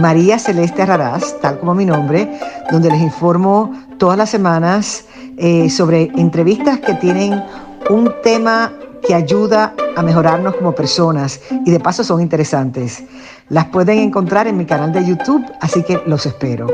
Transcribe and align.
María 0.00 0.38
Celeste 0.38 0.86
Raraz, 0.86 1.38
tal 1.40 1.58
como 1.58 1.74
mi 1.74 1.84
nombre, 1.84 2.28
donde 2.70 2.90
les 2.90 3.00
informo 3.00 3.72
todas 3.98 4.16
las 4.16 4.30
semanas 4.30 5.04
eh, 5.36 5.68
sobre 5.68 6.10
entrevistas 6.16 6.78
que 6.80 6.94
tienen 6.94 7.42
un 7.90 8.12
tema 8.22 8.72
que 9.06 9.14
ayuda 9.14 9.74
a 9.96 10.02
mejorarnos 10.02 10.56
como 10.56 10.74
personas 10.74 11.40
y 11.66 11.70
de 11.70 11.80
paso 11.80 12.04
son 12.04 12.20
interesantes. 12.20 13.04
Las 13.48 13.66
pueden 13.66 13.98
encontrar 13.98 14.46
en 14.46 14.56
mi 14.56 14.64
canal 14.64 14.92
de 14.92 15.04
YouTube, 15.04 15.44
así 15.60 15.82
que 15.82 16.00
los 16.06 16.24
espero. 16.24 16.68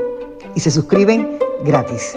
Y 0.55 0.61
se 0.61 0.71
suscriben 0.71 1.39
gratis. 1.65 2.15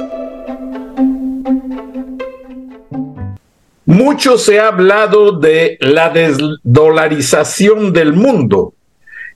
Mucho 3.85 4.37
se 4.37 4.59
ha 4.59 4.67
hablado 4.67 5.39
de 5.39 5.77
la 5.81 6.09
desdolarización 6.09 7.91
del 7.91 8.13
mundo 8.13 8.73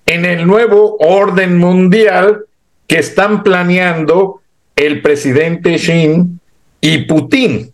en 0.05 0.25
el 0.25 0.45
nuevo 0.45 0.97
orden 0.99 1.57
mundial 1.57 2.45
que 2.87 2.99
están 2.99 3.43
planeando 3.43 4.41
el 4.75 5.01
presidente 5.01 5.75
Xi 5.77 6.23
y 6.81 6.97
Putin. 7.05 7.73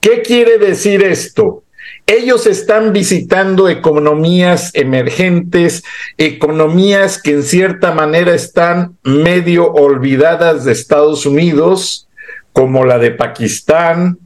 ¿Qué 0.00 0.22
quiere 0.22 0.58
decir 0.58 1.02
esto? 1.04 1.62
Ellos 2.06 2.46
están 2.46 2.92
visitando 2.92 3.68
economías 3.68 4.70
emergentes, 4.74 5.84
economías 6.18 7.22
que 7.22 7.32
en 7.32 7.42
cierta 7.42 7.92
manera 7.92 8.34
están 8.34 8.96
medio 9.04 9.70
olvidadas 9.72 10.64
de 10.64 10.72
Estados 10.72 11.26
Unidos, 11.26 12.08
como 12.52 12.84
la 12.84 12.98
de 12.98 13.12
Pakistán, 13.12 14.18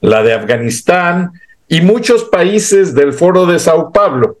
la 0.00 0.22
de 0.22 0.34
Afganistán 0.34 1.32
y 1.66 1.80
muchos 1.80 2.24
países 2.24 2.94
del 2.94 3.12
Foro 3.12 3.46
de 3.46 3.58
Sao 3.58 3.92
Paulo. 3.92 4.38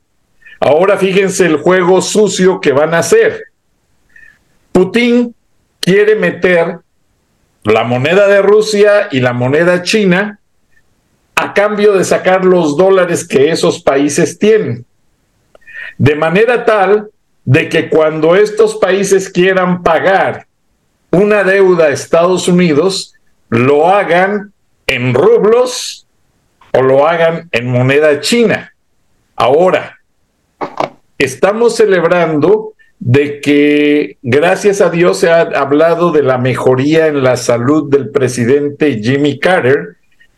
Ahora 0.60 0.96
fíjense 0.96 1.46
el 1.46 1.56
juego 1.56 2.02
sucio 2.02 2.60
que 2.60 2.72
van 2.72 2.94
a 2.94 2.98
hacer. 2.98 3.44
Putin 4.72 5.34
quiere 5.80 6.14
meter 6.16 6.78
la 7.64 7.84
moneda 7.84 8.28
de 8.28 8.42
Rusia 8.42 9.08
y 9.10 9.20
la 9.20 9.32
moneda 9.32 9.82
china 9.82 10.40
a 11.34 11.54
cambio 11.54 11.92
de 11.92 12.04
sacar 12.04 12.44
los 12.44 12.76
dólares 12.76 13.26
que 13.26 13.50
esos 13.50 13.82
países 13.82 14.38
tienen. 14.38 14.84
De 15.96 16.16
manera 16.16 16.64
tal 16.64 17.10
de 17.44 17.68
que 17.68 17.88
cuando 17.88 18.34
estos 18.36 18.76
países 18.76 19.28
quieran 19.28 19.82
pagar 19.82 20.46
una 21.10 21.44
deuda 21.44 21.86
a 21.86 21.90
Estados 21.90 22.48
Unidos, 22.48 23.14
lo 23.48 23.88
hagan 23.88 24.52
en 24.86 25.14
rublos 25.14 26.06
o 26.72 26.82
lo 26.82 27.06
hagan 27.06 27.48
en 27.52 27.70
moneda 27.70 28.20
china. 28.20 28.74
Ahora, 29.36 29.97
estamos 31.18 31.76
celebrando 31.76 32.74
de 33.00 33.40
que 33.40 34.18
gracias 34.22 34.80
a 34.80 34.90
Dios 34.90 35.18
se 35.18 35.30
ha 35.30 35.40
hablado 35.40 36.10
de 36.10 36.22
la 36.22 36.38
mejoría 36.38 37.06
en 37.06 37.22
la 37.22 37.36
salud 37.36 37.90
del 37.90 38.10
presidente 38.10 39.00
Jimmy 39.02 39.38
Carter, 39.38 39.96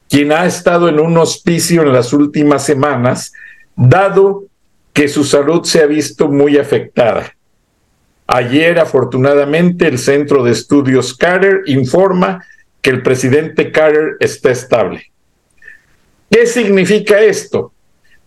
quien 0.08 0.32
ha 0.32 0.44
estado 0.46 0.88
en 0.88 0.98
un 0.98 1.16
hospicio 1.16 1.82
en 1.82 1.92
las 1.92 2.12
últimas 2.12 2.64
semanas, 2.64 3.32
dado 3.76 4.44
que 4.92 5.08
su 5.08 5.24
salud 5.24 5.64
se 5.64 5.82
ha 5.82 5.86
visto 5.86 6.28
muy 6.28 6.58
afectada. 6.58 7.34
Ayer, 8.26 8.78
afortunadamente, 8.78 9.86
el 9.86 9.98
Centro 9.98 10.42
de 10.42 10.52
Estudios 10.52 11.16
Carter 11.16 11.62
informa 11.66 12.44
que 12.82 12.90
el 12.90 13.02
presidente 13.02 13.72
Carter 13.72 14.16
está 14.20 14.50
estable. 14.50 15.10
¿Qué 16.30 16.46
significa 16.46 17.20
esto? 17.20 17.72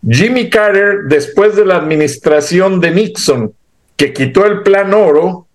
Jimmy 0.08 0.50
Carter, 0.50 1.04
después 1.08 1.56
de 1.56 1.66
la 1.66 1.78
administración 1.78 2.80
de 2.82 2.92
Nixon, 2.92 3.54
que 3.96 4.12
quitó 4.12 4.46
el 4.46 4.62
plan 4.62 4.94
oro 4.94 5.48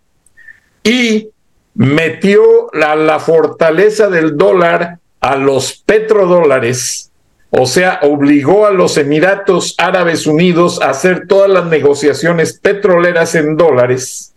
y 0.82 1.28
metió 1.74 2.70
la, 2.72 2.96
la 2.96 3.20
fortaleza 3.20 4.08
del 4.08 4.36
dólar 4.36 4.98
a 5.20 5.36
los 5.36 5.82
petrodólares, 5.84 7.10
o 7.50 7.66
sea, 7.66 8.00
obligó 8.02 8.66
a 8.66 8.70
los 8.70 8.96
Emiratos 8.96 9.74
Árabes 9.78 10.26
Unidos 10.26 10.80
a 10.80 10.90
hacer 10.90 11.26
todas 11.26 11.50
las 11.50 11.66
negociaciones 11.66 12.58
petroleras 12.58 13.34
en 13.34 13.56
dólares, 13.56 14.34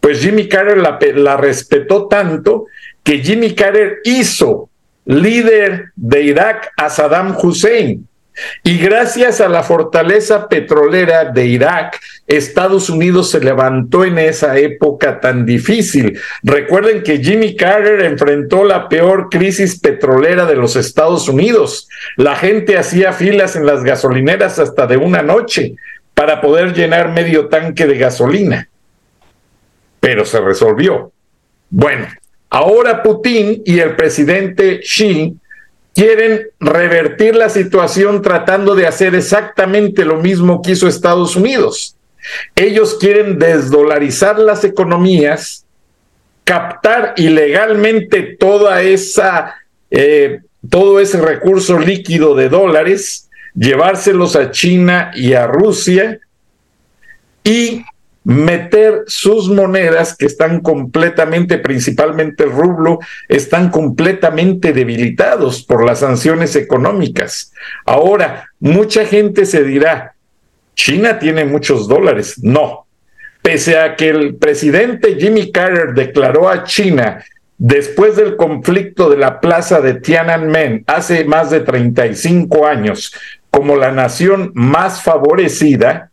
pues 0.00 0.20
Jimmy 0.20 0.48
Carter 0.48 0.78
la, 0.78 0.98
la 1.14 1.36
respetó 1.36 2.06
tanto 2.06 2.66
que 3.02 3.18
Jimmy 3.18 3.54
Carter 3.54 3.98
hizo 4.04 4.68
líder 5.04 5.92
de 5.94 6.22
Irak 6.22 6.72
a 6.76 6.90
Saddam 6.90 7.36
Hussein 7.40 8.06
y 8.62 8.78
gracias 8.78 9.40
a 9.40 9.48
la 9.48 9.62
fortaleza 9.62 10.48
petrolera 10.48 11.26
de 11.26 11.46
Irak, 11.46 12.00
Estados 12.26 12.90
Unidos 12.90 13.30
se 13.30 13.40
levantó 13.40 14.04
en 14.04 14.18
esa 14.18 14.58
época 14.58 15.20
tan 15.20 15.46
difícil. 15.46 16.18
Recuerden 16.42 17.02
que 17.02 17.18
Jimmy 17.18 17.56
Carter 17.56 18.02
enfrentó 18.02 18.64
la 18.64 18.88
peor 18.88 19.28
crisis 19.30 19.78
petrolera 19.78 20.46
de 20.46 20.56
los 20.56 20.76
Estados 20.76 21.28
Unidos. 21.28 21.88
La 22.16 22.36
gente 22.36 22.76
hacía 22.76 23.12
filas 23.12 23.56
en 23.56 23.66
las 23.66 23.84
gasolineras 23.84 24.58
hasta 24.58 24.86
de 24.86 24.96
una 24.96 25.22
noche 25.22 25.76
para 26.14 26.40
poder 26.40 26.74
llenar 26.74 27.12
medio 27.12 27.48
tanque 27.48 27.86
de 27.86 27.98
gasolina. 27.98 28.68
Pero 30.00 30.24
se 30.24 30.40
resolvió. 30.40 31.12
Bueno, 31.70 32.06
ahora 32.50 33.02
Putin 33.02 33.62
y 33.64 33.78
el 33.78 33.96
presidente 33.96 34.80
Xi 34.80 35.36
quieren 35.96 36.48
revertir 36.60 37.34
la 37.34 37.48
situación 37.48 38.20
tratando 38.20 38.74
de 38.74 38.86
hacer 38.86 39.14
exactamente 39.14 40.04
lo 40.04 40.18
mismo 40.18 40.60
que 40.60 40.72
hizo 40.72 40.86
Estados 40.86 41.36
Unidos. 41.36 41.96
Ellos 42.54 42.98
quieren 43.00 43.38
desdolarizar 43.38 44.38
las 44.38 44.62
economías, 44.62 45.64
captar 46.44 47.14
ilegalmente 47.16 48.36
toda 48.38 48.82
esa, 48.82 49.54
eh, 49.90 50.40
todo 50.68 51.00
ese 51.00 51.18
recurso 51.18 51.78
líquido 51.78 52.34
de 52.34 52.50
dólares, 52.50 53.30
llevárselos 53.54 54.36
a 54.36 54.50
China 54.50 55.12
y 55.14 55.32
a 55.32 55.46
Rusia 55.46 56.20
y 57.42 57.86
meter 58.26 59.04
sus 59.06 59.48
monedas 59.48 60.16
que 60.16 60.26
están 60.26 60.58
completamente, 60.58 61.58
principalmente 61.58 62.42
el 62.42 62.50
rublo, 62.50 62.98
están 63.28 63.70
completamente 63.70 64.72
debilitados 64.72 65.62
por 65.62 65.84
las 65.84 66.00
sanciones 66.00 66.56
económicas. 66.56 67.52
Ahora, 67.84 68.50
mucha 68.58 69.04
gente 69.04 69.46
se 69.46 69.62
dirá, 69.62 70.16
China 70.74 71.20
tiene 71.20 71.44
muchos 71.44 71.86
dólares. 71.86 72.40
No, 72.42 72.88
pese 73.42 73.78
a 73.78 73.94
que 73.94 74.08
el 74.08 74.34
presidente 74.34 75.14
Jimmy 75.20 75.52
Carter 75.52 75.94
declaró 75.94 76.48
a 76.48 76.64
China 76.64 77.24
después 77.58 78.16
del 78.16 78.34
conflicto 78.34 79.08
de 79.08 79.18
la 79.18 79.40
plaza 79.40 79.80
de 79.80 79.94
Tiananmen 79.94 80.82
hace 80.88 81.24
más 81.26 81.50
de 81.50 81.60
35 81.60 82.66
años 82.66 83.14
como 83.50 83.76
la 83.76 83.92
nación 83.92 84.50
más 84.54 85.00
favorecida, 85.00 86.10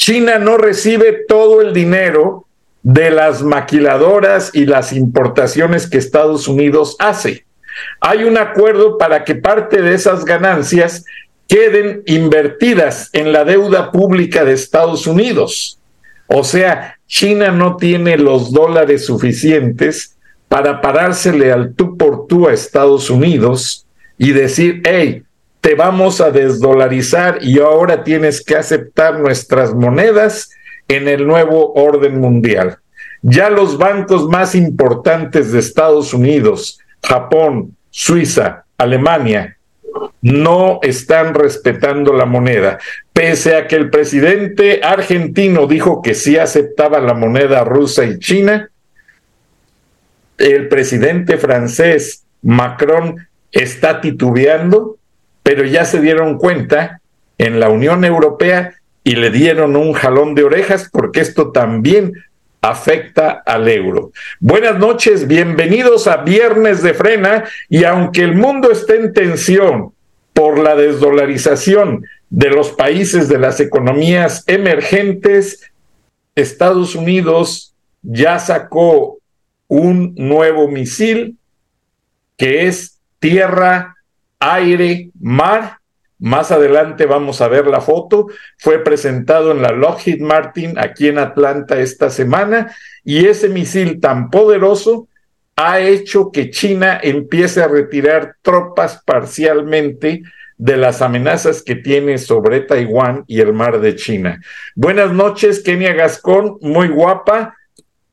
China 0.00 0.38
no 0.38 0.56
recibe 0.56 1.26
todo 1.28 1.60
el 1.60 1.74
dinero 1.74 2.46
de 2.82 3.10
las 3.10 3.42
maquiladoras 3.42 4.50
y 4.54 4.64
las 4.64 4.94
importaciones 4.94 5.86
que 5.86 5.98
Estados 5.98 6.48
Unidos 6.48 6.96
hace. 6.98 7.44
Hay 8.00 8.24
un 8.24 8.38
acuerdo 8.38 8.96
para 8.96 9.24
que 9.24 9.34
parte 9.34 9.82
de 9.82 9.92
esas 9.92 10.24
ganancias 10.24 11.04
queden 11.46 12.02
invertidas 12.06 13.10
en 13.12 13.34
la 13.34 13.44
deuda 13.44 13.92
pública 13.92 14.42
de 14.42 14.54
Estados 14.54 15.06
Unidos. 15.06 15.78
O 16.28 16.44
sea, 16.44 16.98
China 17.06 17.50
no 17.50 17.76
tiene 17.76 18.16
los 18.16 18.52
dólares 18.52 19.04
suficientes 19.04 20.16
para 20.48 20.80
parársele 20.80 21.52
al 21.52 21.74
tú 21.74 21.98
por 21.98 22.26
tú 22.26 22.48
a 22.48 22.54
Estados 22.54 23.10
Unidos 23.10 23.86
y 24.16 24.32
decir, 24.32 24.80
hey, 24.86 25.24
te 25.60 25.74
vamos 25.74 26.20
a 26.20 26.30
desdolarizar 26.30 27.38
y 27.42 27.60
ahora 27.60 28.02
tienes 28.02 28.42
que 28.42 28.56
aceptar 28.56 29.18
nuestras 29.18 29.74
monedas 29.74 30.50
en 30.88 31.06
el 31.08 31.26
nuevo 31.26 31.72
orden 31.74 32.18
mundial. 32.18 32.78
Ya 33.22 33.50
los 33.50 33.76
bancos 33.76 34.26
más 34.28 34.54
importantes 34.54 35.52
de 35.52 35.58
Estados 35.58 36.14
Unidos, 36.14 36.80
Japón, 37.02 37.76
Suiza, 37.90 38.64
Alemania, 38.78 39.58
no 40.22 40.78
están 40.82 41.34
respetando 41.34 42.12
la 42.12 42.24
moneda. 42.24 42.78
Pese 43.12 43.56
a 43.56 43.66
que 43.66 43.76
el 43.76 43.90
presidente 43.90 44.80
argentino 44.82 45.66
dijo 45.66 46.00
que 46.00 46.14
sí 46.14 46.38
aceptaba 46.38 47.00
la 47.00 47.14
moneda 47.14 47.64
rusa 47.64 48.04
y 48.04 48.18
china, 48.18 48.70
el 50.38 50.68
presidente 50.68 51.36
francés 51.36 52.24
Macron 52.42 53.28
está 53.52 54.00
titubeando, 54.00 54.96
pero 55.42 55.64
ya 55.64 55.84
se 55.84 56.00
dieron 56.00 56.38
cuenta 56.38 57.00
en 57.38 57.60
la 57.60 57.68
Unión 57.68 58.04
Europea 58.04 58.74
y 59.02 59.16
le 59.16 59.30
dieron 59.30 59.76
un 59.76 59.92
jalón 59.92 60.34
de 60.34 60.44
orejas 60.44 60.88
porque 60.92 61.20
esto 61.20 61.52
también 61.52 62.12
afecta 62.60 63.42
al 63.46 63.68
euro. 63.68 64.12
Buenas 64.38 64.78
noches, 64.78 65.26
bienvenidos 65.26 66.06
a 66.06 66.18
Viernes 66.18 66.82
de 66.82 66.92
Frena 66.92 67.44
y 67.68 67.84
aunque 67.84 68.22
el 68.22 68.34
mundo 68.34 68.70
esté 68.70 68.96
en 68.96 69.12
tensión 69.14 69.94
por 70.34 70.58
la 70.58 70.76
desdolarización 70.76 72.04
de 72.28 72.50
los 72.50 72.70
países 72.70 73.28
de 73.28 73.38
las 73.38 73.60
economías 73.60 74.44
emergentes, 74.46 75.70
Estados 76.34 76.94
Unidos 76.94 77.74
ya 78.02 78.38
sacó 78.38 79.18
un 79.68 80.14
nuevo 80.16 80.68
misil 80.68 81.38
que 82.36 82.66
es 82.66 82.98
tierra, 83.18 83.96
aire, 84.40 85.10
mar 85.20 85.80
más 86.20 86.52
adelante 86.52 87.06
vamos 87.06 87.40
a 87.40 87.48
ver 87.48 87.66
la 87.66 87.80
foto. 87.80 88.28
Fue 88.58 88.78
presentado 88.84 89.52
en 89.52 89.62
la 89.62 89.72
Lockheed 89.72 90.20
Martin 90.20 90.78
aquí 90.78 91.08
en 91.08 91.18
Atlanta 91.18 91.80
esta 91.80 92.10
semana 92.10 92.74
y 93.02 93.26
ese 93.26 93.48
misil 93.48 94.00
tan 94.00 94.28
poderoso 94.30 95.08
ha 95.56 95.80
hecho 95.80 96.30
que 96.30 96.50
China 96.50 97.00
empiece 97.02 97.62
a 97.62 97.68
retirar 97.68 98.36
tropas 98.42 99.02
parcialmente 99.04 100.22
de 100.58 100.76
las 100.76 101.00
amenazas 101.00 101.62
que 101.62 101.74
tiene 101.74 102.18
sobre 102.18 102.60
Taiwán 102.60 103.24
y 103.26 103.40
el 103.40 103.54
mar 103.54 103.80
de 103.80 103.96
China. 103.96 104.40
Buenas 104.74 105.12
noches, 105.12 105.62
Kenia 105.62 105.94
Gascón, 105.94 106.58
muy 106.60 106.88
guapa, 106.88 107.56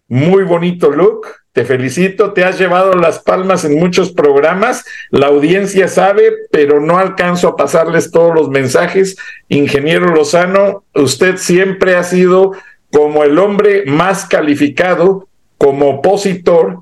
muy 0.07 0.43
bonito 0.43 0.89
look. 0.89 1.27
Te 1.57 1.65
felicito, 1.65 2.33
te 2.33 2.43
has 2.43 2.59
llevado 2.59 2.93
las 2.93 3.17
palmas 3.17 3.65
en 3.65 3.79
muchos 3.79 4.11
programas, 4.11 4.85
la 5.09 5.25
audiencia 5.25 5.87
sabe, 5.87 6.31
pero 6.51 6.79
no 6.79 6.99
alcanzo 6.99 7.47
a 7.47 7.55
pasarles 7.55 8.11
todos 8.11 8.35
los 8.35 8.49
mensajes. 8.49 9.17
Ingeniero 9.49 10.13
Lozano, 10.13 10.83
usted 10.93 11.37
siempre 11.37 11.95
ha 11.95 12.03
sido 12.03 12.51
como 12.91 13.23
el 13.23 13.39
hombre 13.39 13.85
más 13.87 14.25
calificado 14.25 15.27
como 15.57 15.89
opositor 15.95 16.81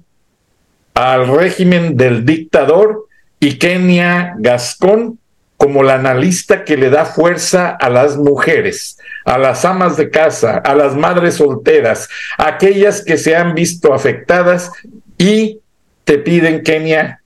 al 0.94 1.30
régimen 1.30 1.96
del 1.96 2.26
dictador 2.26 3.06
y 3.40 3.58
Kenia 3.58 4.34
Gascón 4.40 5.20
como 5.58 5.84
la 5.84 5.96
analista 5.96 6.64
que 6.66 6.78
le 6.78 6.90
da 6.90 7.06
fuerza 7.06 7.70
a 7.70 7.90
las 7.90 8.18
mujeres, 8.18 8.98
a 9.24 9.38
las 9.38 9.64
amas 9.66 9.96
de 9.98 10.10
casa, 10.10 10.58
a 10.58 10.76
las 10.76 10.96
madres 10.96 11.36
solteras, 11.36 12.10
a 12.38 12.48
aquellas 12.48 13.02
que 13.04 13.18
se 13.18 13.36
han 13.36 13.56
visto 13.56 13.94
afectadas 13.94 14.72
y 15.18 15.60
te 16.04 16.18
piden, 16.18 16.62
Kenia, 16.62 17.22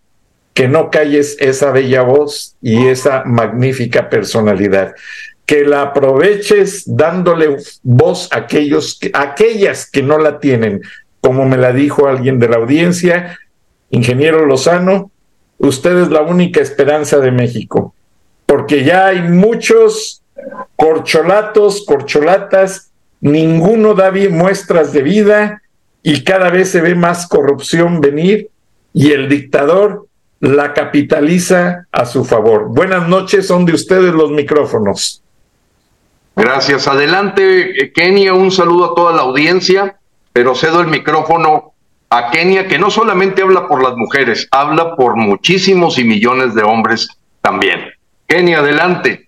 que 0.53 0.67
no 0.67 0.91
calles 0.91 1.37
esa 1.39 1.71
bella 1.71 2.03
voz 2.03 2.55
y 2.61 2.87
esa 2.87 3.23
magnífica 3.25 4.09
personalidad, 4.09 4.93
que 5.45 5.65
la 5.65 5.81
aproveches 5.81 6.83
dándole 6.85 7.57
voz 7.81 8.29
a 8.31 8.39
aquellos, 8.39 8.99
a 9.13 9.21
aquellas 9.21 9.89
que 9.89 10.03
no 10.03 10.19
la 10.19 10.39
tienen, 10.39 10.81
como 11.19 11.45
me 11.45 11.57
la 11.57 11.73
dijo 11.73 12.07
alguien 12.07 12.39
de 12.39 12.49
la 12.49 12.57
audiencia, 12.57 13.39
ingeniero 13.89 14.45
Lozano, 14.45 15.11
usted 15.57 15.97
es 16.03 16.09
la 16.09 16.21
única 16.21 16.61
esperanza 16.61 17.19
de 17.19 17.31
México 17.31 17.95
porque 18.49 18.83
ya 18.83 19.05
hay 19.05 19.21
muchos 19.21 20.23
corcholatos, 20.75 21.85
corcholatas, 21.85 22.89
ninguno 23.21 23.93
da 23.93 24.11
muestras 24.31 24.91
de 24.91 25.03
vida 25.03 25.61
y 26.01 26.23
cada 26.23 26.49
vez 26.49 26.71
se 26.71 26.81
ve 26.81 26.95
más 26.95 27.27
corrupción 27.27 28.01
venir 28.01 28.49
y 28.91 29.11
el 29.11 29.29
dictador 29.29 30.07
la 30.39 30.73
capitaliza 30.73 31.85
a 31.91 32.07
su 32.07 32.25
favor. 32.25 32.69
Buenas 32.69 33.07
noches, 33.07 33.45
son 33.45 33.65
de 33.65 33.73
ustedes 33.73 34.15
los 34.15 34.31
micrófonos. 34.31 35.21
Gracias. 36.35 36.87
Adelante, 36.87 37.91
Kenia, 37.93 38.33
un 38.33 38.49
saludo 38.49 38.93
a 38.93 38.95
toda 38.95 39.13
la 39.13 39.21
audiencia, 39.21 39.99
pero 40.33 40.55
cedo 40.55 40.81
el 40.81 40.87
micrófono 40.87 41.73
a 42.09 42.31
Kenia, 42.31 42.67
que 42.67 42.79
no 42.79 42.89
solamente 42.89 43.43
habla 43.43 43.67
por 43.67 43.83
las 43.83 43.95
mujeres, 43.95 44.47
habla 44.49 44.95
por 44.95 45.17
muchísimos 45.17 45.99
y 45.99 46.03
millones 46.03 46.55
de 46.55 46.63
hombres 46.63 47.09
también. 47.43 47.98
Kenny, 48.29 48.53
adelante. 48.53 49.27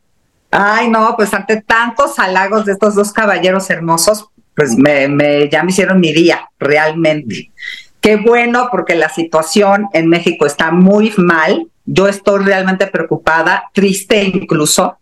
Ay, 0.51 0.87
no, 0.87 1.15
pues 1.17 1.33
ante 1.33 1.59
tantos 1.59 2.19
halagos 2.19 2.65
de 2.65 2.73
estos 2.73 2.93
dos 2.93 3.11
caballeros 3.11 3.67
hermosos, 3.71 4.27
pues 4.55 4.77
me, 4.77 5.07
me, 5.07 5.49
ya 5.49 5.63
me 5.63 5.71
hicieron 5.71 5.99
mi 5.99 6.13
día, 6.13 6.51
realmente. 6.59 7.51
Qué 7.99 8.17
bueno, 8.17 8.69
porque 8.71 8.93
la 8.93 9.09
situación 9.09 9.87
en 9.93 10.07
México 10.07 10.45
está 10.45 10.69
muy 10.69 11.11
mal. 11.17 11.67
Yo 11.85 12.07
estoy 12.07 12.45
realmente 12.45 12.85
preocupada, 12.85 13.71
triste 13.73 14.23
incluso. 14.23 14.99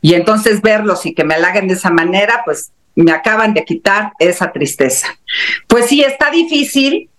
Y 0.00 0.14
entonces 0.14 0.62
verlos 0.62 1.04
y 1.04 1.12
que 1.12 1.24
me 1.24 1.34
halaguen 1.34 1.66
de 1.66 1.74
esa 1.74 1.90
manera, 1.90 2.42
pues 2.44 2.70
me 2.94 3.10
acaban 3.10 3.52
de 3.52 3.64
quitar 3.64 4.12
esa 4.20 4.52
tristeza. 4.52 5.08
Pues 5.66 5.86
sí, 5.86 6.04
está 6.04 6.30
difícil 6.30 7.10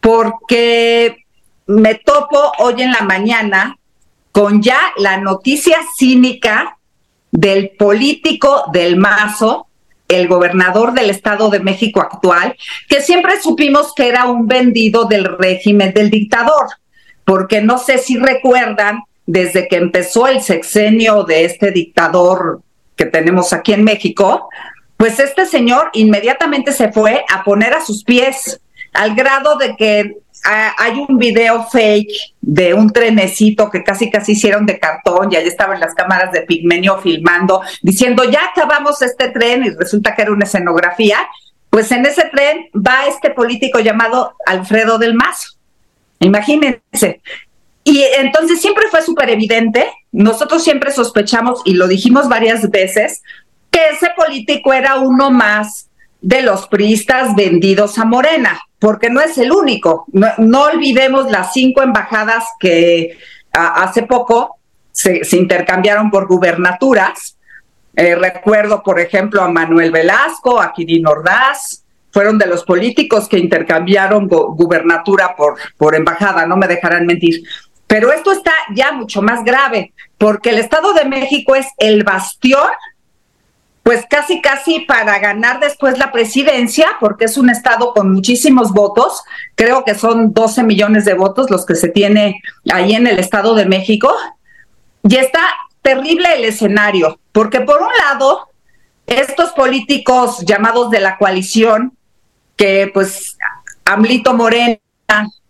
porque 0.00 1.24
me 1.66 1.94
topo 1.94 2.52
hoy 2.58 2.82
en 2.82 2.92
la 2.92 3.02
mañana 3.02 3.78
con 4.32 4.62
ya 4.62 4.80
la 4.96 5.18
noticia 5.18 5.78
cínica 5.96 6.78
del 7.30 7.70
político 7.78 8.64
del 8.72 8.96
mazo, 8.96 9.66
el 10.08 10.28
gobernador 10.28 10.92
del 10.92 11.10
Estado 11.10 11.48
de 11.48 11.60
México 11.60 12.00
actual, 12.00 12.56
que 12.88 13.00
siempre 13.00 13.40
supimos 13.40 13.94
que 13.94 14.08
era 14.08 14.26
un 14.26 14.46
vendido 14.46 15.04
del 15.04 15.24
régimen 15.24 15.94
del 15.94 16.10
dictador, 16.10 16.66
porque 17.24 17.62
no 17.62 17.78
sé 17.78 17.98
si 17.98 18.18
recuerdan, 18.18 19.04
desde 19.26 19.68
que 19.68 19.76
empezó 19.76 20.26
el 20.26 20.42
sexenio 20.42 21.24
de 21.24 21.44
este 21.44 21.70
dictador 21.70 22.60
que 22.96 23.06
tenemos 23.06 23.52
aquí 23.52 23.72
en 23.72 23.84
México, 23.84 24.48
pues 24.96 25.18
este 25.18 25.46
señor 25.46 25.90
inmediatamente 25.94 26.72
se 26.72 26.92
fue 26.92 27.24
a 27.32 27.44
poner 27.44 27.72
a 27.74 27.84
sus 27.84 28.04
pies, 28.04 28.60
al 28.92 29.14
grado 29.14 29.56
de 29.56 29.76
que 29.76 30.16
hay 30.44 31.04
un 31.08 31.18
video 31.18 31.64
fake 31.70 32.34
de 32.40 32.74
un 32.74 32.90
trenecito 32.90 33.70
que 33.70 33.84
casi 33.84 34.10
casi 34.10 34.32
hicieron 34.32 34.66
de 34.66 34.78
cartón 34.78 35.32
y 35.32 35.36
allí 35.36 35.48
estaban 35.48 35.78
las 35.78 35.94
cámaras 35.94 36.32
de 36.32 36.42
Pigmenio 36.42 36.98
filmando, 36.98 37.62
diciendo 37.82 38.24
ya 38.24 38.46
acabamos 38.46 39.00
este 39.02 39.28
tren 39.30 39.64
y 39.64 39.70
resulta 39.70 40.14
que 40.14 40.22
era 40.22 40.32
una 40.32 40.44
escenografía. 40.44 41.18
Pues 41.70 41.90
en 41.92 42.04
ese 42.04 42.24
tren 42.24 42.68
va 42.74 43.06
este 43.06 43.30
político 43.30 43.78
llamado 43.78 44.36
Alfredo 44.44 44.98
del 44.98 45.14
Mazo. 45.14 45.54
Imagínense. 46.18 47.20
Y 47.84 48.02
entonces 48.18 48.60
siempre 48.60 48.88
fue 48.90 49.02
súper 49.02 49.30
evidente, 49.30 49.90
nosotros 50.12 50.62
siempre 50.62 50.92
sospechamos 50.92 51.62
y 51.64 51.74
lo 51.74 51.88
dijimos 51.88 52.28
varias 52.28 52.70
veces, 52.70 53.22
que 53.70 53.80
ese 53.90 54.10
político 54.16 54.72
era 54.72 54.96
uno 54.96 55.30
más 55.30 55.88
de 56.20 56.42
los 56.42 56.68
priistas 56.68 57.34
vendidos 57.34 57.98
a 57.98 58.04
Morena 58.04 58.60
porque 58.82 59.10
no 59.10 59.20
es 59.20 59.38
el 59.38 59.52
único. 59.52 60.06
No, 60.12 60.62
olvidemos 60.62 61.30
las 61.30 61.52
cinco 61.52 61.82
embajadas 61.82 62.44
que 62.58 63.16
hace 63.52 64.02
poco 64.02 64.56
se, 64.90 65.22
intercambiaron 65.36 66.10
por 66.10 66.26
gubernaturas. 66.26 67.38
Eh, 67.94 68.16
recuerdo, 68.16 68.82
por 68.82 68.98
ejemplo, 68.98 69.40
a 69.40 69.48
Manuel 69.48 69.92
Velasco, 69.92 70.60
a 70.60 70.72
Kirin 70.72 71.06
Ordaz, 71.06 71.84
fueron 72.10 72.38
de 72.38 72.46
los 72.46 72.64
políticos 72.64 73.28
que 73.28 73.38
intercambiaron 73.38 74.26
gubernatura 74.26 75.36
por, 75.36 75.58
por 75.76 75.94
embajada, 75.94 76.44
no 76.44 76.56
me 76.56 76.66
dejarán 76.66 77.06
mentir. 77.06 77.44
Pero 77.86 78.12
esto 78.12 78.32
está 78.32 78.52
ya 78.74 78.90
mucho 78.90 79.22
más 79.22 79.44
grave, 79.44 79.92
porque 80.18 80.50
el 80.50 80.58
Estado 80.58 80.92
de 80.92 81.04
México 81.04 81.54
es 81.54 81.68
el 81.78 82.02
bastión 82.02 82.68
pues 83.82 84.04
casi 84.08 84.40
casi 84.40 84.80
para 84.80 85.18
ganar 85.18 85.58
después 85.58 85.98
la 85.98 86.12
presidencia, 86.12 86.86
porque 87.00 87.24
es 87.24 87.36
un 87.36 87.50
estado 87.50 87.92
con 87.92 88.12
muchísimos 88.12 88.72
votos, 88.72 89.22
creo 89.56 89.84
que 89.84 89.94
son 89.94 90.32
12 90.32 90.62
millones 90.62 91.04
de 91.04 91.14
votos 91.14 91.50
los 91.50 91.66
que 91.66 91.74
se 91.74 91.88
tiene 91.88 92.40
ahí 92.72 92.94
en 92.94 93.06
el 93.06 93.18
Estado 93.18 93.54
de 93.54 93.66
México, 93.66 94.14
y 95.02 95.16
está 95.16 95.40
terrible 95.82 96.28
el 96.36 96.44
escenario, 96.44 97.18
porque 97.32 97.60
por 97.60 97.82
un 97.82 97.90
lado, 98.06 98.48
estos 99.06 99.50
políticos 99.50 100.44
llamados 100.46 100.90
de 100.90 101.00
la 101.00 101.18
coalición, 101.18 101.96
que 102.56 102.88
pues 102.94 103.36
Amlito 103.84 104.32
Morena 104.34 104.78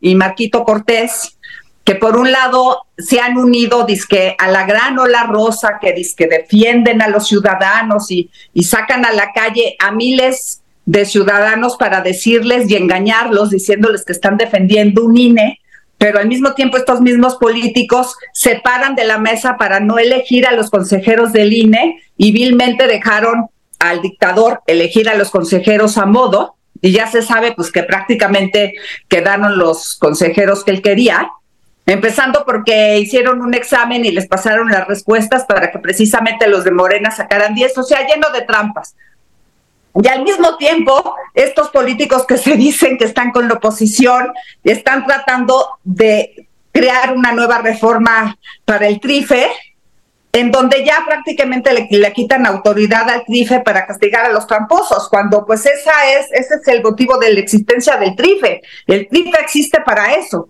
y 0.00 0.14
Marquito 0.14 0.64
Cortés, 0.64 1.38
que 1.84 1.94
por 1.96 2.16
un 2.16 2.30
lado 2.30 2.86
se 2.96 3.20
han 3.20 3.36
unido 3.36 3.84
disque 3.84 4.36
a 4.38 4.48
la 4.48 4.64
gran 4.66 4.98
ola 4.98 5.24
rosa 5.24 5.78
que 5.80 5.92
disque 5.92 6.26
defienden 6.26 7.02
a 7.02 7.08
los 7.08 7.26
ciudadanos 7.26 8.10
y, 8.10 8.30
y 8.54 8.64
sacan 8.64 9.04
a 9.04 9.12
la 9.12 9.32
calle 9.32 9.76
a 9.78 9.90
miles 9.90 10.62
de 10.84 11.04
ciudadanos 11.04 11.76
para 11.76 12.00
decirles 12.00 12.70
y 12.70 12.76
engañarlos 12.76 13.50
diciéndoles 13.50 14.04
que 14.04 14.12
están 14.12 14.36
defendiendo 14.36 15.04
un 15.04 15.16
INE, 15.16 15.60
pero 15.98 16.18
al 16.18 16.26
mismo 16.26 16.54
tiempo 16.54 16.76
estos 16.76 17.00
mismos 17.00 17.36
políticos 17.36 18.16
se 18.32 18.56
paran 18.56 18.94
de 18.94 19.04
la 19.04 19.18
mesa 19.18 19.56
para 19.56 19.78
no 19.78 19.98
elegir 19.98 20.46
a 20.46 20.52
los 20.52 20.70
consejeros 20.70 21.32
del 21.32 21.52
INE 21.52 22.02
y 22.16 22.32
vilmente 22.32 22.86
dejaron 22.86 23.46
al 23.78 24.02
dictador 24.02 24.62
elegir 24.66 25.08
a 25.08 25.14
los 25.14 25.30
consejeros 25.30 25.98
a 25.98 26.06
modo. 26.06 26.56
Y 26.80 26.90
ya 26.90 27.06
se 27.06 27.22
sabe 27.22 27.52
pues 27.52 27.70
que 27.70 27.84
prácticamente 27.84 28.74
quedaron 29.08 29.58
los 29.58 29.94
consejeros 29.94 30.64
que 30.64 30.72
él 30.72 30.82
quería, 30.82 31.30
empezando 31.86 32.44
porque 32.44 32.98
hicieron 32.98 33.40
un 33.42 33.54
examen 33.54 34.04
y 34.04 34.12
les 34.12 34.26
pasaron 34.26 34.70
las 34.70 34.86
respuestas 34.86 35.44
para 35.44 35.70
que 35.70 35.78
precisamente 35.78 36.46
los 36.46 36.64
de 36.64 36.70
Morena 36.70 37.10
sacaran 37.10 37.54
10, 37.54 37.78
o 37.78 37.82
sea, 37.82 38.06
lleno 38.06 38.30
de 38.30 38.42
trampas. 38.42 38.94
Y 40.00 40.08
al 40.08 40.22
mismo 40.22 40.56
tiempo, 40.56 41.14
estos 41.34 41.68
políticos 41.68 42.24
que 42.26 42.38
se 42.38 42.56
dicen 42.56 42.96
que 42.96 43.04
están 43.04 43.30
con 43.30 43.48
la 43.48 43.54
oposición 43.54 44.32
están 44.64 45.04
tratando 45.04 45.78
de 45.84 46.48
crear 46.72 47.12
una 47.12 47.32
nueva 47.32 47.58
reforma 47.58 48.38
para 48.64 48.86
el 48.86 48.98
TRIFE, 49.00 49.50
en 50.32 50.50
donde 50.50 50.82
ya 50.82 51.04
prácticamente 51.04 51.74
le, 51.74 51.88
le, 51.90 52.12
quitan 52.14 52.46
autoridad 52.46 53.10
al 53.10 53.24
TRIFE 53.26 53.60
para 53.60 53.86
castigar 53.86 54.24
a 54.24 54.32
los 54.32 54.46
tramposos, 54.46 55.10
cuando 55.10 55.44
pues 55.44 55.66
esa 55.66 55.92
es, 56.10 56.32
ese 56.32 56.54
es 56.54 56.68
el 56.68 56.82
motivo 56.82 57.18
de 57.18 57.34
la 57.34 57.40
existencia 57.40 57.98
del 57.98 58.16
TRIFE. 58.16 58.62
El 58.86 59.08
TRIFE 59.08 59.38
existe 59.40 59.82
para 59.82 60.14
eso, 60.14 60.48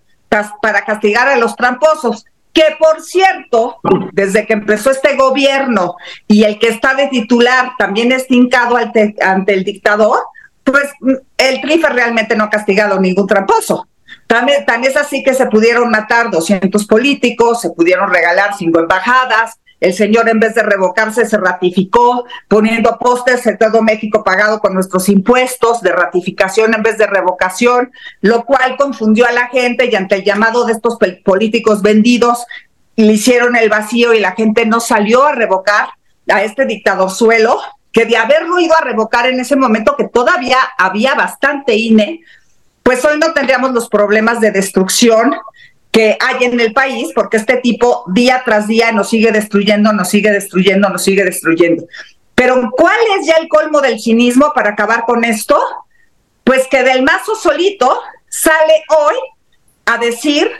para 0.60 0.84
castigar 0.84 1.28
a 1.28 1.36
los 1.36 1.56
tramposos 1.56 2.24
que 2.52 2.64
por 2.78 3.00
cierto, 3.02 3.78
desde 4.12 4.46
que 4.46 4.52
empezó 4.52 4.90
este 4.90 5.16
gobierno 5.16 5.96
y 6.28 6.44
el 6.44 6.58
que 6.58 6.68
está 6.68 6.94
de 6.94 7.08
titular 7.08 7.72
también 7.78 8.12
es 8.12 8.26
hincado 8.28 8.76
ante, 8.76 9.14
ante 9.22 9.54
el 9.54 9.64
dictador, 9.64 10.20
pues 10.62 10.90
el 11.38 11.60
TRIFE 11.60 11.88
realmente 11.88 12.36
no 12.36 12.44
ha 12.44 12.50
castigado 12.50 13.00
ningún 13.00 13.26
tramposo. 13.26 13.88
Tan, 14.26 14.46
tan 14.66 14.84
es 14.84 14.96
así 14.96 15.22
que 15.22 15.34
se 15.34 15.46
pudieron 15.46 15.90
matar 15.90 16.30
200 16.30 16.86
políticos, 16.86 17.60
se 17.60 17.70
pudieron 17.70 18.10
regalar 18.10 18.54
cinco 18.56 18.80
embajadas, 18.80 19.58
el 19.82 19.94
señor 19.94 20.28
en 20.28 20.38
vez 20.38 20.54
de 20.54 20.62
revocarse 20.62 21.26
se 21.26 21.36
ratificó 21.36 22.24
poniendo 22.46 22.98
postes 23.00 23.44
en 23.48 23.58
todo 23.58 23.82
México 23.82 24.22
pagado 24.22 24.60
con 24.60 24.74
nuestros 24.74 25.08
impuestos 25.08 25.82
de 25.82 25.90
ratificación 25.90 26.72
en 26.72 26.84
vez 26.84 26.98
de 26.98 27.08
revocación, 27.08 27.90
lo 28.20 28.44
cual 28.44 28.76
confundió 28.76 29.26
a 29.26 29.32
la 29.32 29.48
gente 29.48 29.86
y 29.90 29.96
ante 29.96 30.14
el 30.14 30.24
llamado 30.24 30.66
de 30.66 30.74
estos 30.74 30.98
políticos 31.24 31.82
vendidos 31.82 32.46
le 32.94 33.14
hicieron 33.14 33.56
el 33.56 33.68
vacío 33.68 34.14
y 34.14 34.20
la 34.20 34.32
gente 34.32 34.66
no 34.66 34.78
salió 34.78 35.24
a 35.24 35.32
revocar 35.32 35.88
a 36.32 36.44
este 36.44 36.64
dictador 36.64 37.10
suelo, 37.10 37.58
que 37.90 38.06
de 38.06 38.16
haberlo 38.16 38.60
ido 38.60 38.76
a 38.78 38.84
revocar 38.84 39.26
en 39.26 39.40
ese 39.40 39.56
momento 39.56 39.96
que 39.96 40.06
todavía 40.06 40.58
había 40.78 41.16
bastante 41.16 41.74
INE, 41.74 42.20
pues 42.84 43.04
hoy 43.04 43.18
no 43.18 43.32
tendríamos 43.32 43.72
los 43.72 43.88
problemas 43.88 44.38
de 44.38 44.52
destrucción 44.52 45.34
que 45.92 46.16
hay 46.18 46.44
en 46.44 46.58
el 46.58 46.72
país, 46.72 47.10
porque 47.14 47.36
este 47.36 47.58
tipo 47.58 48.04
día 48.08 48.42
tras 48.44 48.66
día 48.66 48.90
nos 48.92 49.10
sigue 49.10 49.30
destruyendo, 49.30 49.92
nos 49.92 50.08
sigue 50.08 50.32
destruyendo, 50.32 50.88
nos 50.88 51.04
sigue 51.04 51.22
destruyendo. 51.22 51.84
Pero 52.34 52.70
¿cuál 52.72 52.96
es 53.18 53.26
ya 53.26 53.34
el 53.34 53.46
colmo 53.46 53.82
del 53.82 54.00
cinismo 54.00 54.52
para 54.54 54.70
acabar 54.70 55.04
con 55.04 55.22
esto? 55.22 55.60
Pues 56.44 56.66
que 56.66 56.82
Del 56.82 57.02
Mazo 57.02 57.36
solito 57.36 58.00
sale 58.28 58.82
hoy 58.88 59.14
a 59.84 59.98
decir 59.98 60.50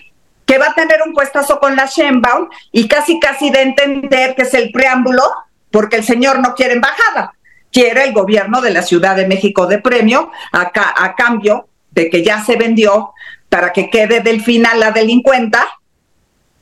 que 0.45 0.59
va 0.59 0.67
a 0.67 0.75
tener 0.75 1.01
un 1.07 1.15
puestazo 1.15 1.59
con 1.59 1.77
la 1.77 1.87
Sheinbaum 1.87 2.49
y 2.71 2.87
casi 2.87 3.19
casi 3.19 3.51
de 3.51 3.63
entender 3.63 4.35
que 4.35 4.43
es 4.43 4.53
el 4.53 4.71
preámbulo 4.71 5.23
porque 5.71 5.97
el 5.97 6.05
señor 6.05 6.41
no 6.41 6.55
quiere 6.55 6.75
embajada, 6.75 7.33
quiere 7.73 8.05
el 8.05 8.13
gobierno 8.13 8.61
de 8.61 8.71
la 8.71 8.83
Ciudad 8.83 9.17
de 9.17 9.27
México 9.27 9.67
de 9.67 9.79
premio 9.79 10.31
acá 10.53 10.93
a 10.95 11.15
cambio 11.15 11.69
de 11.95 12.11
que 12.11 12.23
ya 12.23 12.45
se 12.45 12.57
vendió 12.57 13.13
para 13.49 13.73
que 13.73 13.91
quede 13.91 14.21
del 14.21 14.43
final 14.43 14.81
la 14.81 14.93
delincuenta 14.93 15.67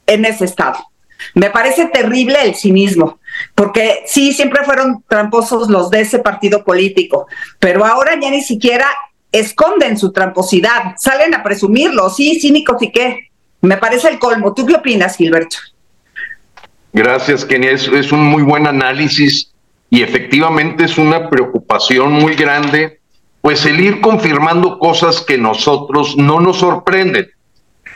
en 0.06 0.24
ese 0.24 0.44
estado. 0.44 0.78
Me 1.34 1.50
parece 1.50 1.86
terrible 1.86 2.38
el 2.42 2.54
cinismo, 2.54 3.20
porque 3.54 4.02
sí, 4.06 4.32
siempre 4.32 4.64
fueron 4.64 5.04
tramposos 5.06 5.68
los 5.68 5.90
de 5.90 6.00
ese 6.00 6.18
partido 6.18 6.64
político, 6.64 7.26
pero 7.58 7.84
ahora 7.84 8.18
ya 8.20 8.30
ni 8.30 8.42
siquiera 8.42 8.86
esconden 9.30 9.98
su 9.98 10.12
tramposidad, 10.12 10.94
salen 10.98 11.34
a 11.34 11.42
presumirlo, 11.42 12.10
sí, 12.10 12.40
cínicos 12.40 12.82
y 12.82 12.90
qué. 12.90 13.30
Me 13.60 13.76
parece 13.76 14.08
el 14.08 14.18
colmo. 14.18 14.54
¿Tú 14.54 14.66
qué 14.66 14.74
opinas, 14.74 15.16
Gilberto? 15.16 15.58
Gracias, 16.92 17.44
Kenia. 17.44 17.70
Es, 17.70 17.86
es 17.86 18.10
un 18.10 18.24
muy 18.24 18.42
buen 18.42 18.66
análisis 18.66 19.52
y 19.90 20.02
efectivamente 20.02 20.84
es 20.84 20.98
una 20.98 21.28
preocupación 21.28 22.12
muy 22.12 22.34
grande 22.34 22.99
pues 23.40 23.64
el 23.66 23.80
ir 23.80 24.00
confirmando 24.00 24.78
cosas 24.78 25.20
que 25.20 25.38
nosotros 25.38 26.16
no 26.16 26.40
nos 26.40 26.58
sorprenden. 26.58 27.30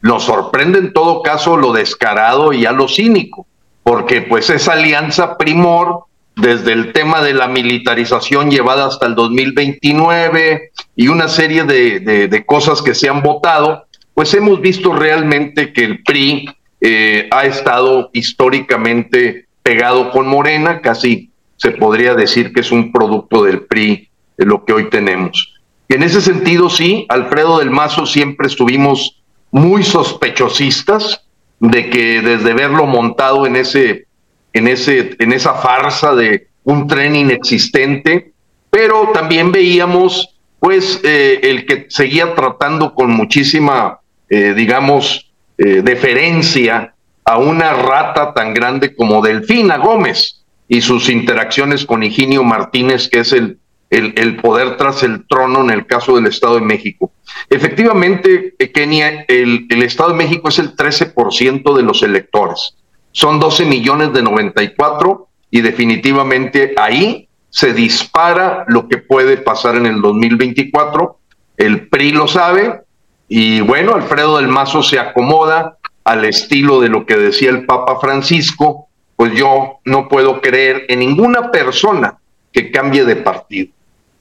Nos 0.03 0.25
sorprende 0.25 0.79
en 0.79 0.93
todo 0.93 1.23
caso 1.23 1.57
lo 1.57 1.73
descarado 1.73 2.53
y 2.53 2.67
a 2.67 2.73
lo 2.73 2.89
cínico, 2.89 3.47
porque 3.83 4.23
pues 4.23 4.51
esa 4.51 4.73
alianza 4.73 5.37
primor 5.37 6.05
desde 6.37 6.73
el 6.73 6.93
tema 6.93 7.23
de 7.23 7.33
la 7.33 7.49
militarización 7.49 8.51
llevada 8.51 8.87
hasta 8.87 9.07
el 9.07 9.15
2029 9.15 10.73
y 10.97 11.09
una 11.09 11.29
serie 11.29 11.65
de, 11.65 12.01
de, 12.01 12.47
cosas 12.47 12.83
que 12.83 12.95
se 12.95 13.09
han 13.09 13.23
votado, 13.23 13.85
pues 14.15 14.35
hemos 14.35 14.61
visto 14.61 14.93
realmente 14.93 15.73
que 15.73 15.85
el 15.85 16.03
PRI 16.03 16.49
eh, 16.81 17.29
ha 17.31 17.45
estado 17.45 18.11
históricamente 18.13 19.47
pegado 19.63 20.11
con 20.11 20.27
Morena, 20.27 20.81
casi 20.81 21.31
se 21.57 21.71
podría 21.71 22.15
decir 22.15 22.53
que 22.53 22.61
es 22.61 22.73
un 22.73 22.93
producto 22.93 23.45
del 23.45 23.63
PRI 23.63 24.09
lo 24.37 24.65
que 24.65 24.73
hoy 24.73 24.91
tenemos. 24.91 25.55
en 25.89 26.03
ese 26.03 26.21
sentido, 26.21 26.71
sí, 26.71 27.07
Alfredo 27.09 27.59
del 27.59 27.71
Mazo 27.71 28.07
siempre 28.07 28.47
estuvimos 28.47 29.23
muy 29.51 29.85
sospechosistas 29.85 31.23
de 31.61 31.89
que 31.89 32.21
desde 32.21 32.55
verlo 32.55 32.87
montado 32.87 33.47
en 33.47 33.57
ese, 33.57 34.07
en 34.53 34.67
ese, 34.67 35.17
en 35.19 35.33
esa 35.33 35.55
farsa 35.55 36.15
de 36.15 36.49
un 36.65 36.87
tren 36.89 37.15
inexistente, 37.15 38.33
pero 38.71 39.11
también 39.13 39.53
veíamos 39.53 40.35
pues 40.59 41.01
eh, 41.05 41.41
el 41.43 41.67
que 41.67 41.87
seguía 41.91 42.35
tratando 42.35 42.95
con 42.95 43.11
muchísima, 43.11 44.01
eh, 44.31 44.55
digamos, 44.55 45.31
eh, 45.59 45.83
deferencia 45.85 46.95
a 47.25 47.39
una 47.39 47.75
rata 47.75 48.33
tan 48.35 48.55
grande 48.55 48.95
como 48.95 49.23
Delfina 49.23 49.77
Gómez 49.77 50.43
y 50.67 50.81
sus 50.81 51.11
interacciones 51.11 51.85
con 51.85 52.03
Higinio 52.03 52.43
Martínez, 52.45 53.09
que 53.09 53.21
es 53.21 53.33
el 53.33 53.59
el, 53.95 54.37
poder 54.37 54.77
tras 54.77 55.03
el 55.03 55.27
trono 55.27 55.63
en 55.63 55.71
el 55.71 55.87
caso 55.87 56.17
del 56.17 56.27
Estado 56.27 56.57
de 56.57 56.63
México. 56.63 57.13
Efectivamente, 57.49 58.55
eh, 58.59 58.73
Kenia, 58.73 59.25
el, 59.29 59.67
el 59.71 59.83
Estado 59.83 60.11
de 60.11 60.17
México 60.17 60.49
es 60.49 60.59
el 60.59 60.75
13% 60.75 61.77
de 61.77 61.83
los 61.83 62.03
electores. 62.03 62.77
Son 63.13 63.39
12 63.39 63.65
millones 63.67 64.13
de 64.13 64.23
94 64.23 65.29
y 65.51 65.61
definitivamente 65.61 66.75
ahí 66.77 67.29
se 67.51 67.73
dispara 67.73 68.65
lo 68.67 68.89
que 68.89 68.99
puede 68.99 69.37
pasar 69.37 69.77
en 69.77 69.87
el 69.87 70.03
2024. 70.03 71.19
El 71.57 71.89
PRI 71.89 72.11
lo 72.11 72.27
sabe 72.27 72.81
y 73.29 73.61
bueno, 73.61 73.95
Alfredo 73.95 74.39
del 74.39 74.49
Mazo 74.49 74.83
se 74.83 74.99
acomoda 74.99 75.79
al 76.03 76.25
estilo 76.25 76.81
de 76.81 76.89
lo 76.89 77.07
que 77.07 77.17
decía 77.17 77.51
el 77.51 77.65
Papa 77.65 77.99
Francisco, 78.01 78.89
pues 79.17 79.33
yo 79.35 79.79
no 79.85 80.09
puedo 80.09 80.41
creer 80.41 80.85
en 80.89 80.99
ninguna 80.99 81.51
persona 81.51 82.19
que 82.53 82.71
cambie 82.71 83.05
de 83.05 83.17
partido. 83.17 83.73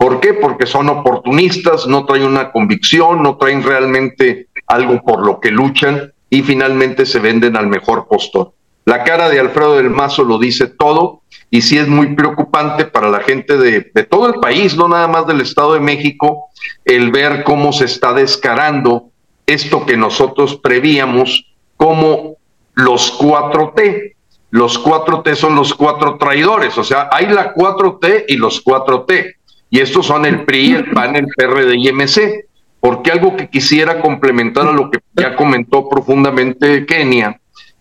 ¿Por 0.04 0.20
qué? 0.20 0.34
Porque 0.34 0.66
son 0.66 0.90
oportunistas, 0.90 1.88
no 1.88 2.06
traen 2.06 2.26
una 2.26 2.52
convicción, 2.52 3.24
no 3.24 3.38
traen 3.38 3.64
realmente 3.64 4.50
algo 4.68 5.02
por 5.02 5.26
lo 5.26 5.40
que 5.40 5.50
luchan 5.50 6.12
y 6.30 6.42
finalmente 6.42 7.06
se 7.06 7.20
venden 7.20 7.56
al 7.56 7.68
mejor 7.68 8.06
postor. 8.10 8.52
La 8.84 9.06
cara 9.06 9.30
de 9.30 9.40
Alfredo 9.40 9.78
del 9.78 9.90
Mazo 9.90 10.26
lo 10.26 10.40
dice 10.40 10.68
todo 10.68 11.22
y 11.50 11.62
sí 11.62 11.78
es 11.78 11.88
muy 11.88 12.16
preocupante 12.16 12.84
para 12.84 13.10
la 13.10 13.22
gente 13.22 13.56
de, 13.56 13.82
todo 14.04 14.28
el 14.28 14.42
país, 14.42 14.76
no 14.76 14.90
nada 14.90 15.08
más 15.08 15.26
del 15.26 15.40
Estado 15.40 15.76
de 15.76 15.80
México, 15.80 16.50
el 16.84 17.10
ver 17.10 17.46
cómo 17.46 17.72
se 17.72 17.86
está 17.86 18.12
descarando 18.12 19.06
esto 19.46 19.86
que 19.86 19.96
nosotros 19.96 20.58
prevíamos 20.58 21.46
como 21.78 22.36
los 22.74 23.18
4T. 23.18 24.16
Los 24.50 24.84
4T 24.84 25.36
son 25.36 25.56
los 25.56 25.74
cuatro 25.74 26.18
traidores, 26.18 26.78
o 26.78 26.84
sea, 26.84 27.08
hay 27.10 27.28
la 27.28 27.56
4T 27.56 28.26
y 28.28 28.36
los 28.36 28.62
4T. 28.66 29.36
Y 29.74 29.80
estos 29.80 30.06
son 30.06 30.24
el 30.28 30.46
PRI, 30.46 30.74
el 30.74 30.92
PAN, 30.92 31.16
el 31.16 31.26
PRD 31.36 31.76
y 31.76 31.92
MC. 31.92 32.46
Porque 32.80 33.10
algo 33.10 33.36
que 33.36 33.50
quisiera 33.50 34.02
complementar 34.02 34.68
a 34.68 34.72
lo 34.72 34.92
que 34.92 35.00
ya 35.16 35.36
comentó 35.36 35.90
profundamente 35.90 36.86
Kenia, 36.86 37.40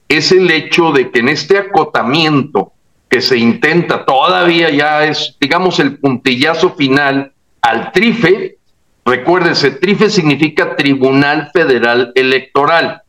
es 0.08 0.32
el 0.32 0.50
hecho 0.50 0.92
de 0.92 1.10
que 1.10 1.18
en 1.18 1.28
este 1.28 1.58
acotamiento 1.58 2.72
que 3.10 3.20
se 3.20 3.36
intenta, 3.36 4.06
todavía 4.06 4.70
ya 4.70 5.04
es, 5.04 5.36
digamos, 5.38 5.80
el 5.80 5.98
puntillazo 5.98 6.70
final 6.76 7.34
al 7.60 7.92
TRIFE, 7.92 8.56
recuérdense, 9.04 9.72
TRIFE 9.72 10.08
significa 10.08 10.76
Tribunal 10.76 11.50
Federal 11.52 12.12
Electoral. 12.14 13.02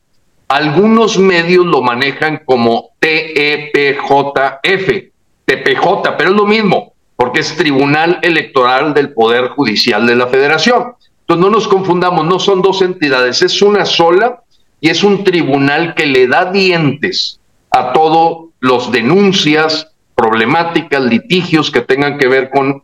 Algunos 0.49 1.17
medios 1.17 1.65
lo 1.65 1.81
manejan 1.81 2.41
como 2.43 2.89
TEPJF, 2.99 4.61
TPJ, 5.45 6.17
pero 6.17 6.31
es 6.31 6.35
lo 6.35 6.45
mismo 6.45 6.92
porque 7.15 7.41
es 7.41 7.55
Tribunal 7.55 8.19
Electoral 8.21 8.93
del 8.93 9.13
Poder 9.13 9.49
Judicial 9.49 10.05
de 10.05 10.15
la 10.15 10.27
Federación. 10.27 10.93
Entonces 11.21 11.45
no 11.45 11.49
nos 11.49 11.67
confundamos, 11.67 12.25
no 12.25 12.39
son 12.39 12.61
dos 12.61 12.81
entidades, 12.81 13.41
es 13.41 13.61
una 13.61 13.85
sola 13.85 14.41
y 14.81 14.89
es 14.89 15.03
un 15.03 15.23
tribunal 15.23 15.95
que 15.95 16.05
le 16.05 16.27
da 16.27 16.51
dientes 16.51 17.39
a 17.71 17.93
todos 17.93 18.49
los 18.59 18.91
denuncias, 18.91 19.87
problemáticas, 20.15 21.01
litigios 21.03 21.71
que 21.71 21.81
tengan 21.81 22.17
que 22.17 22.27
ver 22.27 22.49
con 22.49 22.83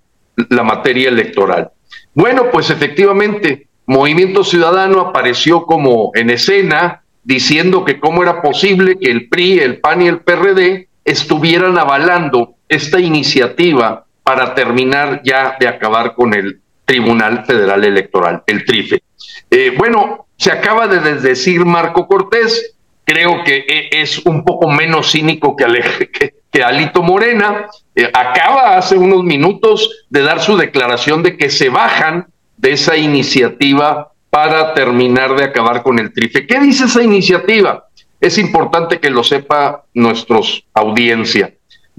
la 0.50 0.64
materia 0.64 1.10
electoral. 1.10 1.72
Bueno, 2.14 2.46
pues 2.52 2.70
efectivamente, 2.70 3.68
Movimiento 3.86 4.44
Ciudadano 4.44 5.02
apareció 5.02 5.66
como 5.66 6.12
en 6.16 6.30
escena 6.30 7.04
diciendo 7.24 7.86
que 7.86 8.00
cómo 8.00 8.24
era 8.24 8.42
posible 8.42 8.98
que 8.98 9.12
el 9.12 9.30
PRI, 9.30 9.60
el 9.60 9.80
PAN 9.80 10.02
y 10.02 10.08
el 10.08 10.22
PRD 10.22 10.88
estuvieran 11.06 11.78
avalando 11.78 12.56
esta 12.68 13.00
iniciativa 13.00 14.06
para 14.30 14.54
terminar 14.54 15.22
ya 15.24 15.58
de 15.60 15.68
acabar 15.68 16.14
con 16.14 16.36
el 16.36 16.62
Tribunal 16.86 17.46
Federal 17.48 17.84
Electoral, 17.84 18.44
el 18.46 18.64
TRIFE. 18.64 19.02
Eh, 19.50 19.74
bueno, 19.76 20.28
se 20.38 20.52
acaba 20.52 20.88
de 20.88 21.16
decir 21.16 21.66
Marco 21.66 22.08
Cortés, 22.08 22.76
creo 23.06 23.44
que 23.44 23.66
e, 23.68 23.90
es 24.04 24.20
un 24.20 24.46
poco 24.46 24.70
menos 24.70 25.14
cínico 25.14 25.56
que, 25.58 26.36
que, 26.52 26.64
Alito 26.64 27.02
Morena, 27.02 27.66
eh, 27.96 28.08
acaba 28.14 28.78
hace 28.78 29.00
unos 29.00 29.24
minutos 29.24 30.06
de 30.12 30.22
dar 30.22 30.42
su 30.42 30.58
declaración 30.58 31.24
de 31.24 31.36
que 31.36 31.50
se 31.50 31.70
bajan 31.70 32.28
de 32.56 32.74
esa 32.74 32.98
iniciativa 32.98 34.12
para 34.30 34.76
terminar 34.76 35.36
de 35.38 35.46
acabar 35.46 35.82
con 35.82 35.98
el 35.98 36.14
trife. 36.14 36.46
¿Qué 36.46 36.60
dice 36.60 36.86
esa 36.86 37.02
iniciativa? 37.02 37.88
Es 38.22 38.38
importante 38.38 39.00
que 39.00 39.10
lo 39.10 39.24
sepa 39.24 39.86
nuestros 39.96 40.66
audiencia. 40.76 41.52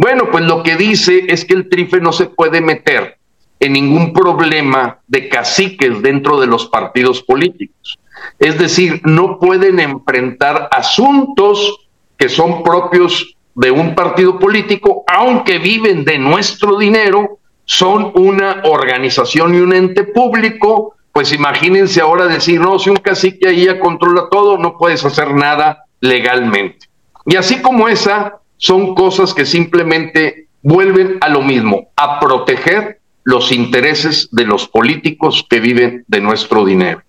Bueno, 0.02 0.30
pues 0.30 0.44
lo 0.44 0.62
que 0.62 0.76
dice 0.76 1.26
es 1.28 1.44
que 1.44 1.52
el 1.52 1.68
trife 1.68 2.00
no 2.00 2.10
se 2.10 2.24
puede 2.24 2.62
meter 2.62 3.18
en 3.58 3.74
ningún 3.74 4.14
problema 4.14 4.98
de 5.06 5.28
caciques 5.28 6.00
dentro 6.00 6.40
de 6.40 6.46
los 6.46 6.68
partidos 6.68 7.22
políticos. 7.22 7.98
Es 8.38 8.58
decir, 8.58 9.02
no 9.04 9.38
pueden 9.38 9.78
enfrentar 9.78 10.70
asuntos 10.72 11.86
que 12.16 12.30
son 12.30 12.62
propios 12.62 13.36
de 13.54 13.70
un 13.70 13.94
partido 13.94 14.38
político, 14.38 15.04
aunque 15.06 15.58
viven 15.58 16.06
de 16.06 16.18
nuestro 16.18 16.78
dinero, 16.78 17.38
son 17.66 18.10
una 18.14 18.62
organización 18.64 19.54
y 19.54 19.58
un 19.58 19.74
ente 19.74 20.04
público, 20.04 20.94
pues 21.12 21.30
imagínense 21.34 22.00
ahora 22.00 22.24
decir, 22.24 22.58
no, 22.58 22.78
si 22.78 22.88
un 22.88 22.96
cacique 22.96 23.48
ahí 23.48 23.66
ya 23.66 23.78
controla 23.78 24.28
todo, 24.30 24.56
no 24.56 24.78
puedes 24.78 25.04
hacer 25.04 25.34
nada 25.34 25.84
legalmente. 26.00 26.88
Y 27.26 27.36
así 27.36 27.60
como 27.60 27.86
esa, 27.86 28.39
son 28.60 28.94
cosas 28.94 29.32
que 29.32 29.46
simplemente 29.46 30.48
vuelven 30.62 31.16
a 31.22 31.30
lo 31.30 31.40
mismo, 31.40 31.88
a 31.96 32.20
proteger 32.20 33.00
los 33.24 33.52
intereses 33.52 34.28
de 34.32 34.44
los 34.44 34.68
políticos 34.68 35.46
que 35.48 35.60
viven 35.60 36.04
de 36.06 36.20
nuestro 36.20 36.64
dinero. 36.66 37.02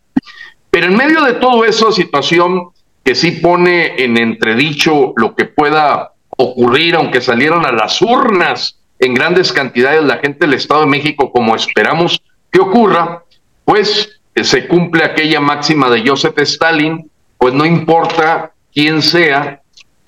Pero 0.69 0.87
en 0.87 0.95
medio 0.95 1.21
de 1.23 1.33
toda 1.33 1.67
esa 1.67 1.91
situación 1.91 2.69
que 3.03 3.15
sí 3.15 3.31
pone 3.31 4.01
en 4.01 4.17
entredicho 4.17 5.13
lo 5.17 5.35
que 5.35 5.45
pueda 5.45 6.13
ocurrir, 6.37 6.95
aunque 6.95 7.19
salieran 7.19 7.65
a 7.65 7.73
las 7.73 8.01
urnas 8.01 8.79
en 8.99 9.13
grandes 9.13 9.51
cantidades 9.51 10.03
la 10.05 10.19
gente 10.19 10.45
del 10.45 10.53
Estado 10.53 10.81
de 10.81 10.87
México, 10.87 11.33
como 11.33 11.53
esperamos 11.55 12.21
que 12.49 12.61
ocurra, 12.61 13.23
pues 13.65 14.21
eh, 14.35 14.45
se 14.45 14.67
cumple 14.67 15.03
aquella 15.03 15.41
máxima 15.41 15.89
de 15.89 16.07
Joseph 16.07 16.37
Stalin, 16.39 17.11
pues 17.37 17.53
no 17.53 17.65
importa 17.65 18.53
quién 18.73 19.01
sea 19.01 19.60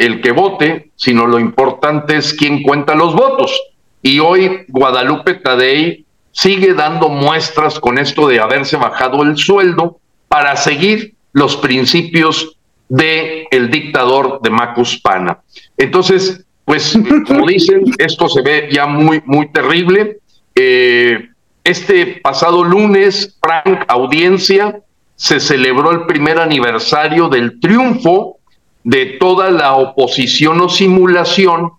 el 0.05 0.21
que 0.21 0.31
vote, 0.31 0.91
sino 0.95 1.27
lo 1.27 1.39
importante 1.39 2.17
es 2.17 2.33
quién 2.33 2.63
cuenta 2.63 2.95
los 2.95 3.13
votos. 3.13 3.57
Y 4.01 4.19
hoy 4.19 4.65
Guadalupe 4.67 5.35
Tadei 5.35 6.05
sigue 6.31 6.73
dando 6.73 7.09
muestras 7.09 7.79
con 7.79 7.97
esto 7.97 8.27
de 8.27 8.39
haberse 8.39 8.75
bajado 8.75 9.23
el 9.23 9.37
sueldo, 9.37 9.99
para 10.27 10.55
seguir 10.55 11.13
los 11.31 11.55
principios 11.57 12.57
de 12.89 13.45
el 13.51 13.69
dictador 13.69 14.41
de 14.41 14.49
Macuspana. 14.49 15.41
Entonces, 15.77 16.43
pues 16.65 16.97
como 17.27 17.45
dicen, 17.45 17.83
esto 17.99 18.27
se 18.29 18.41
ve 18.41 18.69
ya 18.71 18.87
muy, 18.87 19.21
muy 19.25 19.51
terrible. 19.51 20.17
Eh, 20.55 21.29
este 21.63 22.19
pasado 22.23 22.63
lunes, 22.63 23.37
Frank, 23.39 23.85
audiencia, 23.87 24.79
se 25.15 25.39
celebró 25.39 25.91
el 25.91 26.07
primer 26.07 26.39
aniversario 26.39 27.29
del 27.29 27.59
triunfo 27.59 28.39
de 28.83 29.05
toda 29.19 29.49
la 29.49 29.75
oposición 29.75 30.59
o 30.61 30.69
simulación 30.69 31.71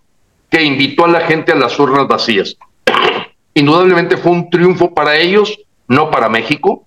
que 0.49 0.63
invitó 0.63 1.05
a 1.05 1.09
la 1.09 1.21
gente 1.21 1.51
a 1.51 1.55
las 1.55 1.77
urnas 1.79 2.07
vacías. 2.07 2.55
Indudablemente 3.53 4.17
fue 4.17 4.31
un 4.31 4.49
triunfo 4.49 4.93
para 4.93 5.17
ellos, 5.17 5.59
no 5.87 6.09
para 6.09 6.29
México. 6.29 6.85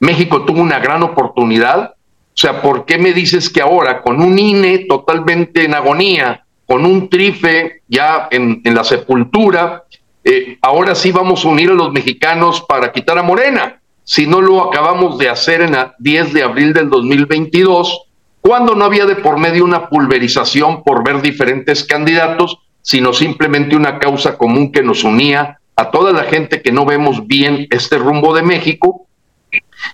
México 0.00 0.44
tuvo 0.44 0.60
una 0.60 0.78
gran 0.78 1.02
oportunidad. 1.02 1.94
O 1.94 2.36
sea, 2.36 2.60
¿por 2.60 2.84
qué 2.84 2.98
me 2.98 3.12
dices 3.12 3.48
que 3.48 3.62
ahora, 3.62 4.02
con 4.02 4.20
un 4.20 4.38
INE 4.38 4.86
totalmente 4.88 5.64
en 5.64 5.74
agonía, 5.74 6.44
con 6.66 6.84
un 6.84 7.08
trife 7.08 7.82
ya 7.88 8.28
en, 8.30 8.60
la 8.64 8.84
sepultura, 8.84 9.84
eh, 10.24 10.58
ahora 10.62 10.94
sí 10.94 11.12
vamos 11.12 11.44
a 11.44 11.48
unir 11.48 11.70
a 11.70 11.74
los 11.74 11.92
mexicanos 11.92 12.62
para 12.62 12.92
quitar 12.92 13.18
a 13.18 13.22
Morena? 13.22 13.80
Si 14.02 14.26
no 14.26 14.40
lo 14.40 14.62
acabamos 14.62 15.16
de 15.18 15.28
hacer 15.28 15.62
en 15.62 15.74
el 15.74 15.92
10 15.98 16.32
de 16.32 16.42
abril 16.42 16.72
del 16.74 16.90
2022, 16.90 18.06
cuando 18.46 18.74
no 18.74 18.84
había 18.84 19.06
de 19.06 19.16
por 19.16 19.38
medio 19.38 19.64
una 19.64 19.88
pulverización 19.88 20.82
por 20.82 21.02
ver 21.02 21.22
diferentes 21.22 21.82
candidatos, 21.82 22.58
sino 22.82 23.14
simplemente 23.14 23.74
una 23.74 23.98
causa 23.98 24.36
común 24.36 24.70
que 24.70 24.82
nos 24.82 25.02
unía 25.02 25.60
a 25.76 25.90
toda 25.90 26.12
la 26.12 26.24
gente 26.24 26.60
que 26.60 26.70
no 26.70 26.84
vemos 26.84 27.26
bien 27.26 27.66
este 27.70 27.96
rumbo 27.96 28.34
de 28.34 28.42
México 28.42 29.06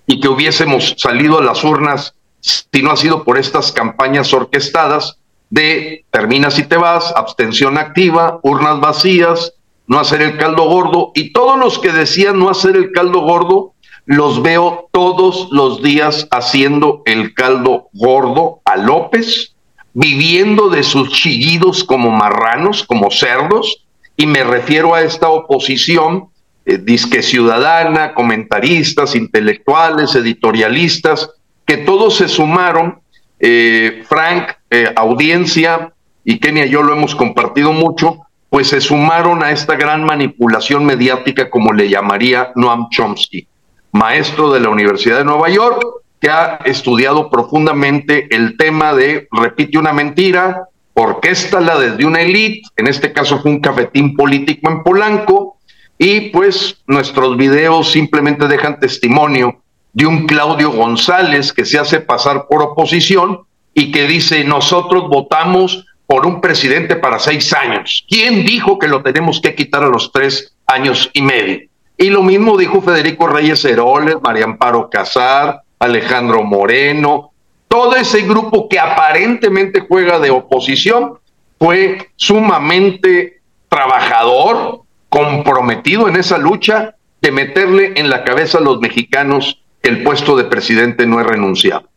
y 0.05 0.19
que 0.19 0.27
hubiésemos 0.27 0.95
salido 0.97 1.39
a 1.39 1.43
las 1.43 1.63
urnas 1.63 2.13
si 2.41 2.81
no 2.81 2.91
ha 2.91 2.97
sido 2.97 3.23
por 3.23 3.37
estas 3.37 3.71
campañas 3.71 4.33
orquestadas 4.33 5.17
de 5.49 6.03
terminas 6.11 6.59
y 6.59 6.63
te 6.63 6.75
vas, 6.75 7.13
abstención 7.15 7.77
activa, 7.77 8.41
urnas 8.43 8.81
vacías, 8.81 9.53
no 9.87 9.97
hacer 9.97 10.21
el 10.21 10.37
caldo 10.37 10.63
gordo, 10.63 11.13
y 11.15 11.31
todos 11.31 11.57
los 11.57 11.79
que 11.79 11.93
decían 11.93 12.37
no 12.37 12.49
hacer 12.49 12.75
el 12.75 12.91
caldo 12.91 13.21
gordo, 13.21 13.75
los 14.11 14.43
veo 14.43 14.89
todos 14.91 15.47
los 15.51 15.81
días 15.81 16.27
haciendo 16.31 17.01
el 17.05 17.33
caldo 17.33 17.87
gordo 17.93 18.59
a 18.65 18.75
López, 18.75 19.55
viviendo 19.93 20.69
de 20.69 20.83
sus 20.83 21.13
chillidos 21.13 21.85
como 21.85 22.11
marranos, 22.11 22.83
como 22.83 23.09
cerdos, 23.09 23.85
y 24.17 24.25
me 24.25 24.43
refiero 24.43 24.93
a 24.93 25.01
esta 25.01 25.29
oposición 25.29 26.27
eh, 26.65 26.77
disque 26.77 27.23
ciudadana, 27.23 28.13
comentaristas, 28.13 29.15
intelectuales, 29.15 30.13
editorialistas, 30.13 31.29
que 31.65 31.77
todos 31.77 32.17
se 32.17 32.27
sumaron. 32.27 32.99
Eh, 33.39 34.03
Frank, 34.09 34.49
eh, 34.69 34.91
audiencia, 34.93 35.93
y 36.25 36.37
Kenia 36.39 36.65
y 36.65 36.69
yo 36.69 36.83
lo 36.83 36.93
hemos 36.93 37.15
compartido 37.15 37.71
mucho, 37.71 38.19
pues 38.49 38.67
se 38.67 38.81
sumaron 38.81 39.41
a 39.41 39.51
esta 39.51 39.75
gran 39.77 40.03
manipulación 40.03 40.85
mediática, 40.85 41.49
como 41.49 41.71
le 41.71 41.87
llamaría 41.87 42.51
Noam 42.55 42.89
Chomsky, 42.89 43.47
maestro 43.91 44.51
de 44.51 44.59
la 44.59 44.69
Universidad 44.69 45.17
de 45.17 45.25
Nueva 45.25 45.49
York, 45.49 45.81
que 46.19 46.29
ha 46.29 46.59
estudiado 46.65 47.29
profundamente 47.29 48.27
el 48.35 48.57
tema 48.57 48.93
de 48.93 49.27
repite 49.31 49.77
una 49.77 49.91
mentira, 49.91 50.67
orquéstala 50.93 51.79
desde 51.79 52.05
una 52.05 52.21
élite, 52.21 52.61
en 52.77 52.87
este 52.87 53.11
caso 53.11 53.39
fue 53.39 53.51
un 53.51 53.59
cafetín 53.59 54.15
político 54.15 54.69
en 54.69 54.83
Polanco, 54.83 55.57
y 55.97 56.29
pues 56.29 56.81
nuestros 56.87 57.37
videos 57.37 57.91
simplemente 57.91 58.47
dejan 58.47 58.79
testimonio 58.79 59.61
de 59.93 60.05
un 60.05 60.25
Claudio 60.25 60.71
González 60.71 61.53
que 61.53 61.65
se 61.65 61.77
hace 61.77 61.99
pasar 61.99 62.47
por 62.47 62.61
oposición 62.61 63.41
y 63.73 63.91
que 63.91 64.07
dice, 64.07 64.43
nosotros 64.43 65.09
votamos 65.09 65.85
por 66.07 66.25
un 66.25 66.41
presidente 66.41 66.95
para 66.95 67.19
seis 67.19 67.53
años. 67.53 68.05
¿Quién 68.09 68.45
dijo 68.45 68.79
que 68.79 68.87
lo 68.87 69.01
tenemos 69.01 69.39
que 69.41 69.55
quitar 69.55 69.83
a 69.83 69.89
los 69.89 70.11
tres 70.11 70.55
años 70.67 71.09
y 71.13 71.21
medio? 71.21 71.70
Y 72.01 72.09
lo 72.09 72.23
mismo 72.23 72.57
dijo 72.57 72.81
Federico 72.81 73.27
Reyes 73.27 73.63
Heroles, 73.63 74.15
María 74.23 74.45
Amparo 74.45 74.89
Casar, 74.89 75.61
Alejandro 75.77 76.41
Moreno, 76.41 77.31
todo 77.67 77.95
ese 77.95 78.23
grupo 78.23 78.67
que 78.67 78.79
aparentemente 78.79 79.81
juega 79.87 80.17
de 80.17 80.31
oposición 80.31 81.19
fue 81.59 82.09
sumamente 82.15 83.41
trabajador, 83.69 84.81
comprometido 85.09 86.07
en 86.07 86.15
esa 86.15 86.39
lucha 86.39 86.95
de 87.21 87.31
meterle 87.31 87.93
en 87.95 88.09
la 88.09 88.23
cabeza 88.23 88.57
a 88.57 88.61
los 88.61 88.79
mexicanos 88.79 89.61
que 89.79 89.91
el 89.91 90.01
puesto 90.01 90.35
de 90.35 90.45
presidente 90.45 91.05
no 91.05 91.21
es 91.21 91.27
renunciado. 91.27 91.87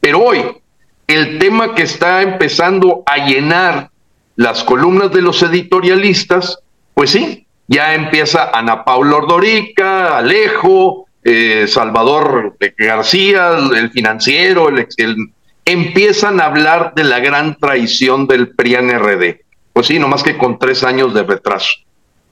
Pero 0.00 0.18
hoy, 0.18 0.44
el 1.06 1.38
tema 1.38 1.76
que 1.76 1.82
está 1.82 2.22
empezando 2.22 3.04
a 3.06 3.24
llenar 3.24 3.90
las 4.34 4.64
columnas 4.64 5.12
de 5.12 5.22
los 5.22 5.44
editorialistas, 5.44 6.58
pues 6.92 7.10
sí, 7.10 7.43
ya 7.66 7.94
empieza 7.94 8.50
Ana 8.52 8.84
Paula 8.84 9.16
Ordorica, 9.16 10.18
Alejo, 10.18 11.06
eh, 11.22 11.66
Salvador 11.66 12.56
García, 12.76 13.56
el 13.74 13.90
financiero, 13.90 14.68
el, 14.68 15.32
empiezan 15.64 16.40
a 16.40 16.46
hablar 16.46 16.92
de 16.94 17.04
la 17.04 17.20
gran 17.20 17.56
traición 17.56 18.26
del 18.26 18.50
PRIAN-RD. 18.54 19.40
Pues 19.72 19.86
sí, 19.86 19.98
nomás 19.98 20.22
que 20.22 20.36
con 20.36 20.58
tres 20.58 20.84
años 20.84 21.14
de 21.14 21.22
retraso. 21.22 21.70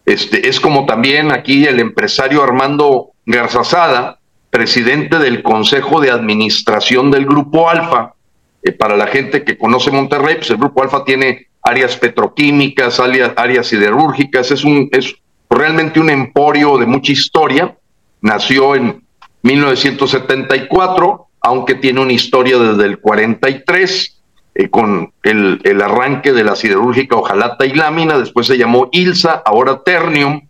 Este, 0.04 0.48
es 0.48 0.60
como 0.60 0.84
también 0.84 1.32
aquí 1.32 1.64
el 1.64 1.80
empresario 1.80 2.42
Armando 2.42 3.12
Garzazada, 3.24 4.18
presidente 4.50 5.18
del 5.18 5.42
Consejo 5.42 6.00
de 6.00 6.10
Administración 6.10 7.10
del 7.10 7.24
Grupo 7.24 7.70
Alfa. 7.70 8.14
Eh, 8.62 8.72
para 8.72 8.96
la 8.96 9.06
gente 9.06 9.44
que 9.44 9.56
conoce 9.56 9.90
Monterrey, 9.90 10.36
pues 10.36 10.50
el 10.50 10.58
Grupo 10.58 10.82
Alfa 10.82 11.04
tiene 11.04 11.48
áreas 11.62 11.96
petroquímicas, 11.96 13.00
áreas, 13.00 13.66
siderúrgicas, 13.66 14.50
es, 14.50 14.64
un, 14.64 14.88
es 14.92 15.14
realmente 15.48 16.00
un 16.00 16.10
emporio 16.10 16.78
de 16.78 16.86
mucha 16.86 17.12
historia. 17.12 17.76
nació 18.20 18.74
en 18.74 19.02
1974, 19.42 21.26
aunque 21.40 21.74
tiene 21.74 22.00
una 22.00 22.12
historia 22.12 22.58
desde 22.58 22.84
el 22.84 22.98
43, 23.00 24.20
eh, 24.54 24.68
con 24.68 25.12
el, 25.22 25.60
el, 25.64 25.82
arranque 25.82 26.32
de 26.32 26.44
la 26.44 26.56
siderúrgica 26.56 27.16
Ojalata 27.16 27.66
y 27.66 27.74
Lámina, 27.74 28.18
después 28.18 28.46
se 28.46 28.58
llamó 28.58 28.88
Ilsa, 28.92 29.42
ahora 29.44 29.82
Ternium, 29.82 30.42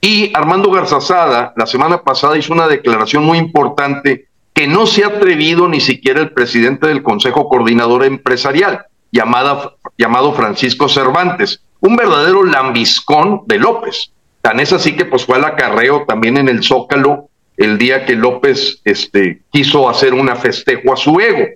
y 0.00 0.30
Armando 0.34 0.70
Garzazada 0.70 1.52
la 1.56 1.66
semana 1.66 2.02
pasada 2.02 2.38
hizo 2.38 2.54
una 2.54 2.68
declaración 2.68 3.22
muy 3.22 3.38
importante 3.38 4.28
que 4.54 4.66
no 4.66 4.86
se 4.86 5.04
ha 5.04 5.08
atrevido 5.08 5.68
ni 5.68 5.80
siquiera 5.80 6.20
el 6.20 6.32
presidente 6.32 6.86
del 6.86 7.02
Consejo 7.02 7.48
Coordinador 7.48 8.04
Empresarial, 8.04 8.86
llamada, 9.12 9.74
llamado 9.98 10.32
Francisco 10.34 10.88
Cervantes, 10.88 11.62
un 11.80 11.96
verdadero 11.96 12.44
lambiscón 12.44 13.42
de 13.46 13.58
López. 13.58 14.12
Tan 14.42 14.60
es 14.60 14.72
así 14.72 14.96
que 14.96 15.04
pues 15.04 15.24
fue 15.24 15.36
al 15.36 15.44
acarreo 15.44 16.04
también 16.06 16.36
en 16.36 16.48
el 16.48 16.62
Zócalo 16.62 17.28
el 17.56 17.76
día 17.76 18.06
que 18.06 18.16
López 18.16 18.80
este, 18.84 19.42
quiso 19.52 19.88
hacer 19.88 20.14
una 20.14 20.34
festejo 20.34 20.94
a 20.94 20.96
su 20.96 21.20
ego. 21.20 21.46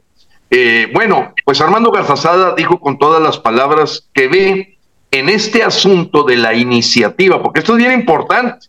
Eh, 0.50 0.90
bueno, 0.92 1.32
pues 1.44 1.60
Armando 1.62 1.90
Garzazada 1.90 2.54
dijo 2.54 2.78
con 2.78 2.98
todas 2.98 3.22
las 3.22 3.38
palabras 3.38 4.06
que 4.12 4.28
ve 4.28 4.78
en 5.10 5.28
este 5.30 5.62
asunto 5.62 6.22
de 6.24 6.36
la 6.36 6.54
iniciativa, 6.54 7.42
porque 7.42 7.60
esto 7.60 7.72
es 7.72 7.78
bien 7.78 7.92
importante, 7.92 8.66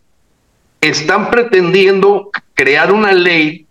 están 0.80 1.30
pretendiendo 1.30 2.30
crear 2.54 2.90
una 2.90 3.12
ley 3.12 3.66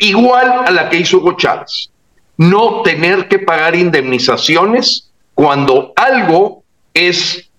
igual 0.00 0.64
a 0.66 0.70
la 0.70 0.88
que 0.88 0.96
hizo 0.96 1.18
Hugo 1.18 1.36
Chávez, 1.36 1.91
no 2.36 2.82
tener 2.82 3.28
que 3.28 3.38
pagar 3.38 3.74
indemnizaciones 3.76 5.12
cuando 5.34 5.92
algo 5.96 6.62
es 6.94 7.50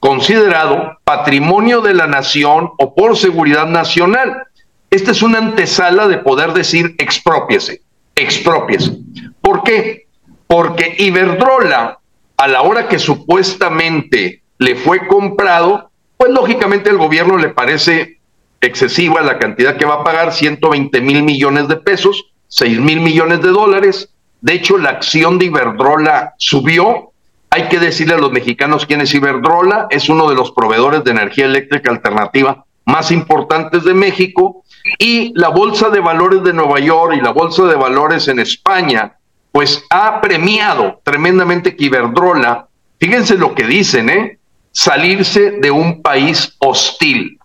considerado 0.00 0.98
patrimonio 1.04 1.80
de 1.80 1.94
la 1.94 2.06
nación 2.06 2.70
o 2.78 2.94
por 2.94 3.16
seguridad 3.16 3.66
nacional. 3.66 4.44
Esta 4.90 5.12
es 5.12 5.22
una 5.22 5.38
antesala 5.38 6.08
de 6.08 6.18
poder 6.18 6.52
decir 6.52 6.94
expropiese, 6.98 7.82
expropiese. 8.14 8.98
¿Por 9.40 9.62
qué? 9.62 10.06
Porque 10.46 10.94
Iberdrola, 10.98 11.98
a 12.36 12.48
la 12.48 12.62
hora 12.62 12.88
que 12.88 12.98
supuestamente 12.98 14.42
le 14.58 14.74
fue 14.74 15.06
comprado, 15.06 15.90
pues 16.16 16.30
lógicamente 16.30 16.90
al 16.90 16.98
gobierno 16.98 17.36
le 17.36 17.48
parece 17.48 18.18
excesiva 18.60 19.20
la 19.22 19.38
cantidad 19.38 19.76
que 19.76 19.84
va 19.84 19.94
a 19.94 20.04
pagar, 20.04 20.32
120 20.32 21.00
mil 21.00 21.22
millones 21.22 21.68
de 21.68 21.76
pesos, 21.76 22.32
6 22.48 22.80
mil 22.80 23.00
millones 23.00 23.40
de 23.42 23.48
dólares. 23.48 24.10
De 24.42 24.54
hecho, 24.54 24.76
la 24.76 24.90
acción 24.90 25.38
de 25.38 25.46
Iberdrola 25.46 26.34
subió. 26.36 27.12
Hay 27.48 27.68
que 27.68 27.78
decirle 27.78 28.14
a 28.14 28.18
los 28.18 28.32
mexicanos 28.32 28.86
quién 28.86 29.00
es 29.00 29.14
Iberdrola. 29.14 29.86
Es 29.88 30.08
uno 30.08 30.28
de 30.28 30.34
los 30.34 30.50
proveedores 30.50 31.04
de 31.04 31.12
energía 31.12 31.46
eléctrica 31.46 31.90
alternativa 31.90 32.64
más 32.84 33.12
importantes 33.12 33.84
de 33.84 33.94
México 33.94 34.64
y 34.98 35.32
la 35.38 35.48
Bolsa 35.48 35.90
de 35.90 36.00
Valores 36.00 36.42
de 36.42 36.52
Nueva 36.52 36.80
York 36.80 37.14
y 37.16 37.20
la 37.20 37.30
Bolsa 37.30 37.64
de 37.64 37.76
Valores 37.76 38.26
en 38.26 38.40
España, 38.40 39.16
pues 39.52 39.84
ha 39.90 40.20
premiado 40.20 41.00
tremendamente 41.04 41.76
que 41.76 41.84
Iberdrola, 41.84 42.66
fíjense 42.98 43.36
lo 43.36 43.54
que 43.54 43.64
dicen, 43.64 44.10
¿eh? 44.10 44.38
salirse 44.72 45.52
de 45.52 45.70
un 45.70 46.02
país 46.02 46.56
hostil. 46.58 47.38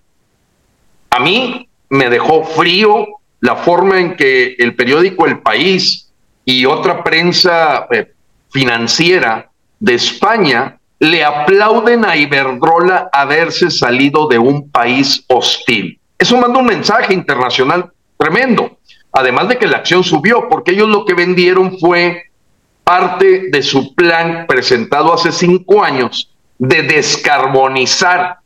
A 1.11 1.19
mí 1.19 1.69
me 1.89 2.09
dejó 2.09 2.43
frío 2.43 3.05
la 3.39 3.55
forma 3.55 3.99
en 3.99 4.15
que 4.15 4.55
el 4.57 4.75
periódico 4.75 5.27
El 5.27 5.39
País 5.39 6.06
y 6.49 6.65
otra 6.65 7.03
prensa 7.03 7.87
eh, 7.91 8.13
financiera 8.49 9.51
de 9.81 9.95
España 9.95 10.79
le 10.97 11.25
aplauden 11.25 12.05
a 12.05 12.15
Iberdrola 12.15 13.09
haberse 13.11 13.69
salido 13.69 14.29
de 14.29 14.39
un 14.39 14.71
país 14.71 15.25
hostil. 15.27 15.99
Eso 16.17 16.37
manda 16.37 16.59
un 16.59 16.67
mensaje 16.67 17.13
internacional 17.13 17.91
tremendo. 18.17 18.77
Además 19.11 19.49
de 19.49 19.57
que 19.57 19.67
la 19.67 19.79
acción 19.79 20.05
subió, 20.05 20.47
porque 20.47 20.71
ellos 20.71 20.87
lo 20.87 21.03
que 21.03 21.15
vendieron 21.15 21.77
fue 21.79 22.31
parte 22.85 23.49
de 23.51 23.61
su 23.61 23.93
plan 23.93 24.45
presentado 24.47 25.13
hace 25.13 25.33
cinco 25.33 25.83
años 25.83 26.33
de 26.59 26.83
descarbonizar 26.83 28.37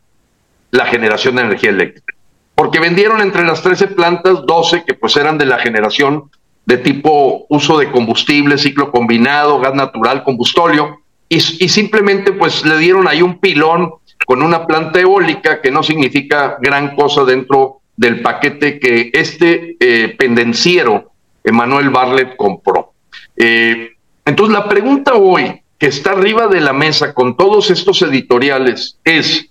la 0.72 0.88
generación 0.88 1.36
de 1.36 1.44
energía 1.44 1.70
eléctrica. 1.70 2.16
Porque 2.56 2.80
vendieron 2.80 3.22
entre 3.22 3.46
las 3.46 3.62
13 3.62 3.90
plantas 3.90 4.44
12 4.48 4.86
que 4.86 4.96
pues 4.96 5.16
eran 5.18 5.38
de 5.38 5.46
la 5.46 5.60
generación 5.60 6.32
de 6.72 6.78
tipo 6.78 7.46
uso 7.50 7.80
de 7.80 7.92
combustible, 7.92 8.58
ciclo 8.58 8.92
combinado, 8.92 9.60
gas 9.60 9.76
natural, 9.76 10.24
combustóleo, 10.24 11.02
y, 11.28 11.42
simplemente 11.42 12.32
pues 12.32 12.66
le 12.66 12.78
dieron 12.78 13.10
ahí 13.10 13.22
un 13.22 13.40
pilón 13.40 13.96
con 14.26 14.42
una 14.42 14.66
planta 14.66 15.02
eólica 15.02 15.60
que 15.60 15.70
no 15.70 15.84
significa 15.84 16.56
gran 16.62 16.96
cosa 16.96 17.26
dentro 17.26 17.82
del 17.98 18.22
paquete 18.22 18.80
que 18.80 19.12
este 19.14 19.76
eh, 19.82 20.16
pendenciero, 20.18 21.12
Emanuel 21.44 21.90
Barlet, 21.90 22.38
compró. 22.38 22.94
Eh, 23.36 23.92
entonces 24.24 24.54
la 24.54 24.70
pregunta 24.70 25.16
hoy, 25.16 25.62
que 25.78 25.88
está 25.88 26.12
arriba 26.12 26.48
de 26.48 26.62
la 26.62 26.72
mesa 26.72 27.14
con 27.14 27.36
todos 27.36 27.70
estos 27.70 28.02
editoriales, 28.02 28.98
es, 29.04 29.46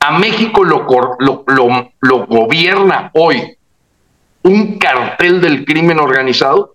¿a 0.00 0.18
México 0.18 0.64
lo, 0.64 0.86
lo, 1.20 1.44
lo, 1.46 1.92
lo 2.00 2.26
gobierna 2.26 3.12
hoy 3.14 3.57
un 4.48 4.78
cartel 4.78 5.40
del 5.40 5.64
crimen 5.64 5.98
organizado? 5.98 6.74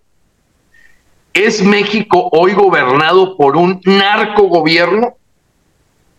¿Es 1.33 1.63
México 1.63 2.29
hoy 2.31 2.53
gobernado 2.53 3.35
por 3.35 3.57
un 3.57 3.81
narcogobierno? 3.83 5.15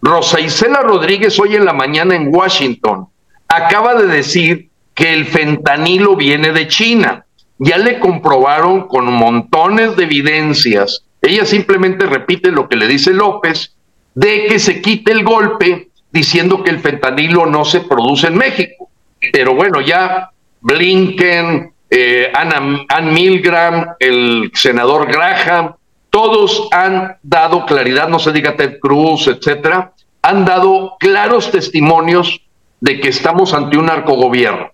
Rosa 0.02 0.40
Isela 0.40 0.80
Rodríguez 0.82 1.38
hoy 1.38 1.54
en 1.54 1.64
la 1.64 1.72
mañana 1.72 2.14
en 2.14 2.34
Washington 2.34 3.08
acaba 3.48 3.94
de 3.94 4.08
decir 4.08 4.68
que 4.94 5.14
el 5.14 5.26
fentanilo 5.26 6.16
viene 6.16 6.52
de 6.52 6.68
China. 6.68 7.24
Ya 7.58 7.78
le 7.78 8.00
comprobaron 8.00 8.88
con 8.88 9.10
montones 9.12 9.96
de 9.96 10.04
evidencias. 10.04 11.04
Ella 11.22 11.46
simplemente 11.46 12.06
repite 12.06 12.50
lo 12.50 12.68
que 12.68 12.76
le 12.76 12.88
dice 12.88 13.12
López 13.14 13.74
de 14.14 14.46
que 14.46 14.58
se 14.58 14.82
quite 14.82 15.12
el 15.12 15.24
golpe 15.24 15.88
diciendo 16.12 16.62
que 16.62 16.70
el 16.70 16.80
fentanilo 16.80 17.46
no 17.46 17.64
se 17.64 17.80
produce 17.80 18.26
en 18.26 18.36
México. 18.36 18.90
Pero 19.32 19.54
bueno, 19.54 19.80
ya 19.80 20.30
Blinken, 20.64 21.74
eh, 21.90 22.32
Ann 22.34 23.12
Milgram, 23.12 23.96
el 24.00 24.50
senador 24.54 25.06
Graham, 25.06 25.74
todos 26.08 26.68
han 26.70 27.18
dado 27.22 27.66
claridad, 27.66 28.08
no 28.08 28.18
se 28.18 28.32
diga 28.32 28.56
Ted 28.56 28.78
Cruz, 28.80 29.26
etcétera, 29.26 29.92
han 30.22 30.46
dado 30.46 30.96
claros 30.98 31.50
testimonios 31.50 32.40
de 32.80 32.98
que 32.98 33.10
estamos 33.10 33.52
ante 33.52 33.76
un 33.76 33.86
narcogobierno. 33.86 34.70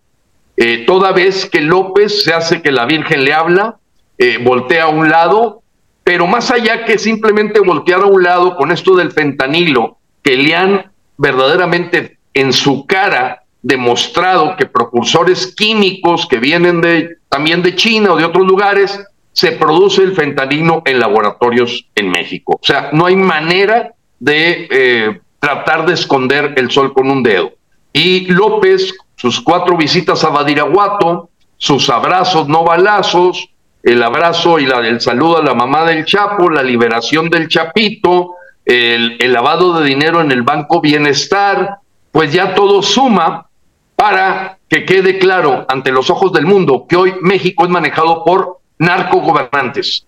Eh, 0.56 0.84
toda 0.86 1.10
vez 1.10 1.46
que 1.50 1.60
López 1.60 2.22
se 2.22 2.32
hace 2.32 2.62
que 2.62 2.70
la 2.70 2.86
Virgen 2.86 3.24
le 3.24 3.32
habla, 3.32 3.78
eh, 4.16 4.38
voltea 4.40 4.84
a 4.84 4.88
un 4.88 5.10
lado, 5.10 5.62
pero 6.04 6.28
más 6.28 6.52
allá 6.52 6.84
que 6.84 6.98
simplemente 6.98 7.58
voltear 7.58 8.02
a 8.02 8.06
un 8.06 8.22
lado 8.22 8.54
con 8.54 8.70
esto 8.70 8.94
del 8.94 9.10
fentanilo, 9.10 9.98
que 10.22 10.36
le 10.36 10.54
han 10.54 10.92
verdaderamente 11.16 12.18
en 12.32 12.52
su 12.52 12.86
cara 12.86 13.39
demostrado 13.62 14.56
que 14.56 14.66
propulsores 14.66 15.54
químicos 15.54 16.26
que 16.26 16.38
vienen 16.38 16.80
de 16.80 17.18
también 17.28 17.62
de 17.62 17.74
China 17.76 18.12
o 18.12 18.16
de 18.16 18.24
otros 18.24 18.46
lugares 18.46 18.98
se 19.32 19.52
produce 19.52 20.02
el 20.02 20.14
fentanilo 20.14 20.82
en 20.84 20.98
laboratorios 20.98 21.86
en 21.94 22.10
México. 22.10 22.58
O 22.60 22.66
sea, 22.66 22.90
no 22.92 23.06
hay 23.06 23.16
manera 23.16 23.92
de 24.18 24.68
eh, 24.70 25.20
tratar 25.38 25.86
de 25.86 25.94
esconder 25.94 26.54
el 26.56 26.70
sol 26.70 26.92
con 26.92 27.10
un 27.10 27.22
dedo. 27.22 27.52
Y 27.92 28.26
López, 28.26 28.94
sus 29.16 29.40
cuatro 29.40 29.76
visitas 29.76 30.24
a 30.24 30.30
Badiraguato, 30.30 31.30
sus 31.56 31.88
abrazos 31.90 32.48
no 32.48 32.64
balazos, 32.64 33.48
el 33.82 34.02
abrazo 34.02 34.58
y 34.58 34.66
la, 34.66 34.86
el 34.86 35.00
saludo 35.00 35.38
a 35.38 35.42
la 35.42 35.54
mamá 35.54 35.84
del 35.84 36.04
Chapo, 36.04 36.50
la 36.50 36.62
liberación 36.62 37.30
del 37.30 37.48
Chapito, 37.48 38.34
el, 38.64 39.16
el 39.20 39.32
lavado 39.32 39.78
de 39.78 39.86
dinero 39.86 40.20
en 40.20 40.32
el 40.32 40.42
Banco 40.42 40.80
Bienestar, 40.80 41.78
pues 42.12 42.32
ya 42.32 42.54
todo 42.54 42.82
suma 42.82 43.46
para 44.00 44.58
que 44.68 44.86
quede 44.86 45.18
claro 45.18 45.66
ante 45.68 45.92
los 45.92 46.08
ojos 46.08 46.32
del 46.32 46.46
mundo 46.46 46.86
que 46.88 46.96
hoy 46.96 47.14
México 47.20 47.64
es 47.64 47.70
manejado 47.70 48.24
por 48.24 48.60
narcogobernantes. 48.78 50.06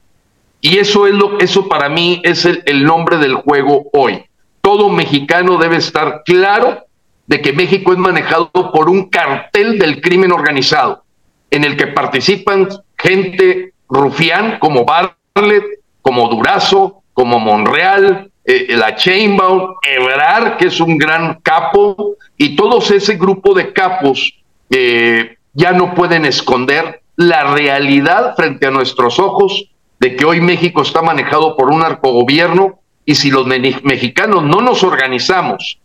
Y 0.62 0.78
eso 0.78 1.06
es 1.06 1.12
lo, 1.12 1.38
eso 1.40 1.68
para 1.68 1.90
mí 1.90 2.22
es 2.24 2.46
el 2.46 2.84
nombre 2.84 3.18
del 3.18 3.34
juego 3.34 3.90
hoy 3.92 4.24
todo 4.62 4.88
mexicano 4.88 5.58
debe 5.58 5.76
estar 5.76 6.22
claro 6.24 6.86
de 7.26 7.42
que 7.42 7.52
México 7.52 7.92
es 7.92 7.98
manejado 7.98 8.50
por 8.50 8.88
un 8.88 9.10
cartel 9.10 9.78
del 9.78 10.00
crimen 10.00 10.32
organizado, 10.32 11.04
en 11.50 11.64
el 11.64 11.76
que 11.76 11.88
participan 11.88 12.68
gente 12.96 13.74
rufián 13.88 14.58
como 14.60 14.84
Bartlett, 14.84 15.64
como 16.00 16.28
Durazo, 16.28 17.02
como 17.12 17.38
Monreal, 17.38 18.30
eh, 18.44 18.74
la 18.76 18.96
Chainbound, 18.96 19.76
Ebrard, 19.82 20.56
que 20.56 20.66
es 20.66 20.80
un 20.80 20.98
gran 20.98 21.40
capo, 21.42 22.16
y 22.36 22.56
todos 22.56 22.90
ese 22.90 23.16
grupo 23.16 23.54
de 23.54 23.72
capos 23.72 24.34
eh, 24.70 25.36
ya 25.52 25.72
no 25.72 25.94
pueden 25.94 26.24
esconder 26.24 27.02
la 27.16 27.54
realidad 27.54 28.34
frente 28.34 28.66
a 28.66 28.70
nuestros 28.70 29.18
ojos 29.18 29.70
de 30.00 30.16
que 30.16 30.24
hoy 30.24 30.40
México 30.40 30.82
está 30.82 31.02
manejado 31.02 31.56
por 31.56 31.70
un 31.70 31.80
narcogobierno 31.80 32.80
y 33.04 33.14
si 33.14 33.30
los 33.30 33.46
mexicanos 33.46 34.42
no 34.42 34.60
nos 34.60 34.82
organizamos, 34.82 35.78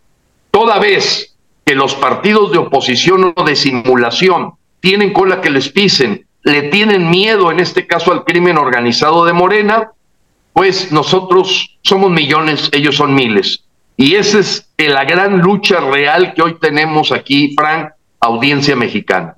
toda 0.51 0.79
vez 0.79 1.35
que 1.65 1.75
los 1.75 1.95
partidos 1.95 2.51
de 2.51 2.59
oposición 2.59 3.33
o 3.35 3.43
de 3.43 3.55
simulación 3.55 4.53
tienen 4.79 5.13
cola 5.13 5.41
que 5.41 5.49
les 5.49 5.69
pisen, 5.69 6.25
le 6.43 6.63
tienen 6.63 7.09
miedo 7.09 7.51
en 7.51 7.59
este 7.59 7.85
caso 7.85 8.11
al 8.11 8.23
crimen 8.23 8.57
organizado 8.57 9.25
de 9.25 9.33
Morena, 9.33 9.91
pues 10.57 10.91
nosotros 10.91 11.77
somos 11.83 12.09
millones, 12.09 12.71
ellos 12.71 12.95
son 12.95 13.13
miles. 13.13 13.63
Y 13.95 14.15
esa 14.15 14.39
es 14.39 14.67
la 14.75 15.05
gran 15.05 15.37
lucha 15.37 15.79
real 15.79 16.33
que 16.33 16.41
hoy 16.41 16.57
tenemos 16.59 17.11
aquí, 17.11 17.53
Frank, 17.55 17.91
audiencia 18.19 18.75
mexicana. 18.75 19.35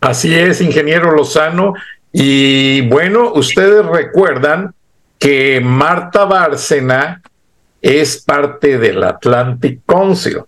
Así 0.00 0.34
es, 0.34 0.62
ingeniero 0.62 1.12
Lozano. 1.12 1.74
Y 2.10 2.88
bueno, 2.88 3.34
ustedes 3.34 3.84
recuerdan 3.84 4.72
que 5.18 5.60
Marta 5.60 6.24
Bárcena 6.24 7.20
es 7.82 8.16
parte 8.22 8.78
del 8.78 9.04
Atlantic 9.04 9.80
Council. 9.84 10.38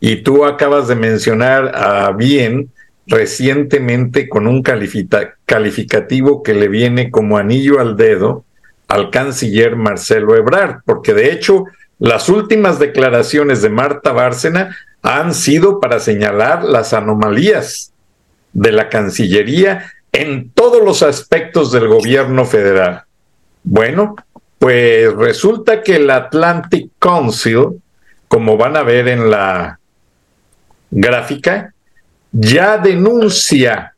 Y 0.00 0.22
tú 0.22 0.46
acabas 0.46 0.88
de 0.88 0.94
mencionar 0.94 1.76
a 1.76 2.12
bien 2.12 2.70
recientemente 3.06 4.26
con 4.26 4.46
un 4.46 4.62
calificativo 4.62 6.42
que 6.42 6.54
le 6.54 6.68
viene 6.68 7.10
como 7.10 7.36
anillo 7.36 7.78
al 7.78 7.98
dedo 7.98 8.46
al 8.90 9.10
canciller 9.10 9.76
Marcelo 9.76 10.36
Ebrard, 10.36 10.80
porque 10.84 11.14
de 11.14 11.30
hecho 11.32 11.64
las 12.00 12.28
últimas 12.28 12.80
declaraciones 12.80 13.62
de 13.62 13.70
Marta 13.70 14.10
Bárcena 14.10 14.76
han 15.02 15.32
sido 15.32 15.78
para 15.78 16.00
señalar 16.00 16.64
las 16.64 16.92
anomalías 16.92 17.92
de 18.52 18.72
la 18.72 18.88
Cancillería 18.88 19.92
en 20.12 20.50
todos 20.50 20.84
los 20.84 21.04
aspectos 21.04 21.70
del 21.70 21.86
gobierno 21.86 22.44
federal. 22.44 23.04
Bueno, 23.62 24.16
pues 24.58 25.14
resulta 25.14 25.82
que 25.82 25.96
el 25.96 26.10
Atlantic 26.10 26.90
Council, 26.98 27.80
como 28.26 28.56
van 28.56 28.76
a 28.76 28.82
ver 28.82 29.06
en 29.06 29.30
la 29.30 29.78
gráfica, 30.90 31.72
ya 32.32 32.76
denuncia 32.76 33.94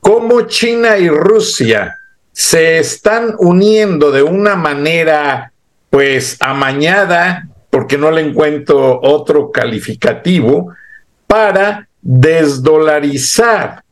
cómo 0.00 0.42
China 0.42 0.98
y 0.98 1.08
Rusia 1.08 1.96
se 2.36 2.78
están 2.78 3.34
uniendo 3.38 4.12
de 4.12 4.22
una 4.22 4.56
manera 4.56 5.52
pues 5.88 6.36
amañada, 6.40 7.48
porque 7.70 7.96
no 7.96 8.10
le 8.10 8.20
encuentro 8.20 9.00
otro 9.02 9.50
calificativo, 9.50 10.68
para 11.26 11.88
desdolarizar 12.02 13.82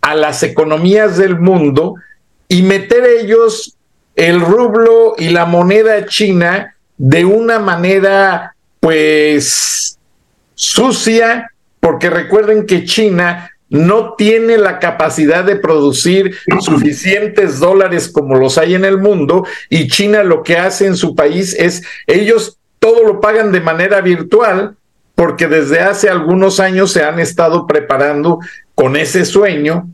a 0.00 0.14
las 0.16 0.42
economías 0.42 1.18
del 1.18 1.38
mundo 1.38 1.94
y 2.48 2.62
meter 2.62 3.04
ellos 3.04 3.76
el 4.16 4.40
rublo 4.40 5.14
y 5.16 5.28
la 5.28 5.44
moneda 5.44 6.04
china 6.06 6.74
de 6.96 7.24
una 7.24 7.60
manera 7.60 8.56
pues 8.80 9.96
sucia, 10.56 11.52
porque 11.78 12.10
recuerden 12.10 12.66
que 12.66 12.84
China 12.84 13.52
no 13.70 14.14
tiene 14.14 14.56
la 14.56 14.78
capacidad 14.78 15.44
de 15.44 15.56
producir 15.56 16.36
suficientes 16.60 17.58
dólares 17.58 18.08
como 18.08 18.36
los 18.36 18.56
hay 18.58 18.74
en 18.74 18.84
el 18.84 18.98
mundo 18.98 19.46
y 19.68 19.88
China 19.88 20.22
lo 20.22 20.42
que 20.42 20.56
hace 20.56 20.86
en 20.86 20.96
su 20.96 21.14
país 21.14 21.54
es 21.58 21.82
ellos 22.06 22.58
todo 22.78 23.04
lo 23.04 23.20
pagan 23.20 23.52
de 23.52 23.60
manera 23.60 24.00
virtual 24.00 24.76
porque 25.14 25.48
desde 25.48 25.80
hace 25.80 26.08
algunos 26.08 26.60
años 26.60 26.92
se 26.92 27.02
han 27.02 27.18
estado 27.18 27.66
preparando 27.66 28.38
con 28.74 28.96
ese 28.96 29.24
sueño 29.24 29.88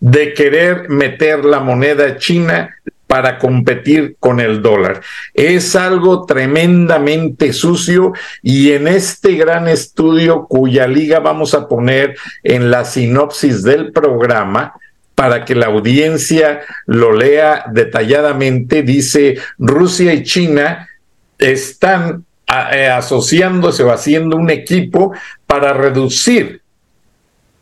de 0.00 0.34
querer 0.34 0.88
meter 0.90 1.44
la 1.44 1.60
moneda 1.60 2.18
china 2.18 2.76
para 3.06 3.38
competir 3.38 4.16
con 4.18 4.40
el 4.40 4.62
dólar. 4.62 5.00
Es 5.34 5.76
algo 5.76 6.26
tremendamente 6.26 7.52
sucio 7.52 8.12
y 8.42 8.72
en 8.72 8.88
este 8.88 9.34
gran 9.34 9.68
estudio 9.68 10.46
cuya 10.46 10.86
liga 10.86 11.20
vamos 11.20 11.54
a 11.54 11.68
poner 11.68 12.16
en 12.42 12.70
la 12.70 12.84
sinopsis 12.84 13.62
del 13.62 13.92
programa, 13.92 14.74
para 15.16 15.46
que 15.46 15.54
la 15.54 15.66
audiencia 15.66 16.60
lo 16.84 17.10
lea 17.10 17.64
detalladamente, 17.72 18.82
dice 18.82 19.38
Rusia 19.58 20.12
y 20.12 20.22
China 20.22 20.90
están 21.38 22.26
eh, 22.72 22.88
asociándose 22.88 23.82
o 23.82 23.90
haciendo 23.90 24.36
un 24.36 24.50
equipo 24.50 25.14
para 25.46 25.72
reducir 25.72 26.60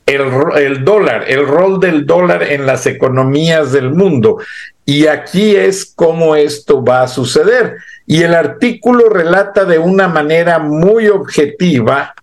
el, 0.05 0.23
el, 0.57 0.85
dólar, 0.85 1.27
el 1.29 1.47
rol 1.47 1.79
del 1.79 2.05
dólar 2.05 2.43
en 2.43 2.67
las 2.67 2.87
economías 2.87 3.71
del 3.71 3.91
mundo. 3.91 4.39
Y 4.85 5.07
aquí 5.07 5.57
es 5.57 5.93
cómo 5.95 6.37
esto 6.37 6.85
va 6.85 7.03
a 7.03 7.09
suceder. 7.09 7.77
Y 8.07 8.23
el 8.23 8.35
artículo 8.35 9.09
relata 9.09 9.65
de 9.65 9.79
una 9.79 10.09
manera 10.09 10.59
muy 10.59 11.09
objetiva 11.09 12.15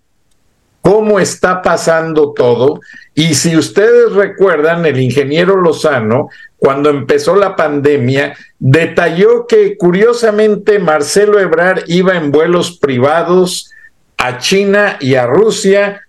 cómo 0.82 1.18
está 1.18 1.62
pasando 1.62 2.32
todo. 2.32 2.80
Y 3.14 3.34
si 3.34 3.56
ustedes 3.56 4.12
recuerdan, 4.12 4.84
el 4.84 5.00
ingeniero 5.00 5.56
Lozano, 5.56 6.28
cuando 6.56 6.90
empezó 6.90 7.36
la 7.36 7.56
pandemia, 7.56 8.36
detalló 8.58 9.46
que 9.46 9.76
curiosamente 9.76 10.78
Marcelo 10.78 11.40
Ebrar 11.40 11.84
iba 11.86 12.16
en 12.16 12.30
vuelos 12.30 12.78
privados 12.78 13.70
a 14.18 14.38
China 14.38 14.98
y 15.00 15.14
a 15.14 15.26
Rusia 15.26 16.02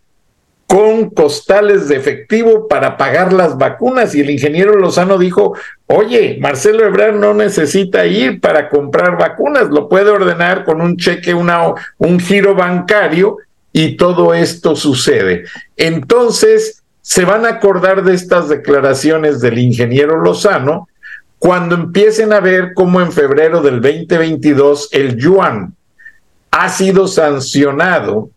con 0.68 1.10
costales 1.10 1.88
de 1.88 1.98
efectivo 1.98 2.68
para 2.68 2.98
pagar 2.98 3.32
las 3.32 3.58
vacunas 3.58 4.16
y 4.16 4.22
el 4.22 4.30
ingeniero 4.30 4.76
Lozano 4.76 5.18
dijo, 5.18 5.56
oye, 5.88 6.38
Marcelo 6.42 6.86
Ebrard 6.86 7.16
no 7.16 7.34
necesita 7.34 8.06
ir 8.06 8.40
para 8.42 8.70
comprar 8.70 9.18
vacunas, 9.18 9.70
lo 9.70 9.88
puede 9.88 10.10
ordenar 10.10 10.66
con 10.66 10.82
un 10.82 10.98
cheque, 10.98 11.34
una, 11.34 11.74
un 11.98 12.20
giro 12.20 12.56
bancario 12.56 13.38
y 13.72 13.98
todo 13.98 14.34
esto 14.34 14.76
sucede. 14.76 15.46
Entonces, 15.78 16.84
se 17.02 17.26
van 17.26 17.46
a 17.46 17.50
acordar 17.50 18.04
de 18.04 18.14
estas 18.14 18.50
declaraciones 18.50 19.42
del 19.42 19.60
ingeniero 19.60 20.22
Lozano 20.22 20.88
cuando 21.38 21.76
empiecen 21.76 22.32
a 22.32 22.40
ver 22.40 22.74
cómo 22.74 23.02
en 23.02 23.12
febrero 23.12 23.62
del 23.62 23.82
2022 23.82 24.90
el 24.94 25.18
yuan 25.18 25.76
ha 26.52 26.70
sido 26.70 27.08
sancionado 27.08 28.30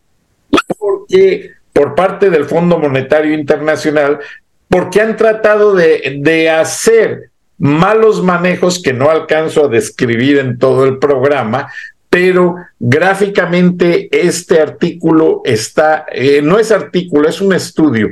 porque 0.77 1.53
por 1.77 1.95
parte 1.95 2.31
del 2.31 2.47
Fondo 2.47 2.79
Monetario 2.79 3.35
Internacional 3.35 4.19
porque 4.67 5.03
han 5.03 5.15
tratado 5.15 5.75
de, 5.75 6.21
de, 6.21 6.49
hacer 6.49 7.31
malos 7.59 8.23
manejos 8.23 8.81
que 8.83 8.95
no 8.95 9.11
alcanzo 9.11 9.67
a 9.67 9.69
describir 9.69 10.39
en 10.39 10.59
todo 10.59 10.87
el 10.87 10.97
programa, 10.97 11.71
pero 12.09 12.57
gráficamente 12.81 14.09
este 14.11 14.59
artículo 14.59 15.43
está, 15.45 16.07
eh, 16.11 16.41
no 16.43 16.59
es 16.59 16.73
artículo, 16.73 17.29
es 17.29 17.43
un 17.43 17.53
estudio, 17.53 18.09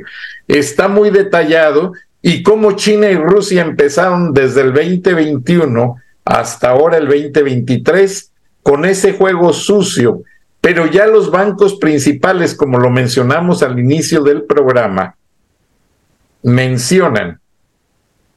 está 0.47 0.87
muy 0.87 1.09
detallado 1.09 1.93
y 2.21 2.43
cómo 2.43 2.73
China 2.73 3.09
y 3.09 3.15
Rusia 3.15 3.63
empezaron 3.63 4.31
desde 4.31 4.61
el 4.61 4.73
2021 4.73 5.95
hasta 6.23 6.69
ahora 6.69 6.97
el 6.97 7.07
2023 7.07 8.31
con 8.61 8.85
ese 8.85 9.13
juego 9.13 9.53
sucio, 9.53 10.21
pero 10.65 10.87
ya 10.87 11.05
los 11.05 11.29
bancos 11.29 11.75
principales, 11.75 12.55
como 12.55 12.79
lo 12.79 12.89
mencionamos 12.89 13.61
al 13.61 13.77
inicio 13.77 14.23
del 14.23 14.45
programa, 14.45 15.15
mencionan 16.41 17.39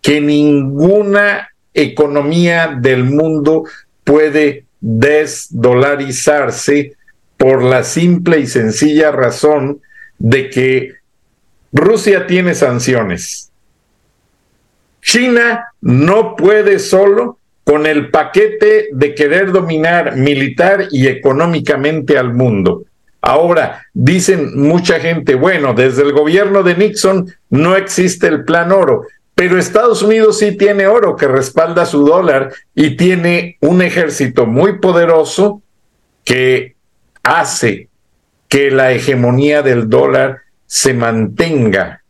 que 0.03 0.21
ninguna 0.21 1.49
economía 1.73 2.77
del 2.79 3.05
mundo 3.05 3.65
puede 4.05 4.67
desdolarizarse 4.79 6.97
por 7.39 7.63
la 7.63 7.83
simple 7.83 8.41
y 8.41 8.47
sencilla 8.47 9.11
razón 9.11 9.81
de 10.19 10.51
que 10.51 10.97
Rusia 11.73 12.27
tiene 12.27 12.55
sanciones. 12.55 13.51
China 15.01 15.73
no 15.81 16.37
puede 16.37 16.79
solo 16.79 17.38
con 17.69 17.85
el 17.85 18.09
paquete 18.09 18.89
de 18.93 19.15
querer 19.15 19.53
dominar 19.53 20.17
militar 20.17 20.89
y 20.91 21.07
económicamente 21.07 22.17
al 22.17 22.33
mundo. 22.33 22.85
Ahora, 23.21 23.85
dicen 23.93 24.59
mucha 24.59 24.99
gente, 25.01 25.35
bueno, 25.35 25.75
desde 25.75 26.01
el 26.01 26.15
gobierno 26.15 26.63
de 26.63 26.77
Nixon 26.77 27.31
no 27.51 27.77
existe 27.77 28.27
el 28.27 28.47
plan 28.47 28.73
oro. 28.73 29.07
Pero 29.35 29.59
Estados 29.59 30.03
Unidos 30.03 30.39
sí 30.39 30.57
tiene 30.57 30.87
oro 30.87 31.15
que 31.15 31.29
respalda 31.29 31.85
su 31.85 32.07
dólar 32.07 32.55
y 32.75 32.97
tiene 32.97 33.59
un 33.61 33.83
ejército 33.83 34.47
muy 34.47 34.79
poderoso 34.79 35.61
que 36.25 36.75
hace 37.23 37.91
que 38.49 38.71
la 38.71 38.93
hegemonía 38.93 39.61
del 39.61 39.91
dólar 39.91 40.39
se 40.65 40.95
mantenga 40.95 42.03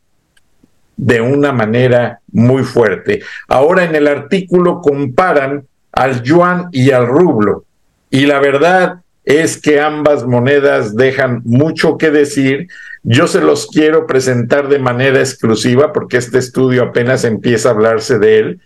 de 0.99 1.23
una 1.23 1.53
manera 1.53 2.21
muy 2.31 2.65
fuerte. 2.65 3.23
Ahora 3.47 3.85
en 3.85 3.95
el 3.95 4.07
artículo 4.07 4.83
comparan 4.83 5.65
al 5.93 6.23
yuan 6.23 6.69
y 6.73 6.91
al 6.91 7.07
rublo 7.07 7.65
y 8.11 8.27
la 8.27 8.41
verdad 8.41 9.01
es 9.25 9.61
que 9.61 9.81
ambas 9.81 10.27
monedas 10.27 10.97
dejan 10.97 11.43
mucho 11.45 11.99
que 11.99 12.11
decir 12.11 12.69
yo 13.03 13.27
se 13.27 13.41
los 13.41 13.67
quiero 13.69 14.07
presentar 14.07 14.69
de 14.69 14.79
manera 14.79 15.21
exclusiva 15.21 15.93
porque 15.93 16.17
este 16.17 16.39
estudio 16.39 16.83
apenas 16.83 17.25
empieza 17.25 17.69
a 17.69 17.73
hablarse 17.73 18.19
de 18.19 18.39
él. 18.39 18.61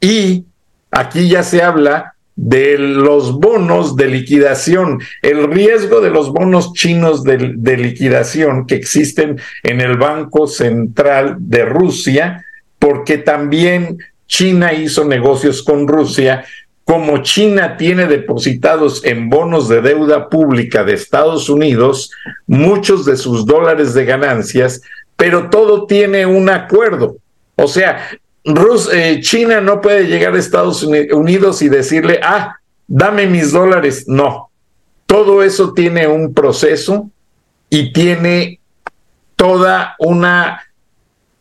Y 0.00 0.46
aquí 0.90 1.28
ya 1.28 1.42
se 1.42 1.62
habla 1.62 2.14
de 2.34 2.78
los 2.78 3.32
bonos 3.32 3.96
de 3.96 4.08
liquidación, 4.08 5.00
el 5.20 5.50
riesgo 5.52 6.00
de 6.00 6.10
los 6.10 6.32
bonos 6.32 6.72
chinos 6.72 7.24
de, 7.24 7.52
de, 7.56 7.76
liquidación 7.76 8.66
que 8.66 8.74
existen 8.74 9.38
en 9.62 9.80
el 9.80 9.96
Banco 9.98 10.46
Central 10.46 11.36
de 11.38 11.64
Rusia, 11.64 12.44
porque 12.78 13.18
también 13.18 13.98
China 14.26 14.72
hizo 14.72 15.04
negocios 15.04 15.62
con 15.62 15.86
Rusia. 15.86 16.44
Como 16.84 17.18
China 17.18 17.76
tiene 17.76 18.06
depositados 18.06 19.04
en 19.04 19.28
bonos 19.28 19.68
de 19.68 19.82
deuda 19.82 20.28
pública 20.28 20.82
de 20.82 20.94
Estados 20.94 21.48
Unidos 21.48 22.10
muchos 22.46 23.04
de 23.04 23.16
sus 23.16 23.46
dólares 23.46 23.94
de 23.94 24.04
ganancias, 24.04 24.82
pero 25.16 25.50
todo 25.50 25.86
tiene 25.86 26.26
un 26.26 26.48
acuerdo. 26.48 27.18
O 27.56 27.68
sea, 27.68 28.08
Rus 28.44 28.92
eh, 28.92 29.20
China 29.20 29.60
no 29.60 29.80
puede 29.80 30.06
llegar 30.06 30.34
a 30.34 30.38
Estados 30.38 30.82
Unidos 30.82 31.62
y 31.62 31.68
decirle, 31.68 32.20
ah, 32.22 32.56
dame 32.86 33.26
mis 33.26 33.52
dólares. 33.52 34.04
No, 34.08 34.50
todo 35.06 35.42
eso 35.42 35.72
tiene 35.72 36.06
un 36.06 36.34
proceso 36.34 37.10
y 37.70 37.92
tiene 37.92 38.60
toda 39.36 39.96
una 39.98 40.62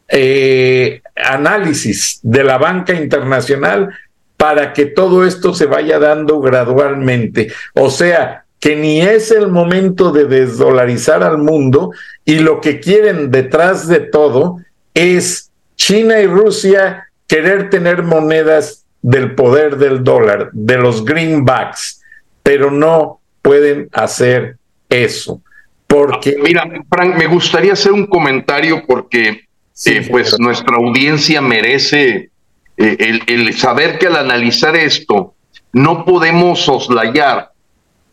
eh, 0.07 1.01
análisis 1.15 2.19
de 2.21 2.43
la 2.43 2.57
banca 2.57 2.93
internacional 2.93 3.89
para 4.37 4.73
que 4.73 4.87
todo 4.87 5.25
esto 5.25 5.53
se 5.53 5.67
vaya 5.67 5.99
dando 5.99 6.39
gradualmente. 6.41 7.51
O 7.73 7.89
sea, 7.89 8.45
que 8.59 8.75
ni 8.75 9.01
es 9.01 9.31
el 9.31 9.47
momento 9.47 10.11
de 10.11 10.25
desdolarizar 10.25 11.23
al 11.23 11.37
mundo 11.37 11.91
y 12.25 12.39
lo 12.39 12.61
que 12.61 12.79
quieren 12.79 13.31
detrás 13.31 13.87
de 13.87 13.99
todo 13.99 14.57
es 14.93 15.50
China 15.81 16.19
y 16.19 16.27
Rusia 16.27 17.07
querer 17.27 17.71
tener 17.71 18.03
monedas 18.03 18.85
del 19.01 19.33
poder 19.33 19.77
del 19.77 20.03
dólar, 20.03 20.51
de 20.53 20.77
los 20.77 21.03
greenbacks, 21.03 22.03
pero 22.43 22.69
no 22.69 23.19
pueden 23.41 23.89
hacer 23.91 24.57
eso. 24.87 25.41
Porque. 25.87 26.37
Mira, 26.39 26.69
Frank, 26.87 27.15
me 27.15 27.25
gustaría 27.25 27.73
hacer 27.73 27.93
un 27.93 28.05
comentario 28.05 28.85
porque 28.85 29.47
eh, 29.85 30.07
pues 30.07 30.39
nuestra 30.39 30.75
audiencia 30.75 31.41
merece 31.41 32.29
eh, 32.77 32.97
el, 32.99 33.23
el, 33.25 33.57
saber 33.57 33.97
que 33.97 34.05
al 34.05 34.17
analizar 34.17 34.75
esto 34.75 35.33
no 35.73 36.05
podemos 36.05 36.59
soslayar 36.61 37.53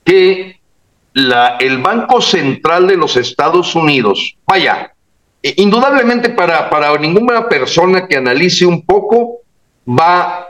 que 0.05 0.59
la, 1.13 1.59
el 1.61 1.83
Banco 1.83 2.23
Central 2.23 2.87
de 2.87 2.97
los 2.97 3.19
Estados 3.19 3.75
Unidos, 3.75 4.39
vaya, 4.47 4.95
eh, 5.43 5.55
indudablemente 5.57 6.31
para, 6.31 6.69
para 6.69 6.97
ninguna 6.99 7.49
persona 7.49 8.07
que 8.07 8.17
analice 8.17 8.67
un 8.67 8.85
poco 8.85 9.39
va 9.89 10.49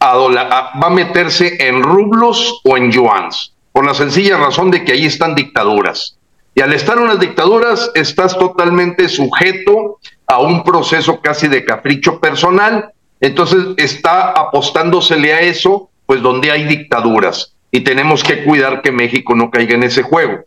a, 0.00 0.16
va 0.16 0.86
a 0.86 0.90
meterse 0.90 1.56
en 1.60 1.82
rublos 1.82 2.60
o 2.64 2.76
en 2.76 2.90
yuans, 2.90 3.52
por 3.72 3.84
la 3.84 3.94
sencilla 3.94 4.36
razón 4.38 4.70
de 4.70 4.84
que 4.84 4.92
ahí 4.92 5.06
están 5.06 5.34
dictaduras. 5.34 6.16
Y 6.54 6.60
al 6.60 6.72
estar 6.72 6.98
unas 6.98 7.20
dictaduras 7.20 7.90
estás 7.94 8.36
totalmente 8.36 9.08
sujeto 9.08 10.00
a 10.26 10.40
un 10.40 10.64
proceso 10.64 11.20
casi 11.20 11.46
de 11.46 11.64
capricho 11.64 12.18
personal, 12.18 12.92
entonces 13.20 13.64
está 13.76 14.30
apostándosele 14.32 15.32
a 15.32 15.40
eso, 15.40 15.90
pues 16.06 16.22
donde 16.22 16.50
hay 16.50 16.64
dictaduras. 16.64 17.54
Y 17.70 17.80
tenemos 17.80 18.24
que 18.24 18.44
cuidar 18.44 18.82
que 18.82 18.90
México 18.90 19.34
no 19.34 19.50
caiga 19.50 19.74
en 19.74 19.82
ese 19.84 20.02
juego. 20.02 20.44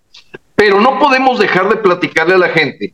Pero 0.61 0.79
no 0.79 0.99
podemos 0.99 1.39
dejar 1.39 1.69
de 1.69 1.77
platicarle 1.77 2.35
a 2.35 2.37
la 2.37 2.49
gente 2.49 2.93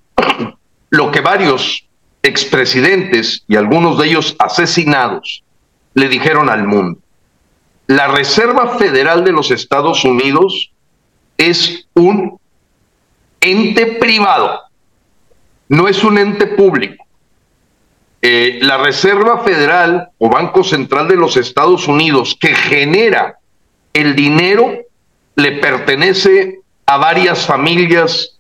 lo 0.90 1.12
que 1.12 1.20
varios 1.20 1.86
expresidentes 2.24 3.44
y 3.46 3.58
algunos 3.58 3.98
de 3.98 4.08
ellos 4.08 4.38
asesinados 4.40 5.44
le 5.94 6.08
dijeron 6.08 6.50
al 6.50 6.66
mundo. 6.66 7.02
La 7.88 8.08
Reserva 8.08 8.78
Federal 8.78 9.26
de 9.26 9.34
los 9.34 9.52
Estados 9.52 10.06
Unidos 10.06 10.72
es 11.38 11.86
un 11.94 12.40
ente 13.42 13.86
privado, 13.86 14.62
no 15.68 15.90
es 15.90 16.06
un 16.06 16.20
ente 16.20 16.48
público. 16.48 17.06
Eh, 18.22 18.60
la 18.62 18.78
Reserva 18.78 19.40
Federal 19.40 20.12
o 20.20 20.30
Banco 20.30 20.64
Central 20.64 21.10
de 21.10 21.18
los 21.18 21.36
Estados 21.36 21.90
Unidos 21.90 22.38
que 22.40 22.56
genera 22.56 23.40
el 23.92 24.16
dinero 24.16 24.74
le 25.36 25.52
pertenece 25.52 26.57
a 26.88 26.98
varias 26.98 27.46
familias 27.46 28.40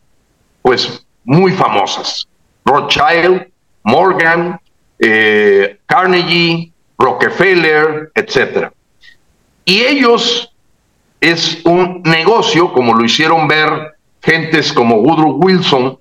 pues 0.61 1.05
muy 1.23 1.51
famosas. 1.51 2.27
Rothschild, 2.65 3.47
Morgan, 3.83 4.59
eh, 4.99 5.79
Carnegie, 5.85 6.71
Rockefeller, 6.97 8.11
etc. 8.15 8.71
Y 9.65 9.81
ellos 9.81 10.51
es 11.19 11.61
un 11.65 12.01
negocio, 12.03 12.73
como 12.73 12.93
lo 12.93 13.03
hicieron 13.03 13.47
ver 13.47 13.97
gentes 14.21 14.73
como 14.73 14.97
Woodrow 14.97 15.37
Wilson, 15.41 15.99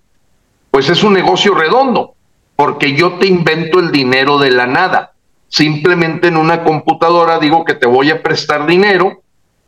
pues 0.71 0.89
es 0.89 1.03
un 1.03 1.13
negocio 1.13 1.55
redondo, 1.55 2.15
porque 2.55 2.95
yo 2.95 3.15
te 3.15 3.27
invento 3.27 3.79
el 3.81 3.91
dinero 3.91 4.39
de 4.39 4.51
la 4.51 4.67
nada. 4.67 5.13
Simplemente 5.49 6.29
en 6.29 6.37
una 6.37 6.65
computadora 6.65 7.39
digo 7.39 7.65
que 7.65 7.75
te 7.75 7.87
voy 7.87 8.11
a 8.11 8.23
prestar 8.23 8.67
dinero, 8.67 9.23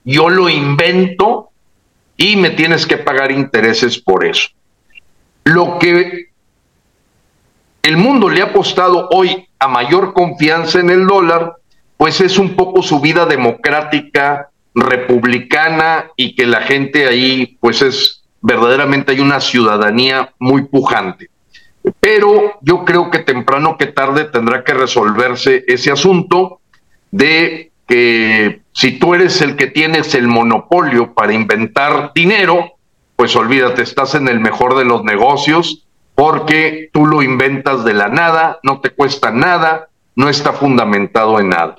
yo 0.05 0.29
lo 0.29 0.49
invento 0.49 1.51
y 2.19 2.37
me 2.37 2.51
tienes 2.51 2.85
que 2.85 2.99
pagar 2.99 3.33
intereses 3.33 3.99
por 3.99 4.27
eso. 4.27 4.49
Lo 5.45 5.79
que 5.79 6.29
el 7.83 7.97
mundo 7.97 8.29
le 8.29 8.43
ha 8.43 8.47
apostado 8.47 9.09
hoy 9.11 9.49
a 9.59 9.69
mayor 9.69 10.13
confianza 10.13 10.81
en 10.81 10.91
el 10.91 11.07
dólar, 11.07 11.55
pues 11.97 12.21
es 12.21 12.37
un 12.37 12.55
poco 12.55 12.83
su 12.83 13.01
vida 13.01 13.25
democrática, 13.25 14.51
republicana 14.75 16.11
y 16.17 16.35
que 16.35 16.45
la 16.47 16.63
gente 16.63 17.07
ahí, 17.07 17.57
pues 17.61 17.81
es 17.83 18.25
verdaderamente 18.41 19.13
hay 19.13 19.21
una 19.21 19.41
ciudadanía 19.41 20.35
muy 20.39 20.65
pujante. 20.65 21.31
Pero 22.01 22.59
yo 22.63 22.85
creo 22.85 23.11
que 23.11 23.21
temprano 23.21 23.79
que 23.79 23.87
tarde 23.87 24.25
tendrá 24.25 24.65
que 24.65 24.75
resolverse 24.75 25.65
ese 25.67 25.91
asunto 25.91 26.61
de 27.11 27.71
que 27.87 28.61
si 28.79 28.93
tú 28.93 29.13
eres 29.13 29.43
el 29.43 29.57
que 29.57 29.67
tienes 29.67 30.15
el 30.15 30.29
monopolio 30.29 31.13
para 31.13 31.33
inventar 31.33 32.13
dinero, 32.15 32.75
pues 33.17 33.35
olvídate, 33.35 33.83
estás 33.83 34.15
en 34.15 34.29
el 34.29 34.39
mejor 34.39 34.77
de 34.77 34.85
los 34.85 35.03
negocios 35.03 35.85
porque 36.15 36.89
tú 36.93 37.05
lo 37.05 37.25
inventas 37.25 37.85
de 37.85 37.93
la 37.95 38.07
nada, 38.07 38.61
no 38.63 38.81
te 38.81 38.91
cuesta 38.91 39.33
nada, 39.33 39.89
no 40.15 40.29
está 40.29 40.53
fundamentado 40.53 41.41
en 41.41 41.49
nada. 41.49 41.77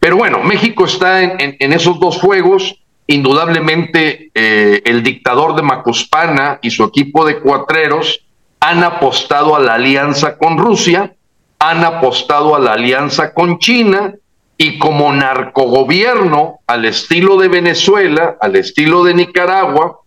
Pero 0.00 0.16
bueno, 0.16 0.42
México 0.42 0.84
está 0.84 1.22
en, 1.22 1.72
esos 1.72 2.00
dos 2.00 2.18
juegos. 2.18 2.74
Indudablemente 3.06 4.32
eh, 4.34 4.82
el 4.84 5.04
dictador 5.04 5.54
de 5.54 5.62
Macuspana 5.62 6.58
y 6.60 6.70
su 6.70 6.82
equipo 6.82 7.24
de 7.24 7.38
cuatreros 7.38 8.18
han 8.58 8.82
apostado 8.82 9.54
a 9.54 9.60
la 9.60 9.74
alianza 9.74 10.36
con 10.38 10.58
Rusia, 10.58 11.14
han 11.60 11.84
apostado 11.84 12.56
a 12.56 12.58
la 12.58 12.72
alianza 12.72 13.32
con 13.32 13.60
China 13.60 14.14
y 14.62 14.78
como 14.78 15.12
narcogobierno 15.12 16.60
al 16.68 16.84
estilo 16.84 17.36
de 17.36 17.48
Venezuela, 17.48 18.36
al 18.40 18.54
estilo 18.54 19.02
de 19.02 19.12
Nicaragua, 19.12 19.98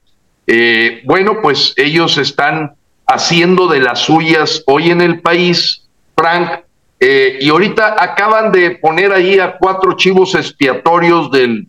eh, 0.48 1.02
bueno, 1.04 1.42
pues 1.42 1.74
ellos 1.76 2.18
están 2.18 2.74
haciendo 3.06 3.68
de 3.68 3.82
las 3.82 4.00
suyas 4.00 4.64
hoy 4.66 4.92
en 4.92 5.02
el 5.02 5.20
país, 5.20 5.84
Frank, 6.16 6.62
eh, 7.02 7.38
y 7.42 7.50
ahorita 7.50 7.98
acaban 8.00 8.54
de 8.54 8.72
poner 8.72 9.12
ahí 9.12 9.40
a 9.40 9.58
cuatro 9.58 9.98
chivos 9.98 10.36
expiatorios 10.36 11.32
de 11.32 11.66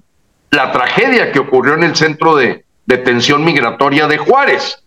la 0.53 0.71
tragedia 0.71 1.33
que 1.33 1.41
ocurrió 1.41 1.75
en 1.75 1.83
el 1.83 1.97
centro 1.97 2.37
de 2.37 2.65
detención 2.87 3.45
migratoria 3.45 4.07
de 4.07 4.19
Juárez. 4.19 4.81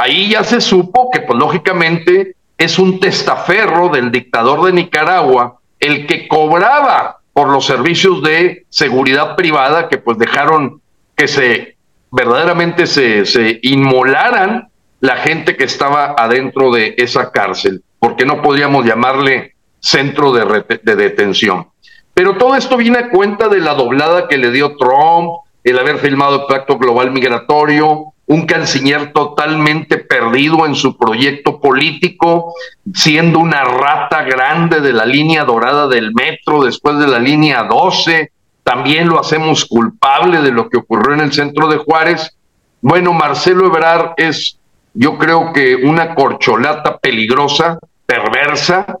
Ahí 0.00 0.30
ya 0.30 0.42
se 0.42 0.62
supo 0.62 1.10
que, 1.10 1.20
pues 1.20 1.38
lógicamente, 1.38 2.34
es 2.56 2.78
un 2.78 2.98
testaferro 2.98 3.90
del 3.90 4.10
dictador 4.10 4.64
de 4.64 4.72
Nicaragua 4.72 5.60
el 5.78 6.06
que 6.06 6.26
cobraba 6.26 7.15
por 7.36 7.50
los 7.50 7.66
servicios 7.66 8.22
de 8.22 8.64
seguridad 8.70 9.36
privada 9.36 9.90
que 9.90 9.98
pues 9.98 10.16
dejaron 10.16 10.80
que 11.14 11.28
se 11.28 11.76
verdaderamente 12.10 12.86
se, 12.86 13.26
se 13.26 13.58
inmolaran 13.60 14.70
la 15.00 15.16
gente 15.16 15.54
que 15.54 15.64
estaba 15.64 16.14
adentro 16.16 16.72
de 16.72 16.94
esa 16.96 17.32
cárcel, 17.32 17.82
porque 17.98 18.24
no 18.24 18.40
podríamos 18.40 18.86
llamarle 18.86 19.54
centro 19.80 20.32
de, 20.32 20.64
detención. 20.82 21.68
Pero 22.14 22.38
todo 22.38 22.56
esto 22.56 22.78
viene 22.78 23.00
a 23.00 23.10
cuenta 23.10 23.48
de 23.48 23.60
la 23.60 23.74
doblada 23.74 24.28
que 24.28 24.38
le 24.38 24.50
dio 24.50 24.74
Trump, 24.78 25.32
el 25.62 25.78
haber 25.78 25.98
firmado 25.98 26.36
el 26.40 26.46
Pacto 26.46 26.78
Global 26.78 27.10
Migratorio, 27.10 28.14
un 28.26 28.46
canciller 28.46 29.12
totalmente 29.12 29.98
perdido 29.98 30.66
en 30.66 30.74
su 30.74 30.96
proyecto 30.96 31.60
político, 31.60 32.54
siendo 32.92 33.38
una 33.38 33.62
rata 33.64 34.22
grande 34.22 34.80
de 34.80 34.92
la 34.92 35.06
línea 35.06 35.44
dorada 35.44 35.86
del 35.86 36.12
metro 36.12 36.64
después 36.64 36.98
de 36.98 37.06
la 37.06 37.18
línea 37.18 37.62
12. 37.64 38.32
También 38.64 39.08
lo 39.08 39.20
hacemos 39.20 39.64
culpable 39.64 40.42
de 40.42 40.50
lo 40.50 40.68
que 40.68 40.78
ocurrió 40.78 41.14
en 41.14 41.20
el 41.20 41.32
centro 41.32 41.68
de 41.68 41.78
Juárez. 41.78 42.36
Bueno, 42.80 43.12
Marcelo 43.12 43.66
Ebrard 43.66 44.14
es 44.16 44.58
yo 44.98 45.18
creo 45.18 45.52
que 45.52 45.76
una 45.76 46.14
corcholata 46.14 46.96
peligrosa, 46.96 47.78
perversa, 48.06 48.98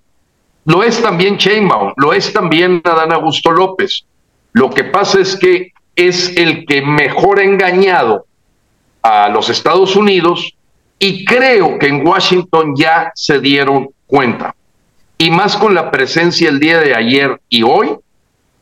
lo 0.66 0.82
es 0.82 1.00
también 1.00 1.36
Sheinbaum, 1.36 1.94
lo 1.96 2.12
es 2.12 2.32
también 2.32 2.82
Adán 2.84 3.12
Augusto 3.12 3.50
López. 3.50 4.04
Lo 4.52 4.68
que 4.68 4.84
pasa 4.84 5.20
es 5.20 5.36
que 5.36 5.72
es 5.94 6.36
el 6.36 6.66
que 6.66 6.82
mejor 6.82 7.40
engañado 7.40 8.26
a 9.06 9.28
los 9.28 9.48
Estados 9.50 9.94
Unidos 9.94 10.52
y 10.98 11.24
creo 11.24 11.78
que 11.78 11.86
en 11.86 12.04
Washington 12.04 12.74
ya 12.76 13.12
se 13.14 13.38
dieron 13.38 13.90
cuenta. 14.06 14.54
Y 15.16 15.30
más 15.30 15.56
con 15.56 15.74
la 15.74 15.92
presencia 15.92 16.48
el 16.48 16.58
día 16.58 16.80
de 16.80 16.94
ayer 16.94 17.40
y 17.48 17.62
hoy 17.62 17.96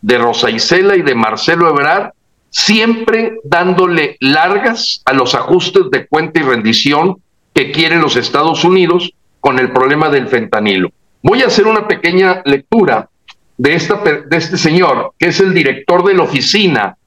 de 0.03 0.19
Rosa 0.19 0.51
Isela 0.51 0.97
y 0.97 1.03
de 1.03 1.15
Marcelo 1.15 1.71
Ebrard, 1.71 2.11
siempre 2.51 3.39
dándole 3.43 4.19
largas 4.21 5.01
a 5.07 5.15
los 5.15 5.35
ajustes 5.35 5.85
de 5.91 6.07
cuenta 6.07 6.41
y 6.41 6.43
rendición 6.43 7.17
que 7.55 7.73
quieren 7.73 8.03
los 8.03 8.17
Estados 8.17 8.65
Unidos 8.65 9.15
con 9.41 9.59
el 9.59 9.73
problema 9.73 10.11
del 10.11 10.29
fentanilo. 10.29 10.91
Voy 11.23 11.43
a 11.43 11.47
hacer 11.47 11.67
una 11.67 11.89
pequeña 11.89 12.43
lectura 12.45 13.09
de, 13.57 13.75
esta, 13.75 13.95
de 13.97 14.37
este 14.37 14.59
señor, 14.59 15.15
que 15.19 15.29
es 15.29 15.41
el 15.41 15.55
director 15.55 16.05
de 16.05 16.15
la 16.15 16.25
Oficina 16.25 16.99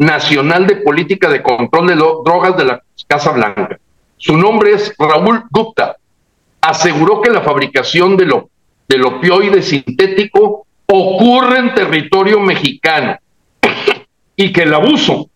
Nacional 0.00 0.66
de 0.66 0.76
Política 0.76 1.28
de 1.28 1.42
Control 1.42 1.88
de 1.88 1.94
Drogas 1.94 2.56
de 2.56 2.64
la 2.64 2.82
Casa 3.06 3.32
Blanca. 3.32 3.78
Su 4.16 4.34
nombre 4.34 4.72
es 4.72 4.94
Raúl 4.98 5.44
Gupta. 5.50 5.96
Aseguró 6.62 7.20
que 7.20 7.30
la 7.30 7.42
fabricación 7.42 8.16
de 8.16 8.24
lo, 8.24 8.48
del 8.88 9.04
opioide 9.04 9.60
sintético 9.60 10.66
ocurre 10.86 11.58
en 11.58 11.74
territorio 11.74 12.40
mexicano 12.40 13.18
y 14.36 14.50
que 14.54 14.62
el 14.62 14.72
abuso 14.72 15.28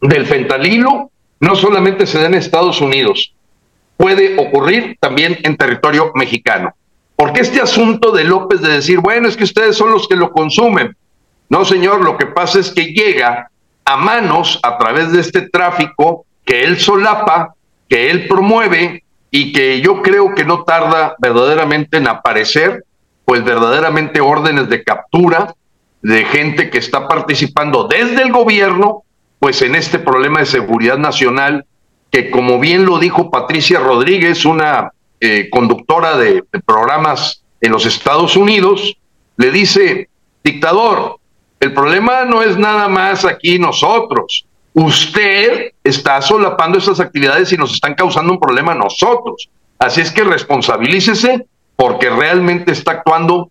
del 0.00 0.26
fentanilo 0.26 1.10
no 1.40 1.56
solamente 1.56 2.06
se 2.06 2.20
da 2.20 2.26
en 2.26 2.34
Estados 2.34 2.80
Unidos, 2.80 3.34
puede 3.96 4.38
ocurrir 4.38 4.96
también 5.00 5.38
en 5.42 5.56
territorio 5.56 6.12
mexicano. 6.14 6.72
Porque 7.16 7.40
este 7.40 7.60
asunto 7.60 8.12
de 8.12 8.22
López 8.22 8.60
de 8.60 8.74
decir, 8.74 9.00
bueno, 9.00 9.26
es 9.26 9.36
que 9.36 9.44
ustedes 9.44 9.76
son 9.76 9.90
los 9.90 10.06
que 10.06 10.14
lo 10.14 10.30
consumen. 10.30 10.96
No, 11.48 11.64
señor, 11.64 12.04
lo 12.04 12.16
que 12.16 12.26
pasa 12.26 12.60
es 12.60 12.70
que 12.70 12.92
llega 12.92 13.50
a 13.84 13.96
manos 13.96 14.58
a 14.62 14.78
través 14.78 15.12
de 15.12 15.20
este 15.20 15.48
tráfico 15.48 16.26
que 16.44 16.64
él 16.64 16.78
solapa, 16.78 17.54
que 17.88 18.10
él 18.10 18.28
promueve 18.28 19.04
y 19.30 19.52
que 19.52 19.80
yo 19.80 20.02
creo 20.02 20.34
que 20.34 20.44
no 20.44 20.64
tarda 20.64 21.16
verdaderamente 21.18 21.96
en 21.96 22.08
aparecer, 22.08 22.84
pues 23.24 23.44
verdaderamente 23.44 24.20
órdenes 24.20 24.68
de 24.68 24.84
captura 24.84 25.54
de 26.02 26.24
gente 26.26 26.68
que 26.68 26.78
está 26.78 27.08
participando 27.08 27.88
desde 27.88 28.22
el 28.22 28.30
gobierno, 28.30 29.04
pues 29.38 29.62
en 29.62 29.74
este 29.74 29.98
problema 29.98 30.40
de 30.40 30.46
seguridad 30.46 30.98
nacional, 30.98 31.64
que 32.10 32.30
como 32.30 32.60
bien 32.60 32.84
lo 32.84 32.98
dijo 32.98 33.30
Patricia 33.30 33.80
Rodríguez, 33.80 34.44
una 34.44 34.92
eh, 35.20 35.48
conductora 35.50 36.18
de, 36.18 36.44
programas 36.66 37.42
en 37.60 37.72
los 37.72 37.86
Estados 37.86 38.36
Unidos, 38.36 38.98
le 39.38 39.50
dice, 39.50 40.10
dictador, 40.44 41.16
el 41.64 41.72
problema 41.72 42.24
no 42.24 42.42
es 42.42 42.56
nada 42.56 42.88
más 42.88 43.24
aquí 43.24 43.58
nosotros. 43.58 44.46
Usted 44.74 45.72
está 45.82 46.20
solapando 46.20 46.78
estas 46.78 47.00
actividades 47.00 47.52
y 47.52 47.56
nos 47.56 47.72
están 47.72 47.94
causando 47.94 48.32
un 48.32 48.40
problema 48.40 48.72
a 48.72 48.76
nosotros. 48.76 49.48
Así 49.78 50.00
es 50.02 50.10
que 50.10 50.24
responsabilícese 50.24 51.46
porque 51.76 52.10
realmente 52.10 52.72
está 52.72 52.92
actuando, 52.92 53.50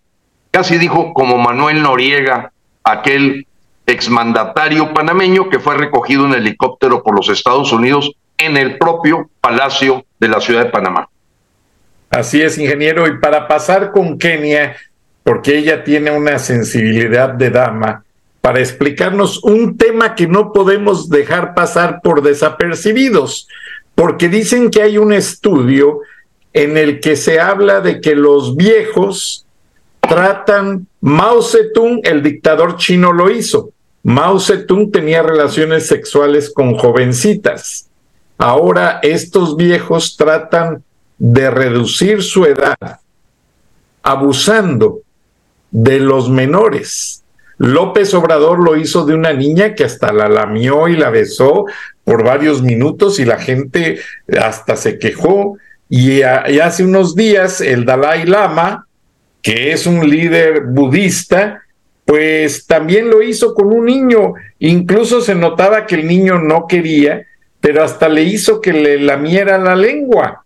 casi 0.50 0.78
dijo 0.78 1.12
como 1.12 1.38
Manuel 1.38 1.82
Noriega, 1.82 2.52
aquel 2.84 3.46
exmandatario 3.86 4.94
panameño 4.94 5.50
que 5.50 5.58
fue 5.58 5.76
recogido 5.76 6.24
en 6.26 6.34
helicóptero 6.34 7.02
por 7.02 7.16
los 7.16 7.28
Estados 7.28 7.72
Unidos 7.72 8.12
en 8.38 8.56
el 8.56 8.78
propio 8.78 9.28
Palacio 9.40 10.04
de 10.20 10.28
la 10.28 10.40
Ciudad 10.40 10.64
de 10.64 10.70
Panamá. 10.70 11.08
Así 12.10 12.40
es, 12.40 12.58
ingeniero. 12.58 13.08
Y 13.08 13.18
para 13.18 13.48
pasar 13.48 13.90
con 13.90 14.18
Kenia, 14.18 14.76
porque 15.24 15.58
ella 15.58 15.82
tiene 15.82 16.10
una 16.12 16.38
sensibilidad 16.38 17.30
de 17.30 17.50
dama, 17.50 18.04
para 18.40 18.60
explicarnos 18.60 19.42
un 19.42 19.78
tema 19.78 20.14
que 20.14 20.26
no 20.26 20.52
podemos 20.52 21.08
dejar 21.08 21.54
pasar 21.54 22.00
por 22.02 22.22
desapercibidos, 22.22 23.48
porque 23.94 24.28
dicen 24.28 24.70
que 24.70 24.82
hay 24.82 24.98
un 24.98 25.14
estudio 25.14 26.00
en 26.52 26.76
el 26.76 27.00
que 27.00 27.16
se 27.16 27.40
habla 27.40 27.80
de 27.80 28.02
que 28.02 28.14
los 28.14 28.54
viejos 28.54 29.46
tratan, 30.00 30.86
Mao 31.00 31.42
Zedong, 31.42 32.00
el 32.04 32.22
dictador 32.22 32.76
chino, 32.76 33.14
lo 33.14 33.30
hizo. 33.30 33.70
Mao 34.02 34.38
Zedong 34.38 34.92
tenía 34.92 35.22
relaciones 35.22 35.86
sexuales 35.86 36.52
con 36.52 36.76
jovencitas. 36.76 37.88
Ahora 38.36 39.00
estos 39.02 39.56
viejos 39.56 40.18
tratan 40.18 40.84
de 41.16 41.48
reducir 41.48 42.22
su 42.22 42.44
edad 42.44 42.76
abusando 44.02 45.00
de 45.74 45.98
los 45.98 46.30
menores. 46.30 47.24
López 47.58 48.14
Obrador 48.14 48.60
lo 48.60 48.76
hizo 48.76 49.04
de 49.04 49.14
una 49.14 49.32
niña 49.32 49.74
que 49.74 49.82
hasta 49.82 50.12
la 50.12 50.28
lamió 50.28 50.86
y 50.86 50.96
la 50.96 51.10
besó 51.10 51.66
por 52.04 52.24
varios 52.24 52.62
minutos 52.62 53.18
y 53.18 53.24
la 53.24 53.38
gente 53.38 53.98
hasta 54.40 54.76
se 54.76 54.98
quejó. 54.98 55.58
Y, 55.88 56.22
hace 56.22 56.84
unos 56.84 57.16
días 57.16 57.60
el 57.60 57.84
Dalai 57.84 58.24
Lama, 58.24 58.86
que 59.42 59.72
es 59.72 59.86
un 59.86 60.08
líder 60.08 60.62
budista, 60.62 61.62
pues 62.04 62.66
también 62.66 63.10
lo 63.10 63.20
hizo 63.20 63.52
con 63.52 63.66
un 63.66 63.84
niño. 63.84 64.34
Incluso 64.60 65.20
se 65.20 65.34
notaba 65.34 65.86
que 65.86 65.96
el 65.96 66.06
niño 66.06 66.38
no 66.38 66.66
quería, 66.68 67.26
pero 67.60 67.82
hasta 67.82 68.08
le 68.08 68.22
hizo 68.22 68.60
que 68.60 68.72
le 68.72 69.00
lamiera 69.00 69.58
la 69.58 69.74
lengua. 69.74 70.44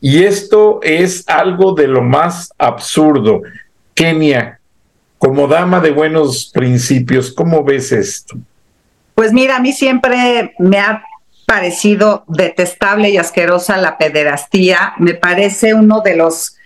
Y 0.00 0.24
esto 0.24 0.80
es 0.82 1.28
algo 1.28 1.74
de 1.74 1.86
lo 1.86 2.02
más 2.02 2.52
absurdo. 2.58 3.42
Kenia, 3.94 4.58
como 5.24 5.48
dama 5.48 5.80
de 5.80 5.90
buenos 5.90 6.50
principios, 6.52 7.32
¿cómo 7.32 7.64
ves 7.64 7.92
esto? 7.92 8.36
Pues 9.14 9.32
mira, 9.32 9.56
a 9.56 9.60
mí 9.60 9.72
siempre 9.72 10.52
me 10.58 10.78
ha 10.78 11.02
parecido 11.46 12.24
detestable 12.28 13.08
y 13.08 13.16
asquerosa 13.16 13.78
la 13.78 13.96
pederastía. 13.96 14.92
Me 14.98 15.14
parece 15.14 15.72
uno 15.72 16.02
de 16.02 16.16
los 16.16 16.56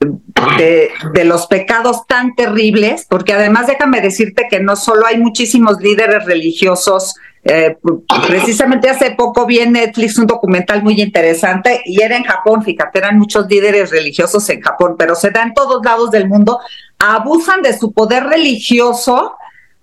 de, 0.00 1.24
los 1.24 1.46
pecados 1.46 2.06
tan 2.06 2.34
terribles, 2.34 3.06
porque 3.06 3.34
además 3.34 3.66
déjame 3.66 4.00
decirte 4.00 4.46
que 4.48 4.60
no 4.60 4.76
solo 4.76 5.06
hay 5.06 5.18
muchísimos 5.18 5.78
líderes 5.80 6.24
religiosos 6.24 7.16
eh, 7.48 7.78
precisamente 8.26 8.90
hace 8.90 9.12
poco 9.12 9.46
vi 9.46 9.60
en 9.60 9.70
Netflix 9.70 10.18
un 10.18 10.26
documental 10.26 10.82
muy 10.82 11.00
interesante 11.00 11.80
y 11.84 12.02
era 12.02 12.16
en 12.16 12.24
Japón, 12.24 12.64
fíjate, 12.64 12.98
eran 12.98 13.18
muchos 13.18 13.46
líderes 13.46 13.90
religiosos 13.90 14.48
en 14.50 14.60
Japón, 14.60 14.96
pero 14.98 15.14
se 15.14 15.30
da 15.30 15.44
en 15.44 15.54
todos 15.54 15.80
lados 15.84 16.10
del 16.10 16.26
mundo, 16.26 16.58
abusan 16.98 17.62
de 17.62 17.76
su 17.76 17.92
poder 17.92 18.24
religioso 18.24 19.36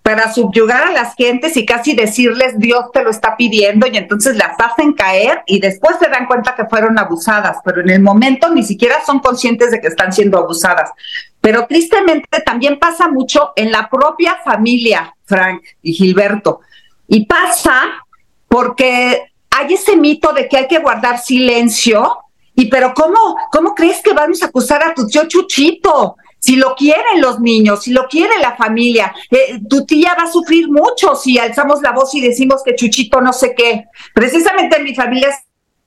para 0.04 0.34
subyugar 0.34 0.84
a 0.84 0.92
las 0.92 1.16
gentes 1.16 1.56
y 1.56 1.66
casi 1.66 1.96
decirles 1.96 2.60
Dios 2.60 2.92
te 2.92 3.04
lo 3.04 3.10
está 3.10 3.38
pidiendo 3.38 3.88
y 3.88 3.96
entonces 3.96 4.36
las 4.36 4.60
hacen 4.60 4.92
caer 4.92 5.42
y 5.48 5.62
después 5.62 5.96
se 5.98 6.10
dan 6.10 6.28
cuenta 6.28 6.56
que 6.56 6.66
fueron 6.66 7.00
abusadas, 7.00 7.58
pero 7.64 7.80
en 7.80 7.90
el 7.90 8.02
momento 8.02 8.50
ni 8.50 8.64
siquiera 8.64 9.04
son 9.06 9.20
conscientes 9.20 9.72
de 9.72 9.80
que 9.80 9.88
están 9.88 10.12
siendo 10.12 10.38
abusadas. 10.38 10.92
Pero 11.40 11.66
tristemente 11.68 12.42
también 12.42 12.80
pasa 12.80 13.08
mucho 13.08 13.54
en 13.56 13.72
la 13.72 13.90
propia 13.90 14.38
familia, 14.44 15.16
Frank 15.24 15.64
y 15.82 15.94
Gilberto. 15.94 16.60
Y 17.08 17.26
pasa 17.26 18.06
porque 18.50 19.32
hay 19.50 19.74
ese 19.74 19.96
mito 19.96 20.34
de 20.34 20.50
que 20.50 20.58
hay 20.58 20.68
que 20.68 20.80
guardar 20.80 21.20
silencio. 21.20 22.18
Y 22.56 22.70
pero 22.70 22.94
¿cómo, 22.94 23.38
cómo 23.52 23.74
crees 23.74 24.02
que 24.02 24.14
vamos 24.14 24.44
a 24.44 24.48
acusar 24.48 24.84
a 24.84 24.94
tu 24.94 25.08
tío 25.08 25.28
Chuchito? 25.28 26.18
Si 26.44 26.58
lo 26.58 26.76
quieren 26.76 27.22
los 27.22 27.40
niños, 27.40 27.84
si 27.84 27.94
lo 27.94 28.06
quiere 28.10 28.38
la 28.42 28.58
familia, 28.58 29.16
eh, 29.32 29.62
tu 29.70 29.86
tía 29.86 30.14
va 30.20 30.24
a 30.24 30.32
sufrir 30.32 30.70
mucho 30.70 31.16
si 31.16 31.40
alzamos 31.40 31.82
la 31.82 31.94
voz 31.94 32.14
y 32.16 32.20
decimos 32.20 32.62
que 32.66 32.76
Chuchito 32.76 33.22
no 33.22 33.32
sé 33.32 33.56
qué. 33.56 33.86
Precisamente 34.14 34.76
en 34.76 34.84
mi 34.84 34.94
familia 34.94 35.30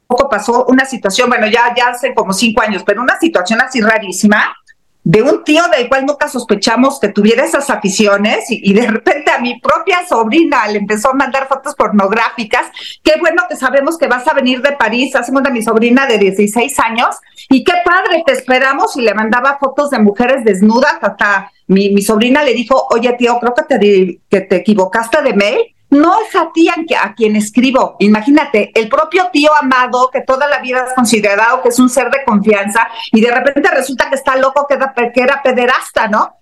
poco 0.07 0.31
pasó 0.31 0.65
una 0.67 0.87
situación, 0.87 1.29
bueno, 1.29 1.47
ya, 1.47 1.75
ya 1.77 1.89
hace 1.89 2.15
como 2.15 2.33
cinco 2.33 2.63
años, 2.63 2.85
pero 2.87 3.03
una 3.03 3.19
situación 3.21 3.61
así 3.61 3.83
rarísima, 3.83 4.57
de 5.07 5.23
un 5.23 5.45
tío 5.45 5.63
del 5.69 5.89
cual 5.89 6.05
nunca 6.05 6.29
sospechamos 6.29 6.99
que 6.99 7.11
tuviera 7.11 7.45
esas 7.45 7.71
aficiones 7.71 8.47
y, 8.49 8.73
de 8.73 8.89
repente 8.89 9.31
a 9.31 9.39
mi 9.39 9.61
propia 9.61 10.05
sobrina 10.05 10.67
le 10.67 10.79
empezó 10.79 11.11
a 11.11 11.15
mandar 11.15 11.47
fotos 11.47 11.77
pornográficas. 11.77 12.67
Qué 13.05 13.13
bueno 13.21 13.45
que 13.49 13.55
sabemos 13.55 13.99
que 13.99 14.09
vas 14.09 14.27
a 14.27 14.35
venir 14.35 14.63
de 14.63 14.73
París, 14.73 15.15
hacemos 15.15 15.45
de 15.45 15.53
mi 15.53 15.63
sobrina 15.63 16.09
de 16.09 16.19
16 16.19 16.81
años 16.81 17.15
y 17.49 17.63
qué 17.63 17.75
padre, 17.85 18.25
te 18.27 18.33
esperamos 18.33 18.97
y 18.97 19.03
le 19.03 19.15
mandaba 19.15 19.59
fotos 19.61 19.91
de 19.91 20.01
mujeres 20.01 20.45
desnudas. 20.45 20.97
Hasta 21.01 21.53
mi, 21.69 21.91
mi 21.91 22.03
sobrina 22.03 22.43
le 22.43 22.55
dijo, 22.55 22.89
oye 22.91 23.13
tío, 23.13 23.39
creo 23.39 23.55
que 23.55 23.63
te, 23.63 24.21
que 24.29 24.41
te 24.41 24.57
equivocaste 24.57 25.23
de 25.23 25.35
mail 25.35 25.76
no 25.91 26.15
es 26.21 26.35
a 26.35 26.51
ti 26.53 26.69
a, 26.69 27.15
quien 27.15 27.37
escribo. 27.37 27.97
Imagínate, 28.01 28.73
el 28.75 28.89
propio 28.89 29.29
tío 29.33 29.51
amado 29.55 30.09
que 30.13 30.23
toda 30.23 30.49
la 30.49 30.59
vida 30.61 30.85
has 30.85 30.95
considerado 30.95 31.63
que 31.63 31.69
es 31.69 31.79
un 31.79 31.89
ser 31.89 32.11
de 32.11 32.25
confianza 32.25 32.89
y 33.13 33.21
de 33.21 33.31
repente 33.31 33.71
resulta 33.71 34.09
que 34.09 34.17
está 34.17 34.37
loco 34.37 34.67
que 34.69 34.79
que 35.15 35.21
era 35.21 35.43
pederasta, 35.43 36.09
¿no? 36.09 36.37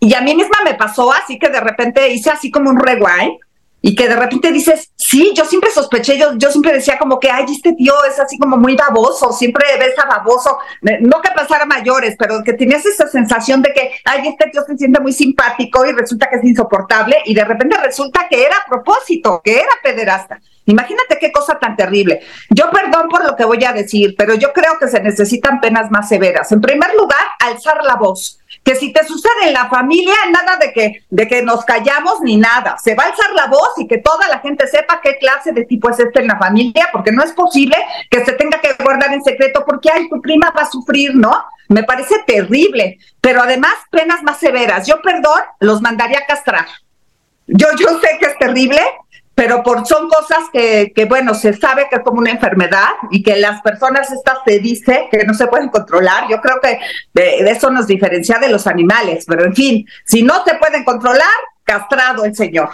Y 0.00 0.14
a 0.14 0.20
mí 0.20 0.34
misma 0.34 0.58
me 0.64 0.74
pasó 0.74 1.12
así 1.12 1.38
que 1.38 1.48
de 1.48 1.60
repente 1.60 2.08
hice 2.08 2.30
así 2.30 2.50
como 2.50 2.70
un 2.70 2.78
rewind 2.78 3.38
y 3.80 3.94
que 3.94 4.08
de 4.08 4.16
repente 4.16 4.50
dices, 4.50 4.90
sí, 4.96 5.32
yo 5.36 5.44
siempre 5.44 5.70
sospeché, 5.70 6.18
yo, 6.18 6.36
yo 6.36 6.50
siempre 6.50 6.72
decía 6.72 6.98
como 6.98 7.20
que, 7.20 7.30
ay, 7.30 7.44
este 7.48 7.72
tío 7.74 7.92
es 8.04 8.18
así 8.18 8.36
como 8.38 8.56
muy 8.56 8.76
baboso, 8.76 9.32
siempre 9.32 9.64
ves 9.78 9.94
a 9.98 10.06
baboso, 10.06 10.58
no 10.82 11.20
que 11.20 11.30
pasara 11.34 11.64
mayores, 11.64 12.16
pero 12.18 12.42
que 12.42 12.54
tenías 12.54 12.84
esa 12.84 13.06
sensación 13.08 13.62
de 13.62 13.72
que 13.72 13.92
ay, 14.04 14.28
este 14.28 14.50
tío 14.50 14.62
se 14.66 14.76
siente 14.76 15.00
muy 15.00 15.12
simpático 15.12 15.86
y 15.86 15.92
resulta 15.92 16.28
que 16.28 16.36
es 16.36 16.44
insoportable 16.44 17.16
y 17.24 17.34
de 17.34 17.44
repente 17.44 17.76
resulta 17.76 18.26
que 18.28 18.44
era 18.44 18.56
a 18.56 18.68
propósito, 18.68 19.40
que 19.44 19.56
era 19.56 19.70
pederasta. 19.82 20.40
Imagínate 20.66 21.18
qué 21.18 21.32
cosa 21.32 21.58
tan 21.58 21.76
terrible. 21.76 22.20
Yo 22.50 22.70
perdón 22.70 23.08
por 23.08 23.24
lo 23.24 23.34
que 23.36 23.44
voy 23.44 23.64
a 23.64 23.72
decir, 23.72 24.14
pero 24.18 24.34
yo 24.34 24.52
creo 24.52 24.78
que 24.78 24.88
se 24.88 25.00
necesitan 25.00 25.60
penas 25.60 25.90
más 25.90 26.08
severas. 26.08 26.52
En 26.52 26.60
primer 26.60 26.94
lugar, 26.94 27.20
alzar 27.38 27.82
la 27.84 27.94
voz. 27.94 28.38
Que 28.64 28.74
si 28.74 28.92
te 28.92 29.04
sucede 29.04 29.46
en 29.46 29.52
la 29.52 29.68
familia, 29.68 30.14
nada 30.30 30.56
de 30.56 30.72
que, 30.72 31.02
de 31.08 31.28
que 31.28 31.42
nos 31.42 31.64
callamos 31.64 32.20
ni 32.22 32.36
nada. 32.36 32.76
Se 32.78 32.94
va 32.94 33.04
a 33.04 33.06
alzar 33.06 33.32
la 33.34 33.46
voz 33.46 33.70
y 33.76 33.86
que 33.86 33.98
toda 33.98 34.28
la 34.28 34.40
gente 34.40 34.66
sepa 34.66 35.00
qué 35.02 35.18
clase 35.18 35.52
de 35.52 35.64
tipo 35.64 35.90
es 35.90 35.98
este 35.98 36.20
en 36.20 36.28
la 36.28 36.38
familia, 36.38 36.88
porque 36.92 37.12
no 37.12 37.22
es 37.22 37.32
posible 37.32 37.76
que 38.10 38.24
se 38.24 38.32
tenga 38.32 38.60
que 38.60 38.74
guardar 38.82 39.12
en 39.12 39.22
secreto 39.22 39.64
porque, 39.66 39.90
ay, 39.92 40.08
tu 40.08 40.20
prima 40.20 40.52
va 40.56 40.62
a 40.62 40.70
sufrir, 40.70 41.14
¿no? 41.14 41.44
Me 41.68 41.84
parece 41.84 42.16
terrible. 42.26 42.98
Pero 43.20 43.42
además, 43.42 43.74
penas 43.90 44.22
más 44.22 44.38
severas. 44.38 44.86
Yo, 44.86 45.02
perdón, 45.02 45.40
los 45.60 45.82
mandaría 45.82 46.20
a 46.20 46.26
castrar. 46.26 46.66
Yo, 47.46 47.68
yo 47.78 47.98
sé 48.00 48.18
que 48.20 48.26
es 48.26 48.38
terrible, 48.38 48.80
pero 49.38 49.62
por, 49.62 49.86
son 49.86 50.08
cosas 50.08 50.46
que, 50.52 50.90
que, 50.92 51.04
bueno, 51.04 51.32
se 51.32 51.52
sabe 51.52 51.86
que 51.88 51.94
es 51.94 52.02
como 52.02 52.18
una 52.18 52.32
enfermedad 52.32 52.88
y 53.12 53.22
que 53.22 53.36
las 53.36 53.62
personas 53.62 54.10
estas 54.10 54.38
se 54.44 54.58
dice 54.58 55.06
que 55.12 55.24
no 55.24 55.32
se 55.32 55.46
pueden 55.46 55.68
controlar. 55.68 56.24
Yo 56.28 56.40
creo 56.40 56.60
que 56.60 56.80
de, 57.14 57.48
eso 57.48 57.70
nos 57.70 57.86
diferencia 57.86 58.40
de 58.40 58.48
los 58.48 58.66
animales, 58.66 59.26
pero 59.28 59.44
en 59.44 59.54
fin, 59.54 59.86
si 60.04 60.24
no 60.24 60.42
se 60.44 60.56
pueden 60.56 60.82
controlar, 60.82 61.28
castrado 61.62 62.24
el 62.24 62.34
señor. 62.34 62.68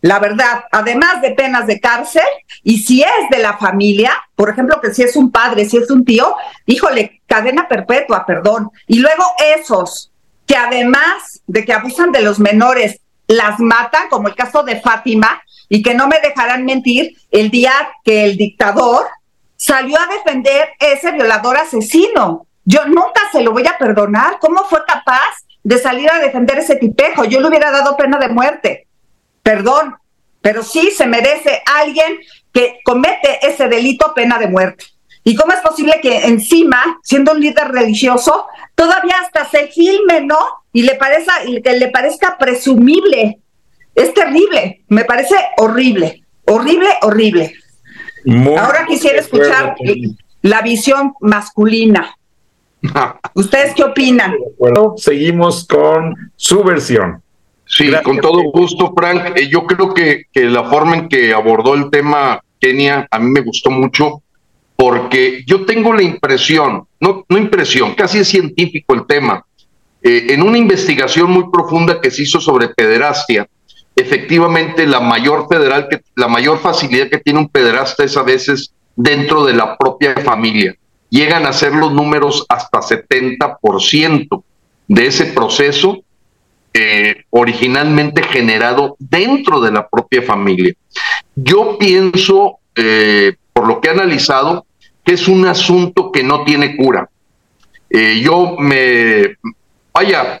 La 0.00 0.18
verdad, 0.18 0.64
además 0.72 1.22
de 1.22 1.30
penas 1.30 1.68
de 1.68 1.78
cárcel, 1.78 2.26
y 2.64 2.78
si 2.78 3.02
es 3.02 3.30
de 3.30 3.38
la 3.38 3.56
familia, 3.56 4.12
por 4.34 4.50
ejemplo, 4.50 4.80
que 4.80 4.92
si 4.92 5.04
es 5.04 5.14
un 5.14 5.30
padre, 5.30 5.64
si 5.64 5.76
es 5.76 5.92
un 5.92 6.04
tío, 6.04 6.34
híjole, 6.66 7.22
cadena 7.28 7.68
perpetua, 7.68 8.26
perdón. 8.26 8.72
Y 8.88 8.98
luego 8.98 9.22
esos 9.56 10.10
que 10.44 10.56
además 10.56 11.40
de 11.46 11.64
que 11.64 11.72
abusan 11.72 12.10
de 12.10 12.22
los 12.22 12.40
menores, 12.40 12.98
las 13.28 13.60
matan, 13.60 14.08
como 14.08 14.26
el 14.26 14.34
caso 14.34 14.64
de 14.64 14.80
Fátima, 14.80 15.40
y 15.70 15.82
que 15.82 15.94
no 15.94 16.08
me 16.08 16.20
dejarán 16.20 16.66
mentir 16.66 17.16
el 17.30 17.50
día 17.50 17.72
que 18.04 18.24
el 18.24 18.36
dictador 18.36 19.06
salió 19.56 19.96
a 19.98 20.08
defender 20.08 20.70
ese 20.80 21.12
violador 21.12 21.56
asesino. 21.56 22.46
Yo 22.64 22.84
nunca 22.86 23.20
se 23.32 23.40
lo 23.40 23.52
voy 23.52 23.66
a 23.66 23.78
perdonar. 23.78 24.38
¿Cómo 24.40 24.64
fue 24.64 24.80
capaz 24.84 25.30
de 25.62 25.78
salir 25.78 26.10
a 26.10 26.18
defender 26.18 26.58
ese 26.58 26.74
tipejo? 26.74 27.24
Yo 27.24 27.40
le 27.40 27.48
hubiera 27.48 27.70
dado 27.70 27.96
pena 27.96 28.18
de 28.18 28.28
muerte. 28.28 28.88
Perdón, 29.44 29.94
pero 30.42 30.64
sí 30.64 30.90
se 30.90 31.06
merece 31.06 31.62
alguien 31.64 32.18
que 32.52 32.80
comete 32.84 33.46
ese 33.46 33.68
delito 33.68 34.12
pena 34.12 34.38
de 34.38 34.48
muerte. 34.48 34.84
¿Y 35.22 35.36
cómo 35.36 35.52
es 35.52 35.60
posible 35.60 36.00
que 36.02 36.26
encima, 36.26 36.98
siendo 37.04 37.32
un 37.32 37.40
líder 37.40 37.68
religioso, 37.68 38.46
todavía 38.74 39.16
hasta 39.20 39.48
se 39.48 39.68
filme, 39.68 40.22
¿no? 40.22 40.38
Y 40.72 40.82
le 40.82 40.96
parezca, 40.96 41.34
que 41.62 41.72
le 41.74 41.88
parezca 41.90 42.38
presumible 42.38 43.38
es 44.02 44.14
terrible, 44.14 44.82
me 44.88 45.04
parece 45.04 45.34
horrible, 45.56 46.22
horrible, 46.46 46.88
horrible. 47.02 47.54
Ahora 48.58 48.86
quisiera 48.86 49.20
escuchar 49.20 49.74
la 50.42 50.62
visión 50.62 51.14
masculina. 51.20 52.16
¿Ustedes 53.34 53.74
qué 53.74 53.84
opinan? 53.84 54.34
Bueno, 54.58 54.94
seguimos 54.96 55.66
con 55.66 56.14
su 56.36 56.62
versión. 56.64 57.22
Sí, 57.66 57.90
con 58.02 58.18
todo 58.18 58.42
gusto, 58.52 58.92
Frank. 58.96 59.36
Eh, 59.36 59.48
yo 59.48 59.64
creo 59.64 59.94
que, 59.94 60.24
que, 60.32 60.44
la 60.44 60.64
forma 60.64 60.96
en 60.96 61.08
que 61.08 61.32
abordó 61.32 61.74
el 61.74 61.88
tema 61.90 62.42
Kenia 62.58 63.06
a 63.10 63.18
mí 63.18 63.30
me 63.30 63.42
gustó 63.42 63.70
mucho 63.70 64.22
porque 64.76 65.44
yo 65.46 65.66
tengo 65.66 65.92
la 65.92 66.02
impresión, 66.02 66.86
no, 67.00 67.24
no 67.28 67.38
impresión, 67.38 67.94
casi 67.94 68.18
es 68.18 68.28
científico 68.28 68.94
el 68.94 69.06
tema. 69.06 69.44
Eh, 70.02 70.28
en 70.30 70.42
una 70.42 70.56
investigación 70.56 71.30
muy 71.30 71.50
profunda 71.52 72.00
que 72.00 72.10
se 72.10 72.22
hizo 72.22 72.40
sobre 72.40 72.68
pederastia, 72.68 73.46
efectivamente 74.00 74.86
la 74.86 75.00
mayor 75.00 75.46
federal 75.48 75.88
que 75.88 76.00
la 76.16 76.28
mayor 76.28 76.58
facilidad 76.58 77.08
que 77.08 77.18
tiene 77.18 77.40
un 77.40 77.48
pederasta 77.48 78.04
es 78.04 78.16
a 78.16 78.22
veces 78.22 78.72
dentro 78.96 79.44
de 79.44 79.54
la 79.54 79.76
propia 79.76 80.14
familia. 80.16 80.74
Llegan 81.08 81.46
a 81.46 81.52
ser 81.52 81.74
los 81.74 81.92
números 81.92 82.46
hasta 82.48 82.80
70% 82.80 84.42
de 84.88 85.06
ese 85.06 85.26
proceso 85.26 86.02
eh, 86.72 87.24
originalmente 87.30 88.22
generado 88.22 88.96
dentro 88.98 89.60
de 89.60 89.72
la 89.72 89.88
propia 89.88 90.22
familia. 90.22 90.72
Yo 91.34 91.78
pienso, 91.78 92.58
eh, 92.76 93.34
por 93.52 93.66
lo 93.66 93.80
que 93.80 93.88
he 93.88 93.90
analizado, 93.92 94.66
que 95.04 95.14
es 95.14 95.26
un 95.26 95.46
asunto 95.46 96.12
que 96.12 96.22
no 96.22 96.44
tiene 96.44 96.76
cura. 96.76 97.08
Eh, 97.88 98.20
yo 98.22 98.56
me, 98.56 99.36
vaya, 99.92 100.40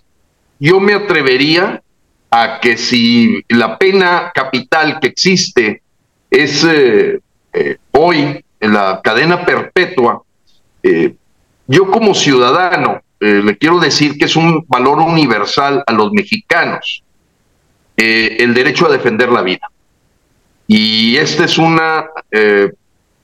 yo 0.60 0.78
me 0.78 0.94
atrevería 0.94 1.82
a 2.30 2.60
que 2.60 2.76
si 2.76 3.44
la 3.48 3.76
pena 3.76 4.30
capital 4.32 5.00
que 5.00 5.08
existe 5.08 5.82
es 6.30 6.64
eh, 6.64 7.20
eh, 7.52 7.76
hoy 7.90 8.44
en 8.60 8.72
la 8.72 9.00
cadena 9.02 9.44
perpetua, 9.44 10.22
eh, 10.82 11.14
yo 11.66 11.90
como 11.90 12.14
ciudadano 12.14 13.02
le 13.22 13.58
quiero 13.58 13.78
decir 13.78 14.16
que 14.16 14.24
es 14.24 14.34
un 14.34 14.64
valor 14.66 14.98
universal 14.98 15.84
a 15.86 15.92
los 15.92 16.10
mexicanos, 16.10 17.04
el 17.94 18.54
derecho 18.54 18.86
a 18.86 18.90
defender 18.90 19.28
la 19.28 19.42
vida. 19.42 19.70
Y 20.66 21.18
esta 21.18 21.44
es 21.44 21.58
una, 21.58 22.06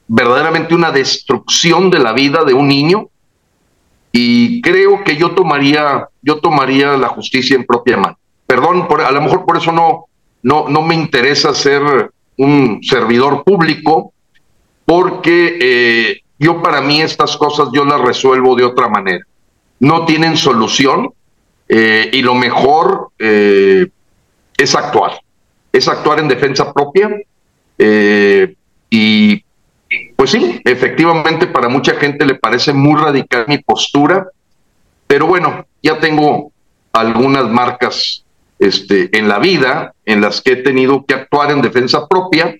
verdaderamente 0.06 0.74
una 0.74 0.90
destrucción 0.90 1.88
de 1.88 1.98
la 1.98 2.12
vida 2.12 2.44
de 2.44 2.52
un 2.52 2.68
niño 2.68 3.08
y 4.12 4.60
creo 4.60 5.02
que 5.02 5.16
yo 5.16 5.30
tomaría, 5.30 6.10
yo 6.20 6.40
tomaría 6.40 6.98
la 6.98 7.08
justicia 7.08 7.56
en 7.56 7.64
propia 7.64 7.96
mano 7.96 8.18
perdón, 8.46 8.86
a 9.04 9.10
lo 9.10 9.20
mejor 9.20 9.44
por 9.44 9.56
eso 9.56 9.72
no, 9.72 10.06
no, 10.42 10.68
no 10.68 10.82
me 10.82 10.94
interesa 10.94 11.54
ser 11.54 12.10
un 12.36 12.80
servidor 12.82 13.42
público, 13.44 14.12
porque 14.84 15.58
eh, 15.60 16.20
yo 16.38 16.62
para 16.62 16.80
mí 16.80 17.00
estas 17.00 17.36
cosas 17.36 17.68
yo 17.72 17.84
las 17.84 18.00
resuelvo 18.00 18.54
de 18.54 18.64
otra 18.64 18.88
manera. 18.88 19.24
No 19.80 20.06
tienen 20.06 20.36
solución 20.36 21.12
eh, 21.68 22.10
y 22.12 22.22
lo 22.22 22.34
mejor 22.34 23.10
eh, 23.18 23.88
es 24.56 24.74
actuar, 24.74 25.20
es 25.72 25.88
actuar 25.88 26.20
en 26.20 26.28
defensa 26.28 26.72
propia 26.72 27.10
y 28.88 29.44
pues 30.16 30.30
sí, 30.30 30.60
efectivamente 30.64 31.46
para 31.46 31.68
mucha 31.68 31.94
gente 31.96 32.24
le 32.24 32.36
parece 32.36 32.72
muy 32.72 32.98
radical 32.98 33.44
mi 33.48 33.58
postura, 33.58 34.28
pero 35.06 35.26
bueno, 35.26 35.66
ya 35.82 35.98
tengo 36.00 36.50
algunas 36.92 37.48
marcas 37.50 38.24
este, 38.58 39.16
en 39.16 39.28
la 39.28 39.38
vida 39.38 39.92
en 40.04 40.20
las 40.20 40.40
que 40.40 40.52
he 40.52 40.56
tenido 40.56 41.04
que 41.04 41.14
actuar 41.14 41.50
en 41.50 41.62
defensa 41.62 42.06
propia. 42.06 42.54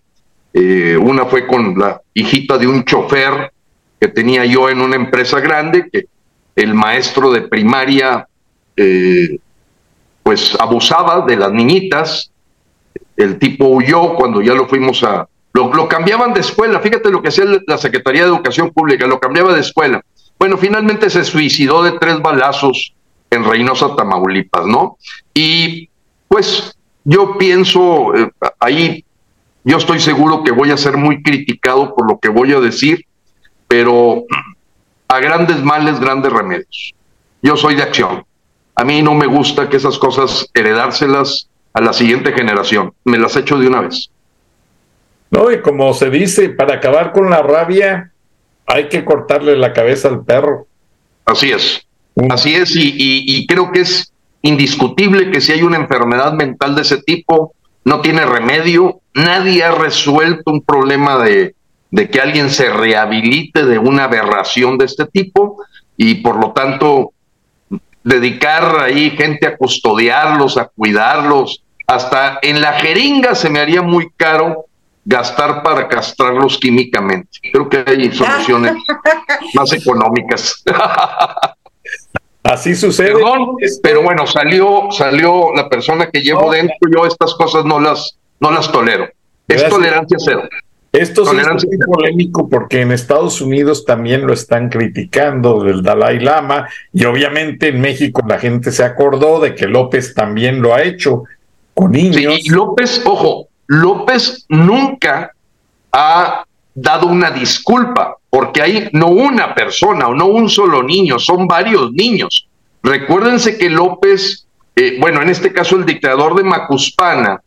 Eh, 0.52 0.96
una 0.96 1.26
fue 1.26 1.46
con 1.46 1.78
la 1.78 2.00
hijita 2.14 2.58
de 2.58 2.66
un 2.66 2.84
chofer 2.84 3.52
que 4.00 4.08
tenía 4.08 4.44
yo 4.44 4.68
en 4.68 4.80
una 4.80 4.96
empresa 4.96 5.40
grande, 5.40 5.88
que 5.90 6.06
el 6.54 6.74
maestro 6.74 7.30
de 7.30 7.42
primaria 7.42 8.26
eh, 8.76 9.38
pues 10.22 10.56
abusaba 10.58 11.24
de 11.26 11.36
las 11.36 11.52
niñitas, 11.52 12.30
el 13.16 13.38
tipo 13.38 13.66
huyó 13.66 14.14
cuando 14.14 14.42
ya 14.42 14.54
lo 14.54 14.66
fuimos 14.66 15.02
a... 15.02 15.28
Lo, 15.52 15.72
lo 15.72 15.88
cambiaban 15.88 16.34
de 16.34 16.40
escuela, 16.40 16.80
fíjate 16.80 17.10
lo 17.10 17.22
que 17.22 17.28
hacía 17.28 17.44
la 17.66 17.78
Secretaría 17.78 18.22
de 18.22 18.28
Educación 18.28 18.70
Pública, 18.70 19.06
lo 19.06 19.18
cambiaba 19.18 19.54
de 19.54 19.60
escuela. 19.60 20.02
Bueno, 20.38 20.58
finalmente 20.58 21.08
se 21.08 21.24
suicidó 21.24 21.82
de 21.82 21.92
tres 21.92 22.20
balazos 22.20 22.92
en 23.30 23.44
Reynosa, 23.44 23.94
Tamaulipas, 23.96 24.66
¿no? 24.66 24.98
Y 25.34 25.88
pues 26.28 26.76
yo 27.04 27.38
pienso, 27.38 28.14
eh, 28.14 28.30
ahí 28.58 29.04
yo 29.64 29.78
estoy 29.78 30.00
seguro 30.00 30.44
que 30.44 30.52
voy 30.52 30.70
a 30.70 30.76
ser 30.76 30.96
muy 30.96 31.22
criticado 31.22 31.94
por 31.94 32.08
lo 32.08 32.18
que 32.18 32.28
voy 32.28 32.52
a 32.52 32.60
decir, 32.60 33.04
pero 33.68 34.24
a 35.08 35.18
grandes 35.18 35.62
males, 35.62 35.98
grandes 36.00 36.32
remedios. 36.32 36.94
Yo 37.42 37.56
soy 37.56 37.74
de 37.74 37.82
acción. 37.82 38.24
A 38.74 38.84
mí 38.84 39.02
no 39.02 39.14
me 39.14 39.26
gusta 39.26 39.68
que 39.68 39.76
esas 39.76 39.98
cosas 39.98 40.48
heredárselas 40.54 41.48
a 41.72 41.80
la 41.80 41.92
siguiente 41.92 42.32
generación. 42.32 42.92
Me 43.04 43.18
las 43.18 43.36
echo 43.36 43.58
de 43.58 43.66
una 43.66 43.80
vez. 43.80 44.10
No, 45.30 45.50
y 45.50 45.60
como 45.60 45.92
se 45.94 46.10
dice, 46.10 46.50
para 46.50 46.74
acabar 46.74 47.12
con 47.12 47.30
la 47.30 47.42
rabia 47.42 48.12
hay 48.66 48.88
que 48.88 49.04
cortarle 49.04 49.56
la 49.56 49.72
cabeza 49.72 50.08
al 50.08 50.24
perro. 50.24 50.66
Así 51.24 51.50
es. 51.50 51.86
Así 52.30 52.54
es, 52.54 52.72
y, 52.74 53.46
creo 53.46 53.70
que 53.70 53.80
es 53.80 54.12
indiscutible 54.42 55.30
que 55.30 55.40
si 55.40 55.52
hay 55.52 55.62
una 55.62 55.76
enfermedad 55.76 56.32
mental 56.32 56.74
de 56.74 56.82
ese 56.82 57.02
tipo, 57.02 57.54
no 57.84 58.00
tiene 58.00 58.24
remedio. 58.24 59.00
Nadie 59.14 59.64
ha 59.64 59.72
resuelto 59.72 60.50
un 60.50 60.62
problema 60.62 61.18
de, 61.18 61.54
de 61.90 62.08
que 62.08 62.20
alguien 62.20 62.50
se 62.50 62.70
rehabilite 62.70 63.64
de 63.64 63.78
una 63.78 64.04
aberración 64.04 64.78
de 64.78 64.86
este 64.86 65.06
tipo 65.06 65.62
y 65.96 66.16
por 66.16 66.36
lo 66.36 66.52
tanto 66.52 67.12
dedicar 68.02 68.80
ahí 68.80 69.10
gente 69.10 69.46
a 69.46 69.56
custodiarlos, 69.56 70.56
a 70.56 70.66
cuidarlos, 70.66 71.62
hasta 71.86 72.38
en 72.42 72.60
la 72.60 72.74
jeringa 72.74 73.34
se 73.34 73.50
me 73.50 73.60
haría 73.60 73.82
muy 73.82 74.08
caro 74.16 74.66
gastar 75.04 75.62
para 75.62 75.88
castrarlos 75.88 76.58
químicamente. 76.58 77.38
Creo 77.52 77.68
que 77.68 77.84
hay 77.86 78.12
soluciones 78.12 78.74
más 79.54 79.72
económicas. 79.72 80.64
Así 82.42 82.74
sucede. 82.74 83.14
pero 83.82 84.02
bueno, 84.02 84.26
salió, 84.26 84.88
salió 84.90 85.52
la 85.54 85.68
persona 85.68 86.08
que 86.10 86.20
llevo 86.20 86.50
dentro, 86.52 86.76
yo 86.94 87.04
estas 87.04 87.34
cosas 87.34 87.64
no 87.64 87.80
las, 87.80 88.16
no 88.40 88.50
las 88.50 88.70
tolero. 88.70 89.08
Es 89.48 89.68
tolerancia 89.68 90.16
cero. 90.20 90.42
Esto 90.92 91.24
es 91.24 91.66
muy 91.66 91.78
polémico 91.78 92.48
porque 92.48 92.80
en 92.80 92.90
Estados 92.90 93.42
Unidos 93.42 93.84
también 93.84 94.26
lo 94.26 94.32
están 94.32 94.70
criticando 94.70 95.62
del 95.62 95.82
Dalai 95.82 96.20
Lama 96.20 96.68
y 96.92 97.04
obviamente 97.04 97.68
en 97.68 97.80
México 97.80 98.22
la 98.26 98.38
gente 98.38 98.72
se 98.72 98.82
acordó 98.82 99.40
de 99.40 99.54
que 99.54 99.66
López 99.66 100.14
también 100.14 100.62
lo 100.62 100.74
ha 100.74 100.82
hecho 100.82 101.24
con 101.74 101.92
niños. 101.92 102.40
y 102.42 102.48
López, 102.48 103.02
ojo, 103.04 103.48
López 103.66 104.46
nunca 104.48 105.32
ha 105.92 106.45
dado 106.76 107.08
una 107.08 107.32
disculpa 107.32 108.16
porque 108.30 108.62
hay 108.62 108.88
no 108.92 109.08
una 109.08 109.54
persona 109.54 110.06
o 110.06 110.14
no 110.14 110.26
un 110.26 110.48
solo 110.48 110.84
niño, 110.84 111.18
son 111.18 111.48
varios 111.48 111.90
niños. 111.92 112.46
Recuérdense 112.82 113.58
que 113.58 113.68
López, 113.68 114.46
eh, 114.76 114.98
bueno, 115.00 115.20
en 115.22 115.30
este 115.30 115.52
caso 115.52 115.74
el 115.74 115.84
dictador 115.84 116.36
de 116.36 116.44
Macuspana, 116.44 117.40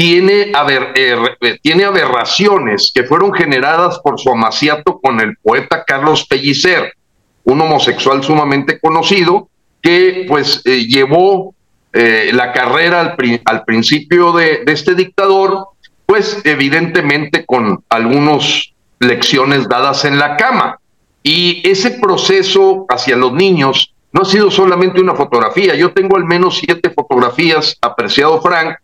tiene, 0.00 0.50
eh, 0.50 1.16
eh, 1.42 1.58
tiene 1.60 1.84
aberraciones 1.84 2.90
que 2.94 3.04
fueron 3.04 3.34
generadas 3.34 3.98
por 3.98 4.18
su 4.18 4.30
amaciato 4.30 4.98
con 4.98 5.20
el 5.20 5.36
poeta 5.36 5.84
Carlos 5.86 6.26
Pellicer, 6.26 6.94
un 7.44 7.60
homosexual 7.60 8.24
sumamente 8.24 8.80
conocido, 8.80 9.50
que 9.82 10.24
pues 10.26 10.62
eh, 10.64 10.86
llevó 10.86 11.54
la 11.92 12.52
carrera 12.52 13.00
al, 13.00 13.42
al 13.44 13.64
principio 13.64 14.32
de, 14.32 14.62
este 14.68 14.94
dictador, 14.94 15.66
pues 16.10 16.42
evidentemente 16.42 17.46
con 17.46 17.84
algunas 17.88 18.72
lecciones 18.98 19.68
dadas 19.68 20.04
en 20.04 20.18
la 20.18 20.36
cama. 20.36 20.80
Y 21.22 21.62
ese 21.62 21.92
proceso 21.92 22.84
hacia 22.88 23.14
los 23.14 23.32
niños 23.32 23.94
no 24.10 24.22
ha 24.22 24.24
sido 24.24 24.50
solamente 24.50 25.00
una 25.00 25.14
fotografía. 25.14 25.76
Yo 25.76 25.92
tengo 25.92 26.16
al 26.16 26.24
menos 26.24 26.58
siete 26.58 26.90
fotografías, 26.90 27.78
apreciado 27.80 28.42
Frank, 28.42 28.74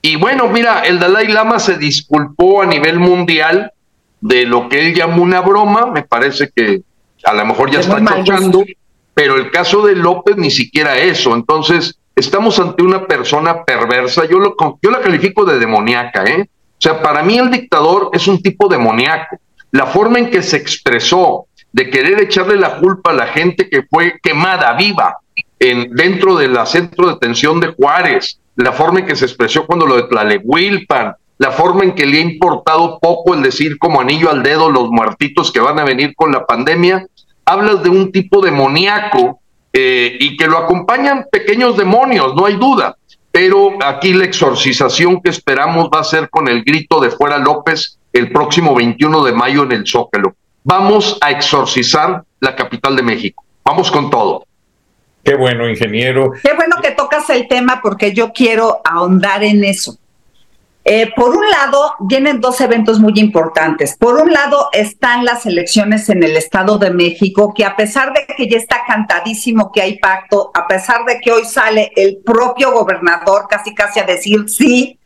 y 0.00 0.14
bueno, 0.14 0.46
mira, 0.46 0.82
el 0.82 1.00
Dalai 1.00 1.26
Lama 1.26 1.58
se 1.58 1.76
disculpó 1.76 2.62
a 2.62 2.66
nivel 2.66 3.00
mundial 3.00 3.72
de 4.20 4.46
lo 4.46 4.68
que 4.68 4.86
él 4.86 4.94
llamó 4.94 5.24
una 5.24 5.40
broma, 5.40 5.86
me 5.86 6.04
parece 6.04 6.52
que 6.54 6.82
a 7.24 7.34
lo 7.34 7.46
mejor 7.46 7.72
ya 7.72 7.80
está 7.80 8.00
chocando, 8.22 8.64
pero 9.12 9.34
el 9.34 9.50
caso 9.50 9.84
de 9.84 9.96
López 9.96 10.36
ni 10.36 10.52
siquiera 10.52 10.96
eso, 10.98 11.34
entonces 11.34 11.98
estamos 12.14 12.60
ante 12.60 12.84
una 12.84 13.08
persona 13.08 13.64
perversa, 13.64 14.24
yo, 14.26 14.38
lo, 14.38 14.54
yo 14.80 14.90
la 14.92 15.00
califico 15.00 15.44
de 15.44 15.58
demoníaca, 15.58 16.22
¿eh? 16.26 16.48
O 16.80 16.82
sea, 16.82 17.02
para 17.02 17.22
mí 17.22 17.36
el 17.36 17.50
dictador 17.50 18.08
es 18.14 18.26
un 18.26 18.42
tipo 18.42 18.66
demoníaco. 18.66 19.36
La 19.70 19.84
forma 19.84 20.18
en 20.18 20.30
que 20.30 20.42
se 20.42 20.56
expresó 20.56 21.46
de 21.72 21.90
querer 21.90 22.22
echarle 22.22 22.56
la 22.56 22.78
culpa 22.78 23.10
a 23.10 23.14
la 23.14 23.26
gente 23.26 23.68
que 23.68 23.82
fue 23.82 24.18
quemada 24.22 24.72
viva 24.72 25.18
en, 25.58 25.94
dentro 25.94 26.36
del 26.36 26.56
centro 26.66 27.06
de 27.06 27.12
detención 27.12 27.60
de 27.60 27.74
Juárez, 27.74 28.40
la 28.56 28.72
forma 28.72 29.00
en 29.00 29.06
que 29.06 29.14
se 29.14 29.26
expresó 29.26 29.66
cuando 29.66 29.86
lo 29.86 29.96
de 29.96 30.04
Tlalewilpan, 30.04 31.14
la 31.36 31.50
forma 31.50 31.84
en 31.84 31.94
que 31.94 32.06
le 32.06 32.16
ha 32.16 32.22
importado 32.22 32.98
poco 32.98 33.34
el 33.34 33.42
decir 33.42 33.78
como 33.78 34.00
anillo 34.00 34.30
al 34.30 34.42
dedo 34.42 34.70
los 34.70 34.88
muertitos 34.90 35.52
que 35.52 35.60
van 35.60 35.78
a 35.78 35.84
venir 35.84 36.14
con 36.16 36.32
la 36.32 36.46
pandemia, 36.46 37.06
hablas 37.44 37.82
de 37.82 37.90
un 37.90 38.10
tipo 38.10 38.40
demoníaco 38.40 39.38
eh, 39.72 40.16
y 40.18 40.34
que 40.38 40.46
lo 40.46 40.56
acompañan 40.56 41.26
pequeños 41.30 41.76
demonios, 41.76 42.34
no 42.34 42.46
hay 42.46 42.56
duda. 42.56 42.96
Pero 43.32 43.78
aquí 43.84 44.12
la 44.12 44.24
exorcización 44.24 45.20
que 45.20 45.30
esperamos 45.30 45.88
va 45.94 46.00
a 46.00 46.04
ser 46.04 46.28
con 46.28 46.48
el 46.48 46.64
grito 46.64 47.00
de 47.00 47.10
fuera 47.10 47.38
López 47.38 47.98
el 48.12 48.32
próximo 48.32 48.74
21 48.74 49.24
de 49.24 49.32
mayo 49.32 49.62
en 49.62 49.72
el 49.72 49.86
Zócalo. 49.86 50.34
Vamos 50.64 51.16
a 51.20 51.30
exorcizar 51.30 52.24
la 52.40 52.56
capital 52.56 52.96
de 52.96 53.02
México. 53.02 53.44
Vamos 53.64 53.90
con 53.90 54.10
todo. 54.10 54.46
Qué 55.24 55.36
bueno, 55.36 55.68
ingeniero. 55.68 56.32
Qué 56.42 56.54
bueno 56.54 56.76
que 56.82 56.90
tocas 56.92 57.28
el 57.30 57.46
tema 57.46 57.80
porque 57.82 58.12
yo 58.12 58.32
quiero 58.32 58.80
ahondar 58.84 59.44
en 59.44 59.62
eso. 59.64 59.99
Eh, 60.84 61.12
por 61.14 61.36
un 61.36 61.48
lado, 61.50 61.94
vienen 62.00 62.40
dos 62.40 62.60
eventos 62.60 63.00
muy 63.00 63.12
importantes. 63.16 63.96
Por 63.96 64.16
un 64.16 64.32
lado, 64.32 64.70
están 64.72 65.24
las 65.24 65.44
elecciones 65.44 66.08
en 66.08 66.22
el 66.22 66.36
Estado 66.36 66.78
de 66.78 66.90
México, 66.90 67.52
que 67.54 67.64
a 67.64 67.76
pesar 67.76 68.12
de 68.14 68.26
que 68.34 68.48
ya 68.48 68.56
está 68.56 68.84
cantadísimo 68.86 69.70
que 69.72 69.82
hay 69.82 69.98
pacto, 69.98 70.50
a 70.54 70.66
pesar 70.66 71.04
de 71.04 71.20
que 71.20 71.32
hoy 71.32 71.44
sale 71.44 71.92
el 71.96 72.18
propio 72.24 72.72
gobernador 72.72 73.46
casi 73.48 73.74
casi 73.74 74.00
a 74.00 74.04
decir 74.04 74.48
sí, 74.48 74.98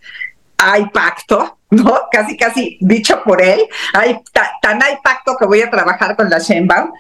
hay 0.57 0.87
pacto, 0.91 1.59
¿no? 1.71 2.03
Casi 2.13 2.37
casi 2.37 2.79
dicho 2.81 3.23
por 3.25 3.43
él, 3.43 3.67
hay, 3.93 4.21
tan 4.63 4.81
hay 4.83 4.97
pacto 5.03 5.37
que 5.37 5.47
voy 5.47 5.61
a 5.61 5.71
trabajar 5.71 6.15
con 6.15 6.31
la 6.31 6.39
Sheinbaum. 6.39 6.93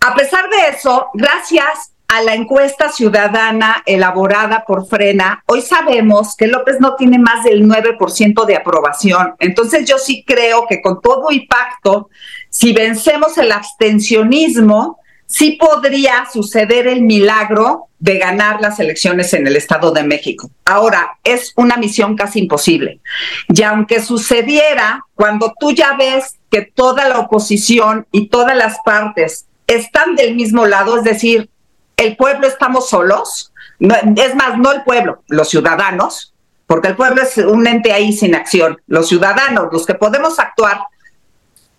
A 0.00 0.14
pesar 0.14 0.48
de 0.50 0.76
eso, 0.76 1.08
gracias 1.14 1.92
a 2.10 2.22
la 2.22 2.34
encuesta 2.34 2.90
ciudadana 2.90 3.84
elaborada 3.86 4.64
por 4.66 4.88
Frena, 4.88 5.44
hoy 5.46 5.62
sabemos 5.62 6.34
que 6.36 6.48
López 6.48 6.80
no 6.80 6.96
tiene 6.96 7.20
más 7.20 7.44
del 7.44 7.64
9% 7.64 8.46
de 8.46 8.56
aprobación. 8.56 9.36
Entonces 9.38 9.88
yo 9.88 9.96
sí 9.96 10.24
creo 10.26 10.66
que 10.68 10.82
con 10.82 11.00
todo 11.00 11.30
y 11.30 11.46
pacto, 11.46 12.10
si 12.48 12.72
vencemos 12.72 13.38
el 13.38 13.52
abstencionismo, 13.52 14.98
sí 15.26 15.52
podría 15.52 16.26
suceder 16.32 16.88
el 16.88 17.02
milagro 17.02 17.86
de 18.00 18.18
ganar 18.18 18.60
las 18.60 18.80
elecciones 18.80 19.32
en 19.32 19.46
el 19.46 19.54
Estado 19.54 19.92
de 19.92 20.02
México. 20.02 20.50
Ahora, 20.64 21.16
es 21.22 21.52
una 21.56 21.76
misión 21.76 22.16
casi 22.16 22.40
imposible. 22.40 22.98
Y 23.48 23.62
aunque 23.62 24.02
sucediera, 24.02 25.06
cuando 25.14 25.54
tú 25.60 25.70
ya 25.70 25.94
ves 25.96 26.38
que 26.50 26.62
toda 26.62 27.08
la 27.08 27.20
oposición 27.20 28.08
y 28.10 28.26
todas 28.26 28.56
las 28.56 28.78
partes 28.84 29.46
están 29.68 30.16
del 30.16 30.34
mismo 30.34 30.66
lado, 30.66 30.96
es 30.96 31.04
decir, 31.04 31.48
el 32.00 32.16
pueblo 32.16 32.46
estamos 32.46 32.88
solos, 32.88 33.52
es 33.78 34.34
más, 34.34 34.58
no 34.58 34.72
el 34.72 34.82
pueblo, 34.82 35.22
los 35.28 35.50
ciudadanos, 35.50 36.32
porque 36.66 36.88
el 36.88 36.96
pueblo 36.96 37.22
es 37.22 37.36
un 37.36 37.66
ente 37.66 37.92
ahí 37.92 38.12
sin 38.12 38.34
acción, 38.34 38.80
los 38.86 39.08
ciudadanos, 39.08 39.68
los 39.70 39.84
que 39.84 39.94
podemos 39.94 40.38
actuar, 40.38 40.80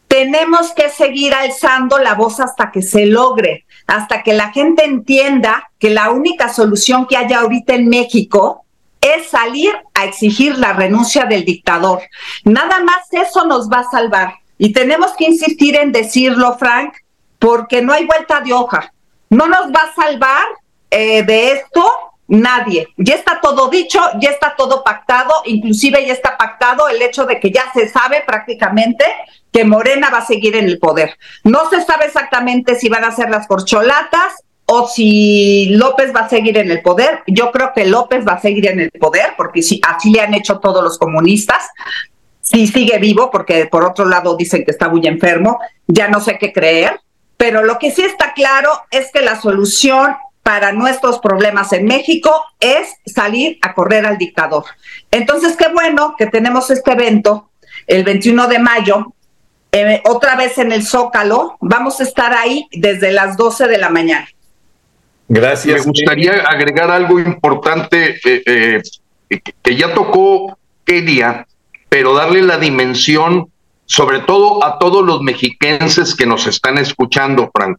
tenemos 0.08 0.74
que 0.74 0.90
seguir 0.90 1.34
alzando 1.34 1.98
la 1.98 2.14
voz 2.14 2.40
hasta 2.40 2.70
que 2.70 2.84
se 2.84 3.08
logre, 3.08 3.66
hasta 3.88 4.22
que 4.22 4.34
la 4.34 4.52
gente 4.52 4.86
entienda 4.86 5.72
que 5.80 5.90
la 5.90 6.12
única 6.12 6.54
solución 6.54 7.08
que 7.08 7.18
hay 7.18 7.34
ahorita 7.34 7.74
en 7.74 7.88
México 7.88 8.66
es 9.00 9.30
salir 9.30 9.72
a 9.96 10.06
exigir 10.06 10.58
la 10.60 10.74
renuncia 10.74 11.26
del 11.26 11.46
dictador. 11.46 12.02
Nada 12.44 12.84
más 12.84 13.12
eso 13.12 13.46
nos 13.46 13.70
va 13.70 13.80
a 13.80 13.90
salvar. 13.90 14.36
Y 14.60 14.74
tenemos 14.74 15.14
que 15.18 15.26
insistir 15.26 15.76
en 15.78 15.92
decirlo, 15.92 16.58
Frank, 16.60 16.94
porque 17.40 17.82
no 17.82 17.94
hay 17.94 18.06
vuelta 18.06 18.42
de 18.42 18.54
hoja. 18.54 18.94
No 19.32 19.48
nos 19.48 19.72
va 19.72 19.82
a 19.90 19.96
salvar 19.96 20.44
eh, 20.90 21.24
de 21.24 21.54
esto 21.54 21.84
nadie. 22.28 22.88
Ya 22.98 23.16
está 23.16 23.40
todo 23.42 23.70
dicho, 23.70 24.00
ya 24.20 24.30
está 24.30 24.56
todo 24.58 24.84
pactado, 24.84 25.34
inclusive 25.46 26.06
ya 26.06 26.14
está 26.14 26.38
pactado 26.38 26.90
el 26.90 27.02
hecho 27.02 27.26
de 27.26 27.40
que 27.40 27.50
ya 27.50 27.72
se 27.74 27.88
sabe 27.90 28.24
prácticamente 28.26 29.06
que 29.52 29.64
Morena 29.64 30.10
va 30.10 30.20
a 30.20 30.26
seguir 30.26 30.56
en 30.58 30.66
el 30.66 30.80
poder. 30.80 31.18
No 31.44 31.70
se 31.70 31.82
sabe 31.82 32.06
exactamente 32.06 32.76
si 32.76 32.90
van 32.90 33.06
a 33.06 33.16
ser 33.16 33.30
las 33.30 33.48
corcholatas 33.48 34.44
o 34.66 34.88
si 34.88 35.68
López 35.72 36.14
va 36.16 36.22
a 36.22 36.30
seguir 36.30 36.58
en 36.58 36.72
el 36.72 36.82
poder. 36.82 37.24
Yo 37.28 37.52
creo 37.52 37.72
que 37.74 37.86
López 37.86 38.28
va 38.28 38.34
a 38.34 38.42
seguir 38.42 38.68
en 38.68 38.82
el 38.82 38.92
poder 38.92 39.34
porque 39.38 39.62
si, 39.62 39.80
así 39.88 40.12
le 40.12 40.22
han 40.22 40.34
hecho 40.34 40.60
todos 40.60 40.84
los 40.84 40.98
comunistas. 40.98 41.70
Si 42.42 42.68
sigue 42.68 42.98
vivo, 42.98 43.32
porque 43.32 43.66
por 43.66 43.86
otro 43.86 44.06
lado 44.06 44.36
dicen 44.36 44.66
que 44.66 44.72
está 44.72 44.90
muy 44.90 45.06
enfermo, 45.08 45.60
ya 45.88 46.10
no 46.10 46.20
sé 46.20 46.38
qué 46.38 46.52
creer 46.52 47.00
pero 47.42 47.64
lo 47.64 47.80
que 47.80 47.90
sí 47.90 48.04
está 48.04 48.34
claro 48.34 48.70
es 48.92 49.10
que 49.12 49.22
la 49.22 49.42
solución 49.42 50.16
para 50.44 50.74
nuestros 50.74 51.18
problemas 51.18 51.74
en 51.74 51.86
México 51.86 52.32
es 52.60 52.98
salir 53.08 53.58
a 53.64 53.74
correr 53.74 54.06
al 54.06 54.20
dictador. 54.20 54.66
Entonces, 55.10 55.56
qué 55.58 55.70
bueno 55.74 56.14
que 56.20 56.28
tenemos 56.28 56.70
este 56.70 56.92
evento 56.92 57.50
el 57.88 58.04
21 58.04 58.48
de 58.48 58.60
mayo, 58.60 59.16
eh, 59.72 60.04
otra 60.06 60.36
vez 60.36 60.60
en 60.60 60.72
el 60.72 60.86
Zócalo. 60.86 61.58
Vamos 61.62 62.00
a 62.00 62.04
estar 62.04 62.32
ahí 62.32 62.68
desde 62.74 63.12
las 63.12 63.38
12 63.38 63.68
de 63.68 63.78
la 63.80 63.90
mañana. 63.90 64.28
Gracias. 65.28 65.80
Me 65.80 65.86
gustaría 65.86 66.44
agregar 66.44 66.92
algo 66.92 67.20
importante 67.20 68.20
eh, 68.24 68.44
eh, 68.46 69.42
que 69.64 69.76
ya 69.76 69.96
tocó 69.96 70.60
Kenia, 70.86 71.48
pero 71.90 72.14
darle 72.14 72.44
la 72.44 72.60
dimensión 72.60 73.51
sobre 73.92 74.20
todo 74.20 74.64
a 74.64 74.80
todos 74.80 75.06
los 75.06 75.22
mexiquenses 75.22 76.16
que 76.16 76.26
nos 76.26 76.48
están 76.48 76.78
escuchando, 76.78 77.52
Frank. 77.54 77.78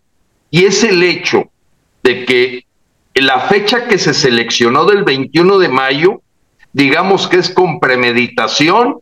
Y 0.50 0.66
es 0.66 0.84
el 0.84 1.02
hecho 1.02 1.44
de 2.02 2.26
que 2.26 2.66
la 3.14 3.40
fecha 3.40 3.88
que 3.88 3.96
se 3.96 4.12
seleccionó 4.12 4.84
del 4.84 5.04
21 5.04 5.58
de 5.58 5.70
mayo, 5.70 6.20
digamos 6.74 7.28
que 7.28 7.38
es 7.38 7.48
con 7.48 7.80
premeditación, 7.80 8.98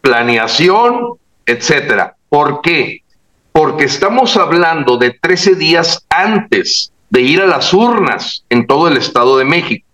planeación, 0.00 1.12
etcétera. 1.46 2.16
¿Por 2.28 2.62
qué? 2.62 3.04
Porque 3.52 3.84
estamos 3.84 4.36
hablando 4.36 4.96
de 4.96 5.12
13 5.12 5.54
días 5.54 6.04
antes 6.08 6.92
de 7.10 7.20
ir 7.20 7.42
a 7.42 7.46
las 7.46 7.72
urnas 7.72 8.44
en 8.48 8.66
todo 8.66 8.88
el 8.88 8.96
Estado 8.96 9.38
de 9.38 9.44
México. 9.44 9.86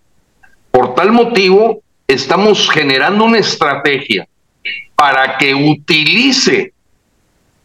Por 0.71 0.95
tal 0.95 1.11
motivo, 1.11 1.83
estamos 2.07 2.67
generando 2.67 3.25
una 3.25 3.37
estrategia 3.37 4.27
para 4.97 5.37
que 5.37 5.53
utilice 5.53 6.73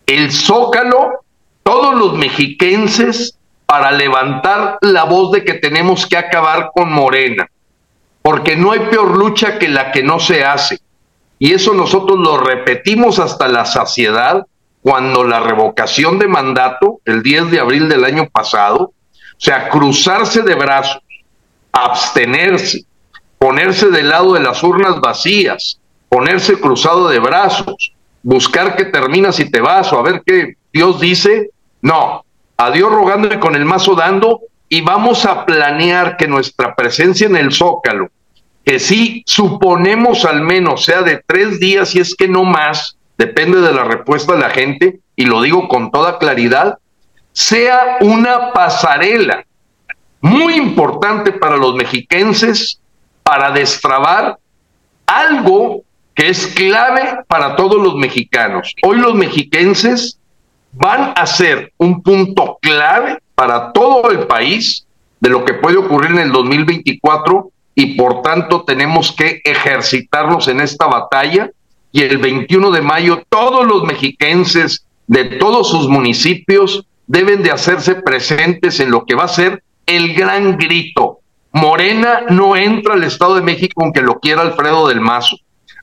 el 0.07 0.31
zócalo 0.31 1.25
todos 1.63 1.95
los 1.95 2.19
mexiquenses 2.19 3.39
para 3.65 3.91
levantar 3.91 4.77
la 4.83 5.05
voz 5.05 5.33
de 5.33 5.43
que 5.43 5.55
tenemos 5.55 6.07
que 6.07 6.19
acabar 6.19 6.73
con 6.75 6.93
Morena, 6.93 7.49
porque 8.21 8.55
no 8.55 8.73
hay 8.73 8.81
peor 8.81 9.17
lucha 9.17 9.59
que 9.59 9.69
la 9.69 9.93
que 9.93 10.03
no 10.03 10.21
se 10.21 10.45
hace. 10.45 10.79
Y 11.39 11.55
eso 11.55 11.73
nosotros 11.73 12.19
lo 12.19 12.37
repetimos 12.37 13.19
hasta 13.19 13.49
la 13.49 13.65
saciedad 13.65 14.47
cuando 14.83 15.25
la 15.25 15.41
revocación 15.41 16.19
de 16.19 16.29
mandato, 16.29 17.01
el 17.07 17.23
10 17.23 17.51
de 17.51 17.61
abril 17.61 17.89
del 17.89 18.05
año 18.05 18.29
pasado, 18.29 18.93
o 18.93 18.95
sea, 19.39 19.71
cruzarse 19.71 20.43
de 20.43 20.55
brazos, 20.55 21.01
abstenerse, 21.73 22.85
ponerse 23.39 23.89
del 23.89 24.11
lado 24.11 24.35
de 24.35 24.41
las 24.41 24.63
urnas 24.63 25.01
vacías, 25.01 25.79
ponerse 26.13 26.61
cruzado 26.61 27.09
de 27.09 27.19
brazos, 27.19 27.95
buscar 28.23 28.77
que 28.77 28.85
terminas 28.85 29.41
y 29.41 29.51
te 29.51 29.63
vas 29.63 29.91
o 29.95 29.99
a 29.99 30.03
ver 30.03 30.23
qué 30.27 30.57
Dios 30.71 31.01
dice, 31.01 31.49
no, 31.81 32.23
a 32.59 32.71
Dios 32.71 32.93
rogando 32.93 33.33
y 33.33 33.39
con 33.39 33.55
el 33.55 33.65
mazo 33.65 33.95
dando 33.95 34.43
y 34.69 34.83
vamos 34.83 35.25
a 35.25 35.47
planear 35.47 36.19
que 36.19 36.29
nuestra 36.29 36.75
presencia 36.75 37.27
en 37.27 37.37
el 37.37 37.51
Zócalo, 37.51 38.11
que 38.63 38.79
sí 38.79 39.23
suponemos 39.25 40.27
al 40.27 40.43
menos 40.43 40.85
sea 40.85 41.01
de 41.01 41.23
tres 41.27 41.59
días 41.59 41.95
y 41.95 42.01
es 42.01 42.15
que 42.15 42.29
no 42.29 42.45
más, 42.45 42.99
depende 43.17 43.63
de 43.63 43.73
la 43.73 43.85
respuesta 43.85 44.35
de 44.35 44.41
la 44.41 44.51
gente, 44.51 45.01
y 45.17 45.25
lo 45.25 45.41
digo 45.41 45.67
con 45.67 45.91
toda 45.91 46.19
claridad, 46.19 46.77
sea 47.33 47.97
una 48.03 48.53
pasarela 48.53 49.47
muy 50.21 50.57
importante 50.57 51.33
para 51.33 51.57
los 51.57 51.75
mexiquenses 51.75 52.81
para 53.23 53.51
destrabar 53.51 54.37
algo 55.07 55.85
que 56.15 56.29
es 56.29 56.47
clave 56.49 57.21
para 57.27 57.57
todos 57.57 57.83
los 57.83 57.95
mexicanos. 57.97 58.75
Hoy 58.83 58.99
los 58.99 59.15
mexiquenses 59.15 60.19
van 60.73 61.13
a 61.17 61.27
ser 61.27 61.73
un 61.79 62.03
punto 62.03 62.59
clave 62.61 63.19
para 63.35 63.73
todo 63.73 64.11
el 64.11 64.27
país 64.27 64.87
de 65.21 65.31
lo 65.31 65.45
que 65.45 65.55
puede 65.55 65.77
ocurrir 65.77 66.13
en 66.13 66.19
el 66.19 66.33
2024 66.33 67.51
y 67.75 67.95
por 67.95 68.23
tanto 68.23 68.65
tenemos 68.65 69.13
que 69.13 69.41
ejercitarnos 69.45 70.49
en 70.49 70.61
esta 70.61 70.87
batalla 70.87 71.51
y 71.93 72.03
el 72.03 72.19
21 72.19 72.71
de 72.71 72.83
mayo 72.83 73.23
todos 73.29 73.67
los 73.67 73.85
mexiquenses 73.85 74.85
de 75.07 75.25
todos 75.25 75.71
sus 75.71 75.89
municipios 75.89 76.87
deben 77.07 77.43
de 77.43 77.51
hacerse 77.51 77.95
presentes 77.95 78.81
en 78.81 78.91
lo 78.91 79.05
que 79.05 79.15
va 79.15 79.25
a 79.25 79.29
ser 79.29 79.63
el 79.87 80.15
gran 80.15 80.57
grito. 80.57 81.21
Morena 81.53 82.23
no 82.31 82.57
entra 82.57 82.95
al 82.95 83.05
Estado 83.05 83.35
de 83.35 83.43
México 83.43 83.83
aunque 83.83 84.01
lo 84.01 84.21
quiera 84.21 84.43
Alfredo 84.43 84.89
del 84.89 85.01
Mazo. 85.01 85.37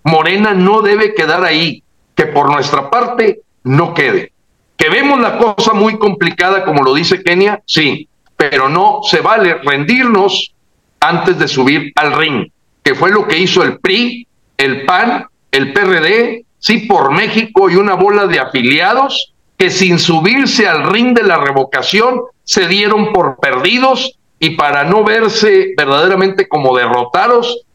Morena 0.03 0.53
no 0.53 0.81
debe 0.81 1.13
quedar 1.13 1.43
ahí, 1.43 1.83
que 2.15 2.25
por 2.25 2.51
nuestra 2.51 2.89
parte 2.89 3.41
no 3.63 3.93
quede. 3.93 4.31
Que 4.77 4.89
vemos 4.89 5.19
la 5.19 5.37
cosa 5.37 5.73
muy 5.73 5.97
complicada, 5.97 6.63
como 6.63 6.83
lo 6.83 6.93
dice 6.93 7.23
Kenia, 7.23 7.61
sí, 7.65 8.07
pero 8.37 8.69
no 8.69 8.99
se 9.03 9.21
vale 9.21 9.55
rendirnos 9.55 10.53
antes 10.99 11.37
de 11.37 11.47
subir 11.47 11.91
al 11.95 12.13
ring, 12.13 12.49
que 12.83 12.95
fue 12.95 13.11
lo 13.11 13.27
que 13.27 13.37
hizo 13.37 13.63
el 13.63 13.79
PRI, 13.79 14.27
el 14.57 14.85
PAN, 14.85 15.25
el 15.51 15.73
PRD, 15.73 16.45
sí, 16.59 16.79
por 16.79 17.11
México 17.11 17.69
y 17.69 17.75
una 17.75 17.95
bola 17.95 18.27
de 18.27 18.39
afiliados 18.39 19.33
que 19.57 19.69
sin 19.69 19.99
subirse 19.99 20.67
al 20.67 20.89
ring 20.89 21.13
de 21.13 21.23
la 21.23 21.37
revocación 21.37 22.21
se 22.43 22.67
dieron 22.67 23.11
por 23.11 23.37
perdidos 23.37 24.17
y 24.39 24.51
para 24.51 24.85
no 24.85 25.03
verse 25.03 25.73
verdaderamente 25.77 26.47
como 26.47 26.75
derrotados, 26.75 27.65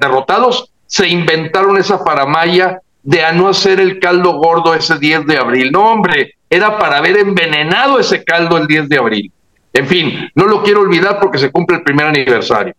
derrotados 0.00 0.72
se 0.94 1.08
inventaron 1.08 1.76
esa 1.76 2.04
paramaya 2.04 2.78
de 3.02 3.24
a 3.24 3.32
no 3.32 3.48
hacer 3.48 3.80
el 3.80 3.98
caldo 3.98 4.34
gordo 4.34 4.76
ese 4.76 4.96
10 4.96 5.26
de 5.26 5.36
abril. 5.36 5.72
No, 5.72 5.90
hombre, 5.90 6.36
era 6.48 6.78
para 6.78 6.98
haber 6.98 7.18
envenenado 7.18 7.98
ese 7.98 8.22
caldo 8.22 8.56
el 8.56 8.68
10 8.68 8.88
de 8.88 8.98
abril. 8.98 9.32
En 9.72 9.88
fin, 9.88 10.30
no 10.36 10.44
lo 10.44 10.62
quiero 10.62 10.82
olvidar 10.82 11.18
porque 11.18 11.38
se 11.38 11.50
cumple 11.50 11.78
el 11.78 11.82
primer 11.82 12.06
aniversario. 12.06 12.74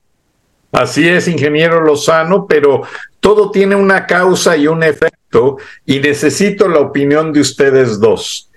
Así 0.72 1.05
es, 1.05 1.28
ingeniero 1.28 1.82
Lozano, 1.82 2.47
pero 2.47 2.84
todo 3.20 3.51
tiene 3.51 3.76
una 3.76 4.07
causa 4.07 4.55
y 4.55 4.68
un 4.68 4.82
efecto 4.82 5.57
y 5.86 5.99
necesito 5.99 6.70
la 6.70 6.80
opinión 6.80 7.34
de 7.34 7.41
ustedes 7.41 7.99
dos. 7.99 8.49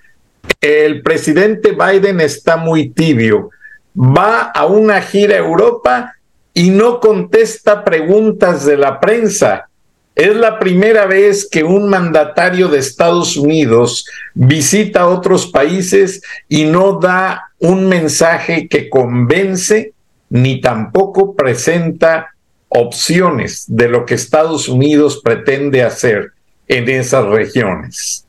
El 0.61 1.01
presidente 1.01 1.73
Biden 1.73 2.21
está 2.21 2.55
muy 2.55 2.91
tibio. 2.91 3.49
Va 3.93 4.51
a 4.55 4.65
una 4.67 5.01
gira 5.01 5.35
a 5.35 5.39
Europa 5.39 6.13
y 6.59 6.71
no 6.71 6.99
contesta 6.99 7.85
preguntas 7.85 8.65
de 8.65 8.75
la 8.75 8.99
prensa. 8.99 9.69
Es 10.13 10.35
la 10.35 10.59
primera 10.59 11.05
vez 11.05 11.47
que 11.49 11.63
un 11.63 11.87
mandatario 11.87 12.67
de 12.67 12.79
Estados 12.79 13.37
Unidos 13.37 14.05
visita 14.33 15.07
otros 15.07 15.47
países 15.47 16.21
y 16.49 16.65
no 16.65 16.99
da 16.99 17.53
un 17.59 17.87
mensaje 17.87 18.67
que 18.67 18.89
convence 18.89 19.93
ni 20.29 20.59
tampoco 20.59 21.33
presenta 21.33 22.35
opciones 22.67 23.63
de 23.69 23.87
lo 23.87 24.05
que 24.05 24.15
Estados 24.15 24.67
Unidos 24.67 25.21
pretende 25.23 25.81
hacer 25.81 26.33
en 26.67 26.89
esas 26.89 27.25
regiones. 27.27 28.25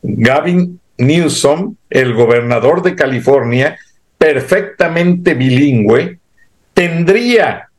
Gavin 0.00 0.80
Newsom, 0.96 1.76
el 1.90 2.14
gobernador 2.14 2.80
de 2.80 2.94
California, 2.94 3.78
perfectamente 4.16 5.34
bilingüe, 5.34 6.17
tendría, 6.78 7.70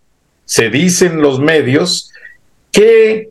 se 0.44 0.70
dicen 0.70 1.22
los 1.22 1.40
medios, 1.40 2.12
que 2.70 3.30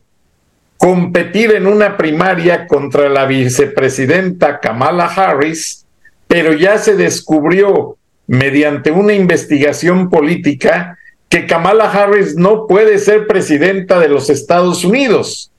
competir 0.77 1.51
en 1.51 1.67
una 1.67 1.95
primaria 1.95 2.65
contra 2.65 3.07
la 3.07 3.27
vicepresidenta 3.27 4.61
Kamala 4.61 5.05
Harris, 5.05 5.85
pero 6.27 6.53
ya 6.53 6.79
se 6.79 6.95
descubrió 6.95 7.97
mediante 8.25 8.89
una 8.89 9.13
investigación 9.13 10.09
política 10.09 10.97
que 11.29 11.45
Kamala 11.45 11.91
Harris 11.91 12.35
no 12.35 12.65
puede 12.65 12.97
ser 12.97 13.27
presidenta 13.27 13.99
de 13.99 14.09
los 14.09 14.31
Estados 14.31 14.83
Unidos. 14.83 15.51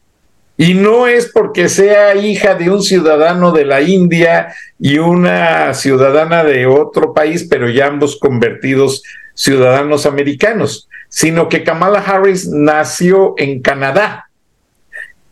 Y 0.56 0.74
no 0.74 1.06
es 1.06 1.30
porque 1.32 1.68
sea 1.68 2.16
hija 2.16 2.56
de 2.56 2.68
un 2.68 2.82
ciudadano 2.82 3.52
de 3.52 3.64
la 3.64 3.80
India 3.80 4.52
y 4.76 4.98
una 4.98 5.72
ciudadana 5.72 6.42
de 6.42 6.66
otro 6.66 7.14
país, 7.14 7.46
pero 7.48 7.70
ya 7.70 7.86
ambos 7.86 8.18
convertidos 8.18 9.04
ciudadanos 9.40 10.04
americanos, 10.04 10.86
sino 11.08 11.48
que 11.48 11.64
Kamala 11.64 12.00
Harris 12.00 12.46
nació 12.46 13.32
en 13.38 13.62
Canadá 13.62 14.28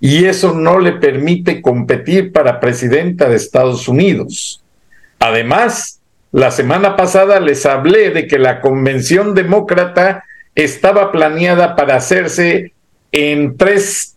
y 0.01 0.25
eso 0.25 0.55
no 0.55 0.79
le 0.79 0.93
permite 0.93 1.61
competir 1.61 2.33
para 2.33 2.59
presidenta 2.59 3.29
de 3.29 3.37
Estados 3.37 3.87
Unidos. 3.87 4.65
Además, 5.19 6.01
la 6.33 6.51
semana 6.51 6.97
pasada 6.97 7.39
les 7.39 7.67
hablé 7.67 8.09
de 8.09 8.27
que 8.27 8.39
la 8.39 8.63
convención 8.63 9.35
demócrata 9.35 10.25
estaba 10.55 11.13
planeada 11.13 11.77
para 11.77 11.97
hacerse 11.97 12.73
en 13.13 13.59
tres 13.59 14.17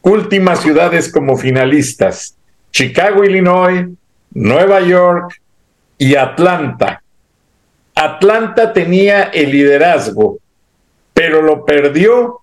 últimas 0.00 0.60
ciudades 0.60 1.12
como 1.12 1.36
finalistas, 1.36 2.36
Chicago, 2.72 3.22
Illinois, 3.22 3.86
Nueva 4.32 4.80
York 4.80 5.42
y 5.98 6.14
Atlanta. 6.14 7.03
Atlanta 8.04 8.72
tenía 8.72 9.24
el 9.24 9.50
liderazgo, 9.50 10.38
pero 11.12 11.42
lo 11.42 11.64
perdió 11.64 12.40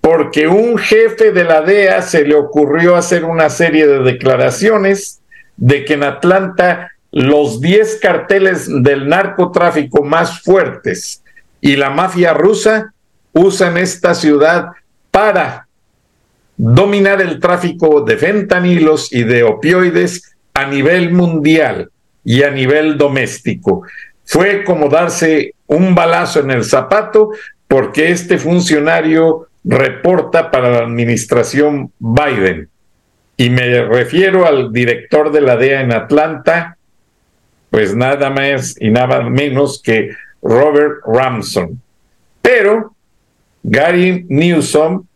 porque 0.00 0.48
un 0.48 0.78
jefe 0.78 1.32
de 1.32 1.44
la 1.44 1.60
DEA 1.60 2.02
se 2.02 2.24
le 2.24 2.34
ocurrió 2.34 2.96
hacer 2.96 3.24
una 3.24 3.50
serie 3.50 3.86
de 3.86 4.00
declaraciones 4.00 5.20
de 5.56 5.84
que 5.84 5.94
en 5.94 6.04
Atlanta 6.04 6.92
los 7.12 7.60
10 7.60 7.98
carteles 8.00 8.68
del 8.82 9.08
narcotráfico 9.08 10.04
más 10.04 10.42
fuertes 10.42 11.22
y 11.60 11.76
la 11.76 11.90
mafia 11.90 12.32
rusa 12.32 12.94
usan 13.32 13.76
esta 13.76 14.14
ciudad 14.14 14.68
para 15.10 15.66
dominar 16.56 17.20
el 17.20 17.40
tráfico 17.40 18.02
de 18.02 18.16
fentanilos 18.16 19.12
y 19.12 19.24
de 19.24 19.42
opioides 19.42 20.36
a 20.54 20.66
nivel 20.66 21.12
mundial 21.12 21.90
y 22.24 22.42
a 22.42 22.50
nivel 22.50 22.96
doméstico. 22.96 23.82
Fue 24.30 24.62
como 24.62 24.88
darse 24.88 25.54
un 25.66 25.92
balazo 25.92 26.38
en 26.38 26.52
el 26.52 26.62
zapato 26.62 27.30
porque 27.66 28.12
este 28.12 28.38
funcionario 28.38 29.48
reporta 29.64 30.52
para 30.52 30.70
la 30.70 30.78
administración 30.84 31.92
Biden. 31.98 32.68
Y 33.36 33.50
me 33.50 33.82
refiero 33.82 34.46
al 34.46 34.72
director 34.72 35.32
de 35.32 35.40
la 35.40 35.56
DEA 35.56 35.80
en 35.80 35.92
Atlanta, 35.92 36.76
pues 37.70 37.96
nada 37.96 38.30
más 38.30 38.76
y 38.80 38.90
nada 38.90 39.20
menos 39.22 39.82
que 39.82 40.10
Robert 40.40 41.00
Ramson. 41.04 41.82
Pero 42.40 42.94
Gary 43.64 44.26
Newsom 44.28 45.06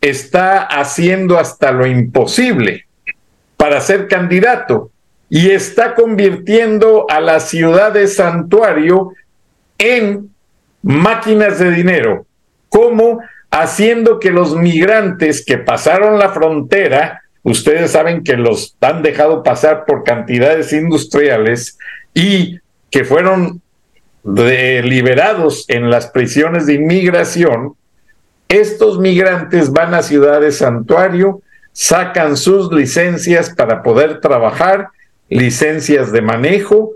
está 0.00 0.64
haciendo 0.64 1.38
hasta 1.38 1.70
lo 1.70 1.86
imposible 1.86 2.84
para 3.56 3.80
ser 3.80 4.08
candidato 4.08 4.90
y 5.28 5.50
está 5.50 5.94
convirtiendo 5.94 7.06
a 7.08 7.20
la 7.20 7.40
ciudad 7.40 7.92
de 7.92 8.06
santuario 8.06 9.12
en 9.78 10.30
máquinas 10.82 11.58
de 11.58 11.70
dinero, 11.70 12.26
como 12.68 13.20
haciendo 13.50 14.20
que 14.20 14.30
los 14.30 14.54
migrantes 14.54 15.44
que 15.44 15.58
pasaron 15.58 16.18
la 16.18 16.30
frontera, 16.30 17.22
ustedes 17.42 17.92
saben 17.92 18.22
que 18.22 18.36
los 18.36 18.76
han 18.80 19.02
dejado 19.02 19.42
pasar 19.42 19.84
por 19.84 20.04
cantidades 20.04 20.72
industriales 20.72 21.78
y 22.14 22.60
que 22.90 23.04
fueron 23.04 23.60
liberados 24.24 25.64
en 25.68 25.90
las 25.90 26.08
prisiones 26.08 26.66
de 26.66 26.74
inmigración, 26.74 27.74
estos 28.48 28.98
migrantes 28.98 29.72
van 29.72 29.94
a 29.94 30.02
ciudades 30.02 30.58
santuario, 30.58 31.42
sacan 31.72 32.36
sus 32.36 32.72
licencias 32.72 33.50
para 33.50 33.82
poder 33.82 34.20
trabajar, 34.20 34.88
licencias 35.28 36.12
de 36.12 36.22
manejo, 36.22 36.92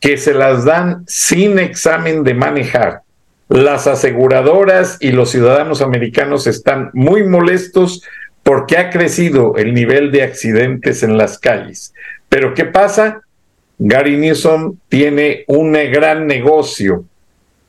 que 0.00 0.16
se 0.16 0.34
las 0.34 0.64
dan 0.64 1.04
sin 1.06 1.58
examen 1.58 2.24
de 2.24 2.34
manejar. 2.34 3.02
Las 3.48 3.86
aseguradoras 3.86 4.96
y 5.00 5.12
los 5.12 5.30
ciudadanos 5.30 5.82
americanos 5.82 6.46
están 6.46 6.90
muy 6.94 7.24
molestos 7.24 8.02
porque 8.42 8.78
ha 8.78 8.90
crecido 8.90 9.56
el 9.56 9.74
nivel 9.74 10.10
de 10.10 10.22
accidentes 10.22 11.02
en 11.02 11.18
las 11.18 11.38
calles. 11.38 11.92
Pero 12.28 12.54
¿qué 12.54 12.64
pasa? 12.64 13.22
Gary 13.78 14.16
Newsom 14.16 14.76
tiene 14.88 15.44
un 15.46 15.72
gran 15.72 16.26
negocio. 16.26 17.04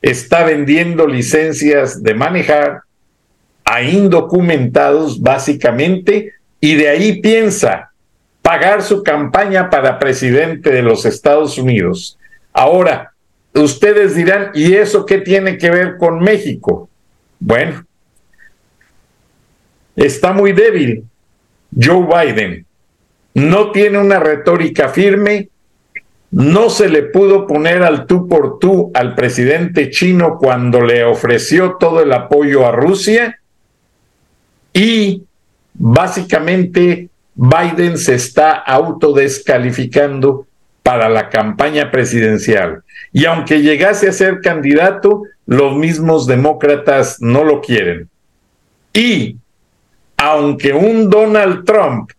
Está 0.00 0.44
vendiendo 0.44 1.06
licencias 1.06 2.02
de 2.02 2.14
manejar 2.14 2.82
a 3.64 3.82
indocumentados 3.82 5.20
básicamente 5.20 6.32
y 6.60 6.74
de 6.74 6.88
ahí 6.88 7.20
piensa 7.20 7.91
pagar 8.42 8.82
su 8.82 9.02
campaña 9.02 9.70
para 9.70 9.98
presidente 9.98 10.70
de 10.70 10.82
los 10.82 11.06
Estados 11.06 11.56
Unidos. 11.56 12.18
Ahora, 12.52 13.12
ustedes 13.54 14.16
dirán, 14.16 14.50
¿y 14.54 14.74
eso 14.74 15.06
qué 15.06 15.18
tiene 15.18 15.56
que 15.56 15.70
ver 15.70 15.96
con 15.96 16.18
México? 16.18 16.90
Bueno, 17.38 17.84
está 19.96 20.32
muy 20.32 20.52
débil 20.52 21.04
Joe 21.74 22.06
Biden. 22.06 22.66
No 23.34 23.70
tiene 23.70 23.98
una 23.98 24.18
retórica 24.18 24.88
firme, 24.88 25.48
no 26.32 26.70
se 26.70 26.88
le 26.88 27.02
pudo 27.02 27.46
poner 27.46 27.82
al 27.82 28.06
tú 28.06 28.28
por 28.28 28.58
tú 28.58 28.90
al 28.94 29.14
presidente 29.14 29.90
chino 29.90 30.38
cuando 30.38 30.80
le 30.80 31.04
ofreció 31.04 31.76
todo 31.78 32.02
el 32.02 32.12
apoyo 32.12 32.66
a 32.66 32.72
Rusia 32.72 33.38
y 34.72 35.24
básicamente 35.74 37.10
Biden 37.34 37.98
se 37.98 38.14
está 38.14 38.52
autodescalificando 38.52 40.46
para 40.82 41.08
la 41.08 41.28
campaña 41.30 41.90
presidencial. 41.90 42.82
Y 43.12 43.24
aunque 43.24 43.62
llegase 43.62 44.08
a 44.08 44.12
ser 44.12 44.40
candidato, 44.40 45.22
los 45.46 45.76
mismos 45.76 46.26
demócratas 46.26 47.20
no 47.20 47.44
lo 47.44 47.60
quieren. 47.60 48.08
Y 48.92 49.36
aunque 50.16 50.72
un 50.72 51.08
Donald 51.08 51.64
Trump 51.64 52.10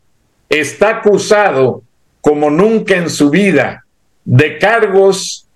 está 0.49 0.97
acusado 0.97 1.83
como 2.21 2.49
nunca 2.49 2.95
en 2.95 3.09
su 3.09 3.29
vida 3.29 3.85
de 4.23 4.57
cargos 4.57 5.47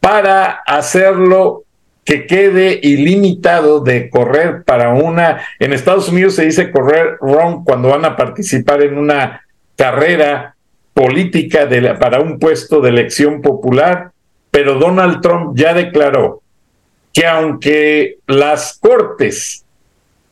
para 0.00 0.62
hacerlo 0.66 1.63
que 2.04 2.26
quede 2.26 2.78
ilimitado 2.82 3.80
de 3.80 4.10
correr 4.10 4.62
para 4.64 4.90
una, 4.90 5.40
en 5.58 5.72
Estados 5.72 6.08
Unidos 6.08 6.34
se 6.34 6.44
dice 6.44 6.70
correr 6.70 7.16
wrong 7.20 7.64
cuando 7.64 7.88
van 7.88 8.04
a 8.04 8.16
participar 8.16 8.82
en 8.82 8.98
una 8.98 9.42
carrera 9.76 10.54
política 10.92 11.68
para 11.98 12.20
un 12.20 12.38
puesto 12.38 12.80
de 12.80 12.90
elección 12.90 13.40
popular, 13.40 14.12
pero 14.50 14.78
Donald 14.78 15.20
Trump 15.20 15.56
ya 15.56 15.74
declaró 15.74 16.42
que 17.12 17.26
aunque 17.26 18.18
las 18.26 18.78
cortes 18.78 19.64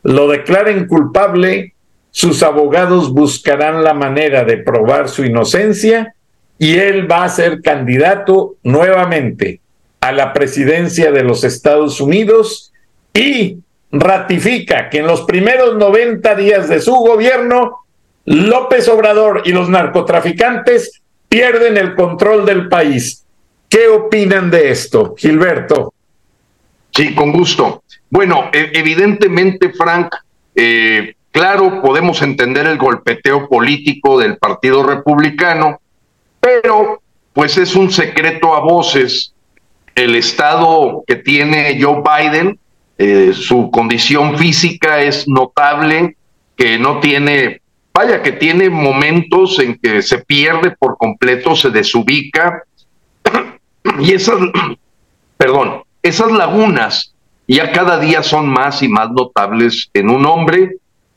lo 0.03 0.29
declaren 0.29 0.87
culpable, 0.87 1.75
sus 2.11 2.43
abogados 2.43 3.12
buscarán 3.12 3.83
la 3.83 3.95
manera 3.95 4.45
de 4.45 4.59
probar 4.59 5.09
su 5.09 5.25
inocencia 5.25 6.14
y 6.59 6.77
él 6.77 7.11
va 7.11 7.25
a 7.25 7.29
ser 7.29 7.62
candidato 7.62 8.57
nuevamente 8.62 9.61
a 10.03 10.11
la 10.11 10.32
presidencia 10.32 11.12
de 11.12 11.22
los 11.22 11.44
Estados 11.44 12.00
Unidos 12.00 12.72
y 13.14 13.59
ratifica 13.92 14.90
que 14.90 14.98
en 14.98 15.07
los 15.07 15.22
primeros 15.22 15.76
90 15.76 16.34
días 16.34 16.68
de 16.68 16.80
su 16.80 16.92
gobierno, 16.92 17.84
López 18.24 18.88
Obrador 18.88 19.42
y 19.44 19.53
los 19.53 19.68
narcotraficantes 19.68 21.03
pierden 21.28 21.76
el 21.76 21.94
control 21.94 22.44
del 22.44 22.68
país. 22.68 23.24
¿Qué 23.68 23.86
opinan 23.86 24.50
de 24.50 24.72
esto, 24.72 25.14
Gilberto? 25.16 25.94
Sí, 26.90 27.14
con 27.14 27.30
gusto. 27.30 27.84
Bueno, 28.11 28.50
e, 28.53 28.72
evidentemente, 28.74 29.70
Frank, 29.72 30.16
eh, 30.57 31.14
claro, 31.30 31.80
podemos 31.80 32.20
entender 32.22 32.66
el 32.66 32.76
golpeteo 32.76 33.48
político 33.48 34.18
del 34.18 34.36
Partido 34.36 34.82
Republicano, 34.82 35.80
pero 36.40 37.00
pues 37.32 37.57
es 37.57 37.76
un 37.76 37.92
secreto 37.92 38.53
a 38.53 38.61
voces 38.61 39.32
el 39.95 40.14
estado 40.14 41.05
que 41.07 41.16
tiene 41.16 41.78
Joe 41.80 42.03
Biden, 42.03 42.59
eh, 42.99 43.32
su 43.34 43.70
condición 43.70 44.38
física 44.38 45.01
es 45.01 45.26
notable, 45.28 46.16
que 46.57 46.78
no 46.78 47.01
tiene, 47.01 47.61
vaya, 47.93 48.22
que 48.22 48.32
tiene 48.32 48.70
momentos 48.70 49.59
en 49.59 49.78
que 49.78 50.03
se 50.03 50.18
pierde 50.18 50.72
por 50.78 50.97
completo, 50.97 51.57
se 51.57 51.70
desubica, 51.70 52.62
y 54.01 54.12
esas, 54.12 54.38
perdón, 55.36 55.82
esas 56.03 56.32
lagunas 56.32 57.12
ya 57.47 57.72
cada 57.72 57.99
día 57.99 58.22
son 58.22 58.49
más 58.49 58.82
y 58.82 58.88
más 58.88 59.11
notables 59.11 59.90
en 59.93 60.09
un 60.09 60.24
hombre 60.24 60.76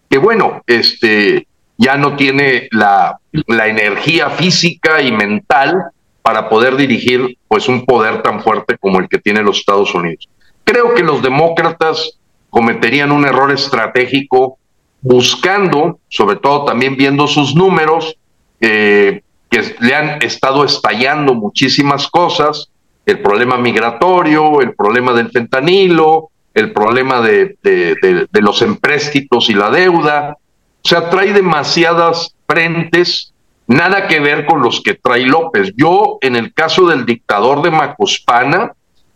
que, 0.10 0.18
bueno, 0.18 0.62
este, 0.68 1.48
ya 1.78 1.98
no 1.98 2.16
tiene 2.16 2.68
la, 2.72 3.20
la 3.48 3.68
energía 3.68 4.30
física 4.30 5.02
y 5.02 5.12
mental 5.12 5.92
para 6.26 6.50
poder 6.50 6.76
dirigir 6.76 7.38
pues 7.48 7.68
un 7.68 7.86
poder 7.86 8.24
tan 8.24 8.42
fuerte 8.42 8.80
como 8.80 9.00
el 9.00 9.08
que 9.08 9.20
tiene 9.20 9.44
los 9.44 9.60
Estados 9.60 9.94
Unidos. 9.94 10.28
Creo 10.64 10.96
que 10.96 11.04
los 11.04 11.22
demócratas 11.22 12.18
cometerían 12.50 13.12
un 13.12 13.26
error 13.26 13.52
estratégico 13.52 14.58
buscando, 15.02 16.00
sobre 16.10 16.38
todo 16.38 16.66
también 16.66 16.98
viendo 16.98 17.28
sus 17.28 17.56
números, 17.56 18.18
eh, 18.60 19.22
que 19.52 19.76
le 19.82 19.94
han 19.94 20.20
estado 20.24 20.66
estallando 20.66 21.36
muchísimas 21.36 22.08
cosas, 22.08 22.72
el 23.06 23.22
problema 23.22 23.60
migratorio, 23.60 24.62
el 24.62 24.74
problema 24.74 25.14
del 25.14 25.30
fentanilo, 25.30 26.32
el 26.56 26.74
problema 26.74 27.22
de, 27.22 27.56
de, 27.62 28.28
de 28.32 28.42
los 28.42 28.64
empréstitos 28.64 29.48
y 29.52 29.54
la 29.54 29.70
deuda. 29.70 30.38
O 30.84 30.88
sea, 30.88 31.08
trae 31.12 31.34
demasiadas 31.34 32.36
frentes 32.48 33.32
nada 33.68 34.08
que 34.08 34.20
ver 34.20 34.46
con 34.46 34.62
los 34.62 34.82
que 34.82 34.96
trae 34.96 35.26
López. 35.26 35.74
Yo, 35.76 36.18
en 36.22 36.36
el 36.36 36.54
caso 36.54 36.88
del 36.88 37.06
dictador 37.06 37.62
de 37.62 37.72
Macuspana, 37.72 38.74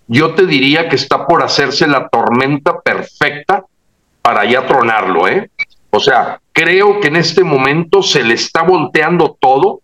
yo 0.08 0.34
te 0.34 0.46
diría 0.46 0.90
que 0.90 0.96
está 0.96 1.28
por 1.28 1.44
hacerse 1.44 1.88
la 1.88 2.10
tormenta 2.10 2.80
perfecta 2.82 3.64
para 4.22 4.46
ya 4.46 4.66
tronarlo, 4.66 5.28
¿eh? 5.28 5.52
O 5.92 6.00
sea, 6.00 6.40
creo 6.52 7.00
que 7.00 7.08
en 7.08 7.16
este 7.16 7.44
momento 7.44 8.04
se 8.04 8.24
le 8.24 8.34
está 8.34 8.64
volteando 8.64 9.38
todo. 9.40 9.82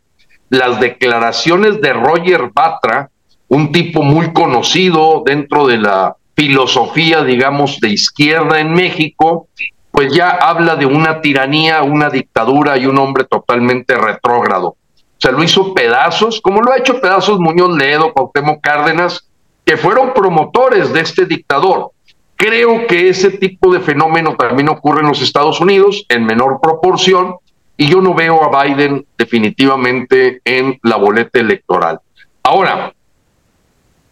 Las 0.50 0.80
declaraciones 0.80 1.82
de 1.82 1.94
Roger 1.94 2.52
Batra, 2.54 3.10
un 3.48 3.72
tipo 3.72 4.04
muy 4.04 4.34
conocido 4.34 5.24
dentro 5.26 5.68
de 5.68 5.78
la 5.78 6.16
filosofía, 6.36 7.24
digamos, 7.24 7.80
de 7.80 7.90
izquierda 7.90 8.60
en 8.60 8.74
México, 8.74 9.48
pues 9.96 10.14
ya 10.14 10.32
habla 10.32 10.76
de 10.76 10.86
una 10.86 11.22
tiranía, 11.22 11.82
una 11.82 12.10
dictadura 12.10 12.78
y 12.78 12.86
un 12.86 12.98
hombre 12.98 13.24
totalmente 13.24 13.96
retrógrado. 13.96 14.68
O 14.68 15.18
sea, 15.18 15.32
lo 15.32 15.42
hizo 15.42 15.74
pedazos, 15.74 16.42
como 16.42 16.62
lo 16.62 16.74
ha 16.74 16.78
hecho 16.78 17.00
pedazos 17.00 17.40
Muñoz 17.40 17.78
Ledo, 17.78 18.12
Cuauhtémoc 18.12 18.60
Cárdenas, 18.60 19.30
que 19.64 19.78
fueron 19.78 20.14
promotores 20.14 20.92
de 20.92 21.00
este 21.00 21.26
dictador. 21.26 21.92
Creo 22.36 22.88
que 22.88 23.08
ese 23.08 23.32
tipo 23.32 23.72
de 23.72 23.80
fenómeno 23.80 24.36
también 24.36 24.68
ocurre 24.68 25.00
en 25.00 25.08
los 25.08 25.22
Estados 25.22 25.62
Unidos 25.62 26.06
en 26.10 26.26
menor 26.26 26.60
proporción 26.62 27.38
y 27.78 27.88
yo 27.88 28.02
no 28.02 28.14
veo 28.14 28.44
a 28.44 28.66
Biden 28.66 29.06
definitivamente 29.18 30.42
en 30.44 30.78
la 30.84 30.98
boleta 30.98 31.40
electoral. 31.40 32.02
Ahora, 32.44 32.94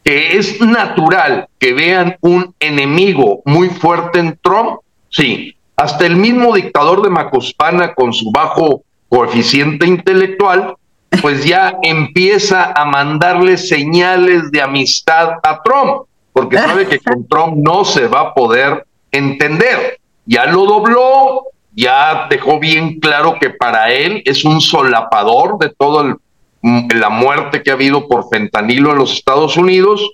que 0.01 0.37
es 0.37 0.61
natural 0.61 1.49
que 1.59 1.73
vean 1.73 2.15
un 2.21 2.55
enemigo 2.61 3.41
muy 3.43 3.67
fuerte 3.67 4.19
en 4.19 4.39
Trump, 4.41 4.79
sí, 5.09 5.57
hasta 5.75 6.05
el 6.05 6.15
mismo 6.15 6.53
dictador 6.53 7.01
de 7.01 7.09
Macospana, 7.09 7.93
con 7.93 8.13
su 8.13 8.31
bajo 8.31 8.83
coeficiente 9.09 9.85
intelectual, 9.85 10.75
pues 11.21 11.45
ya 11.45 11.77
empieza 11.81 12.73
a 12.75 12.85
mandarle 12.85 13.57
señales 13.57 14.51
de 14.51 14.61
amistad 14.61 15.33
a 15.43 15.61
Trump, 15.61 16.07
porque 16.31 16.57
sabe 16.57 16.87
que 16.87 16.99
con 16.99 17.27
Trump 17.27 17.57
no 17.57 17.85
se 17.85 18.07
va 18.07 18.21
a 18.21 18.33
poder 18.33 18.85
entender. 19.11 19.99
Ya 20.25 20.45
lo 20.45 20.65
dobló, 20.65 21.43
ya 21.75 22.27
dejó 22.29 22.59
bien 22.59 22.99
claro 22.99 23.37
que 23.39 23.49
para 23.51 23.91
él 23.91 24.21
es 24.25 24.43
un 24.43 24.61
solapador 24.61 25.57
de 25.59 25.69
toda 25.69 26.17
la 26.61 27.09
muerte 27.09 27.61
que 27.61 27.71
ha 27.71 27.73
habido 27.73 28.07
por 28.07 28.29
fentanilo 28.29 28.91
en 28.91 28.97
los 28.97 29.13
Estados 29.13 29.57
Unidos, 29.57 30.09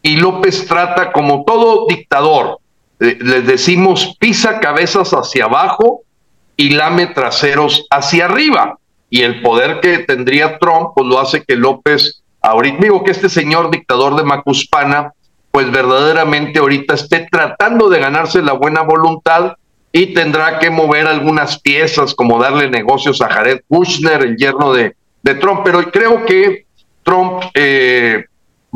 y 0.00 0.16
López 0.16 0.66
trata 0.66 1.12
como 1.12 1.44
todo 1.44 1.86
dictador, 1.88 2.60
les 2.98 3.46
decimos 3.46 4.16
pisa 4.18 4.60
cabezas 4.60 5.12
hacia 5.12 5.44
abajo 5.44 6.02
y 6.56 6.70
lame 6.70 7.06
traseros 7.06 7.86
hacia 7.90 8.26
arriba. 8.26 8.78
Y 9.10 9.22
el 9.22 9.40
poder 9.42 9.80
que 9.80 9.98
tendría 10.00 10.58
Trump, 10.58 10.90
pues 10.94 11.06
lo 11.06 11.18
hace 11.18 11.42
que 11.42 11.56
López, 11.56 12.22
ahorita 12.42 12.78
digo 12.82 13.04
que 13.04 13.12
este 13.12 13.28
señor 13.28 13.70
dictador 13.70 14.16
de 14.16 14.24
Macuspana, 14.24 15.12
pues 15.50 15.70
verdaderamente 15.70 16.58
ahorita 16.58 16.94
esté 16.94 17.26
tratando 17.30 17.88
de 17.88 18.00
ganarse 18.00 18.42
la 18.42 18.52
buena 18.52 18.82
voluntad 18.82 19.54
y 19.92 20.12
tendrá 20.12 20.58
que 20.58 20.70
mover 20.70 21.06
algunas 21.06 21.60
piezas 21.60 22.14
como 22.14 22.38
darle 22.38 22.68
negocios 22.68 23.22
a 23.22 23.28
Jared 23.28 23.62
Kushner, 23.68 24.22
el 24.22 24.36
yerno 24.36 24.72
de, 24.72 24.94
de 25.22 25.34
Trump. 25.36 25.62
Pero 25.64 25.90
creo 25.90 26.26
que 26.26 26.66
Trump 27.02 27.42
eh, 27.54 28.24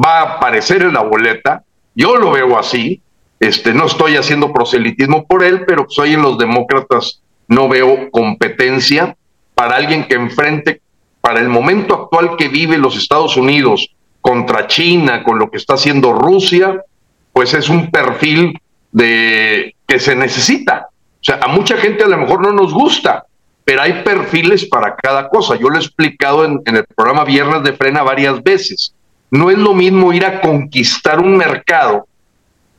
va 0.03 0.21
a 0.21 0.37
aparecer 0.37 0.83
en 0.83 0.95
la 0.95 1.03
boleta. 1.03 1.63
Yo 1.95 2.17
lo 2.17 2.31
veo 2.31 2.59
así. 2.59 3.03
Este, 3.43 3.75
no 3.75 3.87
estoy 3.87 4.15
haciendo 4.15 4.53
proselitismo 4.53 5.27
por 5.27 5.43
él, 5.43 5.65
pero 5.67 5.87
soy 5.89 6.13
en 6.13 6.23
los 6.23 6.39
demócratas 6.39 7.23
no 7.49 7.69
veo 7.69 8.09
competencia 8.13 9.17
para 9.57 9.75
alguien 9.75 10.05
que 10.07 10.15
enfrente, 10.15 10.81
para 11.21 11.41
el 11.41 11.49
momento 11.49 11.93
actual 12.05 12.37
que 12.37 12.47
vive 12.47 12.79
los 12.79 12.97
Estados 12.97 13.37
Unidos 13.37 13.89
contra 14.21 14.69
China, 14.69 15.25
con 15.25 15.41
lo 15.41 15.51
que 15.51 15.57
está 15.57 15.75
haciendo 15.75 16.13
Rusia, 16.13 16.85
pues 17.33 17.53
es 17.53 17.69
un 17.69 17.91
perfil 17.91 18.61
de 18.93 19.75
que 19.89 19.99
se 19.99 20.15
necesita. 20.15 20.87
O 20.91 21.25
sea, 21.25 21.41
a 21.43 21.49
mucha 21.49 21.77
gente 21.79 22.05
a 22.05 22.09
lo 22.09 22.19
mejor 22.19 22.43
no 22.43 22.53
nos 22.53 22.73
gusta, 22.73 23.25
pero 23.65 23.83
hay 23.83 24.05
perfiles 24.05 24.67
para 24.67 24.95
cada 24.95 25.29
cosa. 25.29 25.57
Yo 25.57 25.69
lo 25.69 25.79
he 25.79 25.81
explicado 25.81 26.45
en, 26.45 26.63
el 26.65 26.85
programa 26.95 27.25
Viernes 27.25 27.65
de 27.65 27.73
Frena 27.73 28.05
varias 28.05 28.41
veces. 28.41 28.95
No 29.33 29.51
es 29.51 29.59
lo 29.59 29.75
mismo 29.75 30.13
ir 30.13 30.25
a 30.25 30.41
conquistar 30.41 31.19
un 31.19 31.37
mercado 31.37 32.07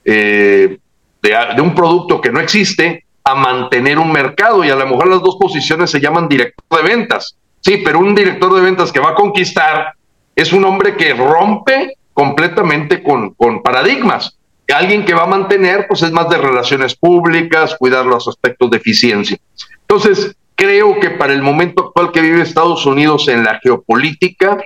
eh, 0.05 0.77
de, 1.21 1.61
un 1.61 1.73
producto 1.73 2.19
que 2.19 2.31
no 2.31 2.39
existe 2.39 3.05
a 3.23 3.35
mantener 3.35 3.97
un 3.99 4.11
mercado 4.11 4.63
y 4.63 4.69
a 4.69 4.75
lo 4.75 4.85
mejor 4.85 5.07
las 5.07 5.21
dos 5.21 5.37
posiciones 5.39 5.89
se 5.89 6.01
llaman 6.01 6.27
director 6.27 6.65
de 6.69 6.83
ventas. 6.83 7.37
Sí, 7.61 7.81
pero 7.83 7.99
un 7.99 8.13
director 8.13 8.53
de 8.53 8.61
ventas 8.61 8.91
que 8.91 8.99
va 8.99 9.11
a 9.11 9.15
conquistar 9.15 9.93
es 10.35 10.51
un 10.51 10.65
hombre 10.65 10.97
que 10.97 11.13
rompe 11.13 11.93
completamente 12.13 13.01
con, 13.01 13.33
con 13.35 13.61
paradigmas. 13.61 14.37
Alguien 14.73 15.05
que 15.05 15.13
va 15.13 15.23
a 15.23 15.27
mantener, 15.27 15.87
pues 15.87 16.01
es 16.01 16.11
más 16.11 16.29
de 16.29 16.37
relaciones 16.37 16.95
públicas, 16.95 17.75
cuidar 17.77 18.05
los 18.05 18.27
aspectos 18.27 18.69
de 18.71 18.77
eficiencia. 18.77 19.37
Entonces, 19.81 20.35
creo 20.55 20.99
que 20.99 21.11
para 21.11 21.33
el 21.33 21.41
momento 21.41 21.85
actual 21.85 22.11
que 22.11 22.21
vive 22.21 22.41
Estados 22.41 22.85
Unidos 22.85 23.27
en 23.27 23.43
la 23.43 23.59
geopolítica, 23.61 24.57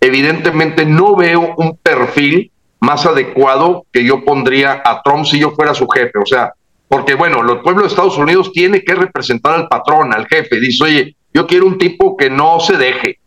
evidentemente 0.00 0.84
no 0.84 1.16
veo 1.16 1.54
un 1.56 1.76
perfil 1.76 2.51
más 2.82 3.06
adecuado 3.06 3.86
que 3.92 4.04
yo 4.04 4.24
pondría 4.24 4.82
a 4.84 5.02
Trump 5.02 5.24
si 5.24 5.38
yo 5.38 5.52
fuera 5.52 5.72
su 5.72 5.86
jefe. 5.88 6.18
O 6.18 6.26
sea, 6.26 6.52
porque 6.88 7.14
bueno, 7.14 7.40
el 7.40 7.60
pueblo 7.60 7.82
de 7.82 7.88
Estados 7.88 8.18
Unidos 8.18 8.52
tiene 8.52 8.82
que 8.82 8.94
representar 8.94 9.54
al 9.54 9.68
patrón, 9.68 10.12
al 10.12 10.26
jefe. 10.26 10.58
Dice, 10.58 10.84
oye, 10.84 11.16
yo 11.32 11.46
quiero 11.46 11.66
un 11.66 11.78
tipo 11.78 12.16
que 12.16 12.28
no 12.28 12.58
se 12.58 12.76
deje, 12.76 13.20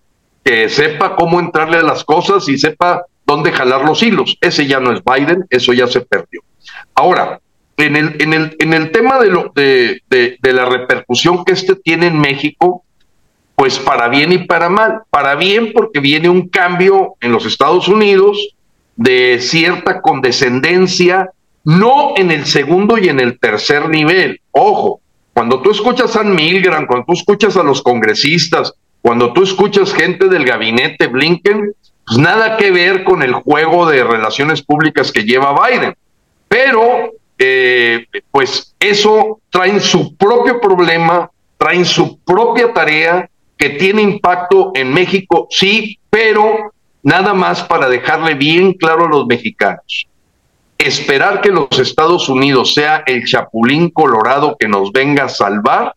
que 0.43 0.67
sepa 0.67 1.15
cómo 1.15 1.39
entrarle 1.39 1.77
a 1.77 1.83
las 1.83 2.03
cosas 2.03 2.47
y 2.49 2.57
sepa 2.57 3.05
dónde 3.25 3.53
jalar 3.53 3.85
los 3.85 4.03
hilos. 4.03 4.37
Ese 4.41 4.67
ya 4.67 4.81
no 4.81 4.91
es 4.91 5.01
Biden, 5.03 5.45
eso 5.49 5.71
ya 5.71 5.87
se 5.87 6.01
perdió. 6.01 6.41
Ahora, 6.93 7.39
en 7.77 7.95
el, 7.95 8.21
en 8.21 8.33
el, 8.33 8.55
en 8.59 8.73
el 8.73 8.91
tema 8.91 9.19
de, 9.19 9.27
lo, 9.27 9.51
de, 9.55 10.01
de, 10.09 10.37
de 10.41 10.53
la 10.53 10.65
repercusión 10.65 11.45
que 11.45 11.53
este 11.53 11.75
tiene 11.75 12.07
en 12.07 12.19
México, 12.19 12.83
pues 13.55 13.79
para 13.79 14.09
bien 14.09 14.33
y 14.33 14.39
para 14.39 14.67
mal. 14.67 15.03
Para 15.09 15.35
bien 15.35 15.71
porque 15.73 16.01
viene 16.01 16.27
un 16.27 16.49
cambio 16.49 17.15
en 17.21 17.31
los 17.31 17.45
Estados 17.45 17.87
Unidos, 17.87 18.54
de 18.95 19.39
cierta 19.39 20.01
condescendencia, 20.01 21.31
no 21.63 22.13
en 22.15 22.31
el 22.31 22.45
segundo 22.45 22.97
y 22.97 23.09
en 23.09 23.19
el 23.19 23.39
tercer 23.39 23.89
nivel. 23.89 24.39
Ojo, 24.51 25.01
cuando 25.33 25.61
tú 25.61 25.71
escuchas 25.71 26.15
a 26.15 26.23
Milgram, 26.23 26.85
cuando 26.85 27.05
tú 27.07 27.13
escuchas 27.13 27.57
a 27.57 27.63
los 27.63 27.81
congresistas, 27.81 28.73
cuando 29.01 29.33
tú 29.33 29.43
escuchas 29.43 29.93
gente 29.93 30.29
del 30.29 30.45
gabinete 30.45 31.07
Blinken, 31.07 31.73
pues 32.05 32.17
nada 32.19 32.57
que 32.57 32.71
ver 32.71 33.03
con 33.03 33.21
el 33.23 33.33
juego 33.33 33.87
de 33.87 34.03
relaciones 34.03 34.61
públicas 34.61 35.11
que 35.11 35.23
lleva 35.23 35.55
Biden. 35.67 35.95
Pero, 36.47 37.11
eh, 37.37 38.05
pues 38.31 38.75
eso 38.79 39.41
trae 39.49 39.79
su 39.79 40.15
propio 40.15 40.61
problema, 40.61 41.29
traen 41.57 41.85
su 41.85 42.19
propia 42.19 42.73
tarea 42.73 43.29
que 43.57 43.69
tiene 43.71 44.01
impacto 44.01 44.71
en 44.75 44.93
México, 44.93 45.47
sí, 45.49 45.99
pero 46.09 46.73
nada 47.05 47.35
más 47.35 47.61
para 47.61 47.87
dejarle 47.87 48.33
bien 48.33 48.73
claro 48.73 49.05
a 49.05 49.09
los 49.09 49.27
mexicanos. 49.27 50.07
Esperar 50.79 51.39
que 51.39 51.49
los 51.49 51.77
Estados 51.77 52.27
Unidos 52.29 52.73
sea 52.73 53.03
el 53.05 53.23
chapulín 53.25 53.91
colorado 53.91 54.57
que 54.59 54.67
nos 54.67 54.91
venga 54.91 55.25
a 55.25 55.29
salvar, 55.29 55.95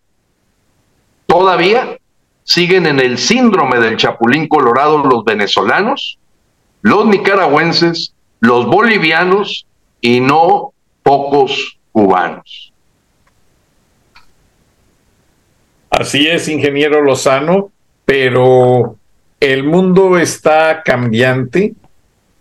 todavía 1.27 1.97
siguen 2.45 2.87
en 2.87 3.01
el 3.01 3.17
síndrome 3.17 3.81
del 3.81 3.97
chapulín 3.97 4.49
colorado 4.49 4.99
los 4.99 5.25
venezolanos, 5.25 6.19
los 6.83 7.07
nicaragüenses, 7.07 8.13
los 8.41 8.67
bolivianos 8.67 9.67
y 10.03 10.21
no 10.21 10.75
pocos 11.03 11.79
cubanos. 11.91 12.71
Así 15.89 16.29
es, 16.29 16.49
ingeniero 16.49 17.01
Lozano, 17.01 17.71
pero 18.05 18.99
el 19.41 19.65
mundo 19.65 20.19
está 20.19 20.83
cambiante, 20.85 21.75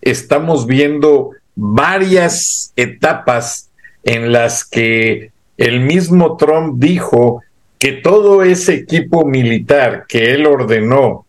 estamos 0.01 0.65
viendo 0.65 1.31
varias 1.55 2.71
etapas 2.75 3.69
en 4.03 4.31
las 4.31 4.63
que 4.63 5.31
el 5.57 5.81
mismo 5.81 6.37
Trump 6.37 6.75
dijo 6.79 7.43
que 7.79 7.93
todo 7.93 8.43
ese 8.43 8.73
equipo 8.73 9.25
militar 9.25 10.05
que 10.07 10.31
él 10.31 10.45
ordenó 10.45 11.25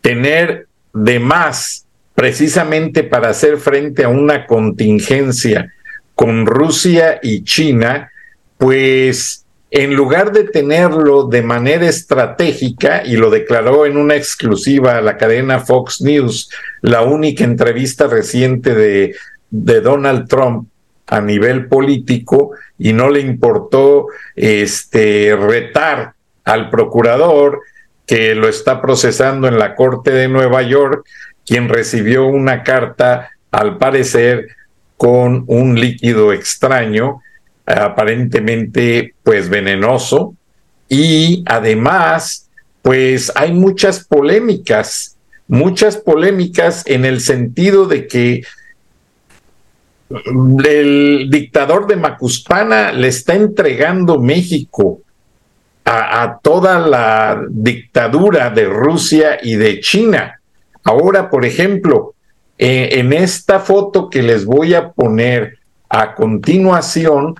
tener 0.00 0.66
de 0.92 1.18
más 1.18 1.86
precisamente 2.14 3.02
para 3.02 3.30
hacer 3.30 3.56
frente 3.56 4.04
a 4.04 4.08
una 4.08 4.46
contingencia 4.46 5.72
con 6.14 6.46
Rusia 6.46 7.18
y 7.22 7.42
China, 7.42 8.10
pues 8.58 9.41
en 9.74 9.94
lugar 9.94 10.32
de 10.32 10.44
tenerlo 10.44 11.24
de 11.24 11.40
manera 11.40 11.88
estratégica, 11.88 13.04
y 13.06 13.16
lo 13.16 13.30
declaró 13.30 13.86
en 13.86 13.96
una 13.96 14.16
exclusiva 14.16 14.98
a 14.98 15.00
la 15.00 15.16
cadena 15.16 15.60
Fox 15.60 16.02
News, 16.02 16.50
la 16.82 17.00
única 17.00 17.42
entrevista 17.44 18.06
reciente 18.06 18.74
de, 18.74 19.16
de 19.48 19.80
Donald 19.80 20.28
Trump 20.28 20.68
a 21.06 21.22
nivel 21.22 21.68
político, 21.68 22.50
y 22.78 22.92
no 22.92 23.08
le 23.08 23.20
importó 23.20 24.08
este, 24.36 25.34
retar 25.36 26.12
al 26.44 26.68
procurador 26.68 27.62
que 28.04 28.34
lo 28.34 28.48
está 28.48 28.82
procesando 28.82 29.48
en 29.48 29.58
la 29.58 29.74
Corte 29.74 30.10
de 30.10 30.28
Nueva 30.28 30.60
York, 30.60 31.06
quien 31.46 31.70
recibió 31.70 32.26
una 32.26 32.62
carta, 32.62 33.30
al 33.50 33.78
parecer, 33.78 34.48
con 34.98 35.44
un 35.46 35.80
líquido 35.80 36.34
extraño, 36.34 37.22
aparentemente 37.66 39.14
pues 39.22 39.48
venenoso 39.48 40.34
y 40.88 41.42
además 41.46 42.48
pues 42.82 43.32
hay 43.36 43.52
muchas 43.52 44.04
polémicas, 44.04 45.16
muchas 45.46 45.96
polémicas 45.96 46.84
en 46.86 47.04
el 47.04 47.20
sentido 47.20 47.86
de 47.86 48.06
que 48.06 48.42
el 50.64 51.28
dictador 51.30 51.86
de 51.86 51.96
Macuspana 51.96 52.92
le 52.92 53.08
está 53.08 53.34
entregando 53.34 54.18
México 54.18 55.00
a, 55.84 56.38
toda 56.42 56.78
la 56.78 57.42
dictadura 57.48 58.50
de 58.50 58.66
Rusia 58.66 59.38
y 59.42 59.56
de 59.56 59.80
China. 59.80 60.40
Ahora, 60.84 61.30
por 61.30 61.44
ejemplo, 61.44 62.14
eh, 62.58 62.90
en 62.92 63.12
esta 63.12 63.58
foto 63.60 64.08
que 64.08 64.22
les 64.22 64.44
voy 64.44 64.74
a 64.74 64.90
poner, 64.90 65.58
a 65.92 66.14
continuación, 66.14 67.34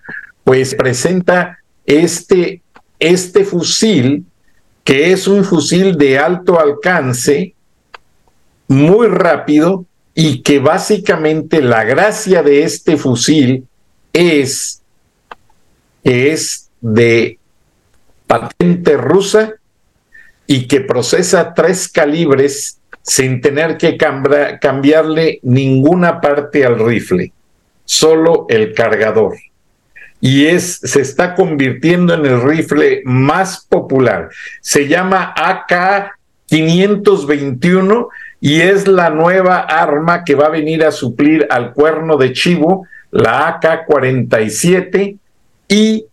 pues 0.45 0.75
presenta 0.75 1.59
este, 1.87 2.61
este 2.99 3.47
fusil, 3.47 4.27
que 4.85 5.11
es 5.11 5.27
un 5.27 5.43
fusil 5.43 5.97
de 5.97 6.19
alto 6.19 6.61
alcance, 6.61 7.55
muy 8.69 9.07
rápido, 9.07 9.87
y 10.15 10.43
que 10.43 10.59
básicamente 10.59 11.63
la 11.63 11.85
gracia 11.85 12.43
de 12.43 12.65
este 12.65 12.99
fusil 12.99 13.67
es 14.13 14.83
que 16.05 16.33
es 16.33 16.69
de 16.83 17.39
patente 18.27 18.99
rusa 18.99 19.55
y 20.47 20.69
que 20.69 20.83
procesa 20.83 21.55
tres 21.55 21.89
calibres 21.89 22.79
sin 23.01 23.41
tener 23.41 23.79
que 23.79 23.97
cambiarle 23.97 25.41
ninguna 25.43 26.21
parte 26.21 26.67
al 26.67 26.79
rifle 26.79 27.33
solo 27.93 28.47
el 28.49 28.73
cargador. 28.73 29.37
Y 30.21 30.47
es, 30.47 30.81
se 30.83 31.01
está 31.03 31.35
convirtiendo 31.35 32.15
en 32.15 32.25
el 32.25 32.41
rifle 32.41 33.03
más 33.05 33.67
popular. 33.69 34.31
Se 34.63 34.89
llama 34.89 35.35
AK-521 35.37 38.09
y 38.41 38.63
es 38.63 38.89
la 38.89 39.11
nueva 39.11 39.59
arma 39.59 40.25
que 40.25 40.35
va 40.35 40.47
a 40.47 40.51
venir 40.51 40.83
a 40.85 40.91
suplir 40.91 41.47
al 41.51 41.75
cuerno 41.75 42.17
de 42.17 42.33
chivo, 42.33 42.87
la 43.11 43.61
AK-47, 43.61 45.19
y 45.69 46.07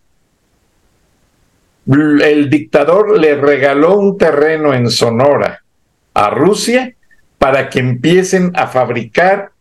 el 1.87 2.49
dictador 2.49 3.17
le 3.17 3.35
regaló 3.35 3.97
un 3.97 4.17
terreno 4.17 4.73
en 4.73 4.89
Sonora 4.89 5.63
a 6.13 6.29
Rusia 6.29 6.93
para 7.37 7.69
que 7.69 7.79
empiecen 7.79 8.51
a 8.55 8.67
fabricar 8.67 9.53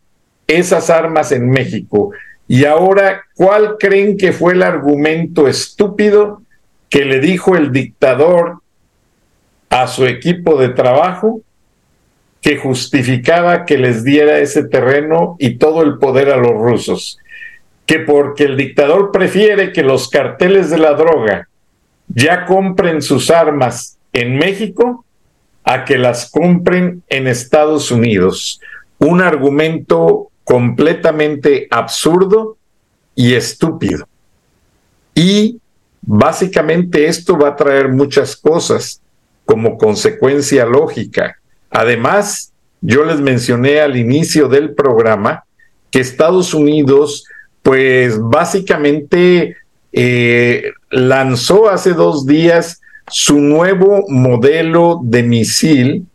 esas 0.49 0.89
armas 0.89 1.31
en 1.31 1.49
México. 1.49 2.11
Y 2.47 2.65
ahora, 2.65 3.23
¿cuál 3.35 3.77
creen 3.79 4.17
que 4.17 4.33
fue 4.33 4.53
el 4.53 4.63
argumento 4.63 5.47
estúpido 5.47 6.41
que 6.89 7.05
le 7.05 7.19
dijo 7.19 7.55
el 7.55 7.71
dictador 7.71 8.61
a 9.69 9.87
su 9.87 10.07
equipo 10.07 10.59
de 10.59 10.69
trabajo 10.69 11.41
que 12.41 12.57
justificaba 12.57 13.65
que 13.65 13.77
les 13.77 14.03
diera 14.03 14.39
ese 14.39 14.63
terreno 14.63 15.35
y 15.37 15.57
todo 15.57 15.83
el 15.83 15.99
poder 15.99 16.31
a 16.31 16.37
los 16.37 16.53
rusos? 16.53 17.19
Que 17.85 17.99
porque 17.99 18.45
el 18.45 18.57
dictador 18.57 19.11
prefiere 19.11 19.71
que 19.71 19.83
los 19.83 20.09
carteles 20.09 20.71
de 20.71 20.79
la 20.79 20.93
droga 20.93 21.47
ya 22.07 22.45
compren 22.47 23.03
sus 23.03 23.29
armas 23.29 23.99
en 24.11 24.37
México 24.37 25.05
a 25.63 25.85
que 25.85 25.99
las 25.99 26.31
compren 26.31 27.03
en 27.09 27.27
Estados 27.27 27.91
Unidos. 27.91 28.59
Un 28.97 29.21
argumento 29.21 30.28
completamente 30.49 31.67
absurdo 31.69 32.57
y 33.13 33.35
estúpido. 33.35 34.07
Y 35.13 35.59
básicamente 36.01 37.05
esto 37.05 37.37
va 37.37 37.49
a 37.49 37.55
traer 37.55 37.89
muchas 37.89 38.35
cosas 38.35 38.99
como 39.45 39.77
consecuencia 39.77 40.65
lógica. 40.65 41.37
Además, 41.69 42.51
yo 42.81 43.05
les 43.05 43.19
mencioné 43.19 43.79
al 43.79 43.95
inicio 43.95 44.47
del 44.47 44.73
programa 44.73 45.43
que 45.91 45.99
Estados 45.99 46.55
Unidos, 46.55 47.25
pues 47.61 48.19
básicamente 48.19 49.55
eh, 49.91 50.71
lanzó 50.89 51.69
hace 51.69 51.93
dos 51.93 52.25
días 52.25 52.81
su 53.07 53.39
nuevo 53.39 54.03
modelo 54.07 54.99
de 55.03 55.21
misil 55.21 56.07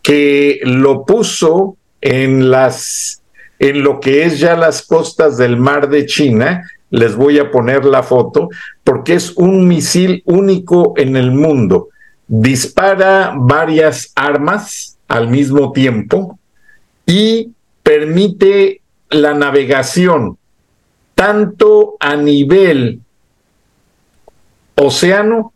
que 0.00 0.60
lo 0.62 1.04
puso 1.04 1.76
en 2.00 2.50
las 2.50 3.19
en 3.60 3.82
lo 3.82 4.00
que 4.00 4.24
es 4.24 4.40
ya 4.40 4.56
las 4.56 4.82
costas 4.82 5.36
del 5.36 5.56
mar 5.56 5.88
de 5.88 6.06
China. 6.06 6.68
Les 6.90 7.14
voy 7.14 7.38
a 7.38 7.52
poner 7.52 7.84
la 7.84 8.02
foto 8.02 8.48
porque 8.82 9.14
es 9.14 9.36
un 9.36 9.68
misil 9.68 10.22
único 10.24 10.94
en 10.96 11.14
el 11.14 11.30
mundo. 11.30 11.90
Dispara 12.26 13.32
varias 13.36 14.10
armas 14.16 14.98
al 15.06 15.28
mismo 15.28 15.70
tiempo 15.72 16.38
y 17.06 17.50
permite 17.82 18.80
la 19.10 19.34
navegación 19.34 20.36
tanto 21.14 21.96
a 22.00 22.16
nivel 22.16 23.00
océano, 24.74 25.52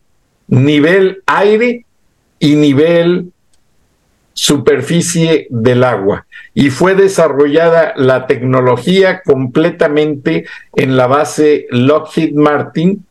nivel 0.47 1.23
aire 1.25 1.85
y 2.37 2.55
nivel 2.55 3.31
superficie 4.35 5.47
del 5.49 5.83
agua. 5.83 6.27
Y 6.53 6.69
fue 6.69 6.93
desarrollada 6.93 7.93
la 7.95 8.27
tecnología 8.27 9.21
completamente 9.23 10.45
en 10.75 10.97
la 10.97 11.07
base 11.07 11.65
Lockheed 11.71 12.33
Martin 12.33 13.05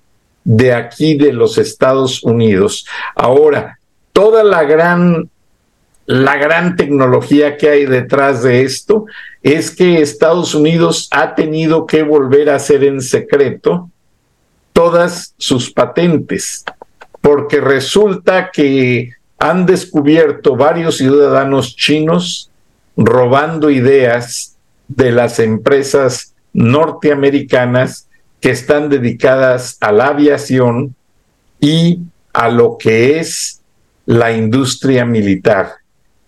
de 0.44 0.74
aquí 0.74 1.16
de 1.16 1.32
los 1.32 1.56
Estados 1.56 2.22
Unidos. 2.22 2.86
Ahora, 3.16 3.78
toda 4.12 4.44
la 4.44 4.62
gran 4.64 5.30
la 6.06 6.36
gran 6.36 6.76
tecnología 6.76 7.56
que 7.56 7.70
hay 7.70 7.86
detrás 7.86 8.42
de 8.42 8.62
esto 8.62 9.06
es 9.42 9.70
que 9.70 10.02
Estados 10.02 10.54
Unidos 10.54 11.08
ha 11.10 11.34
tenido 11.34 11.86
que 11.86 12.02
volver 12.02 12.50
a 12.50 12.56
hacer 12.56 12.84
en 12.84 13.00
secreto 13.00 13.88
todas 14.74 15.34
sus 15.38 15.70
patentes, 15.70 16.62
porque 17.22 17.62
resulta 17.62 18.50
que 18.52 19.14
han 19.38 19.66
descubierto 19.66 20.56
varios 20.56 20.98
ciudadanos 20.98 21.76
chinos 21.76 22.50
robando 22.96 23.70
ideas 23.70 24.56
de 24.88 25.10
las 25.10 25.38
empresas 25.38 26.34
norteamericanas 26.52 28.08
que 28.40 28.50
están 28.50 28.88
dedicadas 28.88 29.76
a 29.80 29.90
la 29.90 30.08
aviación 30.08 30.94
y 31.60 32.00
a 32.32 32.48
lo 32.48 32.76
que 32.78 33.18
es 33.18 33.60
la 34.06 34.32
industria 34.32 35.04
militar. 35.04 35.72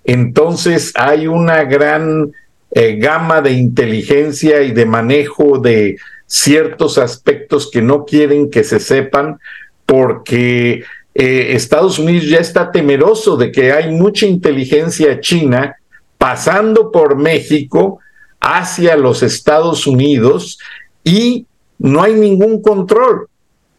Entonces 0.04 0.92
hay 0.96 1.26
una 1.26 1.64
gran 1.64 2.32
eh, 2.70 2.96
gama 2.96 3.42
de 3.42 3.52
inteligencia 3.52 4.62
y 4.62 4.72
de 4.72 4.86
manejo 4.86 5.58
de 5.58 5.96
ciertos 6.26 6.98
aspectos 6.98 7.70
que 7.70 7.82
no 7.82 8.04
quieren 8.04 8.50
que 8.50 8.64
se 8.64 8.80
sepan 8.80 9.38
porque 9.84 10.82
eh, 11.18 11.54
Estados 11.56 11.98
Unidos 11.98 12.28
ya 12.28 12.38
está 12.38 12.70
temeroso 12.70 13.36
de 13.36 13.50
que 13.50 13.72
hay 13.72 13.90
mucha 13.90 14.26
inteligencia 14.26 15.18
china 15.20 15.76
pasando 16.18 16.92
por 16.92 17.16
México 17.16 18.00
hacia 18.40 18.96
los 18.96 19.22
Estados 19.22 19.86
Unidos 19.86 20.58
y 21.02 21.46
no 21.78 22.02
hay 22.02 22.14
ningún 22.14 22.60
control, 22.60 23.28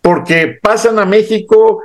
porque 0.02 0.58
pasan 0.62 0.98
a 0.98 1.06
México 1.06 1.84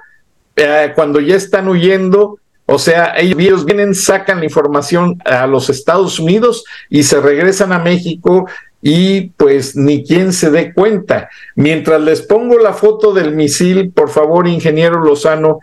eh, 0.57 0.93
cuando 0.95 1.21
ya 1.21 1.37
están 1.37 1.69
huyendo, 1.69 2.39
o 2.67 2.79
sea, 2.79 3.15
ellos 3.19 3.65
vienen, 3.65 3.95
sacan 3.95 4.39
la 4.39 4.45
información 4.45 5.21
a 5.25 5.47
los 5.47 5.69
Estados 5.69 6.19
Unidos 6.19 6.65
y 6.89 7.03
se 7.03 7.21
regresan 7.21 7.73
a 7.73 7.79
México 7.79 8.47
y 8.83 9.31
pues 9.31 9.77
ni 9.77 10.05
quien 10.05 10.33
se 10.33 10.51
dé 10.51 10.75
cuenta. 10.75 11.31
Mientras 11.55 12.01
les 12.01 12.23
pongo 12.23 12.59
la 12.59 12.73
foto 12.73 13.15
del 13.15 13.35
misil, 13.35 13.93
por 13.93 14.11
favor, 14.11 14.49
ingeniero 14.49 15.03
Lozano, 15.03 15.61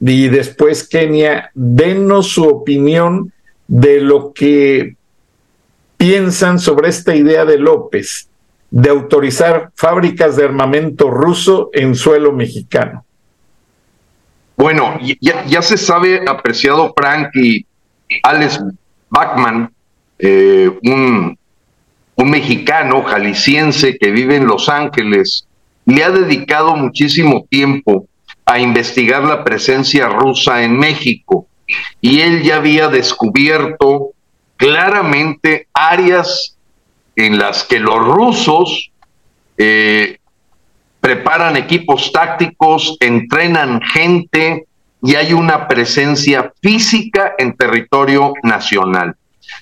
y 0.00 0.28
después 0.28 0.88
Kenia, 0.88 1.50
denos 1.54 2.28
su 2.28 2.44
opinión 2.44 3.32
de 3.68 4.00
lo 4.00 4.32
que 4.32 4.96
piensan 5.98 6.58
sobre 6.58 6.88
esta 6.88 7.14
idea 7.14 7.44
de 7.44 7.58
López 7.58 8.28
de 8.70 8.90
autorizar 8.90 9.70
fábricas 9.76 10.36
de 10.36 10.44
armamento 10.44 11.10
ruso 11.10 11.70
en 11.72 11.94
suelo 11.94 12.32
mexicano. 12.32 13.04
Bueno, 14.56 14.98
ya, 15.20 15.62
se 15.62 15.76
sabe, 15.76 16.22
apreciado 16.26 16.92
Frank 16.96 17.30
y 17.34 17.64
Alex 18.22 18.60
Bachman, 19.10 19.72
eh, 20.18 20.76
un 20.82 21.38
un 22.16 22.30
mexicano 22.30 23.02
jalisciense 23.02 23.96
que 23.98 24.10
vive 24.10 24.36
en 24.36 24.46
Los 24.46 24.68
Ángeles, 24.68 25.46
le 25.86 26.04
ha 26.04 26.10
dedicado 26.10 26.76
muchísimo 26.76 27.46
tiempo 27.48 28.06
a 28.46 28.58
investigar 28.58 29.24
la 29.24 29.44
presencia 29.44 30.08
rusa 30.08 30.62
en 30.62 30.78
México 30.78 31.46
y 32.00 32.20
él 32.20 32.42
ya 32.42 32.56
había 32.56 32.88
descubierto 32.88 34.10
claramente 34.56 35.68
áreas 35.72 36.56
en 37.16 37.38
las 37.38 37.64
que 37.64 37.80
los 37.80 37.98
rusos 37.98 38.90
eh, 39.56 40.18
preparan 41.00 41.56
equipos 41.56 42.12
tácticos, 42.12 42.96
entrenan 43.00 43.80
gente 43.82 44.66
y 45.02 45.16
hay 45.16 45.32
una 45.32 45.68
presencia 45.68 46.52
física 46.62 47.34
en 47.38 47.56
territorio 47.56 48.32
nacional. 48.42 49.14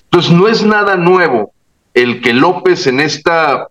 Entonces 0.03 0.31
no 0.31 0.47
es 0.47 0.63
nada 0.63 0.95
nuevo 0.95 1.52
el 1.93 2.21
que 2.21 2.33
López 2.33 2.87
en 2.87 2.99
esta, 2.99 3.67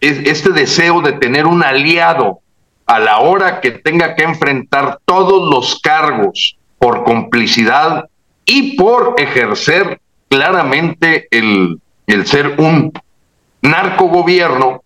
este 0.00 0.50
deseo 0.50 1.00
de 1.00 1.12
tener 1.12 1.46
un 1.46 1.62
aliado 1.62 2.40
a 2.86 2.98
la 2.98 3.18
hora 3.20 3.60
que 3.60 3.70
tenga 3.70 4.14
que 4.14 4.24
enfrentar 4.24 4.98
todos 5.04 5.50
los 5.50 5.80
cargos 5.80 6.56
por 6.78 7.04
complicidad 7.04 8.08
y 8.44 8.76
por 8.76 9.14
ejercer 9.16 10.00
claramente 10.28 11.28
el, 11.30 11.80
el 12.06 12.26
ser 12.26 12.60
un 12.60 12.92
narcogobierno, 13.62 14.82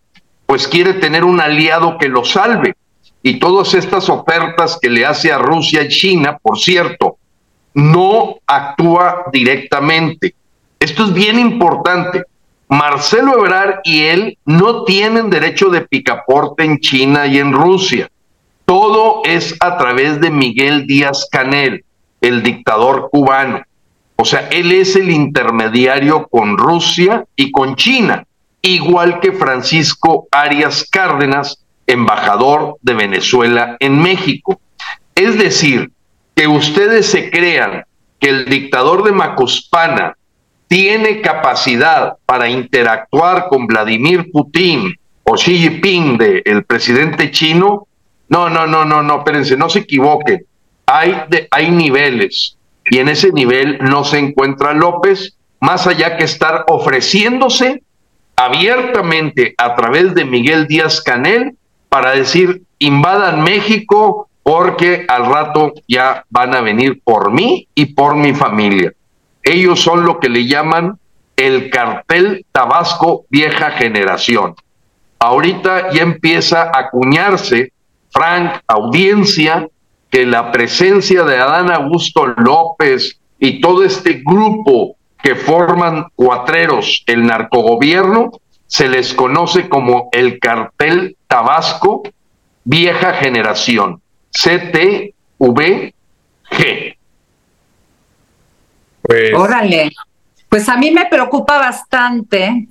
pues 0.46 0.68
quiere 0.68 0.94
tener 0.94 1.24
un 1.24 1.40
aliado 1.40 1.98
que 1.98 2.08
lo 2.08 2.24
salve. 2.24 2.74
Y 3.22 3.40
todas 3.40 3.74
estas 3.74 4.08
ofertas 4.08 4.78
que 4.80 4.88
le 4.88 5.04
hace 5.04 5.32
a 5.32 5.38
Rusia 5.38 5.82
y 5.82 5.88
China, 5.88 6.38
por 6.40 6.58
cierto, 6.58 7.18
no 7.74 8.36
actúa 8.46 9.24
directamente. 9.32 10.34
Esto 10.78 11.04
es 11.04 11.12
bien 11.12 11.38
importante. 11.38 12.22
Marcelo 12.68 13.38
Ebrard 13.38 13.80
y 13.82 14.02
él 14.02 14.38
no 14.44 14.84
tienen 14.84 15.30
derecho 15.30 15.70
de 15.70 15.82
picaporte 15.82 16.64
en 16.64 16.78
China 16.80 17.26
y 17.26 17.38
en 17.38 17.52
Rusia. 17.52 18.10
Todo 18.66 19.22
es 19.24 19.56
a 19.60 19.78
través 19.78 20.20
de 20.20 20.30
Miguel 20.30 20.86
Díaz 20.86 21.26
Canel, 21.30 21.84
el 22.20 22.42
dictador 22.42 23.08
cubano. 23.10 23.62
O 24.16 24.24
sea, 24.24 24.48
él 24.50 24.72
es 24.72 24.96
el 24.96 25.10
intermediario 25.10 26.26
con 26.28 26.58
Rusia 26.58 27.24
y 27.36 27.50
con 27.50 27.76
China, 27.76 28.26
igual 28.60 29.20
que 29.20 29.32
Francisco 29.32 30.28
Arias 30.30 30.86
Cárdenas, 30.90 31.64
embajador 31.86 32.76
de 32.82 32.94
Venezuela 32.94 33.76
en 33.80 34.02
México. 34.02 34.60
Es 35.14 35.38
decir, 35.38 35.90
que 36.34 36.46
ustedes 36.46 37.06
se 37.06 37.30
crean 37.30 37.84
que 38.20 38.28
el 38.28 38.44
dictador 38.44 39.04
de 39.04 39.12
Macuspana 39.12 40.16
tiene 40.68 41.20
capacidad 41.22 42.14
para 42.26 42.48
interactuar 42.48 43.48
con 43.48 43.66
Vladimir 43.66 44.30
Putin 44.30 44.94
o 45.24 45.34
Xi 45.34 45.58
Jinping, 45.58 46.18
de, 46.18 46.42
el 46.44 46.64
presidente 46.64 47.30
chino, 47.30 47.86
no, 48.28 48.48
no, 48.48 48.66
no, 48.66 48.84
no, 48.84 49.02
no, 49.02 49.18
espérense, 49.18 49.56
no 49.56 49.68
se 49.68 49.80
equivoquen. 49.80 50.44
Hay, 50.86 51.22
de, 51.28 51.48
hay 51.50 51.70
niveles 51.70 52.56
y 52.90 52.98
en 52.98 53.08
ese 53.08 53.32
nivel 53.32 53.78
no 53.80 54.04
se 54.04 54.18
encuentra 54.18 54.72
López, 54.72 55.36
más 55.60 55.86
allá 55.86 56.16
que 56.16 56.24
estar 56.24 56.64
ofreciéndose 56.68 57.82
abiertamente 58.36 59.54
a 59.58 59.74
través 59.74 60.14
de 60.14 60.24
Miguel 60.24 60.66
Díaz 60.66 61.00
Canel 61.00 61.56
para 61.88 62.12
decir 62.12 62.62
invadan 62.78 63.42
México 63.42 64.28
porque 64.42 65.04
al 65.08 65.26
rato 65.26 65.74
ya 65.86 66.24
van 66.30 66.54
a 66.54 66.60
venir 66.60 67.00
por 67.02 67.32
mí 67.32 67.68
y 67.74 67.86
por 67.86 68.14
mi 68.14 68.32
familia. 68.32 68.92
Ellos 69.48 69.80
son 69.80 70.04
lo 70.04 70.20
que 70.20 70.28
le 70.28 70.46
llaman 70.46 70.98
el 71.34 71.70
cartel 71.70 72.44
Tabasco 72.52 73.24
vieja 73.30 73.70
generación. 73.70 74.54
Ahorita 75.18 75.90
ya 75.90 76.02
empieza 76.02 76.64
a 76.64 76.80
acuñarse, 76.80 77.72
Frank, 78.10 78.60
audiencia, 78.66 79.66
que 80.10 80.26
la 80.26 80.52
presencia 80.52 81.22
de 81.24 81.38
Adán 81.38 81.70
Augusto 81.70 82.26
López 82.26 83.18
y 83.38 83.62
todo 83.62 83.84
este 83.84 84.22
grupo 84.22 84.96
que 85.22 85.34
forman 85.34 86.08
cuatreros, 86.14 87.02
el 87.06 87.24
narcogobierno, 87.24 88.32
se 88.66 88.86
les 88.86 89.14
conoce 89.14 89.70
como 89.70 90.10
el 90.12 90.38
cartel 90.40 91.16
Tabasco 91.26 92.02
vieja 92.64 93.14
generación, 93.14 94.02
CTVG. 94.30 95.14
Pues... 99.08 99.32
Órale. 99.34 99.90
Pues 100.50 100.68
a 100.68 100.76
mí 100.76 100.90
me 100.90 101.06
preocupa 101.06 101.58
bastante 101.58 102.68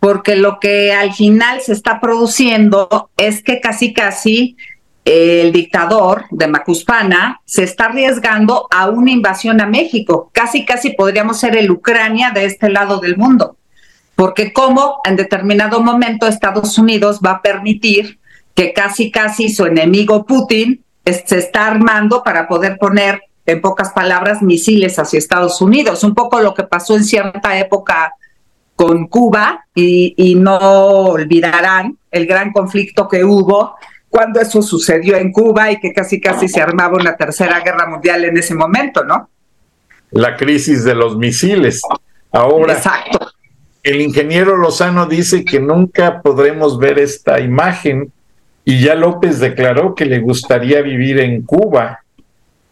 porque 0.00 0.36
lo 0.36 0.60
que 0.60 0.92
al 0.92 1.14
final 1.14 1.60
se 1.62 1.72
está 1.72 1.98
produciendo 1.98 3.10
es 3.16 3.42
que 3.42 3.60
casi 3.60 3.92
casi 3.92 4.56
el 5.04 5.50
dictador 5.50 6.26
de 6.30 6.46
Macuspana 6.46 7.40
se 7.46 7.64
está 7.64 7.86
arriesgando 7.86 8.68
a 8.70 8.90
una 8.90 9.10
invasión 9.10 9.62
a 9.62 9.66
México. 9.66 10.30
Casi 10.34 10.66
casi 10.66 10.90
podríamos 10.90 11.40
ser 11.40 11.56
el 11.56 11.70
Ucrania 11.70 12.32
de 12.32 12.44
este 12.44 12.68
lado 12.68 13.00
del 13.00 13.16
mundo. 13.16 13.56
Porque 14.14 14.52
como 14.52 15.00
en 15.04 15.16
determinado 15.16 15.80
momento 15.80 16.26
Estados 16.26 16.76
Unidos 16.76 17.20
va 17.24 17.30
a 17.32 17.42
permitir 17.42 18.18
que 18.54 18.74
casi 18.74 19.10
casi 19.10 19.48
su 19.48 19.64
enemigo 19.64 20.26
Putin 20.26 20.84
se 21.06 21.38
está 21.38 21.66
armando 21.66 22.22
para 22.22 22.46
poder 22.46 22.76
poner 22.76 23.22
en 23.48 23.62
pocas 23.62 23.92
palabras, 23.92 24.42
misiles 24.42 24.98
hacia 24.98 25.18
Estados 25.18 25.62
Unidos. 25.62 26.04
Un 26.04 26.14
poco 26.14 26.38
lo 26.40 26.52
que 26.52 26.64
pasó 26.64 26.96
en 26.96 27.04
cierta 27.04 27.58
época 27.58 28.12
con 28.76 29.08
Cuba 29.08 29.64
y, 29.74 30.34
no 30.36 30.58
olvidarán 30.58 31.96
el 32.10 32.26
gran 32.26 32.52
conflicto 32.52 33.08
que 33.08 33.24
hubo 33.24 33.74
cuando 34.10 34.38
eso 34.38 34.60
sucedió 34.60 35.16
en 35.16 35.32
Cuba 35.32 35.72
y 35.72 35.80
que 35.80 35.94
casi 35.94 36.20
casi 36.20 36.46
se 36.46 36.60
armaba 36.60 36.96
una 36.96 37.16
tercera 37.16 37.60
guerra 37.60 37.86
mundial 37.88 38.24
en 38.26 38.36
ese 38.36 38.54
momento, 38.54 39.02
¿no? 39.02 39.30
La 40.10 40.36
crisis 40.36 40.84
de 40.84 40.94
los 40.94 41.16
misiles. 41.16 41.80
Ahora, 42.30 42.74
Exacto. 42.74 43.30
el 43.82 44.02
ingeniero 44.02 44.58
Lozano 44.58 45.06
dice 45.06 45.42
que 45.44 45.58
nunca 45.58 46.20
podremos 46.20 46.78
ver 46.78 46.98
esta 46.98 47.40
imagen 47.40 48.12
y 48.64 48.80
ya 48.82 48.94
López 48.94 49.40
declaró 49.40 49.94
que 49.94 50.04
le 50.04 50.18
gustaría 50.20 50.82
vivir 50.82 51.18
en 51.20 51.42
Cuba 51.42 52.00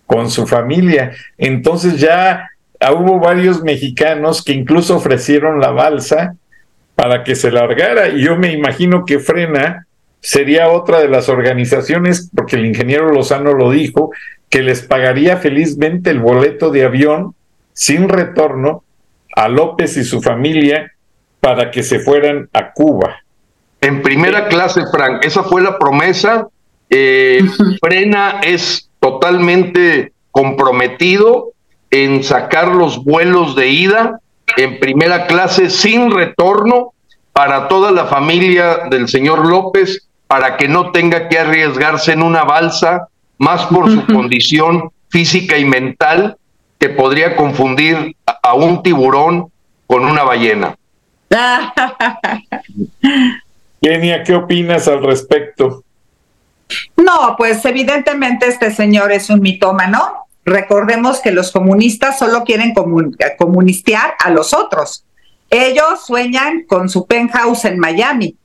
con 0.06 0.30
su 0.30 0.46
familia. 0.46 1.12
Entonces 1.36 2.00
ya 2.00 2.48
hubo 2.94 3.18
varios 3.18 3.62
mexicanos 3.62 4.42
que 4.42 4.52
incluso 4.52 4.96
ofrecieron 4.96 5.60
la 5.60 5.70
balsa 5.70 6.36
para 6.94 7.24
que 7.24 7.34
se 7.34 7.50
largara 7.50 8.08
y 8.08 8.22
yo 8.22 8.36
me 8.36 8.52
imagino 8.52 9.04
que 9.04 9.18
Frena 9.18 9.86
sería 10.20 10.68
otra 10.70 11.00
de 11.00 11.08
las 11.08 11.28
organizaciones, 11.28 12.30
porque 12.34 12.56
el 12.56 12.66
ingeniero 12.66 13.12
Lozano 13.12 13.52
lo 13.52 13.70
dijo, 13.70 14.10
que 14.48 14.62
les 14.62 14.82
pagaría 14.82 15.36
felizmente 15.36 16.10
el 16.10 16.20
boleto 16.20 16.70
de 16.70 16.84
avión 16.84 17.34
sin 17.72 18.08
retorno 18.08 18.82
a 19.36 19.48
López 19.48 19.96
y 19.96 20.04
su 20.04 20.22
familia 20.22 20.92
para 21.40 21.70
que 21.70 21.82
se 21.82 22.00
fueran 22.00 22.48
a 22.52 22.72
Cuba. 22.72 23.22
En 23.80 24.02
primera 24.02 24.48
clase, 24.48 24.80
Frank, 24.90 25.24
esa 25.24 25.44
fue 25.44 25.62
la 25.62 25.78
promesa. 25.78 26.48
Eh, 26.88 27.44
Frena 27.80 28.40
es 28.42 28.88
totalmente 29.06 30.12
comprometido 30.32 31.52
en 31.92 32.24
sacar 32.24 32.74
los 32.74 33.04
vuelos 33.04 33.54
de 33.54 33.68
ida 33.68 34.20
en 34.56 34.80
primera 34.80 35.28
clase 35.28 35.70
sin 35.70 36.10
retorno 36.10 36.92
para 37.32 37.68
toda 37.68 37.92
la 37.92 38.06
familia 38.06 38.88
del 38.90 39.06
señor 39.06 39.46
López, 39.46 40.08
para 40.26 40.56
que 40.56 40.66
no 40.66 40.90
tenga 40.90 41.28
que 41.28 41.38
arriesgarse 41.38 42.12
en 42.12 42.22
una 42.22 42.42
balsa, 42.42 43.06
más 43.38 43.66
por 43.66 43.88
su 43.88 44.04
condición 44.06 44.90
física 45.08 45.56
y 45.56 45.64
mental, 45.64 46.36
que 46.80 46.88
podría 46.88 47.36
confundir 47.36 48.16
a 48.42 48.54
un 48.54 48.82
tiburón 48.82 49.52
con 49.86 50.04
una 50.04 50.24
ballena. 50.24 50.76
Kenia, 53.80 54.24
¿qué 54.24 54.34
opinas 54.34 54.88
al 54.88 55.04
respecto? 55.04 55.84
No, 56.96 57.34
pues 57.36 57.64
evidentemente 57.64 58.46
este 58.46 58.72
señor 58.72 59.12
es 59.12 59.30
un 59.30 59.40
mitómano. 59.40 60.26
Recordemos 60.44 61.20
que 61.20 61.32
los 61.32 61.52
comunistas 61.52 62.18
solo 62.18 62.44
quieren 62.44 62.72
comunistear 63.38 64.14
a 64.18 64.30
los 64.30 64.54
otros. 64.54 65.04
Ellos 65.50 66.04
sueñan 66.06 66.64
con 66.66 66.88
su 66.88 67.06
penthouse 67.06 67.64
en 67.64 67.78
Miami. 67.78 68.36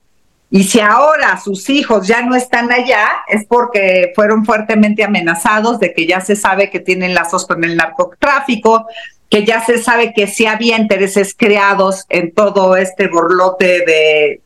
Y 0.54 0.66
si 0.66 0.82
ahora 0.82 1.40
sus 1.40 1.70
hijos 1.70 2.08
ya 2.08 2.24
no 2.24 2.36
están 2.36 2.72
allá, 2.72 3.08
es 3.28 3.46
porque 3.48 4.12
fueron 4.16 4.46
fuertemente 4.46 5.04
amenazados 5.04 5.80
de 5.80 5.94
que 5.94 6.06
ya 6.06 6.20
se 6.20 6.36
sabe 6.36 6.70
que 6.70 6.82
tienen 6.82 7.14
lazos 7.14 7.48
con 7.48 7.64
el 7.64 7.78
narcotráfico, 7.78 8.86
que 9.30 9.46
ya 9.46 9.66
se 9.66 9.82
sabe 9.82 10.12
que 10.14 10.28
sí 10.28 10.46
había 10.46 10.78
intereses 10.78 11.34
creados 11.38 12.06
en 12.10 12.34
todo 12.34 12.76
este 12.76 13.08
borlote 13.08 13.86
de, 13.86 14.42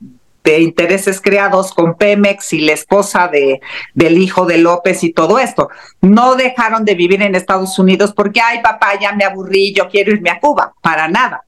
de 0.46 0.62
intereses 0.62 1.20
creados 1.20 1.74
con 1.74 1.96
Pemex 1.96 2.54
y 2.54 2.62
la 2.62 2.74
esposa 2.74 3.28
de, 3.28 3.60
del 3.94 4.20
hijo 4.20 4.46
de 4.46 4.60
López 4.60 5.04
y 5.04 5.12
todo 5.12 5.40
esto. 5.40 5.70
No 6.02 6.36
dejaron 6.36 6.86
de 6.86 6.94
vivir 6.96 7.22
en 7.24 7.36
Estados 7.36 7.78
Unidos 7.80 8.14
porque, 8.16 8.40
ay 8.40 8.62
papá, 8.62 8.98
ya 9.00 9.12
me 9.14 9.26
aburrí, 9.26 9.74
yo 9.74 9.90
quiero 9.90 10.12
irme 10.12 10.30
a 10.30 10.40
Cuba, 10.40 10.74
para 10.82 11.08
nada. 11.08 11.42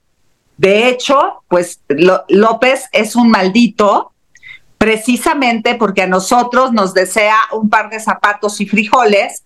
De 0.57 0.89
hecho, 0.89 1.43
pues 1.47 1.81
López 1.87 2.89
es 2.91 3.15
un 3.15 3.29
maldito 3.29 4.11
precisamente 4.79 5.75
porque 5.75 6.01
a 6.01 6.07
nosotros 6.07 6.73
nos 6.73 6.95
desea 6.95 7.37
un 7.53 7.69
par 7.69 7.91
de 7.91 7.99
zapatos 7.99 8.59
y 8.61 8.67
frijoles 8.67 9.43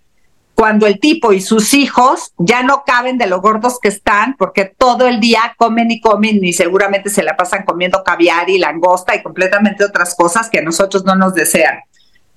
cuando 0.55 0.85
el 0.85 0.99
tipo 0.99 1.33
y 1.33 1.41
sus 1.41 1.73
hijos 1.73 2.33
ya 2.37 2.63
no 2.63 2.83
caben 2.85 3.17
de 3.17 3.27
lo 3.27 3.41
gordos 3.41 3.79
que 3.81 3.87
están, 3.87 4.35
porque 4.37 4.65
todo 4.65 5.07
el 5.07 5.19
día 5.19 5.55
comen 5.57 5.89
y 5.91 5.99
comen 5.99 6.43
y 6.43 6.53
seguramente 6.53 7.09
se 7.09 7.23
la 7.23 7.35
pasan 7.35 7.63
comiendo 7.63 8.03
caviar 8.03 8.49
y 8.49 8.59
langosta 8.59 9.15
y 9.15 9.23
completamente 9.23 9.83
otras 9.83 10.15
cosas 10.15 10.49
que 10.49 10.59
a 10.59 10.63
nosotros 10.63 11.03
no 11.03 11.15
nos 11.15 11.33
desean. 11.33 11.79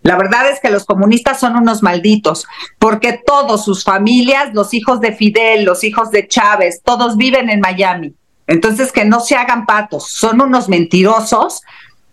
La 0.03 0.17
verdad 0.17 0.51
es 0.51 0.61
que 0.61 0.71
los 0.71 0.85
comunistas 0.85 1.41
son 1.41 1.57
unos 1.57 1.83
malditos, 1.83 2.47
porque 2.79 3.23
todos 3.27 3.65
sus 3.65 3.85
familias, 3.85 4.53
los 4.53 4.75
hijos 4.75 5.01
de 5.01 5.13
Fidel, 5.13 5.65
los 5.65 5.83
hijos 5.83 6.11
de 6.11 6.29
Chávez, 6.29 6.83
todos 6.85 7.17
viven 7.17 7.49
en 7.49 7.61
Miami. 7.61 8.15
Entonces, 8.47 8.93
que 8.93 9.07
no 9.07 9.21
se 9.21 9.37
hagan 9.37 9.65
patos, 9.65 10.11
son 10.11 10.43
unos 10.43 10.69
mentirosos 10.69 11.63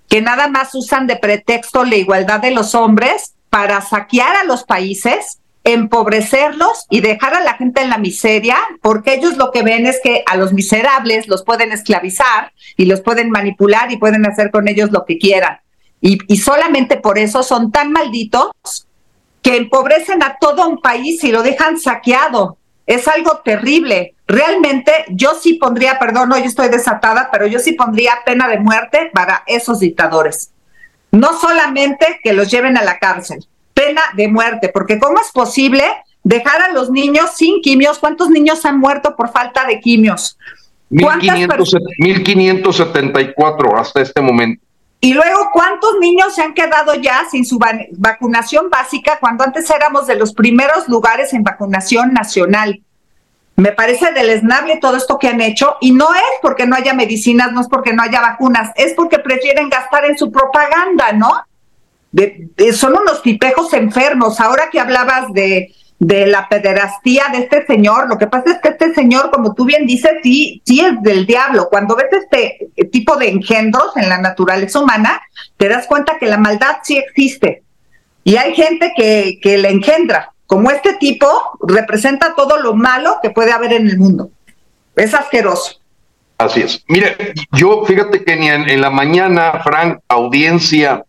que 0.07 0.21
nada 0.21 0.47
más 0.47 0.73
usan 0.73 1.05
de 1.05 1.17
pretexto 1.17 1.83
la 1.83 1.95
igualdad 1.95 2.39
de 2.39 2.51
los 2.51 2.75
hombres 2.75 3.33
para 3.49 3.81
saquear 3.81 4.37
a 4.37 4.45
los 4.45 4.63
países 4.63 5.39
empobrecerlos 5.63 6.85
y 6.89 7.01
dejar 7.01 7.35
a 7.35 7.43
la 7.43 7.53
gente 7.53 7.81
en 7.81 7.89
la 7.89 7.97
miseria, 7.97 8.57
porque 8.81 9.13
ellos 9.13 9.37
lo 9.37 9.51
que 9.51 9.63
ven 9.63 9.85
es 9.85 9.99
que 10.03 10.23
a 10.25 10.35
los 10.35 10.53
miserables 10.53 11.27
los 11.27 11.43
pueden 11.43 11.71
esclavizar 11.71 12.51
y 12.77 12.85
los 12.85 13.01
pueden 13.01 13.29
manipular 13.29 13.91
y 13.91 13.97
pueden 13.97 14.25
hacer 14.25 14.49
con 14.51 14.67
ellos 14.67 14.91
lo 14.91 15.05
que 15.05 15.17
quieran. 15.17 15.59
Y, 16.01 16.19
y 16.27 16.37
solamente 16.37 16.97
por 16.97 17.19
eso 17.19 17.43
son 17.43 17.71
tan 17.71 17.91
malditos 17.91 18.51
que 19.41 19.57
empobrecen 19.57 20.23
a 20.23 20.37
todo 20.39 20.67
un 20.67 20.81
país 20.81 21.23
y 21.23 21.31
lo 21.31 21.43
dejan 21.43 21.79
saqueado. 21.79 22.57
Es 22.87 23.07
algo 23.07 23.41
terrible. 23.43 24.15
Realmente 24.27 24.91
yo 25.09 25.35
sí 25.39 25.53
pondría, 25.53 25.99
perdón, 25.99 26.29
no, 26.29 26.37
yo 26.37 26.45
estoy 26.45 26.69
desatada, 26.69 27.29
pero 27.31 27.45
yo 27.47 27.59
sí 27.59 27.73
pondría 27.73 28.19
pena 28.25 28.47
de 28.47 28.59
muerte 28.59 29.11
para 29.13 29.43
esos 29.45 29.79
dictadores. 29.79 30.51
No 31.11 31.39
solamente 31.39 32.19
que 32.23 32.33
los 32.33 32.49
lleven 32.49 32.77
a 32.77 32.83
la 32.83 32.97
cárcel, 32.97 33.45
pena 33.81 34.01
de 34.15 34.27
muerte, 34.27 34.69
porque 34.69 34.99
¿cómo 34.99 35.19
es 35.19 35.31
posible 35.31 35.83
dejar 36.23 36.61
a 36.61 36.71
los 36.71 36.91
niños 36.91 37.31
sin 37.35 37.61
quimios? 37.61 37.97
¿Cuántos 37.99 38.29
niños 38.29 38.65
han 38.65 38.79
muerto 38.79 39.15
por 39.15 39.31
falta 39.31 39.65
de 39.65 39.79
quimios? 39.79 40.37
1574 40.89 43.77
hasta 43.77 44.01
este 44.01 44.19
momento. 44.21 44.61
Y 45.03 45.13
luego, 45.13 45.49
¿cuántos 45.51 45.97
niños 45.99 46.35
se 46.35 46.43
han 46.43 46.53
quedado 46.53 46.93
ya 46.95 47.23
sin 47.29 47.43
su 47.43 47.59
vacunación 47.93 48.69
básica 48.69 49.17
cuando 49.19 49.43
antes 49.43 49.67
éramos 49.69 50.05
de 50.05 50.13
los 50.15 50.31
primeros 50.33 50.87
lugares 50.87 51.33
en 51.33 51.43
vacunación 51.43 52.13
nacional? 52.13 52.81
Me 53.55 53.71
parece 53.71 54.11
deleznable 54.13 54.77
todo 54.77 54.97
esto 54.97 55.17
que 55.17 55.27
han 55.27 55.41
hecho 55.41 55.77
y 55.81 55.91
no 55.91 56.13
es 56.13 56.21
porque 56.41 56.67
no 56.67 56.75
haya 56.75 56.93
medicinas, 56.93 57.51
no 57.51 57.61
es 57.61 57.67
porque 57.67 57.93
no 57.93 58.03
haya 58.03 58.21
vacunas, 58.21 58.69
es 58.75 58.93
porque 58.93 59.17
prefieren 59.17 59.69
gastar 59.69 60.05
en 60.05 60.15
su 60.17 60.31
propaganda, 60.31 61.13
¿no? 61.13 61.31
Son 62.73 62.93
unos 62.93 63.21
tipejos 63.21 63.73
enfermos. 63.73 64.39
Ahora 64.39 64.69
que 64.71 64.79
hablabas 64.79 65.31
de 65.33 65.73
de 66.01 66.25
la 66.25 66.49
pederastía 66.49 67.25
de 67.31 67.43
este 67.43 67.63
señor. 67.67 68.09
Lo 68.09 68.17
que 68.17 68.25
pasa 68.25 68.53
es 68.53 68.57
que 68.57 68.69
este 68.69 68.91
señor, 68.95 69.29
como 69.29 69.53
tú 69.53 69.65
bien 69.65 69.85
dices, 69.85 70.13
sí, 70.23 70.59
sí 70.65 70.81
es 70.81 70.99
del 71.03 71.27
diablo. 71.27 71.67
Cuando 71.69 71.95
ves 71.95 72.07
este 72.11 72.71
tipo 72.91 73.17
de 73.17 73.29
engendros 73.29 73.95
en 73.95 74.09
la 74.09 74.17
naturaleza 74.17 74.79
humana, 74.79 75.21
te 75.57 75.69
das 75.69 75.85
cuenta 75.85 76.17
que 76.19 76.25
la 76.25 76.39
maldad 76.39 76.77
sí 76.81 76.97
existe. 76.97 77.61
Y 78.23 78.35
hay 78.37 78.55
gente 78.55 78.93
que, 78.97 79.37
que 79.43 79.59
la 79.59 79.69
engendra. 79.69 80.33
Como 80.47 80.71
este 80.71 80.95
tipo 80.95 81.27
representa 81.67 82.33
todo 82.35 82.57
lo 82.57 82.73
malo 82.73 83.19
que 83.21 83.29
puede 83.29 83.51
haber 83.51 83.73
en 83.73 83.87
el 83.87 83.99
mundo. 83.99 84.31
Es 84.95 85.13
asqueroso. 85.13 85.81
Así 86.39 86.61
es. 86.61 86.83
Mire, 86.87 87.15
yo 87.51 87.85
fíjate 87.85 88.23
que 88.23 88.35
ni 88.37 88.49
en, 88.49 88.81
la 88.81 88.89
mañana, 88.89 89.61
Frank, 89.63 89.99
audiencia, 90.07 91.05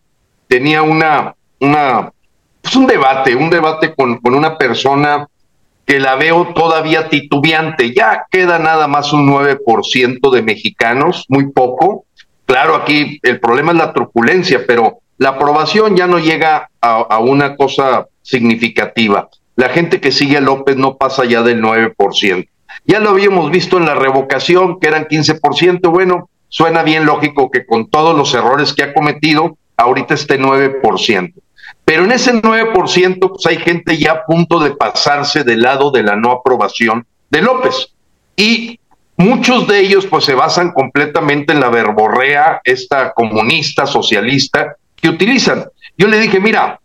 tenía 0.53 0.83
una, 0.83 1.33
una 1.61 2.11
pues 2.61 2.75
un 2.75 2.85
debate, 2.85 3.35
un 3.35 3.49
debate 3.49 3.95
con, 3.95 4.19
con 4.19 4.35
una 4.35 4.55
persona 4.55 5.27
que 5.83 5.99
la 5.99 6.13
veo 6.13 6.53
todavía 6.53 7.09
titubeante. 7.09 7.91
Ya 7.91 8.27
queda 8.29 8.59
nada 8.59 8.87
más 8.87 9.13
un 9.13 9.27
9% 9.27 10.31
de 10.31 10.41
mexicanos, 10.43 11.25
muy 11.27 11.51
poco. 11.51 12.05
Claro, 12.45 12.75
aquí 12.75 13.19
el 13.23 13.39
problema 13.39 13.71
es 13.71 13.79
la 13.79 13.93
truculencia, 13.93 14.63
pero 14.67 14.99
la 15.17 15.29
aprobación 15.29 15.97
ya 15.97 16.05
no 16.05 16.19
llega 16.19 16.69
a, 16.79 16.97
a 16.97 17.17
una 17.17 17.55
cosa 17.55 18.05
significativa. 18.21 19.29
La 19.55 19.69
gente 19.69 19.99
que 19.99 20.11
sigue 20.11 20.37
a 20.37 20.41
López 20.41 20.77
no 20.77 20.97
pasa 20.97 21.25
ya 21.25 21.41
del 21.41 21.63
9%. 21.63 22.47
Ya 22.85 22.99
lo 22.99 23.09
habíamos 23.09 23.49
visto 23.49 23.77
en 23.77 23.85
la 23.85 23.95
revocación, 23.95 24.79
que 24.79 24.87
eran 24.87 25.05
15%. 25.05 25.89
Bueno, 25.89 26.29
suena 26.47 26.83
bien 26.83 27.07
lógico 27.07 27.49
que 27.49 27.65
con 27.65 27.89
todos 27.89 28.15
los 28.15 28.35
errores 28.35 28.73
que 28.73 28.83
ha 28.83 28.93
cometido, 28.93 29.57
ahorita 29.77 30.13
esté 30.13 30.39
9%. 30.39 31.33
Pero 31.85 32.05
en 32.05 32.11
ese 32.11 32.33
9%, 32.33 33.29
pues 33.29 33.45
hay 33.45 33.57
gente 33.57 33.97
ya 33.97 34.11
a 34.11 34.25
punto 34.25 34.59
de 34.59 34.71
pasarse 34.71 35.43
del 35.43 35.61
lado 35.61 35.91
de 35.91 36.03
la 36.03 36.15
no 36.15 36.31
aprobación 36.31 37.05
de 37.29 37.41
López. 37.41 37.93
Y 38.35 38.79
muchos 39.17 39.67
de 39.67 39.79
ellos, 39.79 40.05
pues 40.05 40.25
se 40.25 40.33
basan 40.33 40.71
completamente 40.71 41.53
en 41.53 41.59
la 41.59 41.69
verborrea, 41.69 42.61
esta 42.63 43.13
comunista, 43.13 43.85
socialista, 43.85 44.75
que 44.95 45.09
utilizan. 45.09 45.65
Yo 45.97 46.07
le 46.07 46.19
dije, 46.19 46.39
mira, 46.39 46.79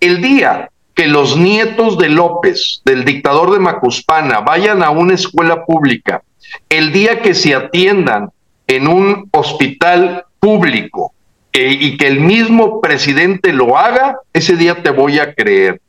el 0.00 0.20
día 0.20 0.68
que 0.94 1.06
los 1.06 1.36
nietos 1.36 1.96
de 1.98 2.08
López, 2.08 2.82
del 2.84 3.04
dictador 3.04 3.52
de 3.52 3.60
Macuspana, 3.60 4.40
vayan 4.40 4.82
a 4.82 4.90
una 4.90 5.14
escuela 5.14 5.64
pública, 5.64 6.22
el 6.68 6.92
día 6.92 7.22
que 7.22 7.34
se 7.34 7.54
atiendan 7.54 8.30
en 8.66 8.88
un 8.88 9.28
hospital 9.30 10.24
público, 10.40 11.14
y 11.52 11.96
que 11.96 12.06
el 12.06 12.20
mismo 12.20 12.80
presidente 12.80 13.52
lo 13.52 13.76
haga, 13.76 14.18
ese 14.32 14.56
día 14.56 14.82
te 14.82 14.90
voy 14.90 15.18
a 15.18 15.34
creer. 15.34 15.80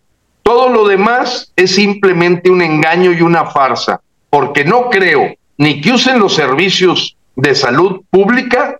Todo 0.44 0.70
lo 0.70 0.88
demás 0.88 1.54
es 1.56 1.76
simplemente 1.76 2.50
un 2.50 2.62
engaño 2.62 3.12
y 3.12 3.22
una 3.22 3.46
farsa, 3.46 4.02
porque 4.30 4.66
no 4.66 4.90
creo 4.90 5.36
ni 5.58 5.80
que 5.80 5.92
usen 5.92 6.20
los 6.20 6.34
servicios 6.34 7.16
de 7.36 7.54
salud 7.54 8.02
pública, 8.10 8.80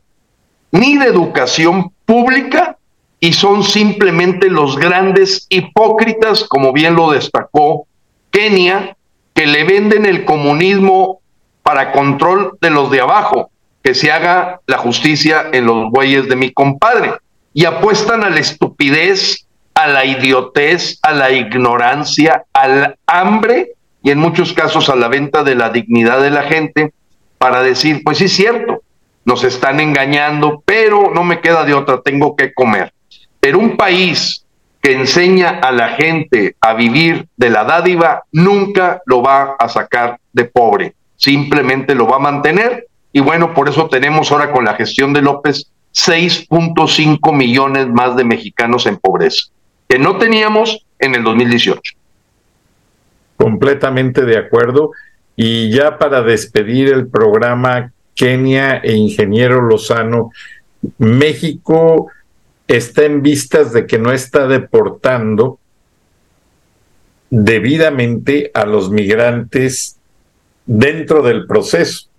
ni 0.72 0.98
de 0.98 1.06
educación 1.06 1.92
pública, 2.06 2.78
y 3.20 3.34
son 3.34 3.64
simplemente 3.64 4.50
los 4.50 4.78
grandes 4.78 5.46
hipócritas, 5.50 6.44
como 6.46 6.74
bien 6.74 6.96
lo 6.96 7.12
destacó 7.12 7.86
Kenia, 8.32 8.98
que 9.36 9.46
le 9.46 9.64
venden 9.64 10.08
el 10.08 10.26
comunismo 10.26 11.22
para 11.62 11.92
control 11.92 12.58
de 12.60 12.72
los 12.72 12.90
de 12.90 13.02
abajo 13.02 13.52
que 13.84 13.94
se 13.94 14.12
haga 14.12 14.60
la 14.68 14.78
justicia 14.78 15.48
en 15.52 15.66
los 15.66 15.90
bueyes 15.90 16.28
de 16.28 16.36
mi 16.36 16.52
compadre. 16.52 17.14
Y 17.54 17.66
apuestan 17.66 18.24
a 18.24 18.30
la 18.30 18.40
estupidez, 18.40 19.48
a 19.74 19.88
la 19.88 20.06
idiotez, 20.06 21.00
a 21.02 21.12
la 21.12 21.32
ignorancia, 21.32 22.44
al 22.54 22.98
hambre 23.08 23.72
y 24.04 24.12
en 24.12 24.20
muchos 24.20 24.54
casos 24.54 24.90
a 24.90 24.96
la 24.96 25.08
venta 25.08 25.44
de 25.44 25.56
la 25.56 25.70
dignidad 25.70 26.22
de 26.22 26.32
la 26.32 26.44
gente 26.44 26.94
para 27.38 27.64
decir, 27.64 28.02
pues 28.04 28.20
sí 28.20 28.26
es 28.26 28.34
cierto, 28.34 28.82
nos 29.26 29.44
están 29.44 29.80
engañando, 29.80 30.62
pero 30.66 31.12
no 31.14 31.24
me 31.24 31.40
queda 31.40 31.64
de 31.64 31.74
otra, 31.74 32.02
tengo 32.02 32.36
que 32.36 32.54
comer. 32.54 32.94
Pero 33.40 33.60
un 33.60 33.78
país 33.78 34.46
que 34.82 34.94
enseña 34.94 35.60
a 35.60 35.72
la 35.72 35.90
gente 35.90 36.56
a 36.60 36.74
vivir 36.74 37.28
de 37.38 37.50
la 37.50 37.64
dádiva 37.64 38.24
nunca 38.32 39.02
lo 39.06 39.22
va 39.22 39.56
a 39.60 39.70
sacar 39.70 40.20
de 40.34 40.46
pobre, 40.46 40.96
simplemente 41.18 41.94
lo 41.94 42.08
va 42.08 42.18
a 42.18 42.20
mantener 42.20 42.88
y 43.14 43.20
bueno, 43.20 43.54
por 43.54 43.70
eso 43.70 43.88
tenemos 43.88 44.32
ahora 44.32 44.52
con 44.52 44.66
la 44.66 44.76
gestión 44.76 45.14
de 45.14 45.22
López 45.22 45.72
6.5 45.94 47.36
millones 47.36 47.88
más 47.88 48.16
de 48.16 48.24
mexicanos 48.24 48.86
en 48.86 48.98
pobreza, 48.98 49.48
que 49.88 50.00
no 50.00 50.18
teníamos 50.18 50.86
en 51.00 51.16
el 51.16 51.24
2018. 51.24 51.94
Completamente 53.36 54.24
de 54.24 54.38
acuerdo. 54.38 54.92
Y 55.36 55.72
ya 55.72 55.98
para 55.98 56.22
despedir 56.22 56.90
el 56.90 57.08
programa, 57.08 57.92
Kenia 58.16 58.78
e 58.78 58.94
Ingeniero 58.94 59.62
Lozano, 59.62 60.32
México 60.98 62.08
está 62.68 63.04
en 63.04 63.22
vistas 63.22 63.74
de 63.74 63.86
que 63.86 63.98
no 63.98 64.12
está 64.12 64.48
deportando 64.48 65.60
debidamente 67.30 68.52
a 68.54 68.66
los 68.66 68.92
migrantes 68.92 69.98
dentro 70.66 71.24
del 71.24 71.48
proceso. 71.48 72.11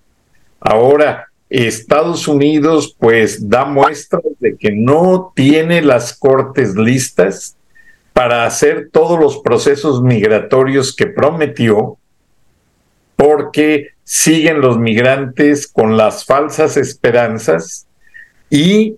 Ahora, 0.64 1.28
Estados 1.51 2.28
Unidos 2.28 2.97
pues 2.98 3.48
da 3.48 3.64
muestras 3.64 4.22
de 4.40 4.56
que 4.56 4.70
no 4.70 5.32
tiene 5.34 5.82
las 5.82 6.16
cortes 6.16 6.76
listas 6.76 7.56
para 8.12 8.47
hacer 8.47 8.89
todos 8.90 9.18
los 9.18 9.39
procesos 9.39 10.02
migratorios 10.02 10.94
que 10.94 11.06
prometió, 11.06 11.98
porque 13.16 13.89
siguen 14.05 14.60
los 14.60 14.78
migrantes 14.78 15.66
con 15.66 15.97
las 15.97 16.24
falsas 16.24 16.76
esperanzas 16.76 17.86
y 18.48 18.97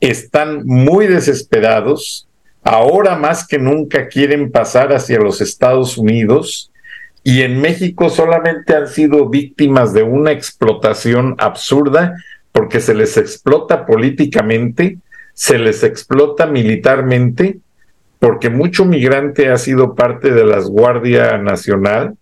están 0.00 0.64
muy 0.66 1.06
desesperados, 1.06 2.28
ahora 2.62 3.16
más 3.16 3.46
que 3.46 3.58
nunca 3.58 4.08
quieren 4.08 4.50
pasar 4.50 4.92
hacia 4.92 5.18
los 5.18 5.40
Estados 5.40 5.98
Unidos 5.98 6.70
y 7.22 7.42
en 7.42 7.60
México 7.60 8.08
solamente 8.08 8.74
han 8.74 8.88
sido 8.88 9.28
víctimas 9.28 9.92
de 9.92 10.02
una 10.02 10.32
explotación 10.32 11.34
absurda 11.38 12.14
porque 12.52 12.80
se 12.80 12.94
les 12.94 13.16
explota 13.16 13.86
políticamente, 13.86 14.98
se 15.34 15.58
les 15.58 15.84
explota 15.84 16.46
militarmente, 16.46 17.58
porque 18.18 18.50
mucho 18.50 18.84
migrante 18.84 19.50
ha 19.50 19.56
sido 19.58 19.94
parte 19.94 20.32
de 20.32 20.44
la 20.44 20.60
Guardia 20.60 21.38
Nacional 21.38 22.16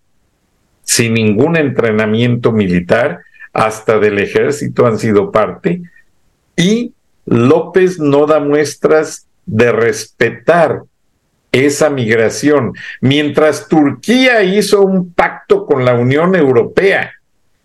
sin 0.83 1.13
ningún 1.13 1.55
entrenamiento 1.55 2.51
militar, 2.51 3.19
hasta 3.53 3.99
del 3.99 4.19
ejército 4.19 4.87
han 4.87 4.97
sido 4.97 5.31
parte, 5.31 5.81
y 6.55 6.93
López 7.25 7.99
no 7.99 8.25
da 8.25 8.39
muestras 8.39 9.27
de 9.45 9.71
respetar 9.71 10.81
esa 11.51 11.89
migración. 11.89 12.73
Mientras 13.01 13.67
Turquía 13.67 14.43
hizo 14.43 14.81
un 14.81 15.13
pacto 15.13 15.65
con 15.65 15.85
la 15.85 15.95
Unión 15.95 16.35
Europea 16.35 17.11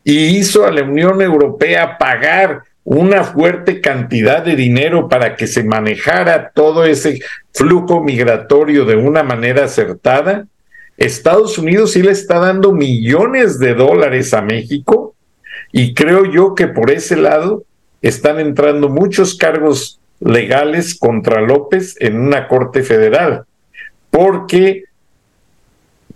y 0.02 0.36
hizo 0.36 0.66
a 0.66 0.70
la 0.70 0.82
Unión 0.82 1.20
Europea 1.22 1.98
pagar 1.98 2.62
una 2.84 3.24
fuerte 3.24 3.80
cantidad 3.80 4.44
de 4.44 4.56
dinero 4.56 5.08
para 5.08 5.36
que 5.36 5.46
se 5.46 5.64
manejara 5.64 6.50
todo 6.50 6.84
ese 6.84 7.20
flujo 7.54 8.02
migratorio 8.02 8.84
de 8.84 8.96
una 8.96 9.22
manera 9.22 9.64
acertada, 9.64 10.46
Estados 10.98 11.58
Unidos 11.58 11.92
sí 11.92 12.02
le 12.02 12.12
está 12.12 12.38
dando 12.38 12.72
millones 12.72 13.58
de 13.58 13.74
dólares 13.74 14.34
a 14.34 14.42
México 14.42 15.14
y 15.72 15.94
creo 15.94 16.30
yo 16.30 16.54
que 16.54 16.68
por 16.68 16.90
ese 16.90 17.16
lado 17.16 17.64
están 18.02 18.38
entrando 18.38 18.90
muchos 18.90 19.34
cargos 19.34 19.98
legales 20.20 20.96
contra 20.96 21.40
López 21.40 21.96
en 21.98 22.20
una 22.20 22.46
corte 22.48 22.82
federal 22.82 23.44
porque 24.14 24.84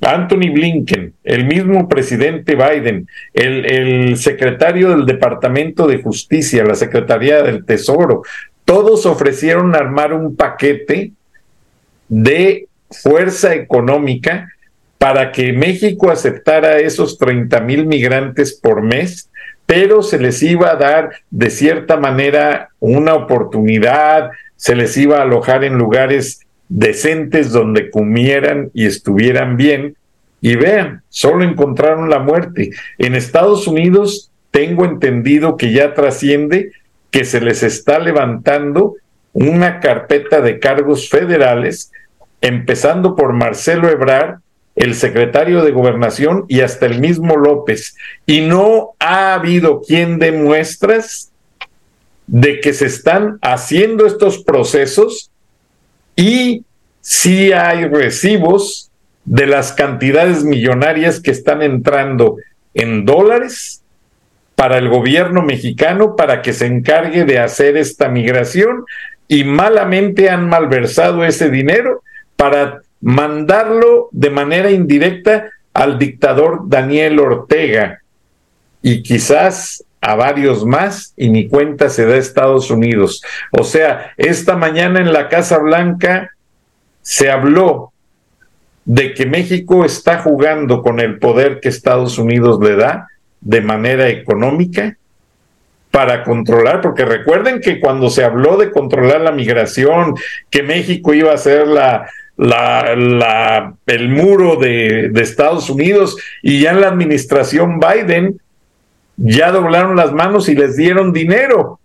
Anthony 0.01 0.53
Blinken, 0.53 1.15
el 1.25 1.47
mismo 1.47 1.89
presidente 1.89 2.55
Biden, 2.55 3.09
el, 3.35 4.17
secretario 4.17 4.91
del 4.91 5.05
Departamento 5.05 5.89
de 5.89 6.01
Justicia, 6.01 6.63
la 6.63 6.77
Secretaría 6.77 7.43
del 7.43 7.65
Tesoro, 7.65 8.23
todos 8.65 9.05
ofrecieron 9.05 9.75
armar 9.75 10.13
un 10.13 10.37
paquete 10.37 11.11
de 12.09 12.69
fuerza 12.89 13.53
económica 13.57 14.49
para 14.99 15.33
que 15.33 15.53
México 15.53 16.13
aceptara 16.13 16.79
esos 16.79 17.19
30 17.19 17.61
mil 17.63 17.85
migrantes 17.85 18.55
por 18.55 18.81
mes, 18.81 19.29
pero 19.67 20.05
se 20.05 20.21
les 20.21 20.41
iba 20.45 20.71
a 20.71 20.77
dar 20.77 21.11
de 21.33 21.51
cierta 21.51 21.97
manera 21.97 22.69
una 22.79 23.15
oportunidad, 23.15 24.31
se 24.55 24.77
les 24.77 24.97
iba 24.97 25.19
a 25.19 25.23
alojar 25.23 25.65
en 25.65 25.77
lugares 25.79 26.43
decentes 26.69 27.53
donde 27.53 27.91
comieran 27.91 28.71
y 28.75 28.87
estuvieran 28.87 29.57
bien. 29.57 29.97
Y 30.41 30.57
vean, 30.57 31.03
solo 31.09 31.45
encontraron 31.45 32.11
la 32.11 32.21
muerte. 32.21 32.71
En 32.99 33.15
Estados 33.15 33.67
Unidos 33.67 34.31
tengo 34.51 34.85
entendido 34.85 35.57
que 35.57 35.73
ya 35.73 35.95
trasciende 35.95 36.73
que 37.11 37.25
se 37.25 37.41
les 37.41 37.63
está 37.63 37.99
levantando 37.99 38.97
una 39.33 39.81
carpeta 39.81 40.41
de 40.41 40.59
cargos 40.59 41.09
federales, 41.09 41.91
empezando 42.41 43.17
por 43.17 43.33
Marcelo 43.33 43.89
Ebrard, 43.89 44.39
el 44.77 44.95
secretario 44.95 45.65
de 45.65 45.73
gobernación 45.73 46.45
y 46.49 46.61
hasta 46.61 46.87
el 46.87 47.01
mismo 47.01 47.37
López. 47.37 47.97
Y 48.27 48.43
no 48.43 48.91
ha 49.01 49.35
habido 49.35 49.81
quien 49.81 50.19
dé 50.21 50.31
muestras 50.31 51.33
de 52.29 52.61
que 52.61 52.73
se 52.73 52.87
están 52.87 53.39
haciendo 53.43 54.07
estos 54.07 54.45
procesos 54.45 55.33
y 56.19 56.65
si 57.01 57.53
hay 57.53 57.87
recibos 57.87 58.91
de 59.25 59.47
las 59.47 59.71
cantidades 59.73 60.43
millonarias 60.43 61.21
que 61.21 61.31
están 61.31 61.63
entrando 61.63 62.39
en 62.75 63.05
dólares 63.05 63.85
para 64.57 64.79
el 64.79 64.89
gobierno 64.89 65.43
mexicano 65.43 66.17
para 66.17 66.43
que 66.43 66.53
se 66.53 66.67
encargue 66.67 67.25
de 67.25 67.39
hacer 67.39 67.77
esta 67.77 68.09
migración 68.09 68.85
y 69.29 69.45
malamente 69.45 70.29
han 70.29 70.49
malversado 70.49 71.25
ese 71.25 71.51
dinero 71.51 72.03
para 72.35 72.83
mandarlo 73.01 74.09
de 74.11 74.31
manera 74.31 74.73
indirecta 74.73 75.51
al 75.73 76.01
dictador 76.01 76.63
Daniel 76.69 77.21
Ortega. 77.21 78.03
Y 78.83 79.05
quizás 79.05 79.85
a 80.01 80.15
varios 80.15 80.65
más 80.65 81.13
y 81.17 81.29
ni 81.29 81.49
cuenta 81.49 81.89
se 81.89 82.07
da 82.07 82.17
Estados 82.17 82.71
Unidos. 82.71 83.23
O 83.51 83.65
sea, 83.65 84.13
esta 84.17 84.57
mañana 84.57 85.01
en 85.01 85.13
la 85.13 85.29
Casa 85.29 85.59
Blanca 85.59 86.31
se 87.03 87.31
habló 87.31 87.93
de 88.85 89.13
que 89.13 89.27
México 89.27 89.85
está 89.85 90.19
jugando 90.19 90.83
con 90.83 91.01
el 91.01 91.19
poder 91.19 91.61
que 91.61 91.69
Estados 91.69 92.19
Unidos 92.19 92.59
le 92.63 92.77
da 92.77 93.09
de 93.41 93.61
manera 93.61 94.09
económica 94.09 94.97
para 95.91 96.23
controlar, 96.23 96.81
porque 96.81 97.05
recuerden 97.05 97.61
que 97.61 97.81
cuando 97.81 98.11
se 98.11 98.25
habló 98.25 98.57
de 98.57 98.71
controlar 98.71 99.21
la 99.23 99.33
migración, 99.33 100.15
que 100.51 100.63
México 100.63 101.13
iba 101.13 101.33
a 101.33 101.39
ser 101.39 101.67
la, 101.67 102.09
la, 102.37 103.75
el 103.87 104.09
muro 104.09 104.57
de 104.57 105.11
Estados 105.17 105.69
Unidos 105.71 106.17
y 106.43 106.61
ya 106.61 106.71
en 106.71 106.83
la 106.83 106.89
administración 106.89 107.81
Biden 107.81 108.39
ya 109.19 109.51
doblaron 109.51 109.97
las 109.97 110.13
manos 110.13 110.49
y 110.49 110.55
les 110.55 110.77
dieron 110.77 111.13
dinero. 111.13 111.81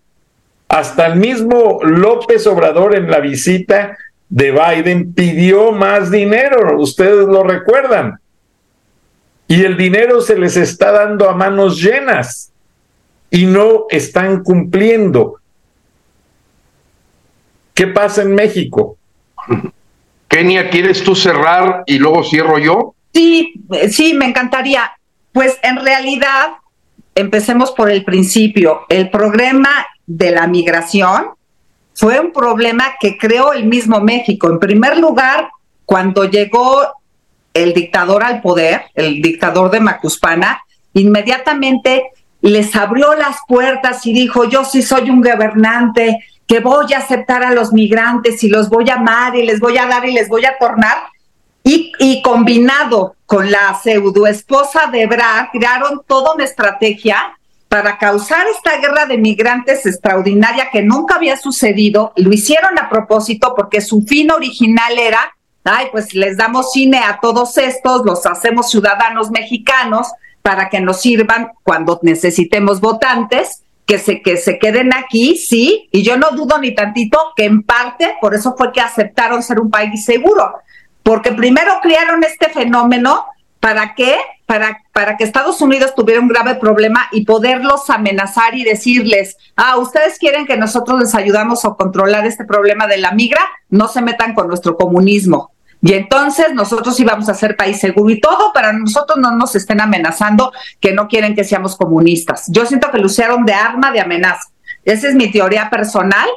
Hasta 0.68 1.06
el 1.06 1.16
mismo 1.18 1.80
López 1.82 2.46
Obrador 2.46 2.96
en 2.96 3.10
la 3.10 3.20
visita 3.20 3.98
de 4.28 4.50
Biden 4.50 5.12
pidió 5.12 5.72
más 5.72 6.10
dinero, 6.10 6.80
ustedes 6.80 7.26
lo 7.26 7.42
recuerdan. 7.42 8.18
Y 9.46 9.62
el 9.64 9.76
dinero 9.76 10.20
se 10.20 10.38
les 10.38 10.56
está 10.56 10.90
dando 10.90 11.28
a 11.28 11.34
manos 11.34 11.80
llenas 11.80 12.50
y 13.30 13.46
no 13.46 13.86
están 13.90 14.42
cumpliendo. 14.42 15.40
¿Qué 17.74 17.88
pasa 17.88 18.22
en 18.22 18.34
México? 18.34 18.96
Kenia, 20.28 20.70
¿quieres 20.70 21.04
tú 21.04 21.14
cerrar 21.14 21.84
y 21.86 21.98
luego 21.98 22.24
cierro 22.24 22.58
yo? 22.58 22.94
Sí, 23.12 23.54
sí, 23.90 24.14
me 24.14 24.26
encantaría. 24.26 24.92
Pues 25.32 25.58
en 25.62 25.76
realidad, 25.84 26.54
empecemos 27.14 27.72
por 27.72 27.90
el 27.90 28.04
principio. 28.04 28.82
El 28.88 29.10
problema 29.10 29.86
de 30.06 30.30
la 30.30 30.46
migración 30.46 31.30
fue 31.94 32.18
un 32.20 32.32
problema 32.32 32.94
que 33.00 33.16
creó 33.16 33.52
el 33.52 33.66
mismo 33.66 34.00
México. 34.00 34.48
En 34.50 34.58
primer 34.58 34.98
lugar, 34.98 35.48
cuando 35.84 36.24
llegó 36.24 36.82
el 37.52 37.72
dictador 37.72 38.24
al 38.24 38.42
poder, 38.42 38.82
el 38.94 39.22
dictador 39.22 39.70
de 39.70 39.80
Macuspana, 39.80 40.62
inmediatamente 40.92 42.10
les 42.40 42.74
abrió 42.74 43.14
las 43.14 43.38
puertas 43.46 44.04
y 44.06 44.12
dijo, 44.12 44.44
yo 44.44 44.64
sí 44.64 44.82
soy 44.82 45.08
un 45.08 45.22
gobernante 45.22 46.18
que 46.46 46.60
voy 46.60 46.92
a 46.92 46.98
aceptar 46.98 47.42
a 47.42 47.52
los 47.52 47.72
migrantes 47.72 48.42
y 48.44 48.48
los 48.48 48.68
voy 48.68 48.90
a 48.90 48.96
amar 48.96 49.34
y 49.36 49.46
les 49.46 49.60
voy 49.60 49.78
a 49.78 49.86
dar 49.86 50.06
y 50.06 50.12
les 50.12 50.28
voy 50.28 50.44
a 50.44 50.58
tornar. 50.58 50.96
Y, 51.62 51.92
y 51.98 52.20
combinado 52.20 53.16
con 53.34 53.50
la 53.50 53.74
pseudo 53.82 54.28
esposa 54.28 54.86
de 54.92 55.08
Brad, 55.08 55.46
crearon 55.50 56.02
toda 56.06 56.34
una 56.34 56.44
estrategia 56.44 57.36
para 57.68 57.98
causar 57.98 58.46
esta 58.46 58.78
guerra 58.78 59.06
de 59.06 59.18
migrantes 59.18 59.84
extraordinaria 59.86 60.70
que 60.70 60.82
nunca 60.82 61.16
había 61.16 61.36
sucedido. 61.36 62.12
Lo 62.14 62.32
hicieron 62.32 62.78
a 62.78 62.88
propósito 62.88 63.52
porque 63.56 63.80
su 63.80 64.02
fin 64.02 64.30
original 64.30 64.96
era, 64.96 65.34
ay, 65.64 65.88
pues 65.90 66.14
les 66.14 66.36
damos 66.36 66.70
cine 66.70 66.98
a 66.98 67.18
todos 67.20 67.58
estos, 67.58 68.04
los 68.04 68.24
hacemos 68.24 68.70
ciudadanos 68.70 69.32
mexicanos 69.32 70.06
para 70.40 70.68
que 70.68 70.80
nos 70.80 71.00
sirvan 71.00 71.50
cuando 71.64 71.98
necesitemos 72.04 72.80
votantes 72.80 73.64
que 73.84 73.98
se, 73.98 74.22
que 74.22 74.36
se 74.36 74.60
queden 74.60 74.94
aquí, 74.94 75.36
sí, 75.36 75.88
y 75.90 76.04
yo 76.04 76.16
no 76.16 76.30
dudo 76.30 76.58
ni 76.58 76.72
tantito 76.72 77.18
que 77.34 77.46
en 77.46 77.64
parte 77.64 78.14
por 78.20 78.32
eso 78.32 78.54
fue 78.56 78.72
que 78.72 78.80
aceptaron 78.80 79.42
ser 79.42 79.58
un 79.58 79.70
país 79.70 80.04
seguro, 80.04 80.54
porque 81.04 81.32
primero 81.32 81.78
crearon 81.82 82.24
este 82.24 82.48
fenómeno, 82.48 83.26
¿para 83.60 83.94
qué? 83.94 84.16
Para, 84.46 84.80
para 84.92 85.16
que 85.16 85.24
Estados 85.24 85.60
Unidos 85.60 85.94
tuviera 85.94 86.20
un 86.20 86.28
grave 86.28 86.56
problema 86.56 87.08
y 87.12 87.24
poderlos 87.24 87.88
amenazar 87.90 88.54
y 88.54 88.64
decirles, 88.64 89.36
ah, 89.54 89.76
ustedes 89.76 90.18
quieren 90.18 90.46
que 90.46 90.56
nosotros 90.56 90.98
les 90.98 91.14
ayudamos 91.14 91.64
a 91.64 91.74
controlar 91.74 92.26
este 92.26 92.44
problema 92.44 92.86
de 92.86 92.98
la 92.98 93.12
migra, 93.12 93.40
no 93.68 93.86
se 93.86 94.02
metan 94.02 94.34
con 94.34 94.48
nuestro 94.48 94.76
comunismo. 94.76 95.52
Y 95.82 95.92
entonces 95.92 96.54
nosotros 96.54 96.98
íbamos 96.98 97.28
a 97.28 97.34
ser 97.34 97.56
país 97.56 97.78
seguro 97.78 98.10
y 98.10 98.18
todo, 98.18 98.54
para 98.54 98.72
nosotros 98.72 99.18
no 99.18 99.32
nos 99.32 99.54
estén 99.54 99.82
amenazando 99.82 100.50
que 100.80 100.92
no 100.92 101.06
quieren 101.08 101.34
que 101.34 101.44
seamos 101.44 101.76
comunistas. 101.76 102.46
Yo 102.48 102.64
siento 102.64 102.90
que 102.90 102.98
lo 102.98 103.06
usaron 103.06 103.44
de 103.44 103.52
arma 103.52 103.92
de 103.92 104.00
amenaza. 104.00 104.48
Esa 104.86 105.08
es 105.08 105.14
mi 105.14 105.30
teoría 105.30 105.68
personal. 105.68 106.28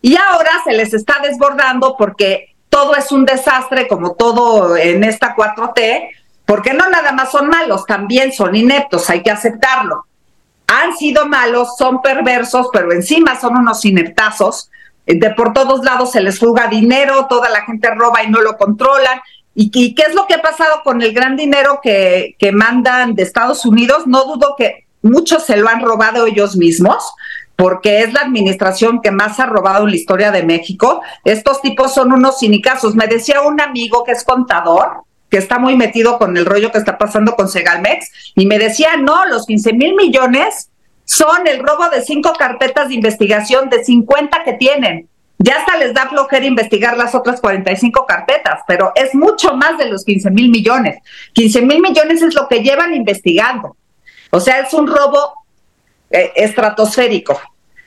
Y 0.00 0.16
ahora 0.16 0.50
se 0.64 0.72
les 0.72 0.94
está 0.94 1.16
desbordando 1.22 1.96
porque 1.98 2.51
todo 2.72 2.96
es 2.96 3.12
un 3.12 3.26
desastre, 3.26 3.86
como 3.86 4.14
todo 4.14 4.78
en 4.78 5.04
esta 5.04 5.36
4T, 5.36 6.08
porque 6.46 6.72
no 6.72 6.88
nada 6.88 7.12
más 7.12 7.30
son 7.30 7.48
malos, 7.48 7.84
también 7.84 8.32
son 8.32 8.56
ineptos, 8.56 9.10
hay 9.10 9.22
que 9.22 9.30
aceptarlo. 9.30 10.06
Han 10.66 10.96
sido 10.96 11.26
malos, 11.26 11.76
son 11.76 12.00
perversos, 12.00 12.68
pero 12.72 12.90
encima 12.90 13.38
son 13.38 13.58
unos 13.58 13.84
ineptazos 13.84 14.70
de 15.06 15.30
por 15.30 15.52
todos 15.52 15.84
lados 15.84 16.12
se 16.12 16.20
les 16.20 16.38
fuga 16.38 16.68
dinero, 16.68 17.26
toda 17.28 17.50
la 17.50 17.62
gente 17.64 17.90
roba 17.90 18.22
y 18.22 18.30
no 18.30 18.40
lo 18.40 18.56
controlan. 18.56 19.20
¿Y, 19.54 19.94
qué 19.94 20.02
es 20.08 20.14
lo 20.14 20.26
que 20.26 20.34
ha 20.34 20.40
pasado 20.40 20.82
con 20.82 21.02
el 21.02 21.12
gran 21.12 21.36
dinero 21.36 21.80
que, 21.82 22.36
que 22.38 22.52
mandan 22.52 23.14
de 23.14 23.22
Estados 23.22 23.66
Unidos? 23.66 24.06
No 24.06 24.24
dudo 24.24 24.54
que 24.56 24.86
muchos 25.02 25.44
se 25.44 25.58
lo 25.58 25.68
han 25.68 25.82
robado 25.82 26.26
ellos 26.26 26.56
mismos, 26.56 27.12
porque 27.62 28.00
es 28.00 28.12
la 28.12 28.22
administración 28.22 29.00
que 29.00 29.12
más 29.12 29.38
ha 29.38 29.46
robado 29.46 29.84
en 29.84 29.90
la 29.90 29.96
historia 29.96 30.32
de 30.32 30.42
México. 30.42 31.00
Estos 31.24 31.62
tipos 31.62 31.94
son 31.94 32.12
unos 32.12 32.40
cinicazos. 32.40 32.96
Me 32.96 33.06
decía 33.06 33.40
un 33.42 33.60
amigo 33.60 34.02
que 34.02 34.10
es 34.10 34.24
contador, 34.24 35.04
que 35.30 35.38
está 35.38 35.60
muy 35.60 35.76
metido 35.76 36.18
con 36.18 36.36
el 36.36 36.44
rollo 36.44 36.72
que 36.72 36.78
está 36.78 36.98
pasando 36.98 37.36
con 37.36 37.48
Segalmex, 37.48 38.32
y 38.34 38.46
me 38.46 38.58
decía, 38.58 38.96
no, 38.96 39.26
los 39.26 39.46
15 39.46 39.74
mil 39.74 39.94
millones 39.94 40.70
son 41.04 41.46
el 41.46 41.60
robo 41.60 41.88
de 41.88 42.02
cinco 42.02 42.32
carpetas 42.36 42.88
de 42.88 42.94
investigación 42.94 43.68
de 43.68 43.84
50 43.84 44.42
que 44.42 44.54
tienen. 44.54 45.08
Ya 45.38 45.58
hasta 45.58 45.76
les 45.76 45.94
da 45.94 46.08
flojera 46.08 46.44
investigar 46.44 46.96
las 46.96 47.14
otras 47.14 47.40
45 47.40 48.06
carpetas, 48.06 48.62
pero 48.66 48.90
es 48.96 49.14
mucho 49.14 49.54
más 49.54 49.78
de 49.78 49.86
los 49.86 50.04
15 50.04 50.32
mil 50.32 50.50
millones. 50.50 50.98
15 51.34 51.62
mil 51.62 51.80
millones 51.80 52.22
es 52.22 52.34
lo 52.34 52.48
que 52.48 52.58
llevan 52.58 52.92
investigando. 52.92 53.76
O 54.32 54.40
sea, 54.40 54.58
es 54.58 54.74
un 54.74 54.88
robo 54.88 55.34
eh, 56.14 56.32
estratosférico, 56.36 57.40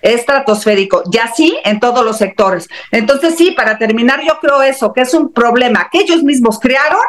estratosférico, 0.06 1.03
y 1.11 1.18
así 1.18 1.57
en 1.64 1.80
todos 1.80 2.06
los 2.06 2.18
sectores. 2.18 2.69
Entonces, 2.91 3.36
sí, 3.36 3.52
para 3.52 3.77
terminar, 3.77 4.22
yo 4.26 4.40
creo 4.40 4.61
eso, 4.61 4.94
que 4.94 5.02
es 5.02 5.14
un 5.14 5.34
problema 5.34 5.90
que 5.91 5.99
ellos 5.99 6.23
mismos 6.23 6.60
crearon 6.60 7.02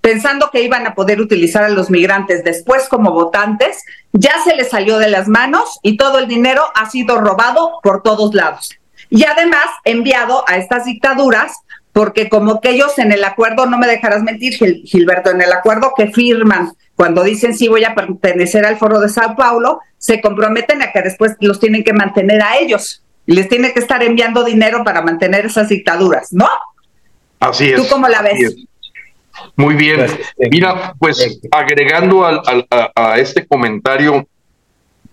pensando 0.00 0.50
que 0.50 0.62
iban 0.62 0.86
a 0.86 0.94
poder 0.94 1.20
utilizar 1.20 1.64
a 1.64 1.68
los 1.68 1.90
migrantes 1.90 2.44
después 2.44 2.88
como 2.88 3.12
votantes, 3.12 3.84
ya 4.12 4.42
se 4.42 4.54
les 4.54 4.70
salió 4.70 4.96
de 4.98 5.08
las 5.10 5.28
manos 5.28 5.78
y 5.82 5.96
todo 5.96 6.18
el 6.18 6.28
dinero 6.28 6.62
ha 6.74 6.88
sido 6.88 7.20
robado 7.20 7.80
por 7.82 8.02
todos 8.02 8.32
lados. 8.32 8.70
Y 9.10 9.24
además 9.24 9.66
enviado 9.84 10.44
a 10.48 10.56
estas 10.56 10.84
dictaduras, 10.84 11.58
porque 11.98 12.28
como 12.28 12.60
que 12.60 12.70
ellos 12.70 12.96
en 13.00 13.10
el 13.10 13.24
acuerdo, 13.24 13.66
no 13.66 13.76
me 13.76 13.88
dejarás 13.88 14.22
mentir, 14.22 14.54
Gilberto, 14.54 15.30
en 15.32 15.42
el 15.42 15.52
acuerdo 15.52 15.94
que 15.96 16.06
firman 16.06 16.70
cuando 16.94 17.24
dicen 17.24 17.58
sí 17.58 17.66
voy 17.66 17.82
a 17.82 17.96
pertenecer 17.96 18.64
al 18.64 18.76
foro 18.76 19.00
de 19.00 19.08
Sao 19.08 19.34
Paulo, 19.34 19.80
se 19.98 20.20
comprometen 20.20 20.80
a 20.80 20.92
que 20.92 21.02
después 21.02 21.32
los 21.40 21.58
tienen 21.58 21.82
que 21.82 21.92
mantener 21.92 22.40
a 22.40 22.56
ellos 22.56 23.02
y 23.26 23.34
les 23.34 23.48
tiene 23.48 23.72
que 23.72 23.80
estar 23.80 24.00
enviando 24.04 24.44
dinero 24.44 24.84
para 24.84 25.02
mantener 25.02 25.46
esas 25.46 25.70
dictaduras, 25.70 26.32
¿no? 26.32 26.48
Así 27.40 27.70
es. 27.70 27.74
¿Tú 27.74 27.88
cómo 27.88 28.06
la 28.06 28.22
ves? 28.22 28.54
Muy 29.56 29.74
bien. 29.74 30.06
Mira, 30.52 30.94
pues 31.00 31.40
agregando 31.50 32.24
a, 32.24 33.18
este 33.18 33.44
comentario 33.44 34.24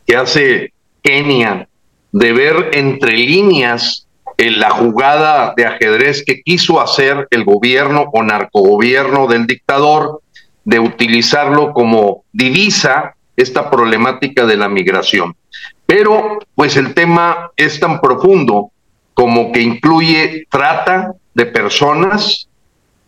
que 0.06 0.16
hace 0.16 0.72
Kenia 1.02 1.68
de 2.12 2.32
ver 2.32 2.70
entre 2.74 3.14
líneas 3.14 4.05
la 4.38 4.72
jugada 4.72 5.54
de 5.56 5.66
ajedrez 5.66 6.24
que 6.26 6.42
quiso 6.42 6.82
hacer 6.82 7.28
el 7.32 7.44
gobierno 7.44 8.10
o 8.14 8.24
narcogobierno 8.24 9.28
del 9.28 9.48
dictador, 9.48 10.22
de 10.64 10.80
utilizarlo 10.80 11.74
como 11.74 12.24
divisa 12.34 13.16
esta 13.36 13.70
problemática 13.70 14.46
de 14.46 14.58
la 14.58 14.68
migración. 14.68 15.36
Pero 15.86 16.40
pues 16.56 16.78
el 16.78 16.94
tema 16.94 17.52
es 17.56 17.80
tan 17.80 18.02
profundo 18.02 18.72
como 19.14 19.52
que 19.52 19.62
incluye 19.62 20.46
trata 20.50 21.14
de 21.34 21.46
personas, 21.46 22.50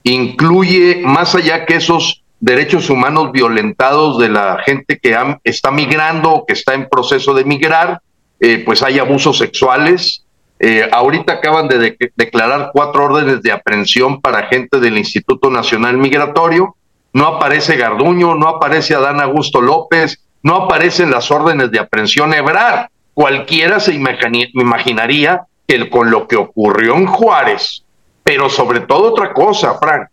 incluye 0.03 1.01
más 1.03 1.35
allá 1.35 1.65
que 1.65 1.75
esos 1.75 2.23
derechos 2.39 2.89
humanos 2.89 3.31
violentados 3.31 4.19
de 4.19 4.29
la 4.29 4.59
gente 4.65 4.99
que 4.99 5.17
está 5.43 5.71
migrando 5.71 6.31
o 6.31 6.45
que 6.45 6.53
está 6.53 6.75
en 6.75 6.87
proceso 6.87 7.33
de 7.33 7.43
migrar, 7.43 8.01
eh, 8.39 8.61
pues 8.63 8.83
hay 8.83 8.99
abusos 8.99 9.37
sexuales. 9.37 10.23
Eh, 10.59 10.87
ahorita 10.91 11.33
acaban 11.33 11.67
de, 11.67 11.97
declarar 12.15 12.71
cuatro 12.73 13.05
órdenes 13.05 13.43
de 13.43 13.51
aprehensión 13.51 14.21
para 14.21 14.47
gente 14.47 14.79
del 14.79 14.97
Instituto 14.97 15.49
Nacional 15.49 15.97
Migratorio. 15.97 16.75
No 17.13 17.27
aparece 17.27 17.77
Garduño, 17.77 18.35
no 18.35 18.47
aparece 18.47 18.95
Adán 18.95 19.21
Augusto 19.21 19.61
López, 19.61 20.23
no 20.43 20.55
aparecen 20.55 21.11
las 21.11 21.29
órdenes 21.31 21.71
de 21.71 21.79
aprehensión 21.79 22.33
Ebrar. 22.33 22.89
Cualquiera 23.13 23.79
se 23.79 23.93
imaginaría 23.93 25.41
que 25.67 25.89
con 25.89 26.09
lo 26.09 26.27
que 26.27 26.35
ocurrió 26.35 26.95
en 26.95 27.07
Juárez, 27.07 27.83
pero 28.23 28.49
sobre 28.49 28.81
todo 28.81 29.11
otra 29.11 29.33
cosa, 29.33 29.77
Frank, 29.79 30.09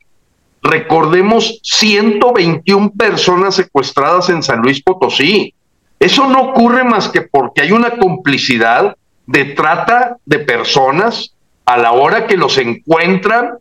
recordemos 0.63 1.61
121 1.63 2.93
personas 2.93 3.55
secuestradas 3.55 4.31
en 4.31 4.43
San 4.43 4.61
Luis 4.61 4.83
Potosí. 4.83 5.55
Eso 6.01 6.29
no 6.29 6.51
ocurre 6.51 6.85
más 6.85 7.09
que 7.09 7.23
porque 7.23 7.63
hay 7.63 7.73
una 7.73 7.91
complicidad 7.91 8.97
de 9.27 9.45
trata 9.47 10.19
de 10.25 10.41
personas 10.41 11.35
a 11.65 11.79
la 11.79 11.93
hora 11.93 12.27
que 12.27 12.37
los 12.37 12.59
encuentran, 12.59 13.55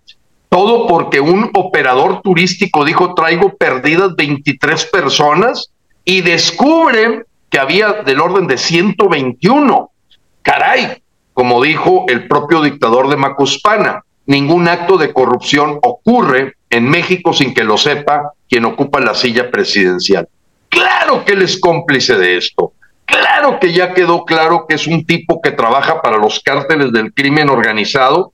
todo 0.50 0.88
porque 0.88 1.20
un 1.20 1.50
operador 1.54 2.22
turístico 2.22 2.86
dijo 2.86 3.14
traigo 3.16 3.56
perdidas 3.56 4.16
23 4.16 4.86
personas 4.86 5.70
y 6.06 6.22
descubren 6.22 7.26
que 7.50 7.60
había 7.60 7.94
del 8.04 8.20
orden 8.20 8.48
de 8.48 8.58
121. 8.58 9.92
Caray, 10.42 11.02
como 11.34 11.64
dijo 11.64 12.06
el 12.10 12.28
propio 12.28 12.62
dictador 12.62 13.10
de 13.10 13.18
Macuspana, 13.18 14.04
ningún 14.26 14.68
acto 14.68 14.98
de 14.98 15.14
corrupción 15.14 15.80
ocurre 15.82 16.54
en 16.70 16.90
México 16.90 17.34
sin 17.34 17.54
que 17.54 17.64
lo 17.64 17.78
sepa 17.78 18.34
quien 18.50 18.66
ocupa 18.66 19.00
la 19.00 19.16
silla 19.16 19.50
presidencial. 19.50 20.28
Claro 20.70 21.24
que 21.24 21.34
él 21.34 21.42
es 21.42 21.60
cómplice 21.60 22.18
de 22.18 22.38
esto. 22.38 22.73
Claro 23.06 23.60
que 23.60 23.74
ya 23.74 23.94
quedó 23.94 24.26
claro 24.26 24.66
que 24.68 24.76
es 24.76 24.88
un 24.88 25.06
tipo 25.06 25.42
que 25.42 25.52
trabaja 25.52 26.02
para 26.02 26.18
los 26.18 26.40
cárteles 26.40 26.92
del 26.92 27.14
crimen 27.14 27.50
organizado 27.50 28.34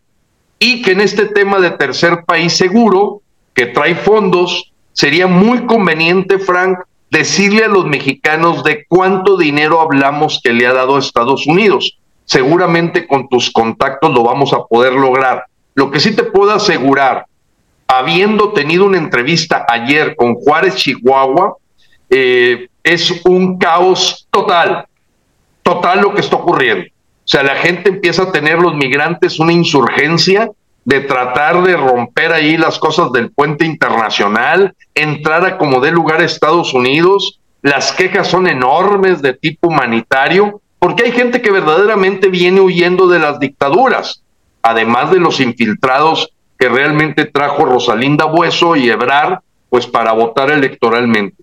y 0.59 0.81
que 0.81 0.91
en 0.91 1.01
este 1.01 1.25
tema 1.25 1.59
de 1.59 1.71
tercer 1.71 2.23
país 2.25 2.53
seguro, 2.53 3.21
que 3.53 3.67
trae 3.67 3.95
fondos, 3.95 4.71
sería 4.93 5.27
muy 5.27 5.65
conveniente, 5.65 6.39
Frank, 6.39 6.79
decirle 7.09 7.63
a 7.63 7.69
los 7.69 7.85
mexicanos 7.85 8.63
de 8.63 8.85
cuánto 8.87 9.37
dinero 9.37 9.81
hablamos 9.81 10.39
que 10.43 10.53
le 10.53 10.67
ha 10.67 10.73
dado 10.73 10.95
a 10.95 10.99
Estados 10.99 11.47
Unidos. 11.47 11.97
Seguramente 12.25 13.07
con 13.07 13.27
tus 13.27 13.51
contactos 13.51 14.13
lo 14.13 14.23
vamos 14.23 14.53
a 14.53 14.63
poder 14.65 14.93
lograr. 14.93 15.45
Lo 15.73 15.89
que 15.89 15.99
sí 15.99 16.15
te 16.15 16.23
puedo 16.23 16.51
asegurar, 16.51 17.25
habiendo 17.87 18.53
tenido 18.53 18.85
una 18.85 18.97
entrevista 18.97 19.65
ayer 19.67 20.15
con 20.15 20.35
Juárez, 20.35 20.75
Chihuahua, 20.75 21.55
eh, 22.09 22.67
es 22.83 23.21
un 23.25 23.57
caos 23.57 24.27
total, 24.31 24.85
total 25.63 26.01
lo 26.01 26.13
que 26.13 26.21
está 26.21 26.37
ocurriendo. 26.37 26.85
O 26.85 27.31
sea, 27.31 27.43
la 27.43 27.55
gente 27.55 27.89
empieza 27.89 28.23
a 28.23 28.31
tener 28.31 28.59
los 28.59 28.73
migrantes 28.73 29.39
una 29.39 29.53
insurgencia 29.53 30.49
de 30.85 31.01
tratar 31.01 31.61
de 31.61 31.77
romper 31.77 32.33
ahí 32.33 32.57
las 32.57 32.79
cosas 32.79 33.11
del 33.11 33.31
puente 33.31 33.65
internacional, 33.65 34.73
entrar 34.95 35.45
a 35.45 35.57
como 35.57 35.79
dé 35.81 35.91
lugar 35.91 36.21
a 36.21 36.25
Estados 36.25 36.73
Unidos. 36.73 37.39
Las 37.61 37.91
quejas 37.91 38.27
son 38.27 38.47
enormes 38.47 39.21
de 39.21 39.33
tipo 39.33 39.67
humanitario, 39.67 40.61
porque 40.79 41.03
hay 41.03 41.11
gente 41.11 41.41
que 41.41 41.51
verdaderamente 41.51 42.29
viene 42.29 42.61
huyendo 42.61 43.07
de 43.07 43.19
las 43.19 43.39
dictaduras, 43.39 44.23
además 44.63 45.11
de 45.11 45.19
los 45.19 45.39
infiltrados 45.39 46.33
que 46.57 46.69
realmente 46.69 47.25
trajo 47.25 47.65
Rosalinda 47.65 48.25
Bueso 48.25 48.75
y 48.75 48.89
Ebrar, 48.89 49.41
pues 49.69 49.85
para 49.85 50.13
votar 50.13 50.49
electoralmente. 50.49 51.38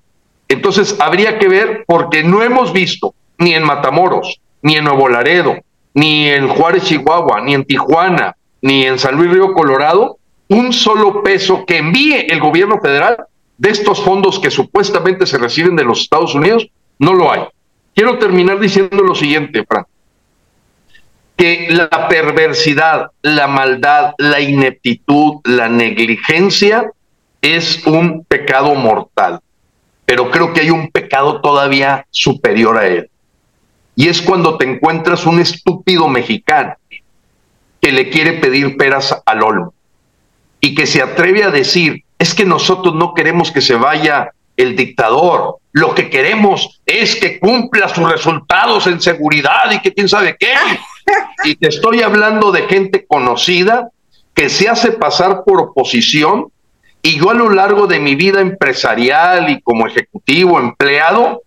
Entonces, 0.49 0.97
habría 1.01 1.39
que 1.39 1.49
ver, 1.49 1.85
porque 1.87 2.23
no 2.23 2.43
hemos 2.43 2.73
visto 2.73 3.15
ni 3.39 3.55
en 3.55 3.65
Matamoros, 3.65 4.41
ni 4.63 4.77
en 4.77 4.85
Nuevo 4.85 5.09
Laredo, 5.09 5.57
ni 5.95 6.29
en 6.29 6.49
Juárez, 6.49 6.85
Chihuahua, 6.85 7.41
ni 7.41 7.55
en 7.55 7.65
Tijuana, 7.65 8.37
ni 8.63 8.85
en 8.85 8.99
San 8.99 9.17
Luis 9.17 9.31
Río 9.31 9.53
Colorado, 9.55 10.19
un 10.49 10.73
solo 10.73 11.23
peso 11.23 11.65
que 11.67 11.79
envíe 11.79 12.27
el 12.29 12.41
gobierno 12.41 12.81
federal 12.81 13.27
de 13.59 13.71
estos 13.71 14.01
fondos 14.01 14.39
que 14.39 14.51
supuestamente 14.51 15.27
se 15.27 15.39
reciben 15.39 15.77
de 15.77 15.85
los 15.85 16.03
Estados 16.03 16.35
Unidos, 16.35 16.69
no 16.99 17.15
lo 17.15 17.33
hay. 17.33 17.43
Quiero 17.95 18.19
terminar 18.19 18.61
diciendo 18.61 19.03
lo 19.03 19.15
siguiente, 19.15 19.65
Fran, 19.67 19.87
que 21.37 21.69
la 21.71 22.09
perversidad, 22.09 23.11
la 23.23 23.47
maldad, 23.47 24.13
la 24.19 24.41
ineptitud, 24.41 25.41
la 25.45 25.69
negligencia 25.69 26.91
es 27.41 27.87
un 27.87 28.25
pecado 28.25 28.75
mortal 28.75 29.41
pero 30.07 30.31
creo 30.31 30.53
que 30.53 30.61
hay 30.61 30.71
un 30.71 30.91
pecado 30.91 31.41
todavía 31.41 32.07
superior 32.11 32.79
a 32.79 32.87
él. 32.87 33.11
Y 33.97 34.09
es 34.09 34.23
cuando 34.23 34.57
te 34.57 34.65
encuentras 34.65 35.27
un 35.27 35.41
estúpido 35.41 36.09
mexicano 36.09 36.75
que 37.81 37.93
le 37.93 38.09
quiere 38.09 38.35
pedir 38.35 38.77
peras 38.77 39.21
al 39.27 39.43
olmo 39.43 39.75
y 40.61 40.75
que 40.75 40.87
se 40.87 41.03
atreve 41.03 41.45
a 41.45 41.51
decir, 41.51 42.05
es 42.19 42.35
que 42.35 42.45
nosotros 42.45 42.95
no 42.95 43.15
queremos 43.15 43.51
que 43.51 43.61
se 43.61 43.75
vaya 43.75 44.31
el 44.57 44.77
dictador, 44.77 45.59
lo 45.73 45.95
que 45.95 46.09
queremos 46.09 46.81
es 46.87 47.17
que 47.17 47.39
cumpla 47.39 47.89
sus 47.89 48.11
resultados 48.11 48.87
en 48.87 49.01
seguridad 49.01 49.71
y 49.71 49.81
que 49.81 49.93
quién 49.93 50.09
sabe 50.09 50.37
qué. 50.39 50.55
Y 51.45 51.57
te 51.57 51.69
estoy 51.69 52.03
hablando 52.03 52.51
de 52.53 52.63
gente 52.63 53.05
conocida 53.07 53.91
que 54.35 54.49
se 54.49 54.69
hace 54.69 54.93
pasar 54.93 55.43
por 55.45 55.61
oposición 55.61 56.51
y 57.07 57.21
yo 57.21 57.31
a 57.31 57.35
lo 57.35 57.51
largo 57.51 57.87
de 57.87 58.01
mi 58.01 58.17
vida 58.17 58.41
empresarial 58.41 59.49
y 59.49 59.61
como 59.61 59.87
ejecutivo, 59.87 60.59
empleado, 60.59 61.43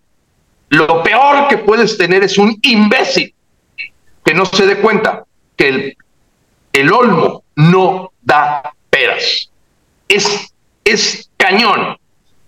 lo 0.70 1.02
peor 1.02 1.48
que 1.48 1.58
puedes 1.58 1.98
tener 1.98 2.24
es 2.24 2.38
un 2.38 2.58
imbécil 2.62 3.34
que 4.24 4.32
no 4.32 4.46
se 4.46 4.66
dé 4.66 4.76
cuenta 4.76 5.24
que 5.56 5.68
el, 5.68 5.96
el 6.72 6.90
olmo 6.90 7.44
no 7.56 8.10
da 8.22 8.72
peras. 8.88 9.50
Es, 10.08 10.50
es 10.82 11.28
cañón. 11.36 11.98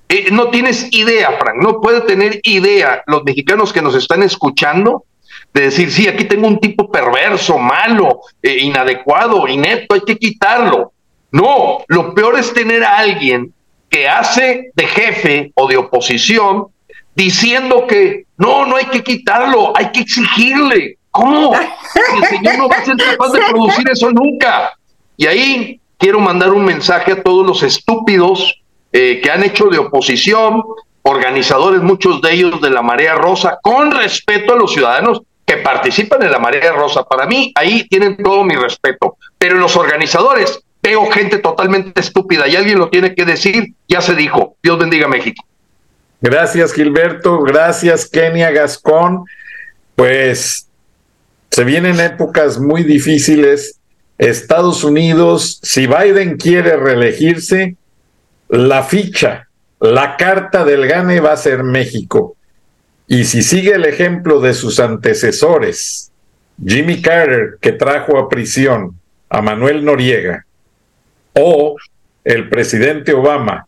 Eh, 0.09 0.28
no 0.32 0.48
tienes 0.48 0.89
idea, 0.90 1.32
Frank, 1.32 1.56
no 1.60 1.82
puede 1.82 2.01
tener 2.01 2.40
idea 2.44 3.02
los 3.06 3.24
mexicanos 3.24 3.74
que 3.74 3.82
nos 3.82 3.94
están 3.94 4.22
escuchando 4.22 5.05
de 5.52 5.64
decir, 5.64 5.93
sí, 5.93 6.09
aquí 6.09 6.24
tengo 6.24 6.48
un 6.48 6.59
tipo 6.59 6.90
perverso, 6.90 7.59
malo, 7.59 8.20
eh, 8.40 8.56
inadecuado, 8.56 9.47
inepto, 9.48 9.97
hay 9.97 10.01
que 10.01 10.16
quitarlo. 10.16 10.91
No, 11.32 11.78
lo 11.88 12.14
peor 12.14 12.38
es 12.38 12.52
tener 12.52 12.84
a 12.84 12.98
alguien 12.98 13.52
que 13.88 14.09
hace 14.09 14.70
de 14.74 14.86
jefe 14.86 15.52
o 15.54 15.66
de 15.66 15.76
oposición 15.76 16.66
diciendo 17.14 17.86
que 17.86 18.26
no, 18.36 18.66
no 18.66 18.76
hay 18.76 18.86
que 18.86 19.02
quitarlo, 19.02 19.72
hay 19.76 19.90
que 19.92 20.00
exigirle. 20.00 20.98
¿Cómo? 21.10 21.52
El 21.54 22.24
señor 22.24 22.56
no 22.56 22.68
va 22.68 22.76
a 22.76 22.84
ser 22.84 22.96
capaz 22.96 23.32
de 23.32 23.40
producir 23.50 23.88
eso 23.90 24.10
nunca. 24.10 24.72
Y 25.16 25.26
ahí 25.26 25.80
quiero 25.98 26.20
mandar 26.20 26.52
un 26.52 26.64
mensaje 26.64 27.12
a 27.12 27.22
todos 27.22 27.46
los 27.46 27.62
estúpidos 27.62 28.62
eh, 28.92 29.20
que 29.22 29.30
han 29.30 29.42
hecho 29.44 29.66
de 29.66 29.78
oposición, 29.78 30.62
organizadores, 31.02 31.82
muchos 31.82 32.20
de 32.22 32.32
ellos 32.32 32.60
de 32.60 32.70
la 32.70 32.82
Marea 32.82 33.14
Rosa, 33.14 33.59
con 33.62 33.90
respeto 33.90 34.54
a 34.54 34.56
los 34.56 34.72
ciudadanos 34.72 35.22
que 35.44 35.59
participan 35.59 36.22
en 36.22 36.30
la 36.30 36.38
Marea 36.38 36.72
Rosa. 36.72 37.04
Para 37.04 37.26
mí, 37.26 37.52
ahí 37.54 37.86
tienen 37.88 38.16
todo 38.16 38.44
mi 38.44 38.54
respeto. 38.54 39.16
Pero 39.38 39.59
los 39.59 39.76
organizadores, 39.76 40.62
veo 40.82 41.10
gente 41.10 41.38
totalmente 41.38 42.00
estúpida 42.00 42.48
y 42.48 42.56
alguien 42.56 42.78
lo 42.78 42.90
tiene 42.90 43.14
que 43.14 43.24
decir, 43.24 43.74
ya 43.88 44.00
se 44.00 44.14
dijo. 44.14 44.56
Dios 44.62 44.78
bendiga 44.78 45.06
México. 45.09 45.44
Gracias, 46.20 46.72
Gilberto. 46.72 47.40
Gracias, 47.42 48.09
Kenia 48.09 48.50
Gascón. 48.50 49.24
Pues 49.94 50.68
se 51.50 51.64
vienen 51.64 52.00
épocas 52.00 52.59
muy 52.59 52.82
difíciles. 52.82 53.78
Estados 54.18 54.84
Unidos, 54.84 55.59
si 55.62 55.86
Biden 55.86 56.36
quiere 56.36 56.76
reelegirse, 56.76 57.76
la 58.48 58.82
ficha, 58.82 59.48
la 59.80 60.16
carta 60.16 60.64
del 60.64 60.86
gane 60.86 61.20
va 61.20 61.32
a 61.32 61.36
ser 61.36 61.62
México. 61.64 62.36
Y 63.06 63.24
si 63.24 63.42
sigue 63.42 63.74
el 63.74 63.84
ejemplo 63.84 64.40
de 64.40 64.54
sus 64.54 64.78
antecesores, 64.78 66.12
Jimmy 66.64 67.02
Carter, 67.02 67.59
que 67.60 67.72
trajo 67.72 68.18
a 68.18 68.28
prisión 68.28 68.98
a 69.28 69.42
Manuel 69.42 69.84
Noriega, 69.84 70.46
o 71.34 71.76
el 72.24 72.48
presidente 72.48 73.12
Obama, 73.12 73.66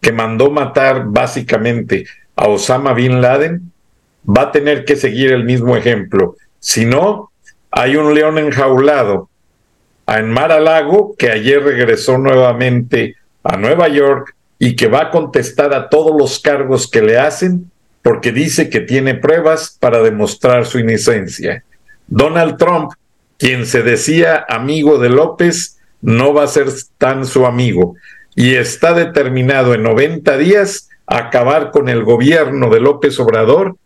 que 0.00 0.12
mandó 0.12 0.50
matar 0.50 1.04
básicamente 1.06 2.06
a 2.36 2.48
Osama 2.48 2.92
Bin 2.92 3.20
Laden, 3.20 3.72
va 4.28 4.42
a 4.42 4.52
tener 4.52 4.84
que 4.84 4.96
seguir 4.96 5.32
el 5.32 5.44
mismo 5.44 5.76
ejemplo. 5.76 6.36
Si 6.60 6.84
no, 6.84 7.30
hay 7.70 7.96
un 7.96 8.14
león 8.14 8.38
enjaulado 8.38 9.28
en 10.06 10.30
Mar 10.30 10.52
a 10.52 10.60
Lago 10.60 11.14
que 11.18 11.30
ayer 11.30 11.62
regresó 11.62 12.18
nuevamente 12.18 13.16
a 13.42 13.56
Nueva 13.56 13.88
York 13.88 14.34
y 14.58 14.74
que 14.74 14.88
va 14.88 15.02
a 15.02 15.10
contestar 15.10 15.74
a 15.74 15.88
todos 15.88 16.18
los 16.18 16.40
cargos 16.40 16.90
que 16.90 17.02
le 17.02 17.18
hacen 17.18 17.70
porque 18.02 18.32
dice 18.32 18.70
que 18.70 18.80
tiene 18.80 19.14
pruebas 19.14 19.76
para 19.78 20.02
demostrar 20.02 20.66
su 20.66 20.78
inocencia. 20.78 21.62
Donald 22.06 22.56
Trump, 22.56 22.92
quien 23.36 23.66
se 23.66 23.82
decía 23.82 24.46
amigo 24.48 24.98
de 24.98 25.10
López, 25.10 25.77
no 26.00 26.32
va 26.34 26.44
a 26.44 26.48
ser 26.48 26.68
tan 26.96 27.26
su 27.26 27.46
amigo. 27.46 27.94
y 28.34 28.54
está 28.54 28.94
determinado 28.94 29.74
en 29.74 29.82
90 29.82 30.38
días 30.38 30.88
acabar 31.08 31.72
con 31.72 31.88
el 31.88 32.04
gobierno 32.04 32.70
de 32.70 32.78
López 32.78 33.18
Obrador 33.18 33.76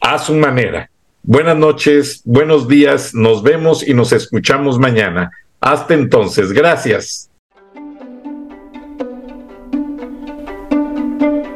a 0.00 0.18
su 0.18 0.34
manera. 0.34 0.90
Buenas 1.22 1.56
noches, 1.56 2.20
buenos 2.24 2.66
días, 2.66 3.14
nos 3.14 3.42
vemos 3.44 3.86
y 3.86 3.94
nos 3.94 4.12
escuchamos 4.12 4.78
mañana. 4.78 5.30
Hasta 5.60 5.94
entonces, 5.94 6.52
gracias. 6.52 7.30